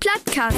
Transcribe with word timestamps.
Plattcast. 0.00 0.56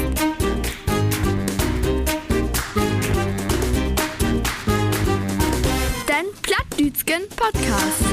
Den 6.08 6.26
Plattdütschen 6.42 7.28
Podcast. 7.36 8.04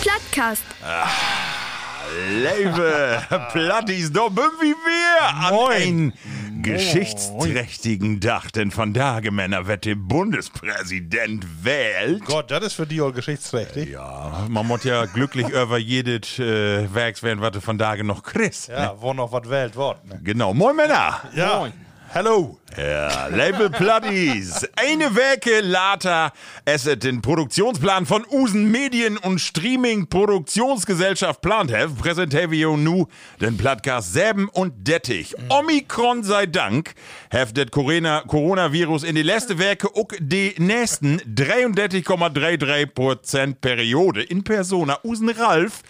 Plattcast. 0.00 0.62
Liebe 2.30 3.22
Plattis, 3.52 4.12
bin 4.12 4.22
wie 4.60 4.74
wir 4.74 5.22
an 5.22 5.72
einen 5.72 6.12
geschichtsträchtigen 6.62 8.20
Tag, 8.20 8.52
denn 8.52 8.70
von 8.70 8.94
Tage 8.94 9.30
Männer 9.30 9.66
wird 9.66 9.84
der 9.84 9.96
Bundespräsident 9.96 11.44
wählt. 11.64 12.24
Gott, 12.24 12.50
das 12.50 12.66
ist 12.66 12.72
für 12.74 12.86
die 12.86 13.00
auch 13.00 13.12
geschichtsträchtig. 13.12 13.90
Ja, 13.90 14.46
man 14.48 14.66
muss 14.66 14.84
ja 14.84 15.06
glücklich 15.06 15.48
über 15.62 15.78
jedes 15.78 16.38
äh, 16.38 16.92
Werks 16.94 17.22
werden, 17.22 17.40
was 17.40 17.52
du 17.52 17.60
von 17.60 17.78
Tage 17.78 18.04
noch 18.04 18.22
kriegst. 18.22 18.68
Ja, 18.68 18.94
wo 19.00 19.12
noch 19.12 19.32
was 19.32 19.48
wählt 19.50 19.74
worden. 19.74 20.08
Ne? 20.08 20.20
Genau, 20.22 20.54
moin 20.54 20.76
Männer. 20.76 21.20
Ja. 21.34 21.68
Hallo. 22.14 22.58
Ja, 22.76 23.26
Label 23.26 23.68
Platties. 23.68 24.66
Eine 24.76 25.14
Werke 25.14 25.60
later 25.60 26.32
es 26.64 26.86
et 26.86 27.04
den 27.04 27.20
Produktionsplan 27.20 28.06
von 28.06 28.24
Usen 28.30 28.70
Medien 28.70 29.18
und 29.18 29.40
Streaming 29.40 30.08
Produktionsgesellschaft 30.08 31.42
plant 31.42 31.70
have, 31.70 31.96
präsentieren 31.96 32.50
wir 32.50 32.74
nu 32.76 33.08
den 33.42 33.58
Plattcast 33.58 34.14
Säben 34.14 34.48
und 34.48 34.88
Dettich. 34.88 35.34
Omikron 35.50 36.22
sei 36.22 36.46
Dank, 36.46 36.94
det 37.30 37.70
Corona, 37.72 38.22
Coronavirus 38.26 39.04
in 39.04 39.16
die 39.16 39.22
letzte 39.22 39.58
Werke 39.58 39.88
uck 39.94 40.14
die 40.18 40.54
nächsten 40.56 41.20
33,33% 41.20 43.56
Periode 43.60 44.22
in 44.22 44.44
Persona 44.44 44.98
Usen 45.04 45.28
Ralf 45.28 45.82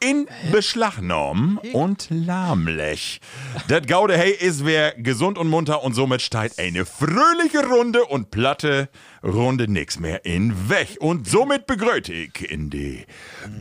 in 0.00 0.26
Beschlag 0.50 0.96
genommen 0.96 1.58
und 1.74 2.06
lahmlech. 2.08 3.20
Det 3.68 3.86
Gaude 3.86 4.16
hey 4.16 4.32
ist 4.32 4.64
wer 4.64 4.92
gesund 4.92 5.36
und 5.36 5.48
munter 5.48 5.82
und 5.82 5.92
somit 5.94 6.29
steigt 6.30 6.60
eine 6.60 6.86
fröhliche 6.86 7.66
Runde 7.66 8.04
und 8.04 8.30
platte 8.30 8.88
Runde 9.22 9.70
nix 9.70 9.98
mehr 9.98 10.24
in 10.24 10.70
weg. 10.70 10.96
Und 11.00 11.28
somit 11.28 11.66
begrüße 11.66 12.12
ich 12.12 12.50
in 12.50 12.70
die 12.70 13.04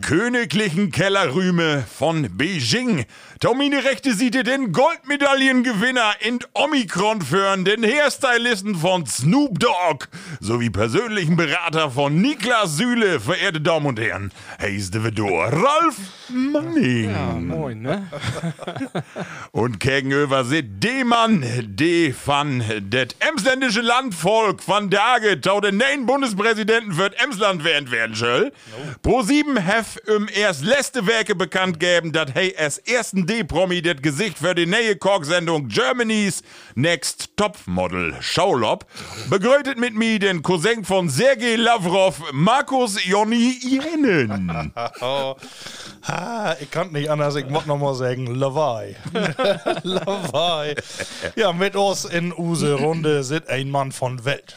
königlichen 0.02 0.92
Kellerrüme 0.92 1.84
von 1.98 2.30
Beijing. 2.38 3.06
Tomine 3.40 3.84
Rechte 3.84 4.14
sieht 4.14 4.36
ihr 4.36 4.44
den 4.44 4.72
Goldmedaillengewinner 4.72 6.14
in 6.22 6.40
Omikron 6.54 7.22
führen, 7.22 7.66
den 7.66 7.84
Hairstylisten 7.84 8.76
von 8.76 9.06
Snoop 9.06 9.60
Dogg 9.60 10.08
sowie 10.40 10.70
persönlichen 10.70 11.36
Berater 11.36 11.92
von 11.92 12.22
Niklas 12.22 12.78
Süle, 12.78 13.20
verehrte 13.20 13.62
Damen 13.62 13.88
und 13.88 14.00
Herren. 14.00 14.32
Hey, 14.58 14.76
ist 14.76 14.94
der 14.94 15.04
Vedor, 15.04 15.46
Ralf 15.46 15.96
Manning. 16.30 17.12
Ja, 17.12 17.34
moin, 17.34 17.82
ne? 17.82 18.08
Und 19.52 19.80
gegenüber 19.80 20.44
sitzt 20.44 20.84
der 20.84 21.06
Mann, 21.06 21.44
de 21.64 22.14
van 22.26 22.64
det 22.80 23.16
emsländische 23.19 23.81
Landvolk 23.81 24.68
van 24.68 24.90
Dage, 24.90 25.38
tau 25.50 25.60
den 25.60 25.78
neuen 25.78 26.06
Bundespräsidenten 26.06 26.96
wird 26.98 27.20
Emsland 27.20 27.64
werden 27.64 27.90
werden 27.90 28.16
soll. 28.16 28.52
Pro 29.02 29.24
sieben 29.24 29.58
hef 29.58 29.98
im 30.06 30.30
erst 30.32 30.64
letzte 30.64 31.08
Werke 31.08 31.34
bekannt 31.34 31.80
geben, 31.80 32.12
dat 32.12 32.36
hey 32.36 32.54
es 32.56 32.78
ersten 32.78 33.26
D-Promi 33.26 33.82
det 33.82 34.04
Gesicht 34.04 34.38
für 34.38 34.54
die 34.54 34.68
neue 34.68 34.96
Koch-Sendung 34.96 35.68
Germany's 35.68 36.44
Next 36.76 37.36
Topmodel 37.36 38.16
Schaulop. 38.22 38.86
Begrüßet 39.32 39.80
mit 39.80 39.96
mir 39.96 40.20
den 40.20 40.44
Cousin 40.44 40.86
von 40.86 41.10
Sergei 41.10 41.56
Lavrov, 41.56 42.22
Markus 42.31 43.04
Jonny 43.04 43.58
Jenen. 43.60 44.72
Ah, 46.04 46.56
ich 46.60 46.72
kann 46.72 46.92
nicht 46.92 47.10
anders, 47.10 47.36
ich 47.36 47.48
muss 47.50 47.66
noch 47.66 47.78
mal 47.78 47.94
sagen, 47.94 48.28
Lawai. 48.28 48.96
Lawai. 49.84 50.76
Ja, 51.36 51.52
mit 51.54 51.76
uns 51.76 52.06
in 52.06 52.34
Use 52.34 52.74
Runde 52.74 53.24
sitzt 53.24 53.50
ein 53.50 53.70
Mann 53.70 53.92
von 53.92 54.24
Welt. 54.26 54.56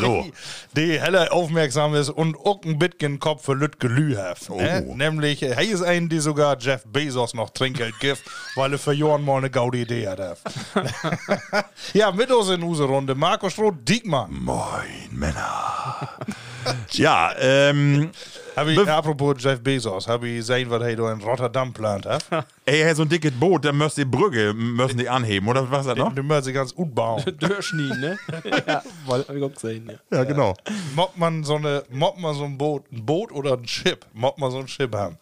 So. 0.00 0.26
Die 0.76 1.00
heller 1.00 1.32
aufmerksam 1.32 1.94
ist 1.94 2.08
und 2.08 2.36
auch 2.36 2.60
ein 2.64 2.78
bisschen 2.78 3.18
Kopf 3.18 3.44
für 3.44 3.54
Lütke 3.54 3.88
Lü 3.88 4.16
hat. 4.16 4.48
Ne? 4.48 4.86
Oh. 4.86 4.94
Nämlich, 4.94 5.42
er 5.42 5.60
ist 5.60 5.82
ein, 5.82 6.08
die 6.08 6.20
sogar 6.20 6.56
Jeff 6.58 6.84
Bezos 6.86 7.34
noch 7.34 7.50
Trinkgeld 7.50 7.98
gibt, 8.00 8.22
weil 8.54 8.72
er 8.72 8.78
für 8.78 8.92
Johann 8.92 9.24
mal 9.24 9.38
eine 9.38 9.50
gaude 9.50 9.78
Idee 9.78 10.08
hat. 10.08 10.20
ja, 11.92 12.12
mit 12.12 12.30
uns 12.30 12.48
in 12.48 12.62
Use 12.62 12.84
Runde, 12.84 13.14
Markus 13.14 13.52
Stroh-Diekmann. 13.54 14.32
Moin, 14.32 15.08
Männer. 15.10 16.08
ja, 16.92 17.32
ähm, 17.38 18.10
Hab 18.60 18.68
ich, 18.68 18.78
apropos 18.78 19.36
Jeff 19.38 19.58
Bezos, 19.62 20.06
habe 20.06 20.28
ich 20.28 20.36
gesehen, 20.36 20.68
was 20.68 20.82
er 20.82 20.94
da 20.94 21.12
in 21.12 21.20
Rotterdam 21.22 21.72
plant 21.72 22.04
hat. 22.04 22.22
ey, 22.66 22.80
er 22.80 22.90
hat 22.90 22.96
so 22.96 23.04
ein 23.04 23.08
dickes 23.08 23.32
Boot, 23.32 23.64
da 23.64 23.72
müsst 23.72 23.96
die 23.96 24.04
Brücke, 24.04 24.52
müssen 24.52 24.98
die 24.98 25.08
anheben, 25.08 25.48
oder 25.48 25.70
was 25.70 25.86
ist 25.86 25.92
das 25.92 25.96
noch? 25.96 26.14
Du 26.14 26.22
musst 26.22 26.44
sie 26.44 26.52
ganz 26.52 26.74
gut 26.74 26.94
bauen. 26.94 27.24
Dörschnien, 27.40 27.98
ne? 27.98 28.18
ja, 28.66 28.82
weil, 29.06 29.20
hab 29.20 29.34
ich 29.34 29.42
auch 29.42 29.54
gesehen, 29.54 29.90
ja. 29.90 30.18
Ja, 30.18 30.24
genau. 30.24 30.54
Mobbt 30.94 31.16
man 31.16 31.42
so 31.42 31.54
eine, 31.54 31.84
mobbt 31.88 32.20
man 32.20 32.34
so 32.34 32.44
ein 32.44 32.58
Boot, 32.58 32.84
ein 32.92 33.06
Boot 33.06 33.32
oder 33.32 33.54
ein 33.54 33.62
Chip? 33.64 34.04
Mobbt 34.12 34.38
man 34.38 34.50
so 34.50 34.58
ein 34.58 34.66
Chip 34.66 34.94
haben? 34.94 35.16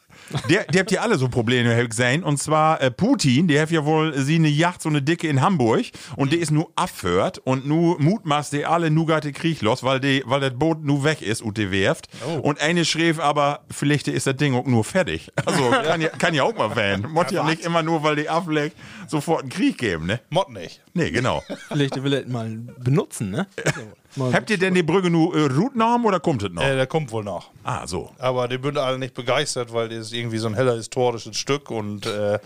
Der, 0.49 0.65
der 0.65 0.81
habt 0.81 0.91
ja 0.91 1.01
alle 1.01 1.17
so 1.17 1.29
Probleme 1.29 1.81
ich 1.81 1.89
gesehen. 1.89 2.23
Und 2.23 2.39
zwar 2.39 2.81
äh, 2.81 2.91
Putin, 2.91 3.49
der 3.49 3.63
hat 3.63 3.71
ja 3.71 3.85
wohl 3.85 4.17
sie 4.19 4.37
eine 4.37 4.49
Yacht, 4.49 4.83
so 4.83 4.89
eine 4.89 5.03
dicke 5.03 5.29
in 5.29 5.41
Hamburg. 5.41 5.87
Und 6.17 6.33
der 6.33 6.39
ist 6.39 6.51
nur 6.51 6.71
abführt. 6.77 7.39
Und 7.39 7.67
nu 7.67 7.97
mutmaßt 7.99 8.53
die 8.53 8.65
alle 8.65 8.91
nu 8.91 9.07
gaat 9.07 9.25
der 9.25 9.33
Krieg 9.33 9.63
los, 9.63 9.83
weil, 9.83 10.01
die, 10.01 10.23
weil 10.27 10.41
das 10.41 10.55
Boot 10.55 10.85
nu 10.85 11.05
weg 11.05 11.23
ist 11.23 11.43
und 11.43 11.59
die 11.59 11.71
werft. 11.71 12.09
Und 12.43 12.61
eine 12.61 12.85
schrieb 12.85 13.19
aber, 13.19 13.65
vielleicht 13.71 14.09
ist 14.09 14.27
das 14.27 14.37
Ding 14.37 14.55
auch 14.55 14.67
nur 14.67 14.85
fertig. 14.85 15.33
Also 15.49 15.71
kann 15.71 16.01
ja, 16.03 16.09
kann 16.11 16.35
ja 16.35 16.43
auch 16.43 16.55
mal 16.55 16.77
werden. 16.77 17.11
Muss 17.11 17.31
ja 17.31 17.43
nicht 17.43 17.65
immer 17.65 17.83
nur, 17.83 18.03
weil 18.03 18.17
die 18.17 18.29
ableckt, 18.29 18.77
sofort 19.07 19.43
einen 19.43 19.49
Krieg 19.49 19.79
geben, 19.79 20.07
ne? 20.07 20.21
Mott 20.29 20.51
nicht. 20.51 20.83
Nee, 20.93 21.11
genau. 21.11 21.43
Vielleicht 21.69 22.03
will 22.03 22.13
er 22.13 22.29
mal 22.29 22.51
benutzen, 22.79 23.31
ne? 23.31 23.47
Mal 24.19 24.33
Habt 24.33 24.51
ihr 24.51 24.59
denn 24.59 24.75
die 24.75 24.83
Brücke 24.83 25.11
nur 25.11 25.35
äh, 25.37 25.47
Routnamen 25.47 26.07
oder 26.07 26.21
kommt 26.21 26.43
es 26.43 26.51
noch? 26.51 26.63
Äh, 26.63 26.77
der 26.77 26.87
kommt 26.87 27.11
wohl 27.13 27.25
noch. 27.25 27.51
ah, 27.65 27.87
so. 27.87 28.11
Aber 28.19 28.49
die 28.49 28.59
sind 28.63 28.77
alle 28.77 28.99
nicht 28.99 29.15
begeistert, 29.15 29.73
weil 29.73 29.89
das 29.89 29.99
ist 29.99 30.13
irgendwie 30.13 30.39
so 30.39 30.49
ein 30.49 30.55
heller 30.55 30.75
historisches 30.75 31.37
Stück 31.37 31.71
und 31.71 32.07
äh, 32.07 32.39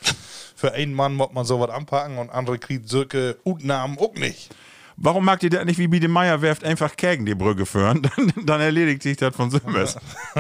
für 0.55 0.73
einen 0.73 0.95
Mann 0.95 1.15
muss 1.15 1.33
man 1.33 1.45
sowas 1.45 1.71
anpacken 1.71 2.19
und 2.19 2.31
andere 2.31 2.59
kriegen 2.59 2.87
solche 2.87 3.37
Utnamen 3.45 3.99
auch 3.99 4.15
nicht. 4.15 4.55
Warum 4.97 5.25
mag 5.25 5.43
ihr 5.43 5.51
das 5.51 5.65
nicht 5.65 5.79
wie 5.79 5.89
Biede 5.89 6.07
Meier 6.07 6.43
werft 6.43 6.65
einfach 6.65 6.95
gegen 6.97 7.25
die 7.25 7.35
Brücke 7.35 7.65
führen? 7.67 8.03
Dann, 8.17 8.33
dann 8.47 8.61
erledigt 8.61 9.03
sich 9.03 9.17
das 9.17 9.35
von 9.35 9.51
Simmers. 9.51 9.97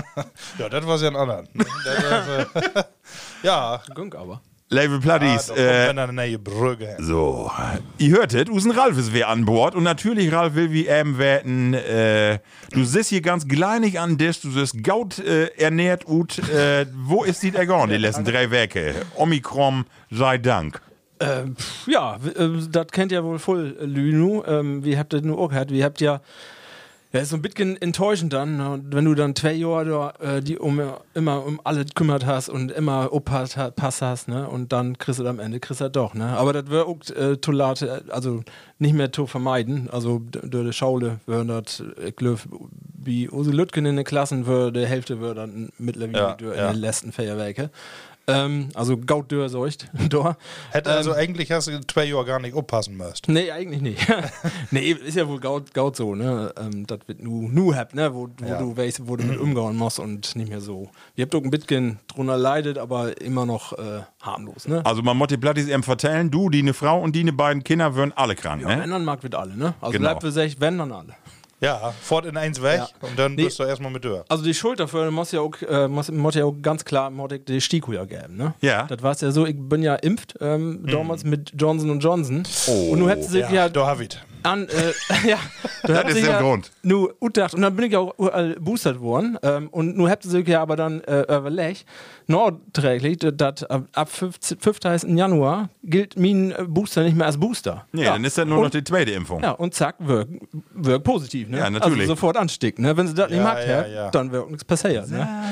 Ja, 0.58 0.68
das 0.68 0.86
war 0.86 0.98
ja 0.98 1.08
ein 1.08 1.16
anderer. 1.16 1.44
War, 1.54 2.38
äh, 2.54 2.84
ja, 3.42 3.82
Gunk 3.94 4.14
aber. 4.14 4.42
Label 4.72 4.96
ah, 4.96 5.00
Platties. 5.00 5.46
da 5.46 5.54
äh, 5.54 5.86
kommt 5.86 5.98
dann 5.98 5.98
eine 5.98 6.12
neue 6.12 6.38
Brücke. 6.38 6.96
so, 6.98 7.50
ihr 7.98 8.10
hörtet, 8.10 8.48
Usen 8.48 8.70
Ralf 8.70 8.98
ist 8.98 9.12
wer 9.12 9.28
an 9.28 9.44
Bord 9.44 9.74
und 9.74 9.82
natürlich 9.82 10.32
Ralf 10.32 10.54
will 10.54 10.72
wie 10.72 10.86
ähm 10.86 11.18
wetten, 11.18 11.74
äh, 11.74 12.38
du 12.72 12.84
sitzt 12.84 13.10
hier 13.10 13.20
ganz 13.20 13.46
kleinig 13.46 14.00
an 14.00 14.18
Tisch, 14.18 14.40
du 14.40 14.50
sitzt 14.50 14.82
gaut 14.82 15.18
äh, 15.18 15.46
ernährt 15.58 16.08
ut, 16.08 16.38
äh, 16.38 16.86
wo 16.94 17.22
ist 17.22 17.42
die 17.42 17.54
ergon, 17.54 17.90
die 17.90 17.96
letzten 17.96 18.24
drei 18.24 18.50
Werke? 18.50 18.94
Omikron 19.16 19.84
sei 20.10 20.38
Dank. 20.38 20.80
Pf, 21.54 21.86
ja, 21.86 22.16
äh, 22.16 22.48
das 22.70 22.88
kennt 22.88 23.12
ja 23.12 23.22
wohl 23.22 23.38
voll 23.38 23.76
äh, 23.80 23.84
Lünu. 23.84 24.42
Ähm, 24.44 24.84
wie 24.84 24.98
habt 24.98 25.14
ihr 25.14 25.22
nur 25.22 25.38
auch 25.38 25.48
gehört? 25.50 25.70
Wie 25.70 25.84
habt 25.84 26.00
ja. 26.00 26.20
Ja, 27.12 27.20
ist 27.20 27.28
so 27.28 27.36
ein 27.36 27.42
bisschen 27.42 27.80
enttäuschend 27.80 28.32
dann, 28.32 28.56
ne? 28.56 28.80
wenn 28.90 29.04
du 29.04 29.14
dann 29.14 29.36
zwei 29.36 29.52
Jahre 29.52 29.84
da, 30.20 30.36
äh, 30.36 30.40
die 30.40 30.58
um, 30.58 30.80
immer 31.12 31.44
um 31.44 31.60
alle 31.62 31.84
gekümmert 31.84 32.24
hast 32.24 32.48
und 32.48 32.72
immer 32.72 33.10
pass 33.20 34.00
hast, 34.00 34.28
ne? 34.28 34.48
Und 34.48 34.72
dann 34.72 34.96
kriegst 34.96 35.20
du 35.20 35.26
am 35.26 35.38
Ende 35.38 35.60
kriegst 35.60 35.80
du 35.80 35.84
das 35.84 35.92
doch, 35.92 36.14
ne? 36.14 36.28
Aber 36.38 36.54
das 36.54 36.70
wäre 36.70 36.86
auch 36.86 36.98
äh, 37.14 37.36
Tolate, 37.36 38.04
also 38.08 38.42
nicht 38.78 38.94
mehr 38.94 39.12
zu 39.12 39.26
vermeiden. 39.26 39.90
Also 39.90 40.20
d- 40.20 40.40
durch 40.48 40.66
die 40.68 40.72
Schaule 40.72 41.20
wären 41.26 41.48
das, 41.48 41.82
ich 42.02 42.16
glaube, 42.16 42.40
bei 43.04 43.28
Use 43.30 43.50
Lütgen 43.50 43.84
in 43.84 43.96
den 43.96 44.04
Klassen 44.06 44.46
würde, 44.46 44.80
die 44.80 44.86
Hälfte 44.86 45.20
würde 45.20 45.40
dann 45.42 45.68
mittlerweile 45.78 46.38
ja. 46.56 46.68
in 46.68 46.74
den 46.74 46.80
letzten 46.80 47.12
Feierwerke. 47.12 47.70
Ähm, 48.28 48.68
also 48.74 48.96
Gaut 48.96 49.32
dör 49.32 49.48
seucht. 49.48 49.88
Hätte 50.70 50.90
Ähm. 50.90 50.96
also 50.96 51.12
eigentlich 51.12 51.50
hast 51.50 51.66
du 51.68 51.80
zwei 51.86 52.04
Jahre 52.04 52.24
gar 52.24 52.38
nicht 52.40 52.54
aufpassen 52.54 52.96
müsst. 52.96 53.28
Nee, 53.28 53.50
eigentlich 53.50 53.80
nicht. 53.82 54.06
nee, 54.70 54.92
ist 54.92 55.16
ja 55.16 55.26
wohl 55.26 55.40
Gaut, 55.40 55.74
Gaut 55.74 55.96
so, 55.96 56.14
ne? 56.14 56.52
Ähm, 56.58 56.86
das 56.86 57.00
wird 57.06 57.20
nu, 57.20 57.48
nu 57.48 57.74
habt, 57.74 57.94
ne? 57.94 58.14
Wo, 58.14 58.28
wo 58.38 58.46
Ja. 58.46 58.58
du 58.58 58.76
weißt, 58.76 59.08
wo 59.08 59.16
du 59.16 59.24
mit 59.24 59.38
umgehen 59.40 59.76
musst 59.76 59.98
und 59.98 60.36
nicht 60.36 60.48
mehr 60.50 60.60
so. 60.60 60.88
Ihr 61.16 61.24
habt 61.24 61.34
auch 61.34 61.42
ein 61.42 61.50
bisschen 61.50 61.98
drunter 62.06 62.36
leidet, 62.36 62.78
aber 62.78 63.20
immer 63.20 63.44
noch 63.44 63.72
äh, 63.72 64.02
harmlos, 64.20 64.68
ne? 64.68 64.84
Also 64.86 65.02
man 65.02 65.16
Motti 65.16 65.36
Plattis 65.36 65.68
eben 65.68 65.82
vertellen, 65.82 66.30
du, 66.30 66.48
die 66.48 66.60
eine 66.60 66.74
Frau 66.74 67.00
und 67.00 67.16
die 67.16 67.20
eine 67.20 67.32
beiden 67.32 67.64
Kinder 67.64 67.94
würden 67.96 68.12
alle 68.14 68.36
krank, 68.36 68.62
Wenn 68.64 68.78
ne? 68.78 68.86
dann 68.88 69.04
mag 69.04 69.22
wird 69.24 69.34
alle, 69.34 69.56
ne? 69.56 69.74
Also 69.80 69.92
Genau. 69.92 70.10
bleibt 70.10 70.22
für 70.22 70.30
sich, 70.32 70.60
wenn 70.60 70.78
dann 70.78 70.92
alle. 70.92 71.14
Ja, 71.62 71.94
fort 72.02 72.26
in 72.26 72.36
eins 72.36 72.60
weg 72.60 72.78
Ja. 72.80 72.88
und 73.08 73.16
dann 73.18 73.34
Nee. 73.36 73.44
bist 73.44 73.58
du 73.58 73.62
erstmal 73.62 73.92
mit 73.92 74.02
Tür. 74.02 74.24
Also 74.28 74.42
die 74.42 74.52
Schuld 74.52 74.80
dafür 74.80 75.10
muss 75.12 75.30
ja 75.30 75.40
auch, 75.40 75.54
äh, 75.62 75.86
muss, 75.86 76.10
muss 76.10 76.34
ja 76.34 76.44
auch 76.44 76.54
ganz 76.60 76.84
klar 76.84 77.08
muss 77.10 77.30
die 77.46 77.60
Stiko 77.60 77.92
ja 77.92 78.04
geben, 78.04 78.36
ne? 78.36 78.54
Ja. 78.60 78.82
Das 78.88 79.00
war 79.02 79.16
ja 79.16 79.30
so, 79.30 79.46
ich 79.46 79.56
bin 79.56 79.80
ja 79.82 79.94
impft, 79.94 80.34
ähm, 80.40 80.84
damals 80.86 81.22
mit 81.24 81.52
Johnson 81.56 82.00
Johnson. 82.00 82.42
Oh. 82.66 82.90
Und 82.90 82.98
nun 82.98 83.08
hätte 83.08 83.22
sich 83.22 83.48
ja, 83.48 83.68
da 83.68 83.86
hab 83.86 84.00
ich. 84.00 84.18
An, 84.42 84.68
äh, 84.68 85.28
ja, 85.28 85.38
da 85.82 85.94
hat 85.94 86.08
ist 86.08 86.16
der 86.16 86.32
ja 86.32 86.40
Grund. 86.40 86.70
Nur 86.82 87.14
utdacht, 87.20 87.54
und 87.54 87.62
dann 87.62 87.74
bin 87.76 87.86
ich 87.86 87.92
ja 87.92 88.00
auch 88.00 88.14
überall 88.18 88.56
boostert 88.60 89.00
worden. 89.00 89.38
Ähm, 89.42 89.68
und 89.68 89.96
nun 89.96 90.10
habt 90.10 90.24
ihr 90.24 90.40
ja 90.40 90.62
aber 90.62 90.76
dann 90.76 91.00
äh, 91.02 91.22
überlegt, 91.22 91.84
nachträglich, 92.26 93.18
dass 93.18 93.64
ab, 93.64 93.84
ab 93.92 94.08
15, 94.08 94.58
15. 94.58 95.16
Januar 95.16 95.68
gilt 95.82 96.18
mein 96.18 96.52
äh, 96.52 96.64
Booster 96.66 97.02
nicht 97.02 97.16
mehr 97.16 97.26
als 97.26 97.38
Booster. 97.38 97.86
Nee, 97.92 98.04
ja. 98.04 98.12
dann 98.12 98.24
ist 98.24 98.38
das 98.38 98.46
nur 98.46 98.58
und, 98.58 98.64
noch 98.64 98.70
die 98.70 98.84
zweite 98.84 99.12
Impfung. 99.12 99.42
Ja, 99.42 99.52
und 99.52 99.74
zack, 99.74 99.96
wirkt 99.98 100.30
wirk 100.74 101.04
positiv. 101.04 101.48
Ne? 101.48 101.58
Ja, 101.58 101.70
natürlich. 101.70 102.00
Also 102.00 102.14
sofort 102.14 102.36
anstieg. 102.36 102.78
Ne? 102.78 102.96
Wenn 102.96 103.06
sie 103.06 103.14
das 103.14 103.30
nicht 103.30 103.38
Ja, 103.38 103.44
mag, 103.44 103.58
ja, 103.66 103.86
ja, 103.86 103.86
ja. 103.86 104.10
dann 104.10 104.32
wird 104.32 104.48
nichts 104.48 104.64
passiert. 104.64 105.10
Ne? 105.10 105.28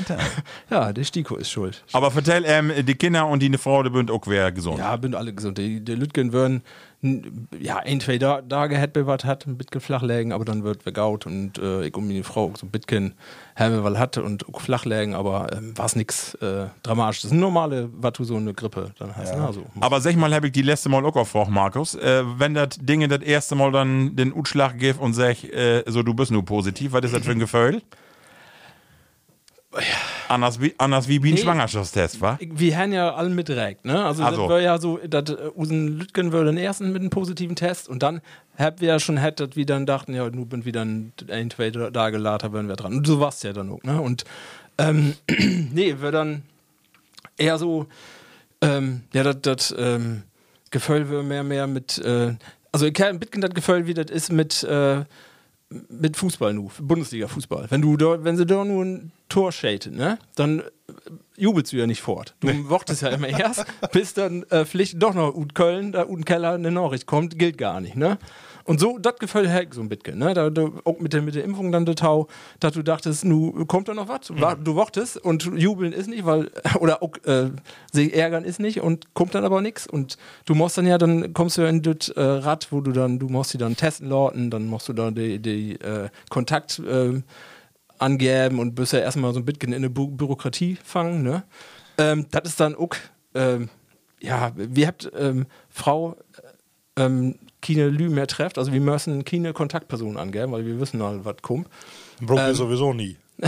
Ja, 0.71 0.93
der 0.93 1.05
Stiko 1.05 1.37
ist 1.37 1.51
schuld. 1.51 1.85
Aber 1.93 2.11
vertell, 2.11 2.45
ähm, 2.47 2.73
die 2.85 2.95
Kinder 2.95 3.27
und 3.27 3.41
die 3.41 3.47
eine 3.47 3.59
Frau, 3.59 3.83
die 3.83 3.95
sind 3.95 4.11
auch 4.11 4.23
wer 4.27 4.53
gesund. 4.53 4.79
Ja, 4.79 4.97
bin 4.97 5.15
alle 5.15 5.33
gesund. 5.33 5.59
Die, 5.59 5.81
die 5.81 5.95
Lütgen 5.95 6.33
würden 6.33 6.63
ja, 7.03 7.79
ein, 7.79 8.01
zwei 8.01 8.19
da 8.19 8.43
Tage 8.43 8.77
hätte 8.77 9.07
was 9.07 9.25
hat, 9.25 9.47
ein 9.47 9.57
bisschen 9.57 9.81
flach 9.81 10.03
legen, 10.03 10.33
aber 10.33 10.45
dann 10.45 10.65
wird 10.65 10.85
wir 10.85 10.93
gaut 10.93 11.25
und 11.25 11.59
äh, 11.59 11.87
ich 11.87 11.97
und 11.97 12.07
meine 12.07 12.25
Frau 12.25 12.53
so 12.57 12.67
ein 12.67 12.71
bisschen 12.71 13.15
haben 13.57 13.83
was 13.83 13.99
hatte 13.99 14.23
und 14.23 14.47
auch 14.49 14.61
flach 14.61 14.85
legen, 14.85 15.15
aber 15.15 15.51
ähm, 15.57 15.77
war 15.79 15.87
es 15.87 15.97
nichts 15.97 16.35
äh, 16.37 16.67
Dramatisches. 16.83 17.23
Das 17.23 17.29
ist 17.31 17.33
eine 17.33 17.41
normale, 17.41 17.89
was 17.93 18.13
du 18.15 18.25
so 18.25 18.37
eine 18.37 18.53
Grippe 18.53 18.93
dann 18.99 19.17
hast. 19.17 19.35
Ne? 19.35 19.47
Also, 19.47 19.65
Aber 19.81 20.01
sag 20.03 20.17
mal, 20.17 20.35
habe 20.35 20.49
ich 20.49 20.53
die 20.53 20.63
letzte 20.63 20.91
Mal 20.91 21.05
auch 21.05 21.15
gefragt, 21.15 21.51
Markus. 21.51 21.95
Äh, 21.95 22.23
wenn 22.37 22.53
das 22.53 22.79
Dinge 22.79 23.09
das 23.09 23.23
erste 23.23 23.55
Mal 23.55 23.73
dann 23.73 24.15
den 24.15 24.35
Utschlag 24.35 24.79
gibt 24.79 25.01
und 25.01 25.15
sag, 25.15 25.43
äh, 25.45 25.83
so 25.87 26.03
du 26.03 26.13
bist 26.13 26.31
nur 26.31 26.45
positiv, 26.45 26.93
was 26.93 27.05
ist 27.05 27.15
das 27.15 27.25
für 27.25 27.33
ein 27.33 27.39
Gefühl? 27.39 27.81
Anders 30.29 30.61
wie, 30.61 30.75
anders 30.79 31.07
wie 31.07 31.23
wie 31.23 31.31
ein 31.31 31.35
Nee. 31.35 31.41
Schwangerschaftstest, 31.43 32.21
wa? 32.21 32.39
wir 32.41 32.77
haben 32.77 32.93
ja 32.93 33.15
alle 33.15 33.31
mitdirekt, 33.31 33.85
ne? 33.85 34.05
Also, 34.05 34.25
Also. 34.25 34.43
das 34.43 34.51
war 34.51 34.61
ja 34.61 34.79
so, 34.79 34.99
dass 34.99 35.31
äh, 35.31 35.37
Usen 35.57 35.99
Lütgen 35.99 36.33
würde 36.33 36.51
den 36.51 36.59
ersten 36.59 36.93
mit 36.93 37.01
einem 37.03 37.11
positiven 37.11 37.55
Test 37.55 37.89
und 37.89 38.03
dann 38.03 38.21
haben 38.59 38.81
wir 38.81 38.89
ja 38.89 38.99
schon 38.99 39.17
hätte, 39.17 39.47
dass 39.47 39.57
wir 39.57 39.67
dann 39.67 39.87
dachten, 39.87 40.13
ja, 40.13 40.29
nu 40.29 40.45
bin 40.45 40.65
wieder 40.65 40.85
ein, 40.85 41.13
ein 41.29 41.51
zwei 41.51 41.71
Tage 41.71 42.19
later, 42.19 42.53
werden 42.53 42.69
wir 42.69 42.75
dran. 42.77 42.95
Und 42.95 43.07
so 43.07 43.21
war 43.21 43.29
es 43.29 43.43
ja 43.45 43.53
dann 43.53 43.71
auch, 43.71 43.83
ne? 43.85 44.01
Und 44.01 44.25
ähm, 44.79 45.15
nee, 45.73 45.95
wir 46.01 46.11
dann 46.11 46.43
eher 47.37 47.57
so, 47.59 47.87
ähm, 48.63 49.03
ja, 49.13 49.23
das, 49.23 49.37
das 49.43 49.75
ähm, 49.79 50.25
Gefühl 50.73 51.09
wir 51.11 51.23
mehr, 51.23 51.45
mehr 51.45 51.69
mit, 51.69 51.99
äh, 51.99 52.35
also 52.73 52.87
ich 52.87 52.95
kann 52.95 53.09
ein 53.09 53.21
bisschen 53.21 53.41
das 53.41 53.55
Gefühl, 53.55 53.87
wie 53.87 53.95
das 53.95 54.11
ist 54.11 54.33
mit, 54.33 54.65
äh, 54.65 55.05
mit 55.89 56.17
Fußball 56.17 56.53
nu, 56.53 56.71
Bundesliga-Fußball. 56.81 57.71
Wenn 57.71 57.83
du 57.83 57.97
da, 57.97 58.25
wenn 58.25 58.37
sie 58.37 58.47
da 58.47 58.65
nur 58.65 58.85
ein 58.85 59.13
Tor 59.29 59.53
schäten, 59.53 59.97
ne, 59.97 60.19
dann 60.35 60.61
äh, 60.61 60.63
jubelst 61.37 61.73
du 61.73 61.77
ja 61.77 61.87
nicht 61.87 62.03
fort. 62.03 62.35
Du 62.41 62.49
wartest 62.69 63.03
ja 63.03 63.09
immer 63.11 63.29
erst, 63.29 63.65
bis 63.93 64.15
dann 64.15 64.43
äh, 64.51 64.65
vielleicht 64.65 65.01
doch 65.01 65.15
noch 65.15 65.35
Ut 65.35 65.55
Köln, 65.55 65.93
da 65.93 66.07
Ut 66.07 66.27
Keller 66.27 66.55
eine 66.55 66.73
Nachricht 66.73 67.07
kommt, 67.07 67.39
gilt 67.39 67.57
gar 67.57 67.81
nicht, 67.81 67.97
ne? 67.97 68.19
Und 68.71 68.79
so, 68.79 68.99
das 68.99 69.17
gefällt 69.19 69.49
halt 69.49 69.75
so 69.75 69.81
ein 69.81 69.89
bisschen, 69.89 70.17
ne? 70.21 70.33
Da, 70.33 70.49
da, 70.49 70.69
auch 70.85 71.01
mit 71.01 71.13
der, 71.13 71.23
mit 71.23 71.35
der 71.35 71.43
Impfung 71.43 71.73
dann 71.73 71.85
der 71.87 71.97
Tau, 71.97 72.29
dass 72.61 72.73
du 72.73 72.83
dachtest, 72.85 73.25
nu 73.25 73.65
kommt 73.67 73.89
da 73.89 73.95
noch 73.95 74.07
was? 74.07 74.31
Wa- 74.31 74.55
Du 74.55 74.77
wartest 74.77 75.17
und 75.17 75.43
jubeln 75.57 75.93
ist 75.93 76.07
nicht, 76.09 76.25
weil, 76.25 76.53
oder 76.79 77.03
auch 77.03 77.11
äh, 77.25 77.51
sich 77.91 78.15
ärgern 78.15 78.45
ist 78.45 78.61
nicht 78.61 78.81
und 78.81 79.13
kommt 79.13 79.35
dann 79.35 79.45
aber 79.45 79.61
nichts. 79.61 79.89
Und 79.89 80.19
du 80.45 80.55
musst 80.55 80.79
dann 80.79 80.87
ja, 80.87 80.99
dann 80.99 81.35
kommst 81.35 81.57
du 81.57 81.63
ja 81.63 81.69
in 81.69 81.83
das 81.83 82.11
äh, 82.11 82.21
Rad, 82.23 82.69
wo 82.71 82.81
du 82.81 82.93
dann, 82.93 83.19
du 83.19 83.29
musst 83.29 83.51
sie 83.51 83.59
dann 83.59 83.75
testen 83.77 84.09
lauten, 84.09 84.51
dann 84.51 84.67
musst 84.69 84.89
du 84.89 84.93
dann 84.93 85.17
die, 85.17 85.41
die 85.41 85.73
äh, 85.81 86.09
Kontakt 86.29 86.79
äh, 86.79 87.23
angeben 87.99 88.61
und 88.61 88.77
bist 88.77 88.93
ja 88.93 89.01
erstmal 89.01 89.33
so 89.35 89.41
ein 89.41 89.45
bisschen 89.45 89.71
in 89.73 89.75
eine 89.75 89.91
Bü 89.91 90.07
Bürokratie 90.07 90.77
fangen, 90.85 91.25
ne? 91.25 91.43
Ähm, 91.99 92.27
das 92.31 92.43
ist 92.51 92.61
dann 92.61 92.77
auch, 92.77 92.91
ähm, 93.35 93.69
ja, 94.21 94.53
wir 94.55 94.87
habt 94.87 95.11
ähm, 95.19 95.47
Frau 95.69 96.17
ähm, 96.97 97.35
keine 97.63 97.89
Lü 97.89 98.09
mehr 98.09 98.27
trefft, 98.27 98.59
also 98.59 98.73
wir 98.73 98.81
müssen 98.81 99.25
keine 99.25 99.53
Kontaktperson 99.53 100.17
angeben, 100.17 100.53
weil 100.53 100.65
wir 100.67 100.81
wissen 100.81 101.03
halt, 101.03 101.25
was 101.25 101.37
kommt. 101.43 101.69
Braucht 102.21 102.41
Ähm, 102.41 102.47
ihr 102.49 102.55
sowieso 102.55 102.93
nie. 102.93 103.17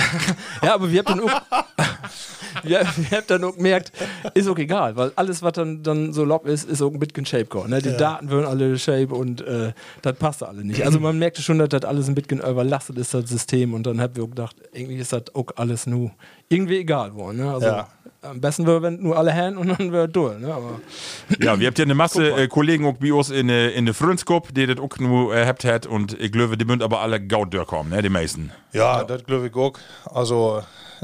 Ja, 0.62 0.74
aber 0.74 0.90
wir 0.90 1.00
habt 1.00 1.10
dann 1.10 1.20
auch, 1.20 1.30
wir, 2.62 2.80
wir 2.80 3.18
habt 3.18 3.30
dann 3.30 3.44
auch 3.44 3.54
gemerkt, 3.56 3.92
ist 4.34 4.48
auch 4.48 4.58
egal, 4.58 4.96
weil 4.96 5.12
alles, 5.16 5.42
was 5.42 5.52
dann, 5.52 5.82
dann 5.82 6.12
so 6.12 6.24
lob 6.24 6.46
ist, 6.46 6.64
ist 6.68 6.80
auch 6.82 6.92
ein 6.92 6.98
bisschen 6.98 7.26
Shape 7.26 7.44
geworden. 7.46 7.70
Ne? 7.70 7.82
Die 7.82 7.96
Daten 7.96 8.30
würden 8.30 8.46
alle 8.46 8.78
Shape 8.78 9.14
und 9.14 9.40
äh, 9.42 9.72
das 10.02 10.16
passt 10.16 10.42
alle 10.42 10.64
nicht. 10.64 10.84
Also 10.84 11.00
man 11.00 11.18
merkte 11.18 11.42
schon, 11.42 11.58
dass 11.58 11.68
das 11.70 11.84
alles 11.84 12.08
ein 12.08 12.14
bisschen 12.14 12.40
überlastet 12.40 12.96
ist, 12.98 13.12
das 13.14 13.28
System. 13.28 13.74
Und 13.74 13.86
dann 13.86 14.00
haben 14.00 14.16
wir 14.16 14.24
auch 14.24 14.28
gedacht, 14.30 14.56
irgendwie 14.72 14.96
ist 14.96 15.12
das 15.12 15.24
auch 15.34 15.46
alles 15.56 15.86
nur 15.86 16.10
irgendwie 16.48 16.78
egal 16.78 17.10
geworden. 17.10 17.38
Ne? 17.38 17.52
Also 17.52 17.66
Ja. 17.66 17.88
Am 18.22 18.40
besten 18.40 18.66
wäre, 18.66 18.82
wenn 18.82 19.02
nur 19.02 19.16
alle 19.16 19.32
Hände 19.32 19.58
und 19.58 19.68
dann 19.68 19.92
wäre 19.92 20.08
durch. 20.08 20.38
Ne? 20.38 20.52
Aber 20.52 20.80
Ja, 21.40 21.58
wir 21.58 21.66
habt 21.66 21.78
ja 21.78 21.84
eine 21.84 21.94
Masse 21.94 22.30
äh, 22.30 22.48
Kollegen 22.48 22.86
auch 22.86 22.94
bei 22.94 23.12
uns 23.12 23.30
in 23.30 23.48
der 23.48 23.74
in 23.74 23.84
de 23.84 23.94
Frünskop, 23.94 24.54
die 24.54 24.66
das 24.66 24.78
auch 24.78 24.96
nur 24.98 25.34
äh, 25.34 25.44
habt 25.46 25.64
hat 25.64 25.86
und 25.86 26.18
ich 26.20 26.30
glaube, 26.32 26.56
die 26.56 26.64
müssen 26.64 26.82
aber 26.82 27.00
alle 27.00 27.20
gaut 27.20 27.52
durchkommen, 27.52 27.92
ne, 27.92 28.02
die 28.02 28.08
meisten. 28.08 28.52
Ja, 28.72 29.04
das 29.04 29.24
glaube 29.24 29.48
ich 29.48 29.54
auch. 29.54 29.72
Also, 30.04 30.62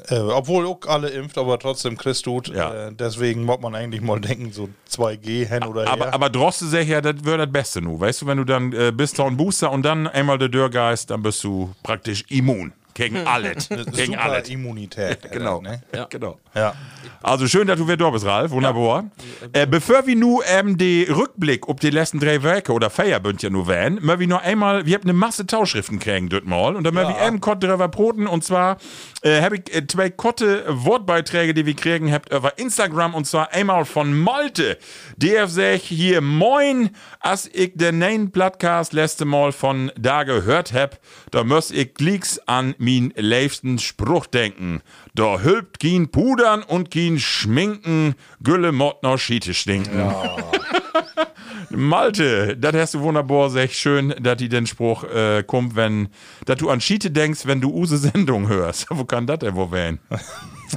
äh, 0.08 0.18
obwohl 0.18 0.66
auch 0.66 0.80
alle 0.86 1.08
impft, 1.08 1.36
aber 1.38 1.58
trotzdem 1.58 1.96
Christ 1.98 2.24
tut. 2.24 2.48
Ja. 2.48 2.88
Äh, 2.88 2.92
deswegen 2.92 3.44
muss 3.44 3.60
man 3.60 3.74
eigentlich 3.74 4.00
mal 4.00 4.20
denken, 4.20 4.52
so 4.52 4.68
2G 4.90 5.46
hin 5.46 5.64
oder 5.64 5.82
her. 5.82 5.92
Aber, 5.92 6.14
aber 6.14 6.30
Droste 6.30 6.66
sagt 6.66 6.86
ja, 6.86 7.00
das 7.00 7.24
wäre 7.24 7.38
das 7.38 7.52
Beste 7.52 7.82
nu. 7.82 7.98
Weißt 7.98 8.22
du, 8.22 8.26
wenn 8.26 8.38
du 8.38 8.44
dann 8.44 8.72
äh, 8.72 8.92
bist 8.92 9.18
da 9.18 9.26
ein 9.26 9.36
Booster 9.36 9.70
und 9.72 9.82
dann 9.82 10.06
einmal 10.06 10.38
der 10.38 10.48
Dörrgeist, 10.48 11.10
dann 11.10 11.22
bist 11.22 11.42
du 11.42 11.74
praktisch 11.82 12.24
immun. 12.28 12.72
Gegen 12.98 13.26
alles. 13.28 13.68
Gegen 13.94 14.16
alles. 14.16 14.48
Immunität. 14.48 15.18
Genau. 15.30 15.60
Ne? 15.60 15.82
Ja. 15.94 16.06
genau. 16.06 16.38
Ja. 16.58 16.74
Also 17.20 17.48
schön, 17.48 17.66
dass 17.66 17.78
du 17.78 17.86
wieder 17.86 17.96
da 17.96 18.10
bist, 18.10 18.24
Ralf. 18.24 18.52
Wunderbar. 18.52 19.10
Äh, 19.52 19.66
bevor 19.66 20.06
wir 20.06 20.14
nu 20.14 20.40
ähm, 20.46 20.78
die 20.78 21.02
Rückblick 21.02 21.68
auf 21.68 21.76
die 21.76 21.90
letzten 21.90 22.20
drei 22.20 22.42
Werke 22.44 22.72
oder 22.72 22.90
Feierbünd 22.90 23.42
ja 23.42 23.50
nur 23.50 23.66
wählen, 23.66 23.98
möchten 24.00 24.20
wir 24.20 24.28
noch 24.28 24.42
einmal, 24.42 24.86
wir 24.86 24.94
haben 24.94 25.02
eine 25.02 25.14
Masse 25.14 25.44
Tauschriften 25.44 25.98
kriegen 25.98 26.28
dort 26.28 26.46
mal 26.46 26.76
und 26.76 26.84
dann 26.84 26.94
möchten 26.94 27.14
wir 27.14 27.26
eben 27.26 27.40
kurz 27.40 27.60
drüber 27.60 27.88
broten 27.88 28.28
und 28.28 28.44
zwar 28.44 28.76
äh, 29.22 29.42
habe 29.42 29.56
ich 29.56 29.74
äh, 29.74 29.86
zwei 29.86 30.10
korte 30.10 30.64
Wortbeiträge, 30.68 31.54
die 31.54 31.66
wir 31.66 31.74
kriegen 31.74 32.12
habt 32.12 32.32
über 32.32 32.56
Instagram 32.56 33.14
und 33.14 33.26
zwar 33.26 33.52
einmal 33.52 33.84
von 33.84 34.16
Malte, 34.16 34.78
der 35.16 35.48
sagt 35.48 35.82
hier 35.82 36.20
Moin, 36.20 36.90
als 37.18 37.50
ich 37.52 37.72
den 37.74 37.98
neuen 37.98 38.30
Podcast 38.30 38.92
letzte 38.92 39.24
Mal 39.24 39.50
von 39.50 39.90
da 39.98 40.22
gehört 40.22 40.72
hab, 40.72 40.98
da 41.32 41.42
muss 41.42 41.72
ich 41.72 41.94
glicks 41.94 42.38
an 42.46 42.76
min 42.78 43.12
liebsten 43.16 43.78
Spruch 43.78 44.26
denken. 44.26 44.82
Da 45.18 45.40
hülpt 45.40 45.80
kein 45.80 46.12
Pudern 46.12 46.62
und 46.62 46.92
kein 46.92 47.18
Schminken, 47.18 48.14
Gülle 48.40 48.70
Mott 48.70 49.02
noch 49.02 49.18
Schiete 49.18 49.52
stinken. 49.52 50.00
Malte, 51.70 52.56
das 52.56 52.76
hast 52.76 52.94
du 52.94 53.00
wunderbar, 53.00 53.50
sehr 53.50 53.66
schön, 53.66 54.14
dass 54.20 54.36
die 54.36 54.48
den 54.48 54.68
Spruch 54.68 55.02
äh, 55.02 55.42
kommt, 55.42 55.74
wenn, 55.74 56.10
dass 56.46 56.58
du 56.58 56.70
an 56.70 56.80
Schiete 56.80 57.10
denkst, 57.10 57.46
wenn 57.46 57.60
du 57.60 57.68
use 57.74 57.98
Sendung 57.98 58.46
hörst. 58.46 58.86
Wo 58.90 59.04
kann 59.04 59.26
das 59.26 59.40
denn 59.40 59.56
wo 59.56 59.72
werden? 59.72 59.98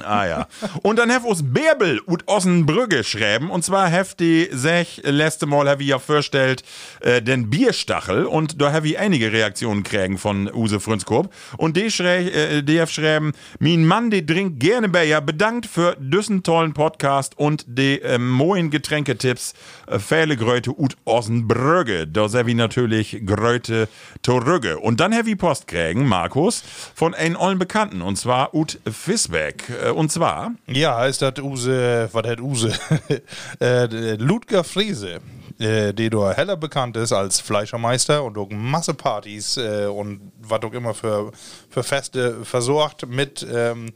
Ah 0.03 0.25
ja. 0.25 0.47
Und 0.81 0.99
dann 0.99 1.09
hef 1.09 1.23
uns 1.23 1.41
Bärbel 1.43 1.99
und 1.99 2.27
Ossenbrügge 2.27 3.03
schreiben. 3.03 3.49
Und 3.49 3.63
zwar 3.63 3.87
hef 3.87 4.15
die 4.15 4.49
sech 4.51 5.01
letzte 5.03 5.45
Mal 5.45 5.69
hab 5.69 5.81
ich 5.81 5.87
ja 5.87 5.99
vorstellt 5.99 6.63
äh, 7.01 7.21
den 7.21 7.49
Bierstachel 7.49 8.25
und 8.25 8.61
da 8.61 8.71
hab 8.71 8.85
ich 8.85 8.97
einige 8.99 9.31
Reaktionen 9.31 9.83
kriegen 9.83 10.17
von 10.17 10.51
Use 10.53 10.79
Frünskop. 10.79 11.33
Und 11.57 11.77
die 11.77 11.91
schrä, 11.91 12.27
äh, 12.27 12.63
die 12.63 12.79
hef 12.79 12.91
schreiben, 12.91 13.33
mein 13.59 13.85
Mann, 13.85 14.11
die 14.11 14.25
trinkt 14.25 14.59
gerne 14.59 14.89
Bier, 14.89 15.21
bedankt 15.21 15.65
für 15.65 15.95
diesen 15.99 16.43
tollen 16.43 16.73
Podcast 16.73 17.37
und 17.37 17.65
die 17.67 18.01
äh, 18.01 18.17
moin 18.17 18.69
Getränketipps 18.69 19.53
äh, 19.87 19.99
Fähle 19.99 20.37
Gröte 20.37 20.71
und 20.71 20.97
Ossenbrügge. 21.05 22.07
Da 22.07 22.27
seh 22.29 22.41
ich 22.41 22.55
natürlich 22.55 23.21
Gröte 23.25 23.87
Torügge. 24.21 24.79
Und 24.79 24.99
dann 24.99 25.13
hab 25.13 25.27
ich 25.27 25.37
Post 25.37 25.67
kriegen, 25.67 26.07
Markus, 26.07 26.63
von 26.95 27.13
einem 27.13 27.35
ollen 27.35 27.59
Bekannten 27.59 28.01
und 28.01 28.17
zwar 28.17 28.53
Ut 28.53 28.79
Fisbeck. 28.89 29.63
Äh, 29.81 29.89
Und 29.89 30.11
zwar 30.11 30.51
Ja, 30.67 31.05
ist 31.05 31.21
das 31.21 31.39
Use, 31.39 32.09
was 32.11 32.27
hat 32.27 32.39
Use? 32.39 32.71
äh, 33.59 34.15
Ludger 34.15 34.63
Friese. 34.63 35.19
äh, 35.59 35.93
der 35.93 36.09
durch 36.09 36.37
heller 36.37 36.57
bekannt 36.57 36.97
ist 36.97 37.13
als 37.13 37.39
Fleischermeister 37.39 38.23
und 38.23 38.37
auch 38.37 38.49
Massepartys 38.49 39.57
und 39.57 40.31
was 40.39 40.63
auch 40.63 40.73
immer 40.73 40.93
für, 40.93 41.31
für 41.69 41.83
Feste 41.83 42.43
versorgt 42.45 43.07
mit 43.07 43.45
ähm, 43.51 43.91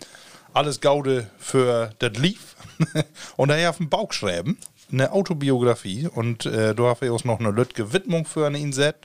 alles 0.53 0.79
Gaude 0.79 1.27
für 1.37 1.91
das 1.99 2.17
Lief. 2.17 2.55
und 3.35 3.49
daher 3.49 3.71
auf 3.71 3.77
dem 3.77 3.89
Bauch 3.89 4.13
schreiben, 4.13 4.57
eine 4.91 5.11
Autobiografie 5.11 6.07
und 6.07 6.45
äh, 6.45 6.75
da 6.75 6.83
habe 6.83 7.05
ich 7.05 7.11
auch 7.11 7.23
noch 7.23 7.39
eine 7.39 7.51
Lütge 7.51 7.93
Widmung 7.93 8.25
für 8.25 8.49
ihn 8.51 8.73
set. 8.73 8.95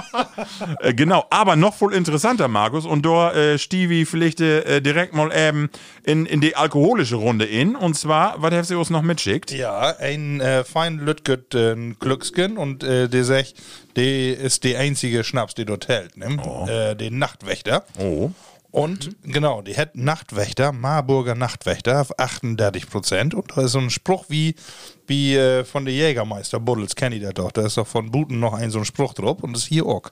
äh, 0.80 0.94
genau, 0.94 1.24
aber 1.30 1.54
noch 1.54 1.74
voll 1.74 1.94
interessanter, 1.94 2.48
Markus. 2.48 2.86
Und 2.86 3.06
da 3.06 3.32
äh, 3.32 3.56
Stevie 3.56 4.04
vielleicht 4.04 4.40
äh, 4.40 4.80
direkt 4.80 5.14
mal 5.14 5.30
eben 5.32 5.70
in, 6.02 6.26
in 6.26 6.40
die 6.40 6.56
alkoholische 6.56 7.14
Runde 7.14 7.44
in. 7.44 7.76
Und 7.76 7.94
zwar, 7.94 8.42
was 8.42 8.52
habt 8.52 8.70
ihr 8.70 8.80
uns 8.80 8.90
noch 8.90 9.02
mitschickt? 9.02 9.52
Ja, 9.52 9.94
ein 9.96 10.40
äh, 10.40 10.64
fein 10.64 10.98
Lütget 10.98 11.54
äh, 11.54 11.76
Glückskin 12.00 12.56
und 12.58 12.82
äh, 12.82 13.08
der 13.08 13.22
sagt, 13.22 13.54
der 13.94 14.38
ist 14.38 14.64
die 14.64 14.74
einzige 14.74 15.22
Schnaps, 15.22 15.54
die 15.54 15.66
dort 15.66 15.86
hält, 15.86 16.16
ne? 16.16 16.36
Äh, 16.66 16.96
den 16.96 17.18
Nachtwächter. 17.18 17.84
Oh. 18.00 18.32
Und 18.72 19.16
genau, 19.22 19.60
die 19.60 19.76
hat 19.76 19.96
Nachtwächter, 19.96 20.72
Marburger 20.72 21.34
Nachtwächter 21.34 22.00
auf 22.00 22.18
38 22.18 22.88
Prozent. 22.88 23.34
Und 23.34 23.52
da 23.54 23.62
ist 23.62 23.72
so 23.72 23.78
ein 23.78 23.90
Spruch 23.90 24.24
wie, 24.28 24.54
wie 25.06 25.36
äh, 25.36 25.64
von 25.64 25.84
der 25.84 25.92
Jägermeister 25.92 26.58
Buddels, 26.58 26.96
kennt 26.96 27.14
ihr 27.14 27.20
das 27.20 27.34
doch. 27.34 27.52
Da 27.52 27.66
ist 27.66 27.76
doch 27.76 27.86
von 27.86 28.10
Buten 28.10 28.40
noch 28.40 28.54
ein 28.54 28.70
so 28.70 28.78
ein 28.78 28.86
Spruch 28.86 29.12
drauf 29.12 29.42
und 29.42 29.52
das 29.52 29.64
ist 29.64 29.68
hier 29.68 29.84
auch. 29.84 30.10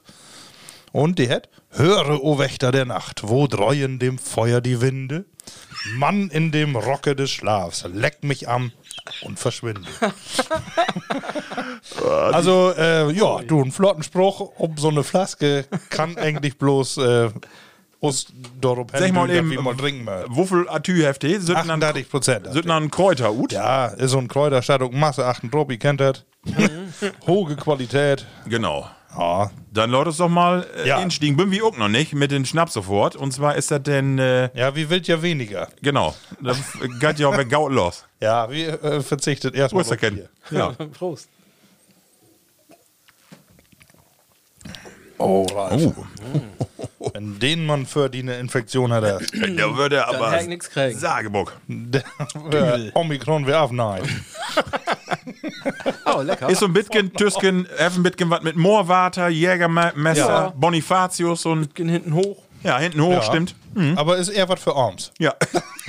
Und 0.91 1.17
die 1.17 1.29
hat, 1.29 1.49
höre, 1.71 2.23
o 2.23 2.37
Wächter 2.37 2.71
der 2.71 2.85
Nacht, 2.85 3.21
wo 3.23 3.47
dreuen 3.47 3.97
dem 3.97 4.19
Feuer 4.19 4.61
die 4.61 4.79
Winde? 4.79 5.25
Mann 5.95 6.29
in 6.29 6.51
dem 6.51 6.75
Rocke 6.75 7.15
des 7.15 7.31
Schlafs, 7.31 7.83
leck 7.91 8.23
mich 8.23 8.47
am 8.47 8.71
und 9.21 9.39
verschwinde. 9.39 9.89
also, 12.31 12.73
äh, 12.77 13.11
ja, 13.11 13.41
du, 13.41 13.63
ein 13.63 13.71
flotten 13.71 14.03
Spruch 14.03 14.51
um 14.59 14.77
so 14.77 14.89
eine 14.89 15.03
Flaske 15.03 15.65
kann 15.89 16.17
eigentlich 16.17 16.59
bloß 16.59 16.97
äh, 16.97 17.29
Sag 18.01 19.13
mal 19.13 19.29
eben, 19.29 19.51
wie 19.51 19.57
man 19.57 19.77
trinken 19.77 20.05
will. 20.07 20.25
Wofür 20.27 20.65
Atü 20.73 21.01
dann 21.03 21.55
38 21.57 22.09
Prozent. 22.09 22.47
sind 22.51 22.67
dann 22.67 22.89
Kräuter 22.89 23.31
ut? 23.33 23.51
Ja, 23.51 23.85
ist 23.87 24.11
so 24.11 24.17
ein 24.17 24.27
Kräuterstattung, 24.27 24.97
Masse 24.97 25.25
38, 25.25 25.79
kennt 25.79 26.01
das? 26.01 26.25
Hohe 27.27 27.55
Qualität. 27.55 28.25
Genau. 28.47 28.89
Ja, 29.17 29.51
Dann 29.73 29.91
laut 29.91 30.07
es 30.07 30.17
doch 30.17 30.29
mal 30.29 30.65
äh, 30.83 30.87
Ja. 30.87 31.01
instiegen. 31.01 31.35
Bin 31.35 31.51
wir 31.51 31.65
auch 31.65 31.77
noch 31.77 31.89
nicht 31.89 32.13
mit 32.13 32.31
den 32.31 32.45
Schnaps 32.45 32.73
sofort. 32.73 33.15
Und 33.17 33.33
zwar 33.33 33.55
ist 33.57 33.69
das 33.69 33.83
denn, 33.83 34.17
äh, 34.19 34.49
ja 34.57 34.73
wie 34.75 34.89
wild 34.89 35.05
ja 35.07 35.21
weniger. 35.21 35.67
genau, 35.81 36.15
das 36.41 36.57
geht 36.99 37.19
ja 37.19 37.27
auch 37.27 37.37
weg 37.37 37.49
Gaut 37.49 37.71
los. 37.73 38.05
Ja, 38.21 38.49
wir 38.49 38.81
äh, 38.83 39.01
verzichtet 39.01 39.53
erstmal. 39.53 39.83
Bier. 39.83 40.29
Ja. 40.49 40.69
Prost. 40.97 41.27
Oh, 45.21 45.45
Ralf. 45.53 45.81
Oh. 46.99 47.09
Wenn 47.13 47.39
den 47.39 47.65
man 47.65 47.85
für 47.87 48.09
die 48.09 48.19
eine 48.19 48.37
Infektion 48.37 48.93
hat, 48.93 49.03
der, 49.33 49.75
würde 49.75 50.07
aber. 50.07 50.31
hätte 50.31 50.47
nix 50.49 50.69
kriegen. 50.69 50.97
Sagebuck. 50.97 51.57
der, 51.67 52.03
der 52.51 52.91
Omikron 52.95 53.47
wäre 53.47 53.61
auf 53.61 53.71
nein. 53.71 54.01
Oh, 56.05 56.21
lecker. 56.21 56.49
Ist 56.49 56.59
so 56.59 56.65
ein 56.67 56.73
bisschen 56.73 57.11
Tüsken, 57.17 57.67
ein 57.79 58.03
bisschen 58.03 58.29
was 58.29 58.41
mit 58.43 58.55
Moorwater, 58.55 59.29
Jägermesser, 59.29 60.15
Ja. 60.15 60.53
Bonifatius 60.55 61.45
und. 61.45 61.73
Gehen 61.75 61.89
hinten 61.89 62.13
hoch. 62.13 62.43
Ja, 62.63 62.77
hinten 62.77 63.01
hoch, 63.01 63.13
Ja. 63.13 63.21
stimmt. 63.23 63.55
Aber 63.95 64.17
ist 64.17 64.29
eher 64.29 64.47
was 64.49 64.61
für 64.61 64.75
Arms. 64.75 65.11
Ja. 65.17 65.33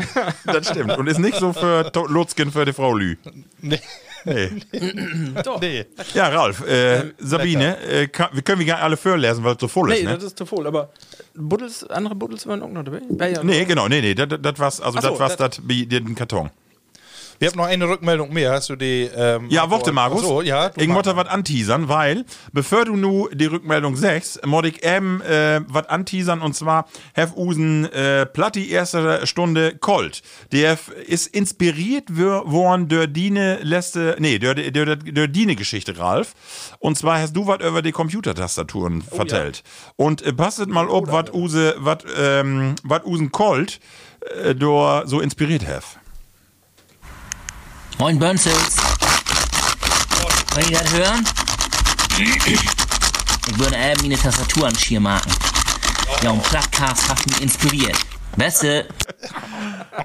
das 0.45 0.69
stimmt. 0.69 0.97
Und 0.97 1.07
ist 1.09 1.19
nicht 1.19 1.37
so 1.37 1.53
für 1.53 1.91
Lutzken 2.09 2.51
für 2.53 2.65
die 2.65 2.73
Frau 2.73 2.95
Lü. 2.95 3.17
Nee. 3.61 3.81
Nee. 4.25 4.51
nee. 5.61 5.85
Ja, 6.15 6.29
Ralf, 6.29 6.67
äh, 6.67 7.13
Sabine, 7.19 7.77
äh, 7.83 8.07
kann, 8.09 8.29
wir 8.33 8.43
können 8.43 8.59
wir 8.61 8.67
gar 8.67 8.75
nicht 8.77 8.85
alle 8.85 8.97
vorlesen, 8.97 9.43
weil 9.45 9.55
es 9.55 9.61
so 9.61 9.69
voll 9.69 9.93
ist, 9.93 9.99
Nee, 10.01 10.05
ne? 10.07 10.15
das 10.15 10.25
ist 10.25 10.39
zu 10.39 10.47
voll. 10.47 10.67
Aber 10.67 10.91
Buddels, 11.35 11.85
andere 11.91 12.15
Buddels 12.15 12.47
waren 12.47 12.63
auch 12.63 12.69
noch 12.69 12.85
dabei. 12.85 13.01
Ja, 13.19 13.27
ja. 13.27 13.43
Nee, 13.43 13.65
genau, 13.65 13.89
nee, 13.89 14.01
nee, 14.01 14.15
das 14.15 14.59
war's, 14.59 14.81
also 14.81 14.99
das 14.99 15.19
war's, 15.19 15.37
das- 15.37 15.57
das 15.57 15.61
wie 15.69 15.87
den 15.87 16.15
Karton. 16.15 16.51
Wir 17.39 17.49
haben 17.49 17.57
noch 17.57 17.67
eine 17.67 17.89
Rückmeldung 17.89 18.33
mehr. 18.33 18.53
Hast 18.53 18.69
du 18.71 18.77
die? 18.77 19.11
Ähm, 19.15 19.47
Ja, 19.51 19.71
warte, 19.71 19.93
Markus. 19.93 20.23
Ach 20.23 20.27
So, 20.29 20.43
ja. 20.43 20.71
ich 20.77 20.89
muss 20.89 21.03
da 21.03 21.15
Markus. 21.15 21.27
was 21.31 21.35
anteasern, 21.35 21.89
weil, 21.89 22.25
bevor 22.53 22.85
du 22.85 22.97
nu 22.97 23.29
die 23.33 23.47
Rückmeldung 23.47 23.97
sagst, 23.97 24.45
muss 24.47 24.65
ich 24.67 24.85
eben 24.85 25.21
äh, 25.23 25.61
was 25.69 25.87
anteasern 25.89 26.41
und 26.41 26.55
zwar 26.55 26.87
Hef 27.15 27.37
Usen 27.37 27.91
äh, 27.93 28.27
Platti 28.27 28.71
erste 28.71 29.27
Stunde 29.27 29.77
Colt. 29.79 30.23
Der 30.53 30.79
ist 31.07 31.27
inspiriert 31.29 32.09
wor- 32.11 32.51
worden 32.51 32.89
durch 32.89 33.13
Dine 33.13 33.59
letzte, 33.63 34.17
nee, 34.19 34.39
durch, 34.39 34.73
durch, 34.73 34.99
durch 35.05 35.33
Dine 35.33 35.57
Geschichte, 35.57 35.99
Ralf. 35.99 36.35
Und 36.79 36.97
zwar 36.99 37.21
hast 37.21 37.35
du 37.35 37.47
was 37.47 37.61
über 37.61 37.83
die 37.83 37.93
Computertastaturen 37.93 39.03
vertellt. 39.03 39.63
Und 39.97 40.23
äh, 40.23 40.33
passet 40.33 40.69
mal 40.69 40.89
ob, 40.89 41.11
was 41.11 41.33
Use, 41.33 41.75
was 41.79 41.99
ähm, 42.19 42.75
Usen 43.05 43.33
Colt 43.33 43.81
äh, 44.45 44.55
do 44.55 45.03
so 45.05 45.21
inspiriert 45.21 45.67
hef. 45.67 45.97
Moin 48.03 48.19
Burnzels. 48.19 48.79
Wollt 50.55 50.71
ihr 50.71 50.77
das 50.81 50.93
hören? 50.93 51.25
Ich 52.19 53.59
würde 53.61 53.77
eben 53.77 54.03
meine 54.03 54.19
Tastatur 54.19 54.67
an 54.67 54.77
Schirm 54.77 55.05
machen. 55.05 55.31
Ja, 56.21 56.31
und 56.31 56.43
Plattcast 56.43 57.09
hat 57.09 57.25
mich 57.29 57.41
inspiriert. 57.41 57.97
Du, 58.37 58.85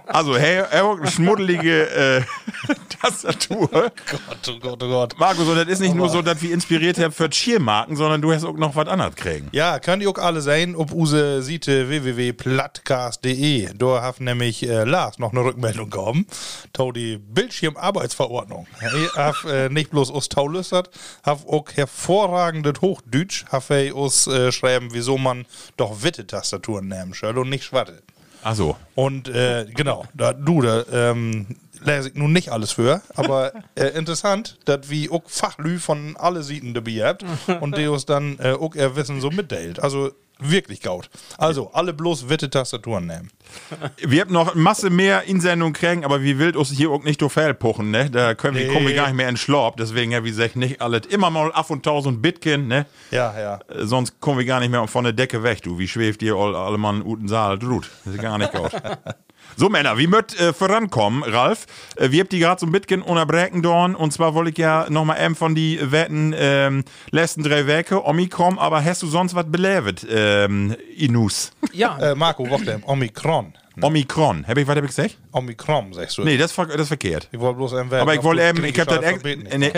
Also, 0.08 0.38
hey, 0.38 0.58
er 0.70 0.90
hat 0.90 1.00
eine 1.00 1.10
schmuddelige 1.10 1.90
äh, 1.90 2.22
Tastatur. 3.02 3.70
Gott, 3.70 4.50
oh 4.50 4.60
Gott, 4.60 4.84
oh 4.84 4.88
Gott. 4.88 5.16
Markus, 5.18 5.48
und 5.48 5.56
das 5.56 5.68
ist 5.68 5.80
nicht 5.80 5.96
nur 5.96 6.10
so, 6.10 6.22
dass 6.22 6.42
wir 6.42 6.54
inspiriert 6.54 6.98
haben 7.00 7.14
für 7.14 7.32
Schiermarken, 7.32 7.96
sondern 7.96 8.22
du 8.22 8.34
hast 8.34 8.44
auch 8.44 8.58
noch 8.58 8.76
was 8.76 8.88
anderes 8.88 9.16
kriegen. 9.16 9.48
Ja, 9.54 9.80
könnt 9.80 10.04
ihr 10.04 10.10
auch 10.10 10.18
alle 10.18 10.42
sehen, 10.42 10.76
ob 10.76 10.92
unsere 10.92 11.42
Seite 11.42 11.88
www.plattcast.de. 11.88 13.70
Da 13.76 14.02
hat 14.02 14.20
nämlich 14.20 14.68
äh, 14.68 14.84
Lars 14.84 15.20
noch 15.20 15.32
eine 15.32 15.44
Rückmeldung 15.44 15.90
gekommen. 15.90 16.26
To 16.74 16.92
die 16.92 17.18
Bildschirmarbeitsverordnung. 17.18 18.68
Ich 18.82 19.16
hab 19.16 19.44
äh, 19.46 19.70
nicht 19.70 19.92
bloß 19.92 20.10
uns 20.10 20.28
taulüstert, 20.30 20.90
hab 21.24 21.48
auch 21.48 21.66
hervorragendes 21.74 22.82
Hochdeutsch, 22.82 23.46
hab 23.52 23.70
er 23.70 23.96
uns 23.96 24.28
äh, 24.28 24.52
schreiben, 24.52 24.90
wieso 24.92 25.18
man 25.18 25.46
doch 25.78 26.04
Witte-Tastaturen 26.04 26.88
nehmen 26.88 27.14
soll 27.14 27.38
und 27.38 27.50
nicht 27.50 27.64
schwatte. 27.64 28.04
Ach 28.50 28.56
so. 28.56 28.77
Und 28.96 29.27
äh, 29.27 29.66
genau, 29.75 30.06
da, 30.13 30.32
du, 30.32 30.62
da 30.62 30.86
ähm, 30.89 31.48
lese 31.84 32.08
ich 32.08 32.16
nun 32.16 32.32
nicht 32.32 32.50
alles 32.50 32.72
für, 32.72 33.01
aber 33.13 33.51
äh, 33.75 33.88
interessant, 33.88 34.58
dass 34.63 34.89
wie 34.89 35.10
auch 35.10 35.24
Fachlü 35.25 35.80
von 35.80 36.16
alle 36.16 36.44
Seiten 36.44 36.74
dabei 36.74 37.04
habt 37.04 37.25
und 37.60 37.77
die 37.77 37.88
uns 37.88 38.06
dann 38.06 38.39
äh, 38.39 38.54
auch 38.54 38.74
ihr 38.74 38.96
Wissen 38.96 39.20
so 39.20 39.32
mitteilt. 39.32 39.84
Also 39.84 40.12
wirklich 40.39 40.82
gaut. 40.82 41.10
Also 41.38 41.72
alle 41.74 41.94
bloß 41.94 42.29
witte 42.29 42.50
Tastaturen 42.50 43.06
nehmen. 43.08 43.29
Wir 43.98 44.22
haben 44.22 44.34
noch 44.34 44.56
Masse 44.56 44.89
mehr 44.89 45.24
Insendungen 45.24 45.74
kriegen, 45.74 46.03
aber 46.06 46.22
wie 46.22 46.38
wild 46.38 46.56
uns 46.56 46.70
hier 46.72 46.89
auch 46.91 47.03
nicht 47.03 47.22
durch 47.22 47.34
Fell 47.34 47.53
pochen, 47.53 47.91
ne? 47.91 48.10
Da 48.10 48.34
können 48.36 48.56
wir, 48.58 48.67
Nee. 48.67 48.74
kommen 48.74 48.88
wir 48.88 48.96
gar 48.96 49.08
nicht 49.08 49.15
mehr 49.15 49.29
in 49.29 49.38
Schlorb, 49.38 49.77
deswegen 49.77 50.12
ja, 50.12 50.24
wie 50.24 50.29
gesagt, 50.29 50.56
nicht 50.56 50.82
alles. 50.82 51.06
Immer 51.08 51.29
mal 51.29 51.51
auf 51.53 51.70
und 51.70 51.84
tausend 51.84 52.22
Bitcoin, 52.22 52.67
ne? 52.67 52.86
Ja, 53.12 53.34
ja. 53.39 53.60
Äh, 53.70 53.86
Sonst 53.86 54.20
kommen 54.20 54.38
wir 54.39 54.46
gar 54.46 54.60
nicht 54.60 54.70
mehr 54.70 54.86
von 54.88 55.03
der 55.03 55.13
Decke 55.13 55.44
weg, 55.44 55.62
du. 55.62 55.79
Wie 55.79 55.88
schwebt 55.88 56.22
ihr 56.22 56.36
all, 56.36 56.56
alle 56.56 56.77
Mann 56.77 57.01
uten 57.01 57.27
Saal 57.27 57.58
drut? 57.58 57.89
Das 58.06 58.13
ist 58.15 58.22
gar 58.22 58.38
nicht 58.38 58.51
gut. 58.53 58.72
So, 59.60 59.70
Männer, 59.70 59.98
wie 59.98 60.06
möcht 60.06 60.40
äh, 60.40 60.54
vorankommen, 60.54 61.24
Ralf? 61.24 61.66
Äh, 61.96 62.12
wir 62.12 62.20
habt 62.22 62.32
die 62.32 62.38
gerade 62.38 62.60
so 62.60 62.68
ein 62.68 62.72
bisschen 62.72 63.02
unterbrechen 63.02 63.64
dorn. 63.64 63.96
Und 63.96 64.14
zwar 64.14 64.36
wollte 64.36 64.52
ich 64.52 64.58
ja 64.60 64.86
nochmal 64.88 65.20
eben 65.20 65.34
von 65.36 65.56
die 65.56 65.80
Wetten 65.82 66.32
ähm, 66.38 66.84
letzten 67.10 67.42
drei 67.42 67.66
Wochen 67.66 67.96
Omikron, 67.96 68.60
aber 68.60 68.84
hast 68.86 69.02
du 69.02 69.08
sonst 69.08 69.34
was 69.34 69.50
belevet, 69.52 70.06
ähm, 70.12 70.76
Inus? 70.96 71.54
Ja, 71.74 71.98
Äh, 71.98 72.14
Marco, 72.14 72.48
warte, 72.52 72.82
Omikron. 72.86 73.54
Omikron. 73.84 74.48
Hab 74.48 74.58
ich, 74.58 74.68
was 74.68 74.76
hab 74.76 74.84
ich 74.84 74.90
gesagt? 74.96 75.18
Omikron, 75.32 75.94
sagst 75.94 76.18
du. 76.18 76.24
Nee, 76.24 76.38
das, 76.38 76.52
ver- 76.52 76.66
das 76.66 76.82
ist 76.82 76.88
verkehrt. 76.88 77.28
Ich 77.32 77.40
wollte 77.40 77.58
bloß 77.58 77.74
einen 77.76 77.94
Aber 77.94 78.16
ich 78.16 78.24
wollte 78.24 78.42
eben, 78.44 78.64
ich 78.64 78.80
hab 78.80 78.88
das, 78.88 79.00
ex 79.02 79.24
nee, 79.24 79.72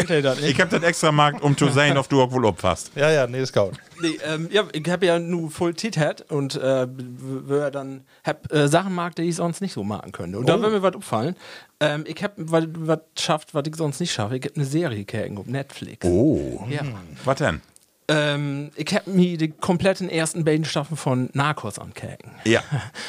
ich 0.48 0.60
hab 0.62 0.70
das 0.70 0.84
extra 0.84 1.08
gemacht, 1.10 1.42
um 1.42 1.58
zu 1.58 1.70
sehen, 1.70 1.98
ob 1.98 2.08
du 2.10 2.22
auch 2.22 2.32
wohl 2.32 2.46
abfasst. 2.48 2.92
Ja, 2.96 3.12
ja, 3.12 3.28
nee, 3.28 3.42
ist 3.42 3.54
gaut. 3.54 3.74
Nee, 4.02 4.18
ähm, 4.26 4.48
ja, 4.52 4.64
ich 4.72 4.90
habe 4.90 5.06
ja 5.06 5.20
nur 5.20 5.52
voll 5.52 5.74
Tit 5.74 5.98
und 6.30 6.56
äh, 6.56 6.88
dann 7.72 8.02
hab, 8.24 8.52
äh, 8.54 8.68
Sachen 8.68 8.94
mag, 8.96 9.16
die 9.16 9.24
ich 9.24 9.36
sonst 9.36 9.62
nicht 9.62 9.74
so 9.74 9.84
machen 9.84 10.12
könnte. 10.12 10.38
Und 10.40 10.48
da 10.48 10.60
würde 10.62 10.76
mir 10.78 10.82
was 10.84 10.96
auffallen. 10.96 11.36
Ähm, 11.82 12.04
ich 12.08 12.22
habe 12.24 12.34
was 12.38 13.00
schafft, 13.18 13.54
was 13.54 13.64
ich 13.68 13.76
sonst 13.76 14.00
nicht 14.00 14.12
schaffe. 14.12 14.38
Ich 14.38 14.44
habe 14.44 14.56
eine 14.56 14.66
Serie 14.66 15.06
gekriegt 15.06 15.38
auf 15.38 15.46
Netflix. 15.46 16.06
Oh. 16.06 16.66
Ja. 16.70 16.82
Was 17.26 17.38
denn? 17.38 17.62
Ähm, 18.10 18.72
ich 18.76 18.94
habe 18.94 19.10
mir 19.12 19.38
die 19.38 19.50
kompletten 19.50 20.10
ersten 20.10 20.44
beiden 20.44 20.66
Staffeln 20.66 20.98
von 20.98 21.30
Narcos 21.34 21.78
angucken. 21.78 22.32
Ja. 22.44 22.62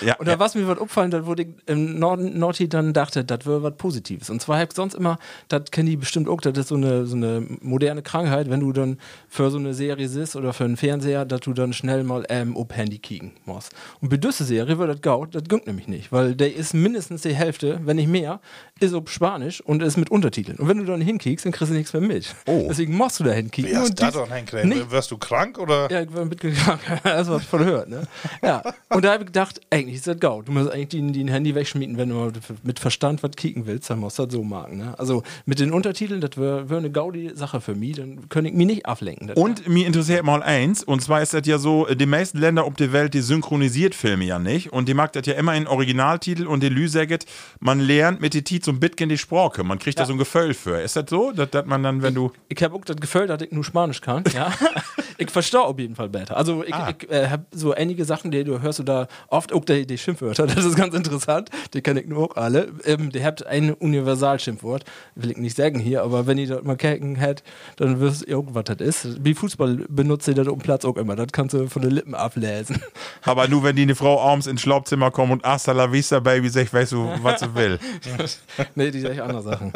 ja. 0.02 0.14
Und 0.18 0.26
da 0.26 0.32
ja. 0.32 0.38
was 0.38 0.54
mir 0.54 0.68
was 0.68 0.78
auffallen, 0.78 1.10
da 1.10 1.24
wurde 1.24 1.42
ich 1.44 1.48
im 1.66 1.98
Norden 1.98 2.38
Nordi 2.38 2.68
dann 2.68 2.92
dachte, 2.92 3.24
das 3.24 3.46
wäre 3.46 3.62
was 3.62 3.74
Positives. 3.76 4.28
Und 4.30 4.42
zwar 4.42 4.58
hab 4.60 4.68
ich 4.68 4.74
sonst 4.76 4.94
immer, 4.94 5.18
das 5.48 5.70
kennen 5.70 5.88
die 5.88 5.96
bestimmt 5.96 6.28
auch, 6.28 6.40
das 6.40 6.56
ist 6.58 6.68
so 6.68 6.74
eine, 6.74 7.06
so 7.06 7.16
eine 7.16 7.42
moderne 7.62 8.02
Krankheit, 8.02 8.50
wenn 8.50 8.60
du 8.60 8.72
dann 8.72 8.98
für 9.28 9.50
so 9.50 9.58
eine 9.58 9.72
Serie 9.74 10.08
sitzt 10.08 10.36
oder 10.36 10.52
für 10.52 10.64
einen 10.64 10.76
Fernseher, 10.76 11.24
dass 11.24 11.40
du 11.40 11.54
dann 11.54 11.72
schnell 11.72 12.04
mal 12.04 12.24
ähm, 12.28 12.56
auf 12.56 12.66
Handy 12.72 12.98
kicken 12.98 13.32
musst. 13.46 13.72
Und 14.00 14.10
bei 14.10 14.18
dieser 14.18 14.44
Serie 14.44 14.78
wird 14.78 14.90
das 14.90 15.00
gaut, 15.00 15.34
das 15.34 15.44
gönnt 15.44 15.66
nämlich 15.66 15.88
nicht, 15.88 16.12
weil 16.12 16.34
der 16.34 16.54
ist 16.54 16.74
mindestens 16.74 17.22
die 17.22 17.34
Hälfte, 17.34 17.80
wenn 17.84 17.96
nicht 17.96 18.08
mehr, 18.08 18.40
ist 18.80 18.92
auf 18.94 19.08
Spanisch 19.10 19.60
und 19.62 19.82
ist 19.82 19.96
mit 19.96 20.10
Untertiteln. 20.10 20.58
Und 20.58 20.68
wenn 20.68 20.78
du 20.78 20.84
dann 20.84 21.00
hinkickst, 21.00 21.44
dann 21.46 21.52
kriegst 21.52 21.70
du 21.70 21.76
nichts 21.76 21.92
mehr 21.94 22.02
mit. 22.02 22.34
Oh. 22.46 22.66
Deswegen 22.68 22.96
musst 22.96 23.18
du 23.20 23.24
da 23.24 23.32
hinkicken. 23.32 23.74
Hast 23.76 23.90
Und 23.90 23.98
du 23.98 24.02
da 24.02 24.10
dies- 24.10 24.20
doch 24.20 24.34
hinkriegen? 24.34 24.68
Nicht- 24.68 24.89
Wirst 24.90 25.10
du 25.10 25.18
krank 25.18 25.58
oder? 25.58 25.90
ja, 25.90 26.02
ich 26.02 26.12
war 26.12 26.24
mitgegangen. 26.24 26.80
Das 27.02 27.28
war 27.28 27.40
von 27.40 27.60
gehört, 27.60 27.88
ne? 27.88 28.02
Ja. 28.42 28.62
Und 28.88 29.04
da 29.04 29.12
habe 29.12 29.22
ich 29.22 29.26
gedacht, 29.26 29.60
eigentlich 29.70 29.96
ist 29.96 30.06
das 30.06 30.18
gaut. 30.18 30.48
Du 30.48 30.52
musst 30.52 30.70
eigentlich 30.70 30.88
die, 30.88 31.12
die 31.12 31.24
ein 31.24 31.28
Handy 31.28 31.54
wegschmieden, 31.54 31.96
wenn 31.96 32.08
du 32.08 32.32
mit 32.62 32.78
Verstand 32.78 33.22
was 33.22 33.32
kicken 33.32 33.66
willst, 33.66 33.90
dann 33.90 33.98
musst 33.98 34.18
du 34.18 34.24
das 34.24 34.32
so 34.32 34.42
machen, 34.42 34.78
ne? 34.78 34.94
Also 34.98 35.22
mit 35.46 35.60
den 35.60 35.72
Untertiteln, 35.72 36.20
das 36.20 36.36
wäre 36.36 36.68
wär 36.70 36.78
eine 36.78 36.90
gaudi 36.90 37.32
Sache 37.34 37.60
für 37.60 37.74
mich, 37.74 37.96
dann 37.96 38.28
könnte 38.28 38.50
ich 38.50 38.56
mich 38.56 38.66
nicht 38.66 38.86
ablenken. 38.86 39.30
Und 39.30 39.68
mir 39.68 39.86
interessiert 39.86 40.24
mal 40.24 40.42
eins, 40.42 40.82
und 40.82 41.02
zwar 41.02 41.22
ist 41.22 41.34
das 41.34 41.46
ja 41.46 41.58
so, 41.58 41.86
die 41.86 42.06
meisten 42.06 42.38
Länder 42.38 42.64
auf 42.64 42.74
der 42.74 42.92
Welt, 42.92 43.14
die 43.14 43.20
synchronisiert 43.20 43.94
Filme 43.94 44.24
ja 44.24 44.38
nicht. 44.38 44.72
Und 44.72 44.88
die 44.88 44.94
mag 44.94 45.12
das 45.12 45.26
ja 45.26 45.34
immer 45.34 45.54
in 45.54 45.66
Originaltitel 45.66 46.46
und 46.46 46.62
die 46.62 46.68
Lü 46.68 46.88
sagt, 46.88 47.26
man 47.60 47.80
lernt 47.80 48.20
mit 48.20 48.34
die 48.34 48.42
Tiet 48.42 48.64
so 48.64 48.72
ein 48.72 48.80
bisschen 48.80 49.08
die 49.08 49.18
Sprache. 49.18 49.64
Man 49.64 49.78
kriegt 49.78 49.98
da 49.98 50.06
so 50.06 50.12
ein 50.12 50.18
Gefühl 50.18 50.54
für. 50.54 50.80
Ist 50.80 50.96
das 50.96 51.04
so, 51.08 51.32
dass, 51.32 51.50
dass 51.50 51.66
man 51.66 51.82
dann, 51.82 52.02
wenn 52.02 52.14
du. 52.14 52.32
Ich 52.48 52.62
habe 52.62 52.74
auch 52.74 52.84
das 52.84 52.96
Gefühl, 52.96 53.26
dass 53.26 53.42
ich 53.42 53.52
nur 53.52 53.64
Spanisch 53.64 54.00
kann. 54.00 54.24
Ja. 54.34 54.52
ich 55.18 55.30
verstehe 55.30 55.60
auf 55.60 55.78
jeden 55.78 55.94
Fall 55.94 56.08
besser. 56.08 56.36
Also 56.36 56.62
ich, 56.64 56.74
Ah. 56.74 56.90
ich 56.98 57.10
äh, 57.10 57.28
habe 57.28 57.44
so 57.52 57.72
einige 57.72 58.04
Sachen, 58.04 58.30
die 58.30 58.44
du 58.44 58.60
hörst 58.62 58.78
du 58.78 58.82
da 58.82 59.06
oft 59.28 59.52
auch 59.52 59.64
die, 59.64 59.86
die 59.86 59.98
Schimpfwörter. 59.98 60.46
Das 60.60 60.64
ist 60.64 60.76
ganz 60.76 60.94
interessant. 60.94 61.50
Die 61.74 61.80
kenne 61.82 62.00
ich 62.00 62.08
nur 62.08 62.30
auch 62.30 62.36
alle. 62.36 62.68
Ähm, 62.84 63.10
die 63.12 63.24
habt 63.24 63.46
ein 63.46 63.72
Universalschimpfwort. 63.74 64.84
Will 65.14 65.30
ich 65.30 65.36
nicht 65.36 65.56
sagen 65.56 65.78
hier, 65.78 66.02
aber 66.02 66.26
wenn 66.26 66.38
ihr 66.38 66.48
das 66.48 66.62
mal 66.62 66.76
kennen 66.76 67.16
hättet, 67.16 67.44
dann 67.76 68.00
wisst 68.00 68.26
ihr 68.26 68.38
auch, 68.38 68.44
was 68.48 68.64
das 68.64 68.78
ist. 68.80 69.24
Wie 69.24 69.34
Fußball 69.34 69.84
benutzt 69.88 70.28
ihr 70.28 70.34
das 70.34 70.48
um 70.48 70.58
Platz 70.58 70.84
auch 70.84 70.96
immer. 70.96 71.16
Das 71.16 71.28
kannst 71.32 71.54
du 71.54 71.68
von 71.68 71.82
den 71.82 71.92
Lippen 71.92 72.14
ablesen. 72.14 72.82
Aber 73.24 73.48
nur 73.48 73.62
wenn 73.62 73.76
die 73.76 73.82
eine 73.82 73.94
Frau 73.94 74.20
abends 74.20 74.46
ins 74.46 74.60
Schlaubzimmer 74.60 75.10
kommt 75.10 75.32
und 75.32 75.44
hasta 75.44 75.72
la 75.72 75.90
vista, 75.92 76.20
Baby, 76.20 76.48
sagt, 76.48 76.72
weißt 76.72 76.92
du, 76.92 77.10
was 77.22 77.40
sie 77.40 77.54
will. 77.54 77.78
nee, 78.74 78.90
die 78.90 79.00
sagen 79.00 79.20
andere 79.20 79.42
Sachen. 79.42 79.72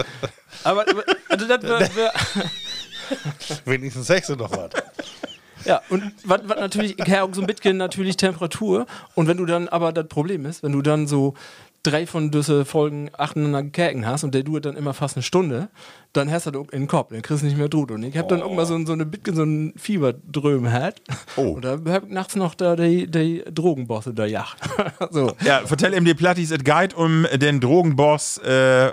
Aber, 0.65 0.85
also 1.29 1.47
das 1.49 1.63
wär, 1.97 2.13
Wenigstens 3.65 4.07
sagst 4.07 4.31
du 4.31 4.37
doch 4.37 4.51
was. 4.51 4.71
Ja, 5.65 5.81
und 5.89 6.13
was 6.25 6.43
natürlich, 6.47 6.99
ich 6.99 7.11
habe 7.11 7.23
auch 7.23 7.35
so 7.35 7.41
ein 7.41 7.47
bisschen 7.47 7.77
natürlich 7.77 8.17
Temperatur. 8.17 8.87
Und 9.15 9.29
wenn 9.29 9.39
du 9.39 9.47
dann, 9.47 9.69
aber 9.69 9.93
das 9.93 10.09
Problem 10.09 10.45
ist, 10.47 10.63
wenn 10.63 10.73
du 10.73 10.83
dann 10.83 11.07
so 11.07 11.35
drei 11.85 12.07
von 12.07 12.31
diese 12.31 12.65
Folgen 12.65 13.11
acheinander 13.13 13.63
Käken 13.63 14.07
hast 14.07 14.25
und 14.25 14.35
der 14.35 14.43
dauert 14.43 14.65
dann 14.65 14.77
immer 14.77 14.95
fast 14.95 15.17
eine 15.17 15.23
Stunde, 15.23 15.69
dann 16.13 16.31
hast 16.31 16.47
du 16.47 16.51
das 16.51 16.63
in 16.73 16.83
den 16.83 16.89
Kopf, 16.89 17.11
dann 17.11 17.23
kriegst 17.23 17.43
du 17.43 17.47
nicht 17.47 17.59
mehr 17.59 17.69
Drut. 17.69 17.91
Und 17.91 18.03
ich 18.03 18.17
habe 18.17 18.29
dann 18.29 18.41
irgendwann 18.41 18.67
so, 18.67 18.85
so 18.87 18.93
eine 18.93 19.07
bisschen 19.07 19.37
so 19.37 19.43
ein 19.43 19.75
Fieberdröm 19.77 20.73
hat. 20.73 21.01
Oh. 21.37 21.53
Und 21.53 21.65
da 21.65 21.79
hab 21.89 22.05
ich 22.05 22.11
nachts 22.11 22.37
noch 22.37 22.55
da 22.55 22.75
die, 22.75 23.07
die 23.11 23.45
Drogenbosse 23.53 24.15
da 24.15 24.25
jacht. 24.25 24.59
so. 25.11 25.33
Ja, 25.45 25.61
vertell 25.67 25.95
ihm 25.95 26.05
die 26.05 26.15
Plattis, 26.15 26.51
es 26.51 26.65
geht 26.65 26.95
um 26.95 27.27
den 27.35 27.61
Drogenboss, 27.61 28.39
äh, 28.39 28.93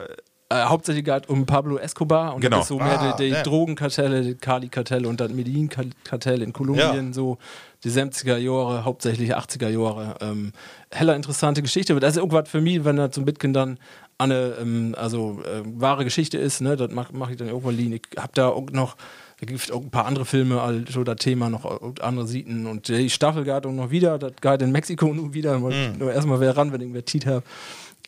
Äh, 0.51 0.65
hauptsächlich 0.65 1.05
geht 1.05 1.29
um 1.29 1.45
Pablo 1.45 1.77
Escobar 1.77 2.35
und 2.35 2.41
Genau. 2.41 2.57
das 2.57 2.65
ist 2.65 2.69
so 2.69 2.77
mehr 2.77 2.99
Ah, 2.99 3.15
die, 3.15 3.23
die 3.23 3.29
ja. 3.29 3.41
Drogenkartelle, 3.41 4.21
die 4.21 4.35
Kali-Kartell 4.35 5.05
und 5.05 5.21
das 5.21 5.31
Medellin-Kartell 5.31 6.41
in 6.41 6.51
Kolumbien, 6.51 7.07
Ja. 7.07 7.13
so 7.13 7.37
die 7.85 7.89
70er 7.89 8.37
Jahre, 8.37 8.83
hauptsächlich 8.83 9.35
80er 9.35 9.69
Jahre. 9.69 10.15
Ähm, 10.19 10.51
heller 10.91 11.15
interessante 11.15 11.61
Geschichte. 11.61 11.97
Das 11.99 12.11
ist 12.11 12.17
irgendwas 12.17 12.49
für 12.49 12.59
mich, 12.59 12.83
wenn 12.83 12.97
das 12.97 13.15
so 13.15 13.21
ein 13.21 13.25
bisschen 13.25 13.53
dann 13.53 13.79
eine 14.17 14.55
ähm, 14.61 14.93
also, 14.97 15.39
äh, 15.43 15.63
wahre 15.65 16.03
Geschichte 16.03 16.37
ist, 16.37 16.61
ne, 16.61 16.75
das 16.75 16.91
mache 16.91 17.15
mach 17.15 17.29
ich 17.29 17.37
dann 17.37 17.47
irgendwann 17.47 17.75
liegen. 17.77 17.93
Ich 17.93 18.01
habe 18.17 18.31
da 18.35 18.49
auch 18.49 18.69
noch 18.71 18.95
da 19.39 19.47
gibt 19.47 19.71
auch 19.71 19.81
ein 19.81 19.89
paar 19.89 20.05
andere 20.05 20.25
Filme, 20.25 20.61
also 20.61 21.03
das 21.03 21.15
Thema 21.15 21.49
noch 21.49 21.65
auch 21.65 21.93
andere 22.01 22.27
Sieten 22.27 22.67
und 22.67 22.87
die 22.89 23.09
Staffel 23.09 23.43
geht 23.43 23.65
auch 23.65 23.71
noch 23.71 23.89
wieder, 23.89 24.19
das 24.19 24.33
geht 24.39 24.61
in 24.61 24.71
Mexiko 24.71 25.07
nur 25.07 25.33
wieder, 25.33 25.55
ich 25.55 25.97
nur 25.97 26.13
erstmal 26.13 26.39
wieder 26.39 26.55
ran, 26.55 26.71
wenn 26.71 26.81
ich 26.81 26.93
wer 26.93 27.33
habe. 27.33 27.43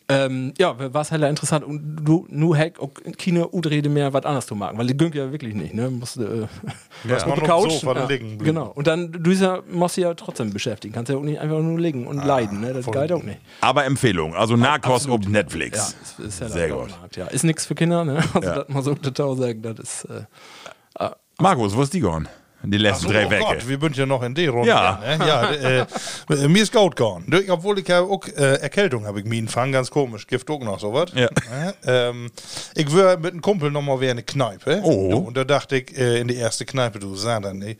Ähm, 0.06 0.52
ja, 0.58 0.92
war 0.92 1.00
es 1.00 1.10
halt 1.10 1.22
interessant 1.22 1.64
und 1.64 1.96
du 1.96 2.26
nur 2.28 2.54
Hack 2.58 2.78
auch 2.78 2.90
keine 3.16 3.48
Udrede 3.48 3.88
mehr 3.88 4.12
was 4.12 4.26
anderes 4.26 4.46
zu 4.46 4.54
machen, 4.54 4.76
weil 4.76 4.86
die 4.86 4.94
gönnt 4.96 5.14
ja 5.14 5.32
wirklich 5.32 5.54
nicht, 5.54 5.72
ne? 5.72 5.88
Musst, 5.88 6.18
äh, 6.18 6.40
Ja. 7.08 7.16
auf 7.16 7.22
der 7.22 7.26
auf 7.26 7.34
dem 7.38 7.46
Couch. 7.46 7.72
Sofa 7.80 8.00
ja, 8.00 8.06
liegen 8.06 8.36
genau. 8.38 8.66
Und 8.74 8.86
dann, 8.86 9.10
du 9.12 9.30
ja, 9.32 9.60
musst 9.70 9.96
du 9.96 10.02
ja 10.02 10.12
trotzdem 10.12 10.52
beschäftigen. 10.52 10.92
Kannst 10.92 11.10
ja 11.10 11.16
auch 11.16 11.22
nicht 11.22 11.40
einfach 11.40 11.58
nur 11.60 11.80
liegen 11.80 12.06
und 12.06 12.18
leiden, 12.22 12.60
ne? 12.60 12.74
Das 12.74 12.84
geht 12.84 13.12
auch 13.12 13.22
nicht. 13.22 13.38
aber 13.62 13.86
Empfehlung. 13.86 14.34
Also 14.34 14.56
Narcos 14.56 15.08
auf 15.08 15.20
Netflix. 15.26 15.78
Ja, 15.78 16.02
ist, 16.02 16.28
ist 16.28 16.40
ja 16.40 16.48
Sehr 16.50 16.68
der 16.68 16.76
gut. 16.76 16.90
Markt, 16.90 17.16
ja. 17.16 17.26
Ist 17.28 17.44
nichts 17.44 17.64
für 17.64 17.74
Kinder, 17.74 18.04
ne? 18.04 18.22
Also, 18.34 18.46
Ja. 18.48 18.54
das 18.56 18.68
mal 18.68 18.82
so 18.82 18.94
total 18.94 19.36
sagen, 19.38 19.62
das 19.62 19.78
ist. 19.78 20.04
Äh, 20.98 21.08
Markus, 21.38 21.74
wo 21.74 21.80
ist 21.82 21.94
die 21.94 22.00
gegangen? 22.00 22.28
Die 22.66 22.78
letzten 22.78 23.06
So, 23.06 23.12
drei 23.12 23.26
oh 23.26 23.30
Wecke. 23.30 23.44
Gott, 23.44 23.68
wir 23.68 23.78
sind 23.80 23.96
ja 23.96 24.06
noch 24.06 24.22
in 24.22 24.34
der 24.34 24.50
Runde. 24.50 24.68
Ja. 24.68 25.00
Ne? 25.00 25.26
ja 25.26 25.50
äh, 25.52 26.48
mir 26.48 26.62
ist 26.62 26.72
gut 26.72 26.96
gegangen. 26.96 27.26
Obwohl 27.48 27.78
ich 27.78 27.88
ja 27.88 28.00
auch 28.00 28.26
äh, 28.28 28.60
Erkältung 28.60 29.06
habe 29.06 29.20
ich 29.20 29.26
mir 29.26 29.46
fangen, 29.48 29.72
ganz 29.72 29.90
komisch. 29.90 30.26
Gift 30.26 30.48
auch 30.50 30.60
noch 30.60 30.80
sowas. 30.80 31.10
Ja. 31.14 31.28
Ne? 31.50 31.74
Ähm, 31.86 32.30
ich 32.74 32.94
war 32.94 33.16
mit 33.16 33.32
einem 33.32 33.42
Kumpel 33.42 33.70
noch 33.70 33.82
mal 33.82 34.00
wieder 34.00 34.12
in 34.12 34.18
eine 34.18 34.22
Kneipe. 34.22 34.80
Oh. 34.82 35.16
Und 35.16 35.36
da 35.36 35.44
dachte 35.44 35.76
ich 35.76 35.96
äh, 35.96 36.20
in 36.20 36.28
die 36.28 36.36
erste 36.36 36.64
Kneipe, 36.64 36.98
du 36.98 37.14
sah 37.14 37.40
dann, 37.40 37.60
ey, 37.62 37.76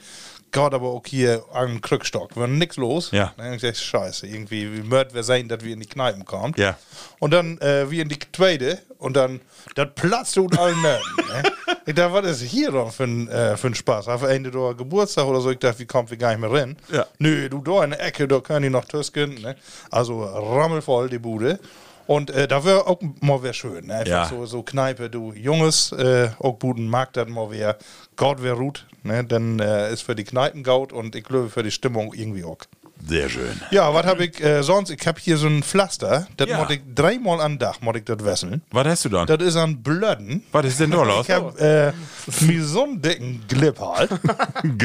Gott, 0.54 0.72
aber 0.72 0.88
auch 0.88 1.02
hier 1.06 1.44
am 1.52 1.80
Krückstock, 1.82 2.34
war 2.36 2.46
nix 2.46 2.76
los. 2.76 3.10
Ja. 3.10 3.34
Ne? 3.36 3.56
Ich 3.56 3.62
dachte, 3.62 3.74
scheiße, 3.74 4.26
irgendwie, 4.26 4.72
wie 4.72 4.82
mört 4.88 5.12
wir 5.12 5.22
sein, 5.22 5.48
dass 5.48 5.62
wir 5.62 5.74
in 5.74 5.80
die 5.80 5.86
Kneipen 5.86 6.24
kommen. 6.24 6.54
Ja. 6.56 6.78
Und 7.18 7.32
dann 7.32 7.58
äh, 7.58 7.90
wie 7.90 8.00
in 8.00 8.08
die 8.08 8.18
zweite 8.32 8.78
und 8.98 9.16
dann, 9.16 9.40
das 9.74 9.88
platzt 9.94 10.38
und 10.38 10.58
allen 10.58 10.80
Nerven. 10.80 11.02
ne? 11.28 11.42
Ich 11.86 11.94
dachte, 11.94 12.12
was 12.14 12.40
ist 12.40 12.42
hier 12.50 12.70
doch 12.70 12.90
für 12.92 13.04
ein, 13.04 13.28
äh, 13.28 13.56
für 13.58 13.66
ein 13.66 13.74
Spaß? 13.74 14.08
Auf 14.08 14.22
Ende 14.22 14.50
da 14.50 14.72
Geburtstag 14.72 15.26
oder 15.26 15.40
so, 15.40 15.50
ich 15.50 15.58
dachte, 15.58 15.80
wie 15.80 15.86
kommt 15.86 16.10
wir 16.10 16.16
gar 16.16 16.30
nicht 16.30 16.40
mehr 16.40 16.50
rein? 16.52 16.76
Ja. 16.90 17.04
Nö, 17.18 17.48
du 17.50 17.60
da 17.60 17.84
in 17.84 17.90
der 17.90 18.02
Ecke, 18.02 18.26
da 18.26 18.40
können 18.40 18.62
die 18.62 18.70
noch 18.70 18.84
tüsken. 18.86 19.34
Ne? 19.42 19.56
Also 19.90 20.22
rammelvoll 20.24 21.10
die 21.10 21.18
Bude. 21.18 21.58
Und 22.06 22.30
äh, 22.30 22.46
da 22.46 22.64
wäre 22.64 22.86
auch 22.86 23.00
mal 23.20 23.42
wär 23.42 23.54
schön. 23.54 23.86
Ne? 23.86 23.94
Einfach 23.94 24.08
Ja. 24.08 24.28
so, 24.28 24.46
so 24.46 24.62
Kneipe, 24.62 25.10
du 25.10 25.32
Junges, 25.32 25.90
äh, 25.92 26.28
auch 26.38 26.58
guten 26.58 26.86
Markt, 26.86 27.16
dann 27.16 27.30
mal 27.32 27.50
wär 27.50 27.76
Gaut 28.16 28.42
wär 28.42 28.54
gut. 28.56 28.86
Ne? 29.04 29.22
Dann 29.24 29.58
äh, 29.60 29.92
ist 29.92 30.02
für 30.02 30.14
die 30.14 30.24
Kneipen 30.24 30.62
Gaut 30.64 30.92
und 30.92 31.14
ich 31.14 31.24
glaube 31.24 31.50
für 31.50 31.62
die 31.62 31.70
Stimmung 31.70 32.12
irgendwie 32.14 32.42
auch. 32.44 32.58
Sehr 33.06 33.28
schön. 33.28 33.60
Ja, 33.70 33.92
was 33.92 34.06
habe 34.06 34.24
ich 34.24 34.42
äh, 34.42 34.62
sonst? 34.62 34.88
Ich 34.88 35.06
habe 35.06 35.20
hier 35.20 35.36
so 35.36 35.46
ein 35.46 35.62
Pflaster, 35.62 36.26
das 36.38 36.48
Ja. 36.48 36.58
muss 36.58 36.70
ich 36.70 36.80
dreimal 36.94 37.40
am 37.40 37.58
Tag 37.58 37.82
muss 37.82 37.96
ich 37.96 38.04
das 38.04 38.24
wesseln. 38.24 38.62
Was 38.70 38.86
hast 38.86 39.04
du 39.04 39.08
dann? 39.10 39.26
Das 39.26 39.42
ist 39.42 39.56
an 39.56 39.82
Blöden. 39.82 40.42
Was 40.52 40.64
ist 40.66 40.80
denn 40.80 40.90
da 40.92 41.02
los? 41.02 41.26
Ich 41.28 41.34
habe 41.34 41.92
äh, 42.40 42.44
mir 42.44 42.64
so 42.64 42.84
einen 42.84 43.02
dicken 43.02 43.42
Glip 43.46 43.78
halt. 43.80 44.10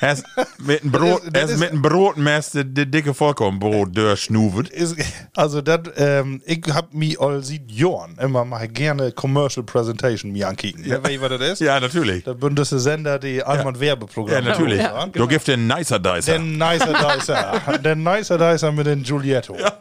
Gelebt. 0.00 0.24
Hast 0.24 0.24
mit 0.58 0.82
dem 0.82 0.92
Brot, 0.92 1.20
Das 1.20 1.24
ist- 1.24 1.34
das 1.36 1.50
ist- 1.52 1.60
mit 1.60 1.70
dem 1.72 1.82
Brot 1.82 2.16
mäst 2.16 2.54
die 2.54 2.90
dicke 2.90 3.14
Vollkornbrot 3.14 3.96
durchschnuvet. 3.96 4.68
ist, 4.68 4.96
also 5.34 5.60
das, 5.62 5.80
ähm, 5.96 6.42
ich 6.44 6.62
hab 6.72 6.92
mich 6.94 7.20
all 7.20 7.42
sieht 7.42 7.70
Jahren 7.70 8.16
immer 8.20 8.44
mal 8.44 8.68
gerne 8.68 9.12
Commercial 9.12 9.64
Presentation 9.64 10.32
mir 10.32 10.48
ankicken. 10.48 10.84
Ja. 10.84 11.02
Weißt 11.02 11.16
du, 11.16 11.20
was 11.20 11.28
das 11.38 11.48
ist? 11.52 11.60
Ja, 11.60 11.80
natürlich. 11.80 12.24
Der 12.24 12.34
bündeste 12.34 12.78
Sender, 12.78 13.18
die 13.18 13.42
einmal 13.42 13.74
Ja, 13.74 13.80
Werbeprogramme. 13.80 14.42
natürlich. 14.48 14.82
machen. 14.82 15.12
Du 15.12 15.26
gibst 15.26 15.48
den 15.48 15.66
Nicer 15.66 15.98
Dicer. 15.98 16.32
Den 16.38 16.52
Nicer 16.58 16.92
Dicer. 17.16 17.60
den 17.84 18.02
Nicer 18.02 18.38
Dicer 18.38 18.72
mit 18.72 18.86
den 18.86 19.02
Giulietto. 19.02 19.56
ja, 19.58 19.78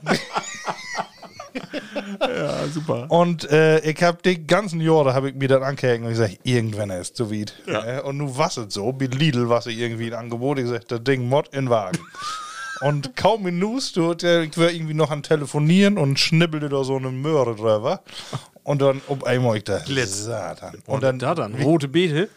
super. 2.73 3.05
Und 3.09 3.49
äh, 3.49 3.79
ich 3.79 4.01
hab 4.03 4.23
die 4.23 4.45
ganzen 4.45 4.81
Jahre 4.81 5.13
hab 5.13 5.25
ich 5.25 5.35
mir 5.35 5.47
das 5.47 5.61
angehängt 5.61 6.03
und 6.03 6.09
gesagt, 6.09 6.39
irgendwann 6.43 6.89
ist 6.89 7.11
es 7.11 7.17
so 7.17 7.31
weit. 7.31 7.53
Ja. 7.67 7.97
Äh, 7.97 8.01
Und 8.01 8.17
nun 8.17 8.37
was 8.37 8.57
es 8.57 8.73
so, 8.73 8.91
mit 8.91 9.15
Lidl 9.15 9.49
was 9.49 9.67
ich 9.67 9.77
irgendwie 9.77 10.07
ein 10.07 10.13
Angebot, 10.13 10.57
ich 10.57 10.65
gesagt, 10.65 10.91
das 10.91 11.03
Ding 11.03 11.27
Mod 11.27 11.49
in 11.53 11.69
Wagen. 11.69 11.99
Und 12.81 13.15
kaum 13.15 13.43
Minus, 13.43 13.93
du, 13.93 14.13
der, 14.13 14.41
ich 14.41 14.57
war 14.57 14.69
irgendwie 14.69 14.93
noch 14.93 15.09
am 15.09 15.23
Telefonieren 15.23 15.97
und 15.97 16.19
schnibbelte 16.19 16.67
da 16.67 16.83
so 16.83 16.97
eine 16.97 17.09
Möhre 17.09 17.55
drüber. 17.55 18.01
Und 18.63 18.81
dann 18.81 19.01
auf 19.07 19.23
einmal 19.23 19.57
ich 19.57 19.63
da. 19.63 19.79
Satan. 20.25 20.75
Und 20.85 21.01
dann, 21.01 21.17
Da 21.17 21.35
dann, 21.35 21.55
rote 21.55 21.87
Beete. 21.87 22.27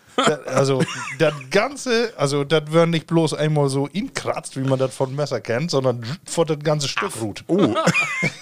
Also 0.46 0.82
das 1.18 1.34
Ganze, 1.50 2.12
also 2.16 2.44
das 2.44 2.70
wird 2.70 2.88
nicht 2.88 3.06
bloß 3.06 3.34
einmal 3.34 3.68
so 3.68 3.86
inkratzt, 3.86 4.56
wie 4.56 4.66
man 4.68 4.78
das 4.78 4.94
von 4.94 5.14
Messer 5.14 5.40
kennt, 5.40 5.70
sondern 5.70 6.04
vor 6.24 6.44
das 6.46 6.58
ganze 6.60 6.88
Stück 6.88 7.12
ruht. 7.20 7.44
Oh, 7.46 7.74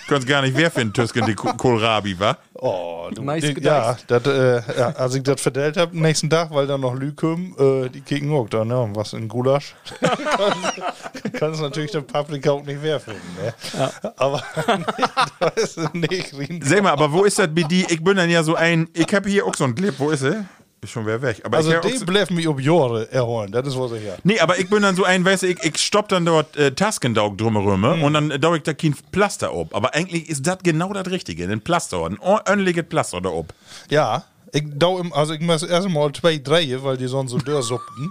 kannst 0.08 0.26
gar 0.26 0.42
nicht 0.42 0.56
wer 0.56 0.70
finden, 0.70 0.92
Tüsken, 0.94 1.26
die 1.26 1.34
Ko- 1.34 1.54
Kohlrabi, 1.54 2.18
wa? 2.18 2.36
Oh, 2.54 3.08
du, 3.14 3.22
Nice 3.22 3.54
die, 3.54 3.62
ja, 3.62 3.96
dat, 4.06 4.26
äh, 4.26 4.56
ja, 4.78 4.88
als 4.96 5.14
ich 5.14 5.22
das 5.22 5.40
vertellt 5.40 5.76
habe, 5.76 5.96
nächsten 5.98 6.30
Tag, 6.30 6.50
weil 6.52 6.66
dann 6.66 6.80
noch 6.80 6.94
Lü 6.94 7.12
kommen, 7.12 7.54
äh, 7.58 7.88
die 7.90 8.00
kicken 8.00 8.32
auch 8.32 8.48
dann, 8.48 8.70
ja, 8.70 8.88
was 8.94 9.12
in 9.12 9.28
Gulasch. 9.28 9.74
Kannst 11.38 11.60
natürlich 11.60 11.90
der 11.90 12.00
Paprika 12.00 12.50
auch 12.52 12.64
nicht 12.64 12.82
werfen. 12.82 13.14
Ne? 13.42 13.90
Aber 14.16 14.42
da 15.40 15.48
ist 15.48 15.76
es 15.78 15.92
nicht 15.92 16.32
drin. 16.36 16.60
Sag 16.64 16.82
mal, 16.82 16.92
aber 16.92 17.12
wo 17.12 17.24
ist 17.24 17.38
das 17.38 17.48
die? 17.52 17.84
Ich 17.88 18.02
bin 18.02 18.16
dann 18.16 18.30
ja 18.30 18.42
so 18.42 18.54
ein, 18.54 18.88
ich 18.94 19.12
habe 19.14 19.28
hier 19.28 19.44
auch 19.46 19.54
so 19.54 19.64
ein 19.64 19.74
Clip, 19.74 19.94
wo 19.98 20.10
ist 20.10 20.22
er? 20.22 20.44
Ist 20.82 20.90
schon 20.90 21.06
wer 21.06 21.20
weg. 21.22 21.40
Aber 21.44 21.56
Also 21.56 21.72
die 21.72 22.04
bleiben 22.04 22.34
mich 22.34 22.46
um 22.46 22.58
Jahre 22.60 23.10
erholen, 23.10 23.50
das 23.50 23.66
ist 23.66 23.78
was 23.78 23.92
ich 23.92 24.04
ja. 24.04 24.14
Nee, 24.24 24.38
aber 24.40 24.58
ich 24.58 24.68
bin 24.68 24.82
dann 24.82 24.94
so 24.94 25.04
ein, 25.04 25.24
weißt 25.24 25.42
du, 25.42 25.46
ich, 25.48 25.62
ich 25.64 25.78
stopp 25.78 26.08
dann 26.08 26.26
dort 26.26 26.54
äh, 26.56 26.70
Taskendaug 26.72 27.38
drumherum 27.38 27.80
Mhm. 27.80 28.02
und 28.02 28.12
dann 28.14 28.30
äh, 28.30 28.38
dau 28.38 28.54
ich 28.54 28.62
da 28.62 28.74
kein 28.74 28.94
Pflaster 28.94 29.54
ob. 29.54 29.74
Aber 29.74 29.94
eigentlich 29.94 30.28
ist 30.28 30.46
das 30.46 30.58
genau 30.62 30.92
das 30.92 31.10
Richtige, 31.10 31.44
ein 31.44 31.60
Pflaster, 31.62 32.04
ein 32.04 32.18
ordentliches 32.18 32.84
Pflaster 32.88 33.20
da 33.20 33.30
ob. 33.30 33.54
Ja, 33.90 34.24
ich 34.52 34.64
dau 34.66 34.98
im, 35.00 35.12
also 35.12 35.32
ich 35.34 35.40
muss 35.40 35.62
erst 35.62 35.88
mal 35.88 36.12
zwei, 36.12 36.38
drei, 36.38 36.76
weil 36.82 36.96
die 36.98 37.06
sonst 37.06 37.30
so 37.32 37.38
dörrsuppten. 37.38 38.10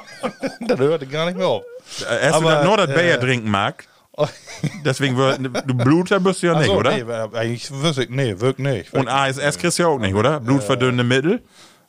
dann 0.68 0.78
hört 0.78 1.02
ich 1.02 1.10
gar 1.10 1.26
nicht 1.26 1.36
mehr 1.36 1.48
auf. 1.48 1.64
Äh, 2.08 2.26
Hast 2.28 2.34
Aber, 2.34 2.44
du 2.44 2.50
das 2.56 2.64
nur 2.64 2.76
das 2.76 2.90
äh, 2.90 2.94
Bayer 2.94 3.20
trinken 3.20 3.50
mag? 3.50 3.84
Deswegen, 4.84 5.16
wird, 5.16 5.40
du 5.66 5.74
Bluter 5.74 6.18
bist 6.20 6.42
du 6.42 6.46
ja 6.46 6.56
nicht, 6.56 6.66
so, 6.68 6.72
oder? 6.74 6.90
Nee, 6.92 7.00
äh, 7.02 7.28
eigentlich 7.38 7.70
wüsste 7.70 8.04
ich, 8.04 8.08
nee, 8.10 8.34
wirklich 8.40 8.66
nicht. 8.66 8.94
Und 8.94 9.08
ASS 9.08 9.58
kriegst 9.58 9.78
du 9.78 9.82
ja 9.82 9.88
auch 9.88 9.98
nicht, 9.98 10.14
oder? 10.14 10.40
Blutverdünnende 10.40 11.04
Mittel? 11.04 11.42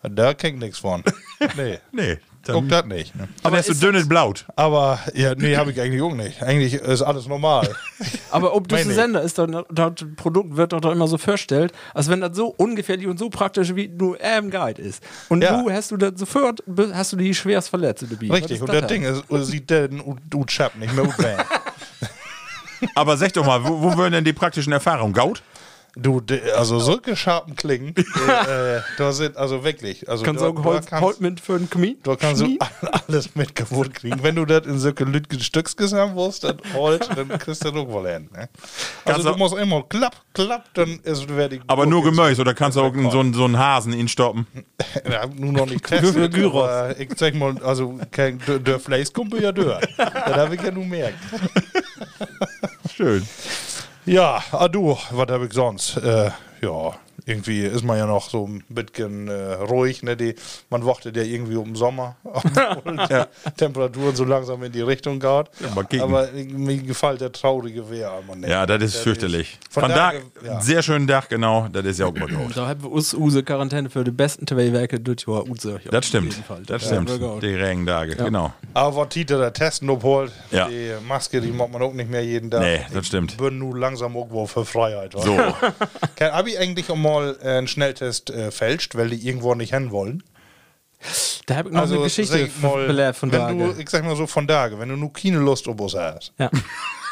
Da 0.10 0.34
ich 0.34 0.60
nichts 0.60 0.80
von. 0.80 1.04
Nee, 1.56 1.78
Nee. 1.92 2.18
guck 2.48 2.68
Dann, 2.68 2.70
das 2.70 2.86
nicht. 2.88 3.16
Ne? 3.16 3.28
du 3.44 3.68
ist 3.70 3.84
dünnes 3.84 4.10
Blaut. 4.10 4.46
Aber 4.56 4.98
ja, 5.14 5.36
nee, 5.36 5.56
habe 5.56 5.70
ich 5.72 5.80
eigentlich 5.80 6.02
auch 6.02 6.16
nicht. 6.16 6.42
Eigentlich 6.42 6.74
ist 6.74 7.04
alles 7.04 7.28
normal. 7.28 7.70
Aber 8.32 8.56
ob 8.56 8.68
das 8.68 8.80
ein. 8.90 8.96
Sender 8.96 9.22
ist, 9.22 9.38
dann, 9.38 9.64
das 9.70 9.92
Produkt 10.16 10.56
wird 10.58 10.74
doch, 10.74 10.82
doch 10.82 10.92
immer 10.92 11.08
so 11.08 11.20
vorgestellt, 11.20 11.74
als 11.94 12.10
wenn 12.10 12.22
das 12.22 12.36
so 12.36 12.48
ungefährlich 12.48 13.06
und 13.06 13.20
so 13.20 13.30
praktisch 13.30 13.76
wie 13.76 13.88
nur 13.88 14.18
ähm 14.20 14.50
Guide 14.50 14.82
ist. 14.82 15.04
Und 15.30 15.44
Ja. 15.44 15.62
du 15.62 15.70
hast 15.72 15.92
du 15.92 15.98
das 15.98 16.14
sofort, 16.16 16.64
hast 16.92 17.14
du 17.14 17.18
die 17.18 17.36
schwerst 17.36 17.70
verletzt. 17.70 18.04
dabei. 18.10 18.34
Richtig, 18.34 18.60
und 18.62 18.74
das? 18.82 18.88
Ding 18.88 19.04
ist, 19.04 19.24
sieht 19.46 19.70
der 19.70 19.90
ut 19.92 20.48
Chap 20.48 20.76
nicht 20.76 20.96
mehr 20.96 21.06
gut. 21.06 21.16
Aber 22.96 23.16
sag 23.18 23.34
doch 23.34 23.46
mal, 23.46 23.64
wo, 23.64 23.82
wo 23.82 23.98
würden 23.98 24.14
denn 24.14 24.24
die 24.24 24.34
praktischen 24.34 24.74
Erfahrungen? 24.74 25.14
Gaut? 25.14 25.44
Du, 26.00 26.22
de- 26.22 26.52
also 26.52 26.80
solche 26.80 27.16
scharfen 27.16 27.56
Klingen, 27.56 27.94
äh, 27.96 28.02
äh, 28.78 28.82
da 28.98 29.12
sind, 29.12 29.36
also 29.38 29.64
wirklich, 29.64 30.08
also 30.08 30.24
Kannst 30.24 30.42
du 30.44 30.48
auch 30.48 30.64
Holz, 30.64 30.86
da 30.88 31.00
Holz 31.02 31.18
kannst, 31.18 31.22
mit 31.22 31.40
für 31.40 31.56
einen 31.56 31.70
Knie? 31.70 31.98
da 32.04 32.16
kannst 32.16 32.42
du 32.42 32.58
alles 33.08 33.36
mit 33.36 33.56
kaputt 33.56 33.94
kriegen. 33.94 34.22
Wenn 34.22 34.36
du 34.36 34.46
das 34.46 34.66
in 34.66 34.80
solche 34.80 35.04
Lütgen 35.06 35.40
Stücks 35.40 35.76
haben 35.94 36.16
willst, 36.16 36.44
dann 36.44 36.58
Holz, 36.74 37.08
dann 37.08 37.28
kriegst 37.40 37.66
du 37.66 37.72
das 37.72 37.82
auch 37.82 37.88
wohl 37.90 38.08
hin. 38.10 38.30
Ne? 38.34 38.48
Kannst 39.06 39.18
Also 39.18 39.24
du 39.30 39.34
du- 39.34 39.38
musst 39.40 39.56
immer 39.58 39.84
klapp, 39.84 40.16
klapp, 40.34 40.66
dann 40.74 41.00
ist 41.04 41.26
wer 41.30 41.50
die 41.50 41.62
Aber 41.68 41.86
nur 41.86 42.04
Gemäus 42.04 42.40
oder 42.40 42.54
kannst 42.54 42.78
du 42.78 42.82
auch 42.82 42.94
so, 43.12 43.20
einen- 43.20 43.34
so 43.34 43.46
einen 43.46 43.58
Hasen 43.58 43.94
ihn 43.94 44.08
stoppen? 44.08 44.46
Ja, 45.10 45.26
nur 45.36 45.52
noch 45.54 45.66
nicht 45.66 45.86
testet, 45.86 46.34
Gyros. 46.34 46.64
aber 46.70 47.00
ich 47.00 47.10
sag 47.18 47.34
mal, 47.36 47.56
also 47.64 48.00
kein, 48.12 48.40
der, 48.48 48.60
der 48.60 48.80
Fleischkumpel 48.80 49.42
ja 49.42 49.52
dör. 49.52 49.80
das 49.98 50.14
habe 50.36 50.56
ich 50.56 50.62
ja 50.62 50.72
nur 50.72 50.86
merkt. 50.86 51.18
Schön. 52.96 53.28
Ja, 54.08 54.42
ah 54.54 54.70
du, 54.70 54.98
was 55.12 55.28
habe 55.30 55.48
ich 55.48 55.52
sonst? 55.54 55.98
Äh, 55.98 56.32
ja, 56.62 56.96
irgendwie 57.28 57.62
ist 57.66 57.84
man 57.84 57.98
ja 57.98 58.06
noch 58.06 58.30
so 58.30 58.48
ein 58.48 58.64
bisschen 58.70 59.28
äh, 59.28 59.54
ruhig, 59.54 60.02
ne? 60.02 60.16
Die, 60.16 60.34
man 60.70 60.86
wartet 60.86 61.18
ja 61.18 61.24
irgendwie 61.24 61.58
um 61.58 61.66
den 61.66 61.76
Sommer, 61.76 62.16
obwohl 62.24 62.98
die 62.98 63.52
Temperaturen 63.58 64.16
so 64.16 64.24
langsam 64.24 64.64
in 64.64 64.72
die 64.72 64.82
Richtung 64.82 65.20
geht. 65.20 65.46
kicken. 65.90 66.02
aber 66.02 66.30
mir 66.32 66.78
gefällt 66.78 67.20
der 67.22 67.32
traurige 67.34 67.90
Wehr 67.90 68.12
nicht. 68.36 68.50
Ja, 68.50 68.66
das 68.66 68.82
ist 68.82 68.98
fürchterlich. 68.98 69.60
von 69.70 69.84
Von 69.84 69.92
da, 69.92 69.96
daher, 69.98 70.22
ja. 70.46 70.62
sehr 70.62 70.82
schönen 70.82 71.08
Tag, 71.08 71.30
genau. 71.30 71.68
Das 71.72 71.86
ist 71.86 72.00
ja 72.00 72.06
auch 72.06 72.14
mal 72.16 72.30
gut. 72.30 72.56
Da 72.56 72.68
haben 72.68 72.82
wir 72.82 72.92
uns 72.92 73.14
Use 73.14 73.44
Quarantäne 73.44 73.90
für 73.90 74.04
die 74.06 74.12
besten 74.12 74.48
Werke 74.50 75.00
durch 75.00 75.18
die 75.26 75.30
Use. 75.30 75.82
Das 75.92 76.06
stimmt. 76.08 76.42
Das 76.66 76.86
stimmt. 76.86 77.10
Die 77.42 77.54
Regentage, 77.54 78.16
genau. 78.16 78.54
Aber 78.74 78.96
was 78.96 79.10
Tite 79.10 79.38
da 79.38 79.50
testen 79.50 79.90
obholt, 79.90 80.32
Ja. 80.52 80.68
die 80.70 80.94
Maske, 81.06 81.42
die 81.42 81.52
macht 81.52 81.72
man 81.74 81.82
auch 81.82 81.94
nicht 81.94 82.10
mehr 82.10 82.24
jeden 82.24 82.50
Tag. 82.50 82.62
Nee, 82.62 82.82
das 82.94 83.08
stimmt. 83.08 83.32
Ich 83.32 83.38
bin 83.38 83.58
nun 83.58 83.78
langsam 83.78 84.16
irgendwo 84.16 84.46
für 84.48 84.64
Freiheit. 84.66 85.14
So. 85.14 85.38
Habe 86.22 86.50
ich 86.50 86.60
eigentlich 86.60 86.90
auch 86.90 86.96
mal 86.96 87.17
äh, 87.24 87.36
einen 87.58 87.68
Schnelltest 87.68 88.30
äh, 88.30 88.52
fälscht, 88.52 88.96
weil 88.96 89.10
die 89.10 89.28
irgendwo 89.28 89.54
nicht 89.56 89.74
hin 89.74 89.92
wollen? 89.92 90.24
Da 91.46 91.58
habe 91.58 91.70
ich 91.70 91.76
noch 91.76 91.84
eine 91.84 92.00
Geschichte 92.00 92.50
mal, 92.62 92.88
belehrt 92.88 93.16
von 93.16 93.32
wenn 93.32 93.40
da. 93.40 93.52
du, 93.52 93.76
ich 93.80 93.90
sag 93.90 94.04
mal 94.04 94.16
so 94.16 94.26
von 94.26 94.48
Tage, 94.48 94.80
wenn 94.80 94.90
du 94.90 94.96
nur 94.96 95.14
keine 95.14 95.38
Lust 95.38 95.68
auf 95.68 95.80
uns 95.80 95.94
hast. 95.96 96.34
Ja. 96.40 96.50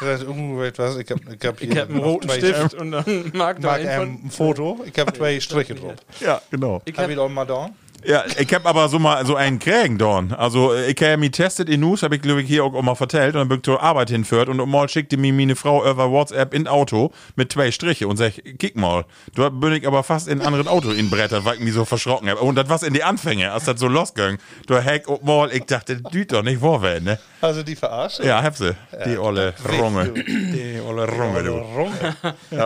Ich 0.00 0.06
hab, 0.08 0.20
ich 0.20 1.46
hab 1.46 1.58
hier 1.60 1.70
Ich 1.70 1.78
habe 1.78 1.92
einen 1.92 2.02
roten 2.02 2.28
zwei- 2.28 2.38
Stift 2.38 2.74
und 2.74 2.90
dann 2.92 3.30
mag 3.32 3.60
da 3.60 3.68
Mag 3.68 3.86
ein 3.86 4.28
Foto, 4.30 4.84
ich 4.84 4.98
habe 4.98 5.12
zwei 5.12 5.38
Striche 5.40 5.74
drauf. 5.74 5.94
Ja, 6.20 6.42
genau. 6.50 6.82
Ich 6.84 6.98
Hab 6.98 7.08
hab, 7.08 7.14
doch 7.14 7.28
mal 7.28 7.46
da? 7.46 7.70
Ja, 8.04 8.24
ich 8.38 8.52
hab 8.54 8.66
aber 8.66 8.88
so 8.88 8.98
mal 8.98 9.24
so 9.26 9.36
einen 9.36 9.58
Krägen 9.58 9.98
dorn. 9.98 10.32
Also, 10.32 10.72
äh, 10.72 10.90
ich 10.90 11.02
habe 11.02 11.16
mich 11.16 11.32
testet 11.32 11.68
in 11.68 11.80
News, 11.80 12.02
habe 12.02 12.16
ich 12.16 12.22
glaube 12.22 12.42
ich 12.42 12.48
hier 12.48 12.64
auch, 12.64 12.82
mal 12.82 12.94
vertellt 12.94 13.34
und 13.34 13.40
dann 13.40 13.48
bin 13.48 13.58
ich 13.58 13.64
zur 13.64 13.82
Arbeit 13.82 14.10
hinführt 14.10 14.48
und 14.48 14.56
mal 14.68 14.88
schickte 14.88 15.16
mir 15.16 15.32
meine 15.32 15.56
Frau 15.56 15.88
über 15.88 16.10
WhatsApp 16.10 16.54
in 16.54 16.68
Auto 16.68 17.12
mit 17.34 17.52
zwei 17.52 17.70
Striche 17.70 18.06
und 18.06 18.16
sag, 18.16 18.32
kick 18.58 18.76
mal, 18.76 19.04
da 19.34 19.48
bin 19.48 19.72
ich 19.72 19.86
aber 19.86 20.02
fast 20.02 20.28
in 20.28 20.40
ein 20.40 20.46
anderes 20.46 20.66
Auto 20.66 20.90
in 20.90 21.10
Bretter, 21.10 21.44
weil 21.44 21.56
ich 21.56 21.60
mich 21.60 21.74
so 21.74 21.84
verschrocken 21.84 22.28
habe. 22.28 22.40
Und 22.40 22.56
das 22.56 22.68
was 22.68 22.82
in 22.82 22.92
die 22.92 23.02
Anfänge, 23.02 23.52
als 23.52 23.64
das 23.64 23.80
so 23.80 23.88
losging. 23.88 24.38
Du 24.66 24.76
heck 24.76 25.08
und 25.08 25.24
mal, 25.24 25.50
ich 25.52 25.64
dachte, 25.64 25.96
das 26.00 26.12
düht 26.12 26.32
doch 26.32 26.42
nicht 26.42 26.62
werden, 26.62 27.04
ne? 27.04 27.18
Also 27.40 27.62
die 27.62 27.76
verarscht? 27.76 28.20
Ja, 28.20 28.42
hab 28.42 28.56
sie. 28.56 28.74
Die 29.04 29.18
olle 29.18 29.54
Runge. 29.78 30.12
Die 30.14 30.80
olle 30.86 31.08
Runge, 31.08 31.42
du. 31.42 31.64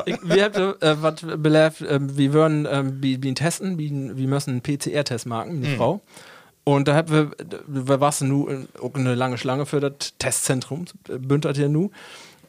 ich, 0.07 0.17
wir 0.23 0.45
haben 0.45 0.75
äh, 0.81 1.03
was 1.03 1.15
belehrt, 1.21 1.81
äh, 1.81 1.99
wir 2.01 2.33
würden 2.33 2.67
äh, 2.67 2.83
wie, 2.85 3.23
wie 3.23 3.35
testen, 3.35 3.79
wie, 3.79 3.91
wir 3.91 4.29
müssen 4.29 4.51
einen 4.51 4.63
PCR-Test 5.21 5.27
machen, 5.27 5.61
meine 5.61 5.77
Frau. 5.77 6.01
Und 6.65 6.89
da 6.89 6.95
haben 6.95 7.11
wir, 7.11 7.31
wir 7.67 8.01
warst 8.01 8.23
nu 8.23 8.49
auch 8.81 8.95
eine 8.95 9.15
lange 9.15 9.39
Schlange 9.39 9.67
für 9.67 9.81
das 9.81 10.15
Testzentrum, 10.19 10.85
äh, 11.09 11.19
bündert 11.19 11.57
hier 11.57 11.69
nu. 11.69 11.91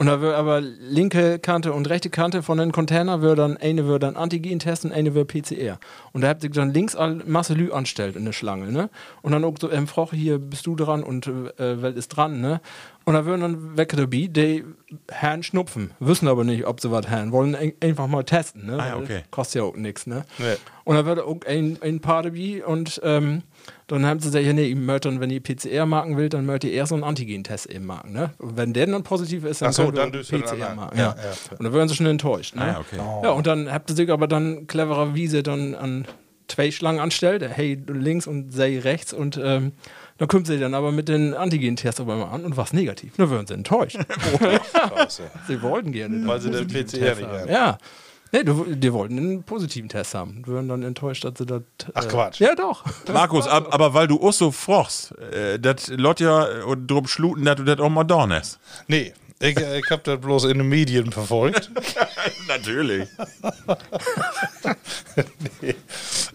Und 0.02 0.08
da 0.08 0.20
wird 0.20 0.34
aber 0.34 0.62
linke 0.62 1.38
Kante 1.38 1.74
und 1.74 1.88
rechte 1.88 2.10
Kante 2.10 2.42
von 2.42 2.58
den 2.58 2.72
Container 2.72 3.22
wird 3.22 3.38
dann, 3.38 3.58
eine 3.58 3.86
wird 3.86 4.02
dann 4.02 4.16
Antigen-Test 4.16 4.86
und 4.86 4.92
eine 4.92 5.14
wird 5.14 5.28
PCR. 5.28 5.78
Und 6.12 6.22
da 6.22 6.30
habt 6.30 6.44
ihr 6.44 6.50
dann 6.50 6.74
links 6.74 6.96
all 6.96 7.22
Masse 7.28 7.54
Lü 7.54 7.72
anstellt 7.72 8.16
in 8.16 8.26
der 8.26 8.32
Schlange, 8.32 8.72
ne? 8.72 8.90
Und 9.22 9.32
dann 9.32 9.44
auch 9.44 9.54
so, 9.62 9.72
ähm, 9.72 9.86
Frau, 9.86 10.10
hier 10.12 10.40
bist 10.40 10.66
du 10.66 10.76
dran 10.76 11.04
und 11.04 11.28
äh, 11.28 11.84
Welt 11.84 11.98
ist 11.98 12.08
dran, 12.08 12.42
ne? 12.42 12.62
Und 13.06 13.14
da 13.14 13.26
würden 13.26 13.42
dann 13.42 13.78
weg 13.78 13.94
dabei, 13.96 14.28
die 14.28 14.66
Herren 15.08 15.44
schnupfen, 15.44 15.92
wissen 16.00 16.28
aber 16.28 16.46
nicht, 16.46 16.66
ob 16.66 16.82
sie 16.82 16.90
was 16.90 17.08
haben, 17.08 17.32
wollen 17.32 17.54
ein, 17.54 17.74
einfach 17.80 18.08
mal 18.08 18.24
testen, 18.24 18.66
ne? 18.66 18.80
Ah 18.80 18.98
okay. 18.98 19.22
Kostet 19.30 19.62
ja 19.62 19.68
auch 19.68 19.76
nichts, 19.76 20.08
ne? 20.08 20.26
Nee. 20.40 20.56
Und 20.84 20.96
da 20.96 21.06
wird 21.06 21.20
auch 21.20 21.42
ein, 21.46 21.78
ein 21.80 22.00
paar 22.00 22.24
dabei 22.24 22.66
und 22.66 23.00
ähm, 23.04 23.44
dann 23.96 24.06
haben 24.06 24.20
sie 24.20 24.28
gesagt, 24.28 24.46
ja, 24.46 24.54
nee, 24.54 24.70
ihr 24.70 24.76
möchtet 24.76 25.06
dann, 25.12 25.20
wenn 25.20 25.30
ihr 25.30 25.42
PCR 25.42 25.86
machen 25.86 26.18
will, 26.18 26.30
dann 26.30 26.46
möchtet 26.46 26.72
ihr 26.72 26.78
erst 26.78 26.90
so 26.90 26.96
einen 26.96 27.04
Antigen-Test 27.04 27.68
eben 27.68 27.86
machen. 27.86 28.14
Ne? 28.14 28.32
Und 28.38 28.58
wenn 28.58 28.74
der 28.74 28.88
dann 28.88 29.04
positiv 29.04 29.44
ist, 29.44 29.62
dann 29.62 29.74
so, 29.74 29.92
dann 29.92 30.12
PCR 30.12 30.76
machen. 30.76 30.98
Ja, 30.98 31.16
Ja, 31.18 31.24
ja. 31.24 31.58
Und 31.58 31.64
dann 31.64 31.74
werden 31.74 31.90
sie 31.90 31.96
schon 31.96 32.06
enttäuscht. 32.06 32.56
Ne? 32.56 32.62
Ah, 32.62 32.68
ja, 32.68 32.80
okay. 32.80 32.98
Ja, 33.24 33.32
und 33.32 33.48
dann 33.48 33.72
habt 33.72 33.90
ihr 33.90 33.96
sich 33.96 34.10
aber 34.10 34.28
dann 34.28 34.68
clevererweise 34.68 35.44
dann 35.44 35.76
an 35.76 36.06
zwei 36.48 36.72
Schlangen 36.72 37.00
anstellt, 37.00 37.44
hey 37.50 37.82
links 37.88 38.28
und 38.28 38.52
sei 38.52 38.80
rechts 38.80 39.14
und 39.14 39.40
ähm, 39.42 39.72
dann 40.18 40.28
kommt 40.28 40.48
sie 40.48 40.60
dann 40.60 40.74
aber 40.74 40.92
mit 40.92 41.08
den 41.10 41.34
Antigen-Tests 41.34 42.00
auf 42.00 42.08
einmal 42.08 42.30
an 42.30 42.46
und 42.46 42.58
was 42.58 42.74
negativ. 42.74 43.14
Dann 43.18 43.32
werden 43.32 43.48
sie 43.48 43.54
enttäuscht. 43.56 43.98
Sie 45.48 45.62
wollten 45.62 45.92
gerne. 45.92 46.28
Weil 46.28 46.40
sie 46.40 46.52
den 46.52 46.68
PCR 46.68 47.16
nicht 47.16 47.24
haben. 47.24 47.40
haben. 47.40 47.50
Ja. 47.50 47.78
Nee, 48.34 48.44
du, 48.44 48.76
die 48.76 48.94
wollten 48.94 49.18
einen 49.18 49.44
positiven 49.44 49.90
Test 49.90 50.14
haben. 50.14 50.44
Die 50.46 50.54
waren 50.54 50.70
dann 50.70 50.84
enttäuscht, 50.84 51.26
dass 51.26 51.34
sie 51.38 51.46
das. 51.46 51.62
Äh, 51.62 51.92
Ach, 51.94 52.08
Quatsch. 52.08 52.40
Ja, 52.40 52.56
doch. 52.56 52.86
Markus, 53.14 53.48
ab, 53.48 53.68
aber 53.72 53.94
weil 53.94 54.08
du 54.08 54.22
auch 54.22 54.32
so 54.32 54.52
frochst, 54.52 55.14
äh, 55.20 55.60
das 55.60 55.90
Lot 55.90 56.22
ja 56.22 56.64
und 56.64 56.88
drum 56.88 57.08
schluten, 57.08 57.44
dass 57.44 57.58
du 57.58 57.64
das 57.64 57.80
auch 57.80 57.90
mal 57.90 58.06
dornest. 58.06 58.60
Nee, 58.88 59.14
ich, 59.42 59.58
äh, 59.58 59.80
ich 59.80 59.90
habe 59.90 60.02
das 60.04 60.22
bloß 60.22 60.46
in 60.46 60.60
den 60.60 60.70
Medien 60.70 61.12
verfolgt. 61.12 61.72
Natürlich. 62.48 63.10
nee, 65.62 65.76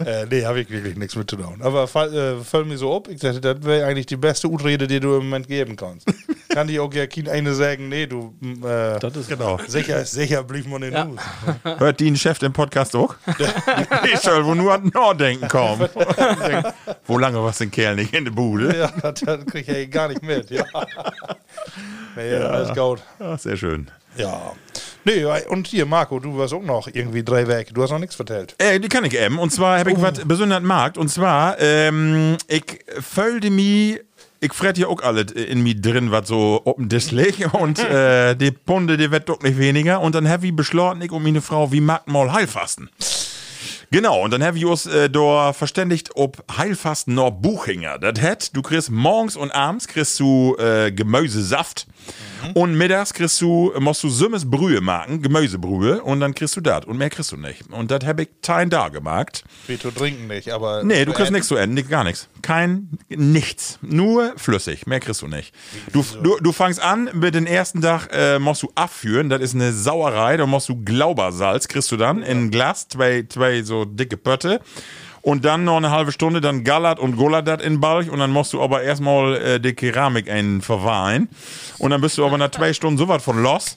äh, 0.04 0.26
nee 0.26 0.44
habe 0.44 0.60
ich 0.60 0.70
wirklich 0.70 0.96
nichts 0.96 1.14
mit 1.14 1.30
zu 1.30 1.36
tun. 1.36 1.60
Aber 1.60 1.86
fall, 1.86 2.12
äh, 2.12 2.44
fällt 2.44 2.66
mir 2.66 2.76
so 2.76 2.96
ab, 2.96 3.08
ich 3.08 3.20
dachte, 3.20 3.40
das 3.40 3.62
wäre 3.62 3.86
eigentlich 3.86 4.06
die 4.06 4.16
beste 4.16 4.48
Utrede, 4.48 4.86
die 4.86 4.98
du 4.98 5.16
im 5.16 5.24
Moment 5.24 5.46
geben 5.46 5.76
kannst. 5.76 6.08
Kann 6.48 6.68
die 6.68 6.78
auch 6.78 6.92
ja 6.94 7.06
kein 7.06 7.28
eine 7.28 7.54
sagen, 7.54 7.88
nee, 7.88 8.06
du, 8.06 8.34
m, 8.40 8.62
äh, 8.64 8.98
Das 8.98 9.16
ist 9.16 9.28
Genau. 9.28 9.58
sicher, 9.66 10.04
sicher 10.04 10.42
blieb 10.44 10.66
man 10.68 10.82
in 10.82 10.92
Ja. 10.92 11.04
News. 11.04 11.20
Hört 11.78 12.00
die 12.00 12.10
ein 12.10 12.16
Chef 12.16 12.40
im 12.42 12.52
Podcast 12.52 12.94
auch? 12.96 13.14
ich 14.12 14.18
soll 14.20 14.44
wohl 14.44 14.56
nur 14.56 14.72
an 14.74 14.90
Norddenken 14.94 15.48
kommen. 15.48 15.88
Denk, 16.46 16.66
Wo 17.06 17.18
lange 17.18 17.42
was 17.42 17.58
den 17.58 17.70
Kerl 17.70 17.96
nicht 17.96 18.14
in 18.14 18.24
der 18.24 18.32
Bude? 18.32 18.76
Ja, 18.76 18.92
das, 19.02 19.20
das 19.20 19.44
krieg 19.46 19.66
ich 19.68 19.74
ja 19.76 19.84
gar 19.86 20.08
nicht 20.08 20.22
mit. 20.22 20.50
Ja. 20.50 20.64
Nee, 22.16 22.34
alles 22.36 22.74
gut. 22.74 23.00
Ja, 23.20 23.36
sehr 23.36 23.56
schön. 23.56 23.90
Ja. 24.16 24.52
Nee, 25.04 25.24
und 25.48 25.66
hier, 25.66 25.84
Marco, 25.86 26.18
du 26.18 26.36
warst 26.38 26.54
auch 26.54 26.62
noch 26.62 26.88
irgendwie 26.90 27.22
drei 27.22 27.46
Werke. 27.46 27.72
Du 27.74 27.82
hast 27.82 27.90
noch 27.90 27.98
nichts 27.98 28.16
vertellt. 28.16 28.54
Äh, 28.58 28.80
die 28.80 28.88
kann 28.88 29.04
ich 29.04 29.14
eben. 29.14 29.38
Und 29.38 29.50
zwar 29.52 29.78
habe 29.78 29.92
ich 29.92 30.00
was 30.00 30.20
besonders 30.24 30.62
Markt. 30.62 30.96
Und 30.96 31.08
zwar, 31.08 31.60
ähm, 31.60 32.36
ich 32.48 32.64
fölte 33.00 33.50
mi, 33.50 34.00
ich 34.40 34.52
fret 34.52 34.78
ja 34.78 34.86
auch 34.88 35.02
alles 35.02 35.32
in 35.32 35.62
mir 35.62 35.74
drin, 35.74 36.10
was 36.10 36.28
so 36.28 36.60
oben 36.64 36.88
Tisch 36.88 37.10
liegt. 37.10 37.54
Und 37.54 37.78
äh, 37.90 38.34
die 38.34 38.50
Punde, 38.50 38.96
die 38.96 39.10
wird 39.10 39.28
doch 39.28 39.40
nicht 39.40 39.58
weniger. 39.58 40.00
Und 40.00 40.14
dann 40.14 40.28
habe 40.28 40.46
ich 40.46 40.54
beschlossen, 40.54 41.02
ich 41.02 41.12
und 41.12 41.22
meine 41.22 41.40
Frau, 41.40 41.72
wie 41.72 41.80
mag 41.80 42.06
mal 42.08 42.32
Heilfasten. 42.32 42.90
Genau, 43.90 44.24
und 44.24 44.32
dann 44.32 44.42
haben 44.42 44.56
wir 44.56 44.68
uns 44.68 44.86
äh, 44.86 45.08
da 45.08 45.52
verständigt, 45.52 46.10
ob 46.16 46.42
Heilfasten 46.56 47.14
noch 47.14 47.30
Buchinger. 47.30 47.98
Das 47.98 48.20
hat, 48.20 48.56
du 48.56 48.62
kriegst 48.62 48.90
morgens 48.90 49.36
und 49.36 49.52
abends 49.52 49.86
kriegst 49.86 50.18
du 50.18 50.56
äh, 50.58 50.90
Gemüsesaft 50.90 51.86
und 52.54 52.74
mittags 52.76 53.12
kriegst 53.12 53.40
du, 53.40 53.72
musst 53.78 54.02
du 54.02 54.08
Sümmes 54.08 54.48
Brühe 54.48 54.80
machen, 54.80 55.22
Gemüsebrühe 55.22 56.02
und 56.02 56.20
dann 56.20 56.34
kriegst 56.34 56.56
du 56.56 56.60
das 56.60 56.84
und 56.84 56.98
mehr 56.98 57.10
kriegst 57.10 57.32
du 57.32 57.36
nicht. 57.36 57.70
Und 57.70 57.90
das 57.90 58.04
habe 58.04 58.22
ich 58.22 58.28
tein 58.42 58.70
da 58.70 58.88
gemacht. 58.88 59.44
Zu 59.80 59.90
trinken 59.90 60.26
nicht, 60.26 60.50
aber. 60.50 60.84
Nee, 60.84 61.04
du 61.04 61.12
kriegst 61.12 61.32
nichts 61.32 61.48
zu 61.48 61.56
enden, 61.56 61.88
gar 61.88 62.04
nichts. 62.04 62.28
Kein, 62.42 62.98
nichts. 63.08 63.78
Nur 63.82 64.34
flüssig, 64.36 64.86
mehr 64.86 65.00
kriegst 65.00 65.22
du 65.22 65.28
nicht. 65.28 65.54
Du, 65.92 66.04
du, 66.22 66.38
du 66.40 66.52
fangst 66.52 66.80
an 66.80 67.10
mit 67.12 67.34
den 67.34 67.46
ersten 67.46 67.82
Tag, 67.82 68.08
äh, 68.12 68.38
musst 68.38 68.62
du 68.62 68.70
abführen, 68.74 69.28
das 69.28 69.40
ist 69.40 69.54
eine 69.54 69.72
Sauerei, 69.72 70.36
da 70.36 70.46
musst 70.46 70.68
du 70.68 70.82
Glaubersalz, 70.82 71.68
kriegst 71.68 71.90
du 71.92 71.96
dann 71.96 72.22
in 72.22 72.46
ein 72.46 72.50
Glas, 72.50 72.88
zwei, 72.88 73.24
zwei 73.28 73.62
so 73.62 73.84
dicke 73.84 74.16
Pötte. 74.16 74.60
Und 75.26 75.44
dann 75.44 75.64
noch 75.64 75.76
eine 75.76 75.90
halbe 75.90 76.12
Stunde, 76.12 76.40
dann 76.40 76.62
gallert 76.62 77.00
und 77.00 77.16
gullert 77.16 77.48
das 77.48 77.60
in 77.60 77.80
Balch 77.80 78.08
und 78.10 78.20
dann 78.20 78.30
musst 78.30 78.52
du 78.52 78.62
aber 78.62 78.84
erstmal 78.84 79.34
äh, 79.34 79.60
die 79.60 79.72
Keramik 79.74 80.30
einen 80.30 80.62
verweihen. 80.62 81.28
Und 81.78 81.90
dann 81.90 82.00
bist 82.00 82.16
du 82.16 82.24
aber 82.24 82.38
nach 82.38 82.52
zwei 82.52 82.72
Stunden 82.72 82.96
so 82.96 83.08
was 83.08 83.24
von 83.24 83.42
los. 83.42 83.76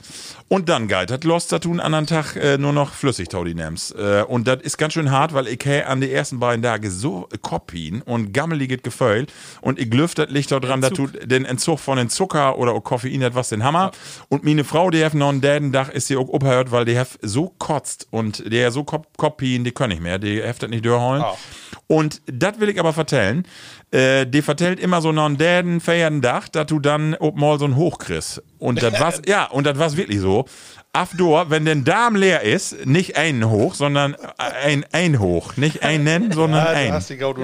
Und 0.50 0.68
dann 0.68 0.88
geht 0.88 1.12
das 1.12 1.24
los, 1.24 1.46
dass 1.46 1.62
du 1.62 1.70
einen 1.70 1.80
anderen 1.80 2.08
Tag 2.08 2.36
äh, 2.36 2.58
nur 2.58 2.74
noch 2.74 2.94
Flüssigtaudi 2.94 3.54
nimmst. 3.54 3.96
Äh, 3.96 4.24
und 4.28 4.48
das 4.48 4.62
ist 4.64 4.80
ganz 4.80 4.94
schön 4.94 5.12
hart, 5.12 5.34
weil 5.36 5.48
ich 5.48 5.60
an 5.86 6.02
die 6.02 6.12
ersten 6.12 6.40
beiden 6.40 6.64
Tage 6.64 6.90
so 6.90 7.30
Kopien 7.44 8.02
und 8.02 8.34
gammeliges 8.34 8.82
Gefühl. 8.82 9.28
Und 9.62 9.78
ich 9.78 9.94
lüft 9.94 10.18
das 10.18 10.32
Licht 10.32 10.50
dran, 10.50 10.82
dass 10.82 10.94
du 10.94 11.06
den 11.06 11.46
Entzug 11.46 11.80
von 11.80 11.98
den 11.98 12.10
Zucker 12.10 12.58
oder 12.58 12.80
Koffein 12.82 13.24
hat 13.24 13.36
was 13.36 13.50
den 13.50 13.64
Hammer. 13.64 13.92
Und 14.30 14.44
meine 14.44 14.64
Frau, 14.64 14.90
die 14.90 15.06
hat 15.06 15.14
noch 15.14 15.30
einen 15.30 15.42
däden 15.42 15.72
Dach, 15.72 15.90
ist 15.90 16.08
sie 16.08 16.18
auch 16.18 16.34
abhört, 16.34 16.72
weil 16.72 16.86
die 16.86 16.98
hat 16.98 17.10
so 17.22 17.54
kotzt 17.60 18.08
und 18.10 18.52
der 18.52 18.72
so 18.72 18.84
Kop 18.84 19.06
Kopien, 19.18 19.64
die 19.64 19.72
können 19.72 19.90
nicht 19.90 20.02
mehr, 20.02 20.18
die 20.18 20.42
heftet 20.42 20.72
nicht 20.72 20.84
durchholen. 20.84 21.22
Ah. 21.22 21.38
Und 21.86 22.22
das 22.26 22.60
will 22.60 22.70
ich 22.70 22.80
aber 22.80 22.94
vertellen. 22.94 23.46
Äh, 23.92 24.28
die 24.28 24.44
vertellt 24.44 24.80
immer 24.80 25.02
so 25.02 25.12
noch 25.12 25.26
einen 25.26 25.38
däden, 25.38 25.80
feiernden 25.82 26.22
Dach, 26.22 26.48
dass 26.48 26.68
du 26.68 26.80
dann 26.80 27.16
ob 27.16 27.38
mal 27.38 27.58
so 27.58 27.66
ein 27.66 27.76
Hoch 27.76 27.98
kriegst. 27.98 28.42
Und 28.60 28.84
das 28.84 29.00
war's, 29.00 29.22
ja, 29.28 29.46
und 29.46 29.66
das 29.66 29.80
war's 29.80 29.98
wirklich 29.98 30.20
so. 30.20 30.46
Afdor, 30.94 31.50
wenn 31.50 31.66
der 31.66 31.76
Darm 31.76 32.16
leer 32.16 32.42
ist, 32.44 32.86
nicht 32.86 33.16
einen 33.18 33.50
hoch, 33.50 33.74
sondern 33.76 34.16
ein, 34.38 34.86
ein 34.92 35.20
hoch. 35.20 35.56
Nicht 35.58 35.84
einen, 35.84 36.32
sondern 36.34 36.66
Ja, 36.66 36.72
du 36.72 36.78
ein. 36.78 36.94
hast 36.94 37.10
die 37.10 37.18
Gaudi 37.18 37.44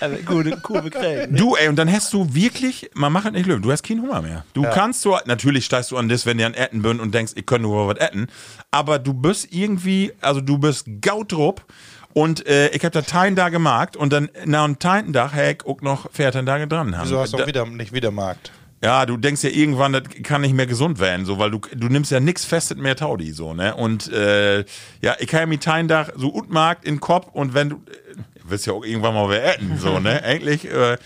Äh, 0.00 0.08
gute 0.26 0.50
Kurve 0.58 0.90
kriegen. 0.90 1.34
Du, 1.36 1.56
ey, 1.56 1.68
und 1.68 1.76
dann 1.76 1.90
hast 1.90 2.12
du 2.12 2.34
wirklich, 2.34 2.90
man 2.94 3.12
macht 3.12 3.26
es 3.26 3.32
nicht 3.32 3.46
löwen, 3.46 3.62
du 3.62 3.70
hast 3.72 3.82
keinen 3.82 4.02
Hunger 4.02 4.20
mehr. 4.20 4.44
Du 4.52 4.62
kannst 4.62 5.00
so, 5.02 5.18
natürlich 5.26 5.64
steigst 5.64 5.90
du 5.92 5.96
an 5.96 6.08
das, 6.08 6.26
wenn 6.26 6.36
du 6.38 6.44
an 6.44 6.54
Etten 6.54 6.82
bist 6.82 7.00
und 7.00 7.14
denkst, 7.14 7.32
ich 7.36 7.46
könnte 7.46 7.62
nur 7.68 7.86
was 7.88 7.98
etten, 7.98 8.26
aber 8.70 8.98
du 8.98 9.14
bist 9.14 9.48
irgendwie, 9.50 10.12
also 10.20 10.40
du 10.40 10.58
bist 10.58 10.86
gautrup 11.00 11.64
und 12.14 12.46
äh, 12.46 12.68
ich 12.68 12.84
hab 12.84 12.92
da 12.92 13.02
Tein 13.02 13.36
da 13.36 13.48
gemacht 13.48 13.96
und 13.96 14.12
dann 14.12 14.28
nach 14.44 14.64
einem 14.64 14.78
Tein 14.78 15.12
Tag 15.12 15.32
hätte 15.34 15.64
ich 15.64 15.70
auch 15.70 15.80
noch 15.82 16.10
14 16.12 16.46
Tage 16.46 16.66
dran 16.68 16.96
haben. 16.96 17.06
Wieso 17.06 17.18
hast 17.20 17.32
du 17.32 17.36
Da- 17.38 17.44
auch 17.44 17.48
wieder, 17.48 17.66
nicht 17.66 17.92
wieder 17.92 18.10
Markt? 18.10 18.52
ja, 18.84 19.06
du 19.06 19.16
denkst 19.16 19.44
ja 19.44 19.50
irgendwann, 19.50 19.92
das 19.92 20.02
kann 20.24 20.40
nicht 20.40 20.54
mehr 20.54 20.66
gesund 20.66 20.98
werden, 20.98 21.24
so, 21.24 21.38
weil 21.38 21.52
du, 21.52 21.60
du 21.72 21.86
nimmst 21.88 22.10
ja 22.10 22.18
nix 22.18 22.44
festet 22.44 22.78
mehr 22.78 22.96
Taudi, 22.96 23.30
so, 23.30 23.54
ne? 23.54 23.74
Und 23.76 24.12
äh, 24.12 24.64
ja, 25.00 25.14
ich 25.20 25.28
kann 25.28 25.48
mit 25.48 25.62
Teindach 25.62 26.08
so 26.16 26.34
Utmarkt 26.34 26.84
in 26.84 26.96
den 26.96 27.00
Kopf 27.00 27.28
und 27.32 27.54
wenn 27.54 27.68
du, 27.70 27.76
äh, 27.76 28.16
willst 28.44 28.66
ja 28.66 28.72
auch 28.72 28.84
irgendwann 28.84 29.14
mal 29.14 29.28
wer 29.30 29.56
essen, 29.56 29.78
so, 29.78 30.00
ne? 30.00 30.20
Eigentlich, 30.24 30.64
äh, 30.68 30.96